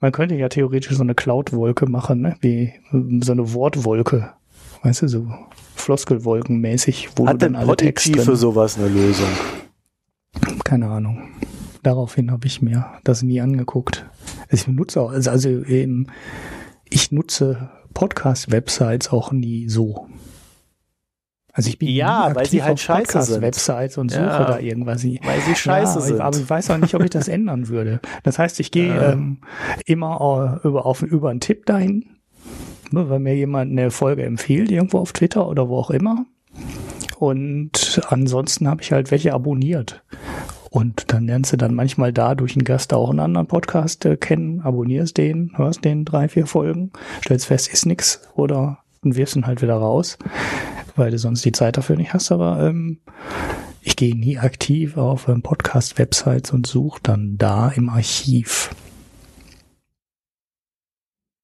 Man 0.00 0.12
könnte 0.12 0.34
ja 0.34 0.48
theoretisch 0.48 0.96
so 0.96 1.02
eine 1.02 1.14
Cloud-Wolke 1.14 1.86
machen, 1.86 2.22
ne? 2.22 2.36
wie 2.40 2.72
so 3.22 3.32
eine 3.32 3.52
Wortwolke. 3.52 4.32
Weißt 4.82 5.02
du, 5.02 5.08
so 5.08 5.28
Floskelwolkenmäßig, 5.78 7.10
wo 7.16 7.26
Hat 7.26 7.34
du 7.34 7.38
dann 7.38 7.56
alle 7.56 7.76
Texte 7.76 8.20
für 8.20 8.36
sowas 8.36 8.78
eine 8.78 8.88
Lösung? 8.88 9.28
Keine 10.64 10.88
Ahnung. 10.88 11.30
Daraufhin 11.82 12.30
habe 12.30 12.46
ich 12.46 12.60
mir 12.60 12.86
das 13.04 13.22
nie 13.22 13.40
angeguckt. 13.40 14.06
Ich 14.50 14.66
nutze 14.66 15.00
auch, 15.00 15.10
also, 15.10 15.30
also 15.30 15.48
eben, 15.48 16.08
ich 16.88 17.12
nutze 17.12 17.70
Podcast-Websites 17.94 19.10
auch 19.10 19.32
nie 19.32 19.68
so. 19.68 20.06
Also 21.58 21.70
ich 21.70 21.78
bin 21.78 21.88
ja, 21.88 22.32
weil 22.36 22.46
sie 22.46 22.62
halt 22.62 22.78
scheiße 22.78 23.20
sind. 23.22 23.42
Websites 23.42 23.98
und 23.98 24.12
suche 24.12 24.22
ja, 24.22 24.44
da 24.44 24.58
irgendwas. 24.60 25.04
Weil 25.04 25.40
sie 25.40 25.56
scheiße 25.56 25.98
ja, 25.98 26.04
sind. 26.04 26.20
Aber 26.20 26.36
ich 26.36 26.48
weiß 26.48 26.70
auch 26.70 26.78
nicht, 26.78 26.94
ob 26.94 27.02
ich 27.02 27.10
das 27.10 27.26
ändern 27.28 27.66
würde. 27.66 28.00
Das 28.22 28.38
heißt, 28.38 28.60
ich 28.60 28.70
gehe 28.70 28.96
ähm, 28.96 29.38
immer 29.84 30.60
über, 30.62 30.86
auf, 30.86 31.02
über 31.02 31.30
einen 31.30 31.40
Tipp 31.40 31.66
dahin, 31.66 32.04
ne, 32.92 33.08
weil 33.08 33.18
mir 33.18 33.34
jemand 33.34 33.72
eine 33.72 33.90
Folge 33.90 34.24
empfiehlt, 34.24 34.70
irgendwo 34.70 34.98
auf 34.98 35.12
Twitter 35.12 35.48
oder 35.48 35.68
wo 35.68 35.76
auch 35.78 35.90
immer. 35.90 36.26
Und 37.18 38.00
ansonsten 38.08 38.68
habe 38.68 38.82
ich 38.82 38.92
halt 38.92 39.10
welche 39.10 39.34
abonniert. 39.34 40.02
Und 40.70 41.12
dann 41.12 41.26
lernst 41.26 41.52
du 41.52 41.56
dann 41.56 41.74
manchmal 41.74 42.12
da 42.12 42.34
durch 42.34 42.54
einen 42.54 42.64
Gast 42.64 42.92
auch 42.92 43.10
einen 43.10 43.20
anderen 43.20 43.46
Podcast 43.46 44.04
äh, 44.04 44.16
kennen, 44.16 44.60
abonnierst 44.60 45.16
den, 45.16 45.52
hörst 45.56 45.84
den 45.84 46.04
drei, 46.04 46.28
vier 46.28 46.46
Folgen, 46.46 46.92
stellst 47.24 47.46
fest, 47.46 47.72
ist 47.72 47.86
nix 47.86 48.28
oder 48.34 48.78
und 49.02 49.16
wirfst 49.16 49.36
ihn 49.36 49.46
halt 49.46 49.62
wieder 49.62 49.76
raus, 49.76 50.18
weil 50.96 51.10
du 51.10 51.18
sonst 51.18 51.44
die 51.44 51.52
Zeit 51.52 51.76
dafür 51.76 51.96
nicht 51.96 52.12
hast. 52.12 52.30
Aber 52.32 52.60
ähm, 52.62 52.98
ich 53.80 53.96
gehe 53.96 54.14
nie 54.14 54.38
aktiv 54.38 54.96
auf 54.96 55.28
ähm, 55.28 55.42
Podcast-Websites 55.42 56.52
und 56.52 56.66
suche 56.66 57.00
dann 57.02 57.38
da 57.38 57.68
im 57.68 57.88
Archiv. 57.88 58.70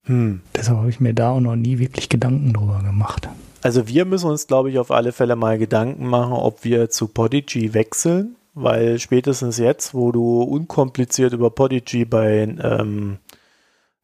Hm. 0.04 0.40
Deshalb 0.54 0.78
habe 0.78 0.90
ich 0.90 1.00
mir 1.00 1.14
da 1.14 1.30
auch 1.30 1.40
noch 1.40 1.56
nie 1.56 1.78
wirklich 1.78 2.08
Gedanken 2.08 2.52
drüber 2.52 2.82
gemacht. 2.84 3.28
Also 3.62 3.88
wir 3.88 4.04
müssen 4.04 4.30
uns, 4.30 4.46
glaube 4.46 4.70
ich, 4.70 4.78
auf 4.78 4.90
alle 4.90 5.12
Fälle 5.12 5.36
mal 5.36 5.58
Gedanken 5.58 6.06
machen, 6.06 6.32
ob 6.32 6.64
wir 6.64 6.90
zu 6.90 7.08
Podigy 7.08 7.72
wechseln 7.72 8.36
weil 8.54 8.98
spätestens 9.00 9.58
jetzt, 9.58 9.94
wo 9.94 10.12
du 10.12 10.42
unkompliziert 10.42 11.32
über 11.32 11.50
Podigy 11.50 12.04
bei, 12.04 12.42
ähm, 12.62 13.18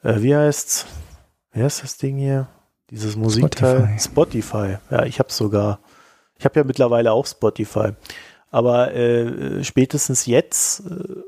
äh, 0.03 0.21
wie 0.21 0.37
heißt's? 0.37 0.87
Wer 1.53 1.67
ist 1.67 1.83
das 1.83 1.97
Ding 1.97 2.17
hier? 2.17 2.49
Dieses 2.91 3.17
Musikteil? 3.17 3.97
Spotify. 3.99 4.69
Spotify. 4.69 4.79
Ja, 4.91 5.05
ich 5.05 5.19
habe 5.19 5.33
sogar. 5.33 5.79
Ich 6.37 6.45
habe 6.45 6.59
ja 6.59 6.65
mittlerweile 6.65 7.13
auch 7.13 7.27
Spotify. 7.27 7.91
Aber 8.51 8.93
äh, 8.95 9.63
spätestens 9.63 10.27
jetzt 10.27 10.81
äh, 10.81 11.23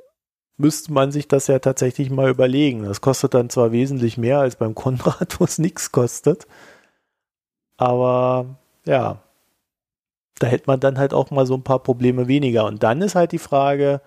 müsste 0.56 0.92
man 0.92 1.12
sich 1.12 1.28
das 1.28 1.46
ja 1.46 1.58
tatsächlich 1.58 2.10
mal 2.10 2.30
überlegen. 2.30 2.84
Das 2.84 3.00
kostet 3.00 3.34
dann 3.34 3.50
zwar 3.50 3.72
wesentlich 3.72 4.18
mehr 4.18 4.38
als 4.38 4.56
beim 4.56 4.74
Konrad, 4.74 5.36
wo 5.40 5.44
es 5.44 5.58
nichts 5.58 5.92
kostet. 5.92 6.46
Aber 7.76 8.46
ja, 8.84 9.18
da 10.38 10.46
hätte 10.46 10.64
man 10.66 10.80
dann 10.80 10.98
halt 10.98 11.14
auch 11.14 11.30
mal 11.30 11.46
so 11.46 11.54
ein 11.54 11.62
paar 11.62 11.80
Probleme 11.80 12.28
weniger. 12.28 12.66
Und 12.66 12.82
dann 12.82 13.02
ist 13.02 13.14
halt 13.14 13.32
die 13.32 13.38
Frage, 13.38 14.00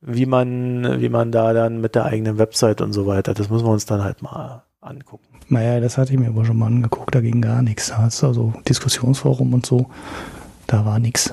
wie 0.00 0.26
man, 0.26 1.00
wie 1.00 1.08
man 1.08 1.32
da 1.32 1.52
dann 1.52 1.80
mit 1.80 1.94
der 1.94 2.06
eigenen 2.06 2.38
Website 2.38 2.80
und 2.80 2.92
so 2.92 3.06
weiter, 3.06 3.34
das 3.34 3.50
müssen 3.50 3.66
wir 3.66 3.72
uns 3.72 3.86
dann 3.86 4.02
halt 4.02 4.22
mal 4.22 4.64
angucken. 4.80 5.24
Naja, 5.48 5.80
das 5.80 5.98
hatte 5.98 6.12
ich 6.12 6.18
mir 6.18 6.28
aber 6.28 6.44
schon 6.44 6.58
mal 6.58 6.66
angeguckt, 6.66 7.14
da 7.14 7.20
ging 7.20 7.40
gar 7.40 7.62
nichts. 7.62 7.92
Also 7.92 8.52
Diskussionsforum 8.68 9.54
und 9.54 9.66
so, 9.66 9.86
da 10.66 10.84
war 10.84 10.98
nichts 10.98 11.32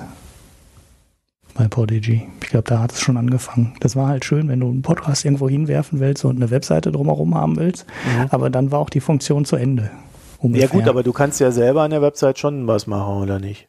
bei 1.60 1.68
Podigy. 1.68 2.26
Ich 2.40 2.48
glaube, 2.48 2.66
da 2.66 2.80
hat 2.80 2.92
es 2.92 3.02
schon 3.02 3.18
angefangen. 3.18 3.74
Das 3.80 3.94
war 3.94 4.08
halt 4.08 4.24
schön, 4.24 4.48
wenn 4.48 4.60
du 4.60 4.68
einen 4.68 4.80
Podcast 4.80 5.26
irgendwo 5.26 5.46
hinwerfen 5.46 6.00
willst 6.00 6.24
und 6.24 6.36
eine 6.36 6.50
Webseite 6.50 6.90
drumherum 6.90 7.34
haben 7.34 7.58
willst, 7.58 7.86
mhm. 7.86 8.28
aber 8.30 8.48
dann 8.48 8.72
war 8.72 8.78
auch 8.78 8.88
die 8.88 9.00
Funktion 9.00 9.44
zu 9.44 9.56
Ende. 9.56 9.90
Ungefähr. 10.38 10.68
Ja 10.68 10.72
gut, 10.72 10.88
aber 10.88 11.02
du 11.02 11.12
kannst 11.12 11.38
ja 11.38 11.50
selber 11.50 11.82
an 11.82 11.90
der 11.90 12.00
Website 12.00 12.38
schon 12.38 12.66
was 12.66 12.86
machen, 12.86 13.22
oder 13.22 13.38
nicht? 13.38 13.68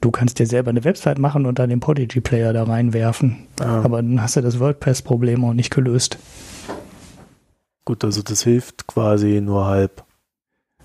Du 0.00 0.10
kannst 0.10 0.38
dir 0.38 0.46
selber 0.46 0.70
eine 0.70 0.84
Website 0.84 1.18
machen 1.18 1.44
und 1.44 1.58
dann 1.58 1.68
den 1.68 1.80
Podigy-Player 1.80 2.54
da 2.54 2.64
reinwerfen. 2.64 3.46
Ah. 3.60 3.82
Aber 3.82 4.00
dann 4.00 4.22
hast 4.22 4.36
du 4.36 4.40
das 4.40 4.60
WordPress-Problem 4.60 5.44
auch 5.44 5.52
nicht 5.52 5.74
gelöst. 5.74 6.18
Gut, 7.84 8.02
also 8.02 8.22
das 8.22 8.42
hilft 8.42 8.86
quasi 8.86 9.42
nur 9.42 9.66
halb. 9.66 10.04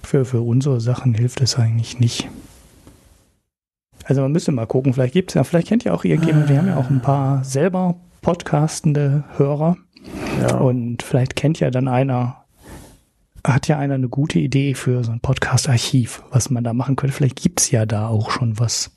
Für, 0.04 0.26
für 0.26 0.42
unsere 0.42 0.82
Sachen 0.82 1.14
hilft 1.14 1.40
es 1.40 1.56
eigentlich 1.56 2.00
nicht. 2.02 2.28
Also 4.06 4.22
man 4.22 4.32
müsste 4.32 4.52
mal 4.52 4.66
gucken, 4.66 4.94
vielleicht 4.94 5.14
gibt 5.14 5.32
es 5.32 5.36
ja, 5.36 5.44
vielleicht 5.44 5.68
kennt 5.68 5.84
ja 5.84 5.94
auch 5.94 6.04
irgendjemand, 6.04 6.50
wir 6.50 6.58
haben 6.58 6.68
ja 6.68 6.78
auch 6.78 6.90
ein 6.90 7.02
paar 7.02 7.44
selber 7.44 7.96
podcastende 8.22 9.24
Hörer. 9.38 9.78
Ja. 10.42 10.58
Und 10.58 11.04
vielleicht 11.04 11.36
kennt 11.36 11.60
ja 11.60 11.70
dann 11.70 11.88
einer 11.88 12.38
hat 13.46 13.68
ja 13.68 13.78
einer 13.78 13.94
eine 13.94 14.10
gute 14.10 14.38
Idee 14.38 14.74
für 14.74 15.04
so 15.04 15.12
ein 15.12 15.22
Podcast-Archiv, 15.22 16.24
was 16.30 16.50
man 16.50 16.64
da 16.64 16.74
machen 16.74 16.96
könnte. 16.96 17.16
Vielleicht 17.16 17.42
gibt 17.42 17.62
es 17.62 17.72
ja 17.72 17.86
da 17.86 18.08
auch 18.08 18.32
schon 18.32 18.60
was. 18.60 18.92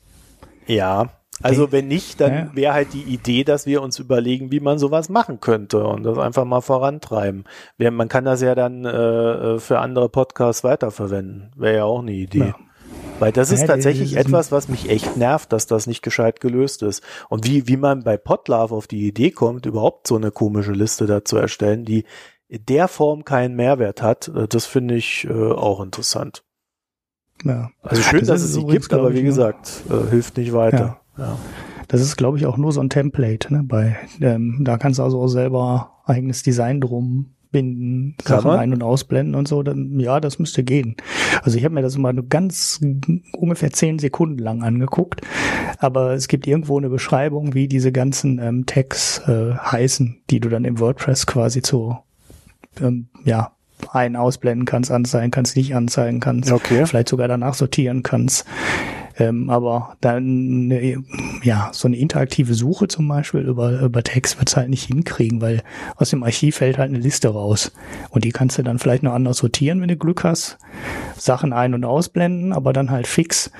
Ja, 0.67 1.11
also 1.41 1.71
wenn 1.71 1.87
nicht, 1.87 2.21
dann 2.21 2.55
wäre 2.55 2.73
halt 2.73 2.93
die 2.93 3.01
Idee, 3.01 3.43
dass 3.43 3.65
wir 3.65 3.81
uns 3.81 3.99
überlegen, 3.99 4.51
wie 4.51 4.59
man 4.59 4.77
sowas 4.77 5.09
machen 5.09 5.39
könnte 5.39 5.83
und 5.83 6.03
das 6.03 6.17
einfach 6.17 6.45
mal 6.45 6.61
vorantreiben. 6.61 7.45
Man 7.77 8.07
kann 8.07 8.23
das 8.23 8.41
ja 8.41 8.53
dann 8.53 8.85
äh, 8.85 9.59
für 9.59 9.79
andere 9.79 10.09
Podcasts 10.09 10.63
weiterverwenden. 10.63 11.51
Wäre 11.55 11.77
ja 11.77 11.83
auch 11.85 12.01
eine 12.01 12.13
Idee. 12.13 12.39
Ja. 12.39 12.55
Weil 13.23 13.31
das 13.31 13.53
ist 13.53 13.67
tatsächlich 13.67 14.17
etwas, 14.17 14.51
was 14.51 14.67
mich 14.67 14.89
echt 14.89 15.15
nervt, 15.15 15.53
dass 15.53 15.65
das 15.65 15.87
nicht 15.87 16.01
gescheit 16.01 16.41
gelöst 16.41 16.83
ist. 16.83 17.01
Und 17.29 17.47
wie, 17.47 17.69
wie 17.69 17.77
man 17.77 18.03
bei 18.03 18.17
Podlove 18.17 18.75
auf 18.75 18.85
die 18.85 19.07
Idee 19.07 19.31
kommt, 19.31 19.65
überhaupt 19.65 20.07
so 20.07 20.17
eine 20.17 20.29
komische 20.29 20.73
Liste 20.73 21.05
da 21.05 21.23
zu 21.23 21.37
erstellen, 21.37 21.85
die 21.85 22.03
der 22.49 22.89
Form 22.89 23.23
keinen 23.23 23.55
Mehrwert 23.55 24.01
hat, 24.01 24.27
äh, 24.27 24.49
das 24.49 24.65
finde 24.65 24.95
ich 24.95 25.25
äh, 25.29 25.31
auch 25.31 25.81
interessant. 25.81 26.43
Ja. 27.45 27.69
Also 27.81 28.01
schön, 28.01 28.19
das 28.19 28.27
dass 28.27 28.41
es 28.41 28.55
sie 28.55 28.65
gibt, 28.65 28.93
aber 28.93 29.13
wie 29.13 29.19
ich, 29.19 29.23
gesagt, 29.23 29.83
äh, 29.89 30.09
hilft 30.09 30.35
nicht 30.35 30.51
weiter. 30.51 30.99
Ja. 31.17 31.23
ja. 31.23 31.37
Das 31.87 32.01
ist, 32.01 32.17
glaube 32.17 32.37
ich, 32.37 32.45
auch 32.45 32.57
nur 32.57 32.73
so 32.73 32.81
ein 32.81 32.89
Template. 32.89 33.53
Ne? 33.53 33.63
Bei, 33.63 33.95
ähm, 34.19 34.63
da 34.65 34.77
kannst 34.77 34.99
du 34.99 35.03
also 35.03 35.21
auch 35.21 35.29
selber 35.29 36.01
eigenes 36.03 36.43
Design 36.43 36.81
drum 36.81 37.32
binden, 37.53 38.17
Sachen 38.21 38.51
ein- 38.51 38.73
und 38.73 38.83
ausblenden 38.83 39.35
und 39.35 39.47
so. 39.47 39.63
Dann, 39.63 39.97
ja, 39.99 40.19
das 40.19 40.39
müsste 40.39 40.65
gehen. 40.65 40.97
Also 41.41 41.57
ich 41.57 41.63
habe 41.63 41.73
mir 41.73 41.81
das 41.81 41.97
mal 41.97 42.13
ganz 42.23 42.81
ungefähr 43.31 43.71
zehn 43.71 43.99
Sekunden 43.99 44.39
lang 44.39 44.61
angeguckt, 44.61 45.21
aber 45.77 46.11
es 46.13 46.27
gibt 46.27 46.45
irgendwo 46.45 46.77
eine 46.77 46.89
Beschreibung, 46.89 47.53
wie 47.53 47.69
diese 47.69 47.93
ganzen 47.93 48.39
ähm, 48.39 48.65
Tags 48.65 49.19
äh, 49.27 49.53
heißen, 49.53 50.17
die 50.29 50.41
du 50.41 50.49
dann 50.49 50.65
im 50.65 50.81
WordPress 50.81 51.25
quasi 51.25 51.61
zu 51.61 51.95
ähm, 52.81 53.07
ja, 53.23 53.53
ein 53.91 54.15
ausblenden 54.15 54.65
kannst, 54.65 54.91
anzeigen 54.91 55.31
kannst, 55.31 55.55
nicht 55.55 55.75
anzeigen 55.75 56.19
kannst, 56.19 56.51
okay. 56.51 56.85
vielleicht 56.85 57.09
sogar 57.09 57.27
danach 57.27 57.53
sortieren 57.53 58.03
kannst. 58.03 58.45
Ähm, 59.17 59.49
aber 59.49 59.97
dann, 60.01 60.71
ja, 61.43 61.69
so 61.71 61.87
eine 61.87 61.97
interaktive 61.97 62.53
Suche 62.53 62.87
zum 62.87 63.07
Beispiel 63.07 63.41
über, 63.41 63.81
über 63.81 64.03
Text 64.03 64.39
wird's 64.39 64.55
halt 64.55 64.69
nicht 64.69 64.85
hinkriegen, 64.85 65.41
weil 65.41 65.61
aus 65.95 66.09
dem 66.09 66.23
Archiv 66.23 66.57
fällt 66.57 66.77
halt 66.77 66.89
eine 66.89 66.99
Liste 66.99 67.29
raus. 67.29 67.71
Und 68.09 68.23
die 68.23 68.31
kannst 68.31 68.57
du 68.57 68.63
dann 68.63 68.79
vielleicht 68.79 69.03
noch 69.03 69.13
anders 69.13 69.37
sortieren, 69.37 69.81
wenn 69.81 69.87
du 69.87 69.97
Glück 69.97 70.23
hast. 70.23 70.57
Sachen 71.17 71.53
ein- 71.53 71.73
und 71.73 71.85
ausblenden, 71.85 72.53
aber 72.53 72.73
dann 72.73 72.91
halt 72.91 73.07
fix. 73.07 73.51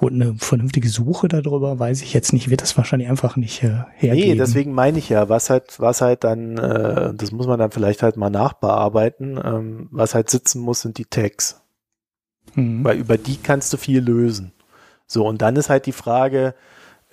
Und 0.00 0.14
eine 0.14 0.34
vernünftige 0.36 0.88
Suche 0.88 1.28
darüber, 1.28 1.78
weiß 1.78 2.02
ich 2.02 2.14
jetzt 2.14 2.32
nicht, 2.32 2.50
wird 2.50 2.62
das 2.62 2.76
wahrscheinlich 2.76 3.08
einfach 3.08 3.36
nicht 3.36 3.62
äh, 3.64 3.84
hergeben. 3.96 4.30
Nee, 4.30 4.34
deswegen 4.36 4.72
meine 4.72 4.98
ich 4.98 5.08
ja, 5.08 5.28
was 5.28 5.50
halt, 5.50 5.80
was 5.80 6.00
halt 6.00 6.22
dann, 6.24 6.56
äh, 6.56 7.12
das 7.14 7.32
muss 7.32 7.46
man 7.46 7.58
dann 7.58 7.72
vielleicht 7.72 8.02
halt 8.02 8.16
mal 8.16 8.30
nachbearbeiten, 8.30 9.40
ähm, 9.42 9.88
was 9.90 10.14
halt 10.14 10.30
sitzen 10.30 10.60
muss, 10.60 10.82
sind 10.82 10.98
die 10.98 11.04
Tags. 11.04 11.62
Mhm. 12.54 12.84
Weil 12.84 12.98
über 12.98 13.18
die 13.18 13.36
kannst 13.36 13.72
du 13.72 13.76
viel 13.76 14.00
lösen. 14.00 14.52
So, 15.08 15.26
und 15.26 15.42
dann 15.42 15.56
ist 15.56 15.70
halt 15.70 15.86
die 15.86 15.92
Frage, 15.92 16.54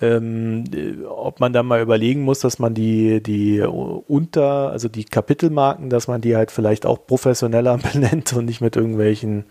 ähm, 0.00 0.64
ob 1.08 1.40
man 1.40 1.52
dann 1.52 1.66
mal 1.66 1.80
überlegen 1.80 2.22
muss, 2.22 2.40
dass 2.40 2.58
man 2.58 2.74
die, 2.74 3.22
die 3.22 3.62
unter, 3.62 4.70
also 4.70 4.88
die 4.88 5.04
Kapitelmarken, 5.04 5.88
dass 5.88 6.06
man 6.06 6.20
die 6.20 6.36
halt 6.36 6.50
vielleicht 6.50 6.84
auch 6.84 7.06
professioneller 7.06 7.78
benennt 7.92 8.32
und 8.34 8.44
nicht 8.44 8.60
mit 8.60 8.76
irgendwelchen 8.76 9.46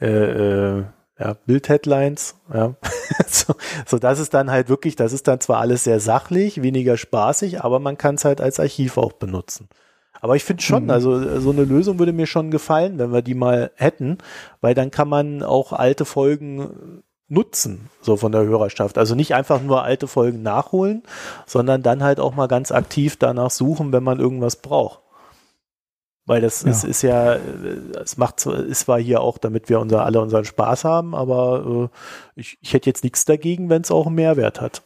äh, 0.00 0.78
äh, 0.78 0.84
ja, 1.18 1.34
Bild-Headlines, 1.46 2.36
ja. 2.52 2.74
so, 3.26 3.54
so, 3.86 3.98
das 3.98 4.18
ist 4.18 4.34
dann 4.34 4.50
halt 4.50 4.68
wirklich, 4.68 4.96
das 4.96 5.12
ist 5.12 5.28
dann 5.28 5.40
zwar 5.40 5.60
alles 5.60 5.84
sehr 5.84 6.00
sachlich, 6.00 6.62
weniger 6.62 6.96
spaßig, 6.96 7.62
aber 7.62 7.80
man 7.80 7.98
kann 7.98 8.14
es 8.14 8.24
halt 8.24 8.40
als 8.40 8.58
Archiv 8.60 8.96
auch 8.96 9.12
benutzen. 9.12 9.68
Aber 10.20 10.36
ich 10.36 10.44
finde 10.44 10.62
schon, 10.62 10.84
mhm. 10.84 10.90
also 10.90 11.40
so 11.40 11.50
eine 11.50 11.64
Lösung 11.64 11.98
würde 11.98 12.12
mir 12.12 12.26
schon 12.26 12.52
gefallen, 12.52 12.98
wenn 12.98 13.12
wir 13.12 13.22
die 13.22 13.34
mal 13.34 13.72
hätten, 13.74 14.18
weil 14.60 14.74
dann 14.74 14.92
kann 14.92 15.08
man 15.08 15.42
auch 15.42 15.72
alte 15.72 16.04
Folgen 16.04 17.02
nutzen, 17.32 17.88
so 18.02 18.16
von 18.16 18.30
der 18.30 18.44
Hörerschaft. 18.44 18.98
Also 18.98 19.14
nicht 19.14 19.34
einfach 19.34 19.62
nur 19.62 19.82
alte 19.82 20.06
Folgen 20.06 20.42
nachholen, 20.42 21.02
sondern 21.46 21.82
dann 21.82 22.02
halt 22.02 22.20
auch 22.20 22.34
mal 22.34 22.46
ganz 22.46 22.70
aktiv 22.70 23.16
danach 23.16 23.50
suchen, 23.50 23.92
wenn 23.92 24.02
man 24.02 24.20
irgendwas 24.20 24.56
braucht. 24.56 25.00
Weil 26.24 26.40
das 26.40 26.62
ja. 26.62 26.70
Ist, 26.70 26.84
ist 26.84 27.02
ja, 27.02 27.36
es 28.04 28.16
macht, 28.16 28.46
ist 28.46 28.80
zwar 28.80 29.00
hier 29.00 29.22
auch, 29.22 29.38
damit 29.38 29.68
wir 29.68 29.80
unser, 29.80 30.04
alle 30.04 30.20
unseren 30.20 30.44
Spaß 30.44 30.84
haben, 30.84 31.14
aber 31.14 31.90
äh, 32.36 32.40
ich, 32.40 32.58
ich 32.60 32.74
hätte 32.74 32.88
jetzt 32.88 33.02
nichts 33.02 33.24
dagegen, 33.24 33.70
wenn 33.70 33.82
es 33.82 33.90
auch 33.90 34.06
einen 34.06 34.14
Mehrwert 34.14 34.60
hat. 34.60 34.82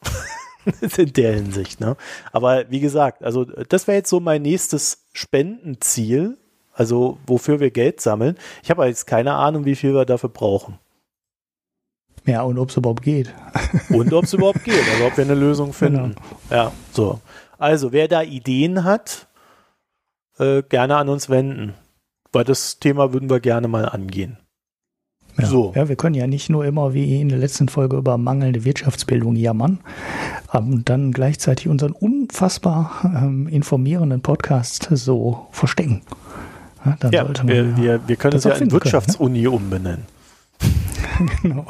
In 0.96 1.12
der 1.12 1.34
Hinsicht, 1.34 1.80
ne? 1.80 1.96
Aber 2.32 2.70
wie 2.70 2.80
gesagt, 2.80 3.22
also 3.22 3.44
das 3.44 3.86
wäre 3.86 3.98
jetzt 3.98 4.10
so 4.10 4.18
mein 4.18 4.42
nächstes 4.42 5.06
Spendenziel, 5.12 6.38
also 6.72 7.18
wofür 7.26 7.60
wir 7.60 7.70
Geld 7.70 8.00
sammeln. 8.00 8.36
Ich 8.62 8.70
habe 8.70 8.86
jetzt 8.86 9.06
keine 9.06 9.34
Ahnung, 9.34 9.64
wie 9.64 9.76
viel 9.76 9.94
wir 9.94 10.06
dafür 10.06 10.30
brauchen. 10.30 10.78
Ja, 12.26 12.42
und 12.42 12.58
ob 12.58 12.70
es 12.70 12.76
überhaupt 12.76 13.02
geht. 13.02 13.32
Und 13.88 14.12
ob 14.12 14.24
es 14.24 14.32
überhaupt 14.32 14.64
geht, 14.64 14.82
also 14.92 15.06
ob 15.06 15.16
wir 15.16 15.24
eine 15.24 15.34
Lösung 15.34 15.72
finden. 15.72 16.16
Genau. 16.16 16.62
Ja, 16.64 16.72
so. 16.92 17.20
Also, 17.56 17.92
wer 17.92 18.08
da 18.08 18.22
Ideen 18.22 18.84
hat, 18.84 19.28
äh, 20.38 20.62
gerne 20.62 20.96
an 20.96 21.08
uns 21.08 21.30
wenden. 21.30 21.74
Weil 22.32 22.44
das 22.44 22.78
Thema 22.80 23.12
würden 23.12 23.30
wir 23.30 23.40
gerne 23.40 23.68
mal 23.68 23.88
angehen. 23.88 24.38
Ja. 25.38 25.46
So. 25.46 25.72
ja, 25.76 25.88
wir 25.88 25.96
können 25.96 26.14
ja 26.14 26.26
nicht 26.26 26.48
nur 26.48 26.64
immer 26.64 26.94
wie 26.94 27.20
in 27.20 27.28
der 27.28 27.38
letzten 27.38 27.68
Folge 27.68 27.96
über 27.96 28.16
mangelnde 28.16 28.64
Wirtschaftsbildung 28.64 29.36
jammern 29.36 29.80
ähm, 30.52 30.72
und 30.72 30.88
dann 30.88 31.12
gleichzeitig 31.12 31.68
unseren 31.68 31.92
unfassbar 31.92 33.02
ähm, 33.04 33.46
informierenden 33.46 34.22
Podcast 34.22 34.88
so 34.90 35.46
verstecken. 35.50 36.02
Ja, 36.84 37.10
Ja, 37.10 37.28
wir, 37.44 37.76
wir, 37.76 38.08
wir 38.08 38.16
können 38.16 38.36
es 38.36 38.44
ja 38.44 38.52
auch 38.52 38.60
in 38.60 38.68
ne? 38.68 38.72
Wirtschaftsuni 38.72 39.46
umbenennen. 39.46 40.04
genau. 41.42 41.66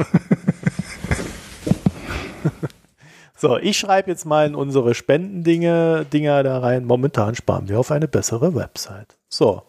So, 3.39 3.59
ich 3.59 3.79
schreibe 3.79 4.11
jetzt 4.11 4.25
mal 4.25 4.47
in 4.47 4.55
unsere 4.55 4.95
Spendendinge 4.95 6.07
Dinger 6.11 6.43
da 6.43 6.59
rein. 6.59 6.87
Momentan 6.87 7.35
sparen 7.35 7.69
wir 7.69 7.79
auf 7.79 7.91
eine 7.91 8.09
bessere 8.09 8.55
Website. 8.55 9.19
So. 9.29 9.63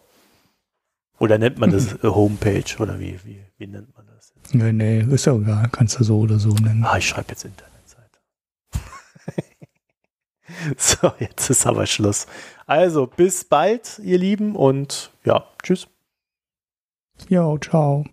Oder 1.18 1.36
nennt 1.36 1.58
man 1.58 1.70
das 1.70 1.98
Homepage 2.02 2.64
oder 2.78 2.98
wie, 2.98 3.20
wie, 3.24 3.44
wie 3.58 3.66
nennt 3.66 3.94
man 3.94 4.06
das 4.06 4.32
jetzt? 4.34 4.54
Nee, 4.54 4.72
nee, 4.72 5.00
ist 5.00 5.26
ja 5.26 5.34
egal. 5.34 5.68
Kannst 5.70 5.98
du 5.98 6.04
so 6.04 6.20
oder 6.20 6.38
so 6.38 6.50
nennen. 6.50 6.84
Ah, 6.84 6.96
ich 6.96 7.08
schreibe 7.08 7.28
jetzt 7.28 7.44
Internetseite. 7.44 8.18
so, 10.78 11.12
jetzt 11.18 11.50
ist 11.50 11.66
aber 11.66 11.86
Schluss. 11.86 12.26
Also, 12.66 13.06
bis 13.06 13.44
bald, 13.44 13.98
ihr 14.02 14.18
Lieben, 14.18 14.56
und 14.56 15.10
ja, 15.24 15.44
tschüss. 15.62 15.88
Jo, 17.28 17.58
ciao. 17.58 18.04